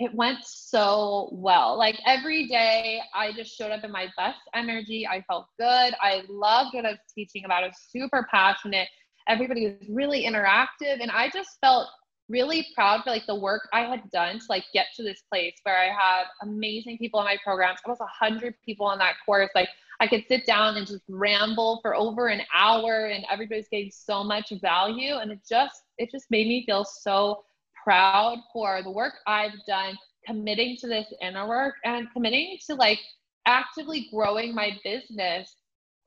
it 0.00 0.12
went 0.12 0.38
so 0.44 1.28
well. 1.32 1.78
Like 1.78 2.00
every 2.04 2.48
day, 2.48 3.00
I 3.14 3.32
just 3.32 3.56
showed 3.56 3.70
up 3.70 3.84
in 3.84 3.92
my 3.92 4.08
best 4.16 4.40
energy. 4.54 5.06
I 5.06 5.22
felt 5.28 5.46
good. 5.58 5.94
I 6.00 6.22
loved 6.28 6.74
what 6.74 6.84
I 6.84 6.90
was 6.90 6.98
teaching 7.14 7.44
about. 7.44 7.62
I 7.62 7.68
was 7.68 7.78
super 7.90 8.26
passionate. 8.28 8.88
Everybody 9.28 9.66
was 9.66 9.88
really 9.88 10.24
interactive. 10.24 11.00
And 11.00 11.12
I 11.12 11.30
just 11.30 11.58
felt 11.60 11.88
really 12.28 12.66
proud 12.74 13.02
for 13.04 13.10
like 13.10 13.26
the 13.26 13.34
work 13.34 13.68
I 13.72 13.82
had 13.82 14.02
done 14.10 14.38
to 14.38 14.44
like 14.48 14.64
get 14.74 14.86
to 14.96 15.02
this 15.02 15.22
place 15.32 15.54
where 15.62 15.78
I 15.78 15.86
had 15.86 16.24
amazing 16.42 16.98
people 16.98 17.20
in 17.20 17.26
my 17.26 17.38
programs. 17.44 17.78
Almost 17.84 18.00
a 18.00 18.24
hundred 18.24 18.54
people 18.64 18.90
in 18.90 18.98
that 18.98 19.14
course. 19.24 19.50
Like 19.54 19.68
I 20.00 20.06
could 20.06 20.24
sit 20.28 20.46
down 20.46 20.76
and 20.76 20.86
just 20.86 21.02
ramble 21.08 21.80
for 21.82 21.94
over 21.94 22.28
an 22.28 22.42
hour 22.54 23.06
and 23.06 23.24
everybody's 23.30 23.68
getting 23.68 23.90
so 23.90 24.22
much 24.22 24.52
value. 24.60 25.16
And 25.16 25.32
it 25.32 25.40
just, 25.48 25.82
it 25.98 26.10
just 26.10 26.30
made 26.30 26.46
me 26.46 26.64
feel 26.66 26.84
so 26.84 27.42
proud 27.82 28.38
for 28.52 28.82
the 28.82 28.90
work 28.90 29.14
I've 29.26 29.52
done, 29.66 29.98
committing 30.24 30.76
to 30.80 30.86
this 30.86 31.12
inner 31.20 31.48
work 31.48 31.74
and 31.84 32.06
committing 32.12 32.58
to 32.66 32.74
like 32.74 33.00
actively 33.46 34.08
growing 34.12 34.54
my 34.54 34.78
business 34.84 35.56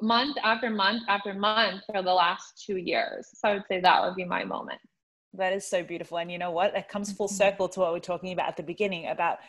month 0.01 0.37
after 0.43 0.69
month 0.69 1.03
after 1.09 1.33
month 1.33 1.83
for 1.91 2.01
the 2.01 2.13
last 2.13 2.63
two 2.65 2.77
years. 2.77 3.27
So 3.33 3.49
I 3.49 3.53
would 3.53 3.63
say 3.67 3.81
that 3.81 4.01
would 4.01 4.15
be 4.15 4.25
my 4.25 4.43
moment. 4.43 4.79
That 5.33 5.53
is 5.53 5.65
so 5.65 5.83
beautiful. 5.83 6.17
And 6.17 6.31
you 6.31 6.37
know 6.37 6.51
what? 6.51 6.75
It 6.75 6.87
comes 6.87 7.11
full 7.11 7.27
mm-hmm. 7.27 7.35
circle 7.35 7.69
to 7.69 7.79
what 7.79 7.89
we 7.89 7.95
we're 7.95 7.99
talking 7.99 8.33
about 8.33 8.49
at 8.49 8.57
the 8.57 8.63
beginning 8.63 9.07
about 9.07 9.39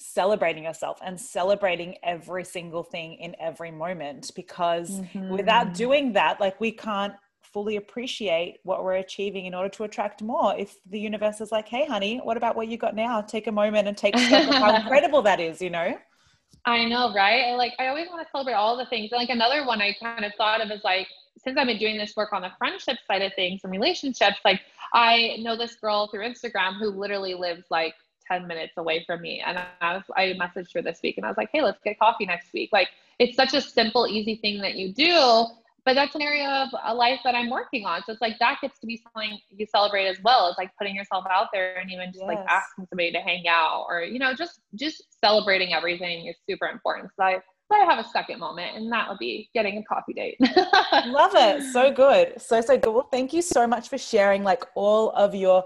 celebrating 0.00 0.64
yourself 0.64 0.98
and 1.04 1.20
celebrating 1.20 1.94
every 2.02 2.42
single 2.42 2.82
thing 2.82 3.14
in 3.14 3.36
every 3.38 3.70
moment 3.70 4.30
because 4.34 4.90
mm-hmm. 4.90 5.28
without 5.28 5.74
doing 5.74 6.12
that 6.14 6.40
like 6.40 6.58
we 6.58 6.72
can't 6.72 7.12
fully 7.42 7.76
appreciate 7.76 8.58
what 8.62 8.82
we're 8.82 8.94
achieving 8.94 9.44
in 9.44 9.54
order 9.54 9.68
to 9.68 9.84
attract 9.84 10.22
more. 10.22 10.56
If 10.56 10.76
the 10.86 10.98
universe 10.98 11.40
is 11.40 11.52
like 11.52 11.68
hey 11.68 11.86
honey 11.86 12.18
what 12.24 12.38
about 12.38 12.56
what 12.56 12.68
you 12.68 12.78
got 12.78 12.96
now? 12.96 13.20
Take 13.20 13.46
a 13.46 13.52
moment 13.52 13.88
and 13.88 13.96
take 13.96 14.18
stock 14.18 14.48
of 14.48 14.54
how 14.54 14.74
incredible 14.80 15.20
that 15.22 15.38
is 15.38 15.60
you 15.60 15.70
know? 15.70 15.96
I 16.64 16.84
know 16.86 17.12
right? 17.14 17.50
I, 17.50 17.54
like 17.56 17.74
i 17.78 17.88
always 17.88 18.08
want 18.08 18.26
to 18.26 18.30
celebrate 18.30 18.54
all 18.54 18.78
the 18.78 18.86
things. 18.86 19.10
Like 19.12 19.28
another 19.28 19.66
one 19.66 19.82
i 19.82 19.94
kind 20.02 20.24
of 20.24 20.32
thought 20.38 20.62
of 20.62 20.70
is 20.70 20.80
like 20.82 21.08
since 21.36 21.58
i've 21.58 21.66
been 21.66 21.78
doing 21.78 21.98
this 21.98 22.14
work 22.16 22.32
on 22.32 22.40
the 22.42 22.52
friendship 22.58 22.96
side 23.06 23.22
of 23.22 23.32
things 23.34 23.60
and 23.64 23.72
relationships 23.72 24.36
like 24.44 24.60
i 24.92 25.36
know 25.40 25.56
this 25.56 25.76
girl 25.76 26.08
through 26.08 26.26
instagram 26.28 26.78
who 26.78 26.90
literally 26.90 27.34
lives 27.34 27.64
like 27.70 27.94
10 28.30 28.46
minutes 28.46 28.74
away 28.76 29.04
from 29.06 29.20
me. 29.22 29.42
And 29.44 29.58
I 29.80 29.94
was, 29.94 30.02
I 30.16 30.34
messaged 30.40 30.74
her 30.74 30.82
this 30.82 31.00
week 31.02 31.16
and 31.16 31.26
I 31.26 31.28
was 31.28 31.36
like, 31.36 31.50
hey, 31.52 31.62
let's 31.62 31.80
get 31.84 31.98
coffee 31.98 32.26
next 32.26 32.52
week. 32.52 32.70
Like 32.72 32.88
it's 33.18 33.36
such 33.36 33.54
a 33.54 33.60
simple, 33.60 34.06
easy 34.06 34.36
thing 34.36 34.60
that 34.62 34.74
you 34.76 34.92
do, 34.92 35.46
but 35.84 35.94
that's 35.94 36.14
an 36.14 36.22
area 36.22 36.48
of 36.48 36.68
a 36.84 36.94
life 36.94 37.20
that 37.24 37.34
I'm 37.34 37.50
working 37.50 37.86
on. 37.86 38.02
So 38.04 38.12
it's 38.12 38.20
like 38.20 38.38
that 38.38 38.58
gets 38.60 38.78
to 38.80 38.86
be 38.86 39.02
something 39.02 39.38
you 39.50 39.66
celebrate 39.66 40.06
as 40.06 40.18
well. 40.22 40.48
It's 40.48 40.58
like 40.58 40.70
putting 40.78 40.94
yourself 40.94 41.24
out 41.30 41.48
there 41.52 41.76
and 41.78 41.90
even 41.90 42.08
just 42.08 42.20
yes. 42.20 42.28
like 42.28 42.38
asking 42.48 42.86
somebody 42.88 43.12
to 43.12 43.20
hang 43.20 43.44
out 43.48 43.86
or, 43.88 44.02
you 44.02 44.18
know, 44.18 44.34
just 44.34 44.60
just 44.74 45.04
celebrating 45.20 45.74
everything 45.74 46.26
is 46.26 46.36
super 46.48 46.66
important. 46.66 47.10
So 47.16 47.24
I 47.24 47.42
I 47.72 47.84
have 47.84 48.04
a 48.04 48.08
second 48.08 48.40
moment, 48.40 48.76
and 48.76 48.90
that 48.92 49.08
will 49.08 49.16
be 49.16 49.48
getting 49.54 49.78
a 49.78 49.84
coffee 49.84 50.12
date. 50.12 50.36
Love 51.06 51.32
it. 51.34 51.62
So 51.72 51.92
good. 51.92 52.40
So, 52.40 52.60
so 52.60 52.76
good. 52.76 52.92
Well, 52.92 53.08
thank 53.10 53.32
you 53.32 53.42
so 53.42 53.66
much 53.66 53.88
for 53.88 53.98
sharing 53.98 54.42
like 54.42 54.64
all 54.74 55.10
of 55.10 55.34
your 55.34 55.64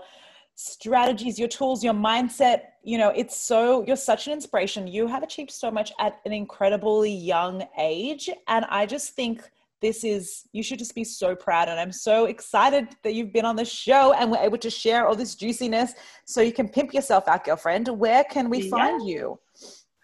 strategies, 0.54 1.38
your 1.38 1.48
tools, 1.48 1.82
your 1.82 1.94
mindset. 1.94 2.62
You 2.82 2.98
know, 2.98 3.08
it's 3.10 3.36
so, 3.36 3.84
you're 3.86 3.96
such 3.96 4.26
an 4.26 4.32
inspiration. 4.32 4.86
You 4.86 5.06
have 5.06 5.22
achieved 5.22 5.50
so 5.50 5.70
much 5.70 5.92
at 5.98 6.20
an 6.24 6.32
incredibly 6.32 7.12
young 7.12 7.66
age. 7.78 8.28
And 8.48 8.64
I 8.66 8.86
just 8.86 9.10
think 9.12 9.42
this 9.80 10.04
is, 10.04 10.48
you 10.52 10.62
should 10.62 10.78
just 10.78 10.94
be 10.94 11.04
so 11.04 11.34
proud. 11.34 11.68
And 11.68 11.78
I'm 11.78 11.92
so 11.92 12.26
excited 12.26 12.88
that 13.02 13.14
you've 13.14 13.32
been 13.32 13.44
on 13.44 13.56
the 13.56 13.64
show 13.64 14.12
and 14.12 14.30
we're 14.30 14.38
able 14.38 14.58
to 14.58 14.70
share 14.70 15.06
all 15.06 15.14
this 15.14 15.34
juiciness 15.34 15.94
so 16.24 16.40
you 16.40 16.52
can 16.52 16.68
pimp 16.68 16.94
yourself 16.94 17.28
out, 17.28 17.44
girlfriend. 17.44 17.88
Where 17.88 18.24
can 18.24 18.48
we 18.48 18.70
find 18.70 19.06
you? 19.06 19.38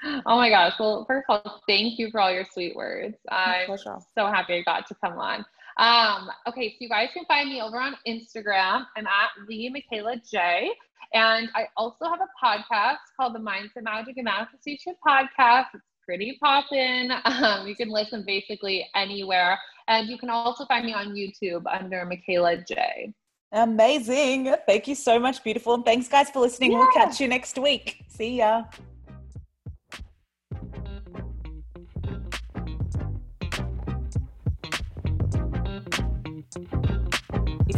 Oh 0.03 0.36
my 0.36 0.48
gosh. 0.48 0.72
Well, 0.80 1.05
first 1.07 1.26
of 1.28 1.42
all, 1.44 1.61
thank 1.68 1.98
you 1.98 2.11
for 2.11 2.20
all 2.20 2.32
your 2.32 2.46
sweet 2.51 2.74
words. 2.74 3.16
I'm 3.30 3.76
so 3.76 4.26
happy 4.26 4.55
I 4.55 4.62
got 4.62 4.86
to 4.88 4.94
come 5.05 5.18
on. 5.18 5.44
Um, 5.79 6.31
okay, 6.49 6.71
so 6.71 6.77
you 6.81 6.89
guys 6.89 7.09
can 7.14 7.25
find 7.27 7.49
me 7.49 7.61
over 7.62 7.79
on 7.79 7.97
Instagram. 8.07 8.87
I'm 8.97 9.07
at 9.07 9.31
the 9.49 9.71
Michaela 9.71 10.16
J. 10.31 10.71
And 11.12 11.49
I 11.55 11.66
also 11.77 12.05
have 12.05 12.21
a 12.21 12.45
podcast 12.45 12.99
called 13.18 13.35
the 13.35 13.41
Mindset 13.41 13.83
Magic 13.83 14.16
and 14.16 14.25
Manifestation 14.25 14.95
Podcast. 15.07 15.66
It's 15.75 15.85
pretty 16.05 16.39
poppin'. 16.41 17.12
Um, 17.25 17.66
you 17.66 17.75
can 17.75 17.89
listen 17.89 18.25
basically 18.27 18.87
anywhere. 18.95 19.59
And 19.89 20.09
you 20.09 20.18
can 20.18 20.31
also 20.31 20.66
find 20.66 20.85
me 20.85 20.93
on 20.93 21.14
YouTube 21.14 21.64
under 21.66 22.05
Michaela 22.05 22.59
J. 22.59 23.12
Amazing. 23.53 24.55
Thank 24.66 24.87
you 24.87 24.95
so 24.95 25.18
much, 25.18 25.43
beautiful. 25.43 25.75
And 25.75 25.85
thanks, 25.85 26.07
guys, 26.07 26.31
for 26.31 26.41
listening. 26.41 26.73
Yeah. 26.73 26.79
We'll 26.79 26.93
catch 26.93 27.21
you 27.21 27.27
next 27.27 27.59
week. 27.59 28.05
See 28.09 28.39
ya. 28.39 28.64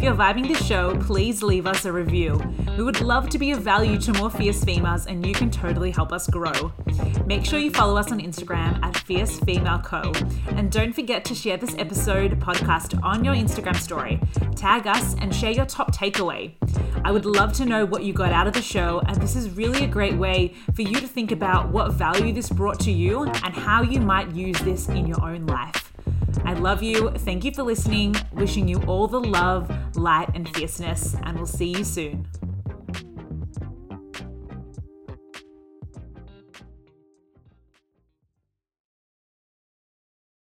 If 0.03 0.07
you're 0.07 0.16
vibing 0.16 0.48
the 0.48 0.64
show, 0.64 0.98
please 0.98 1.44
leave 1.44 1.64
us 1.64 1.84
a 1.84 1.92
review. 1.92 2.42
We 2.76 2.82
would 2.82 3.00
love 3.00 3.28
to 3.28 3.38
be 3.38 3.53
of 3.53 3.61
value 3.61 4.00
to 4.00 4.12
more 4.14 4.30
fierce 4.30 4.64
females, 4.64 5.07
and 5.07 5.24
you 5.24 5.32
can 5.32 5.48
totally 5.48 5.92
help 5.92 6.12
us 6.12 6.28
grow. 6.28 6.72
Make 7.24 7.44
sure 7.44 7.61
you 7.61 7.70
follow 7.70 7.96
us 7.96 8.11
on 8.11 8.18
Instagram 8.18 8.84
at 8.84 8.96
Fierce 8.96 9.38
Female 9.38 9.78
Co. 9.78 10.11
And 10.57 10.72
don't 10.72 10.92
forget 10.92 11.24
to 11.26 11.36
share 11.36 11.57
this 11.57 11.76
episode 11.78 12.40
podcast 12.40 13.00
on 13.05 13.24
your 13.24 13.34
Instagram 13.34 13.76
story. 13.76 14.18
Tag 14.57 14.88
us 14.88 15.14
and 15.20 15.32
share 15.32 15.53
your 15.53 15.66
top 15.66 15.94
takeaway. 15.94 16.55
I 17.05 17.12
would 17.12 17.24
love 17.24 17.53
to 17.53 17.64
know 17.64 17.86
what 17.86 18.03
you 18.03 18.12
got 18.12 18.32
out 18.32 18.48
of 18.48 18.55
the 18.55 18.61
show, 18.61 19.03
and 19.07 19.22
this 19.22 19.36
is 19.36 19.50
really 19.50 19.84
a 19.84 19.88
great 19.88 20.16
way 20.16 20.53
for 20.74 20.82
you 20.82 20.96
to 20.96 21.07
think 21.07 21.30
about 21.30 21.68
what 21.68 21.92
value 21.92 22.32
this 22.32 22.50
brought 22.50 22.80
to 22.80 22.90
you 22.90 23.22
and 23.22 23.55
how 23.55 23.82
you 23.82 24.00
might 24.00 24.32
use 24.32 24.59
this 24.62 24.88
in 24.88 25.07
your 25.07 25.22
own 25.24 25.46
life. 25.46 25.91
I 26.45 26.55
love 26.55 26.82
you. 26.82 27.11
Thank 27.11 27.45
you 27.45 27.53
for 27.53 27.62
listening. 27.62 28.14
Wishing 28.32 28.68
you 28.68 28.80
all 28.82 29.07
the 29.07 29.20
love, 29.20 29.70
light, 29.97 30.30
and 30.34 30.49
fierceness, 30.55 31.14
and 31.22 31.36
we'll 31.36 31.47
see 31.47 31.68
you 31.68 31.84
soon. 31.84 32.26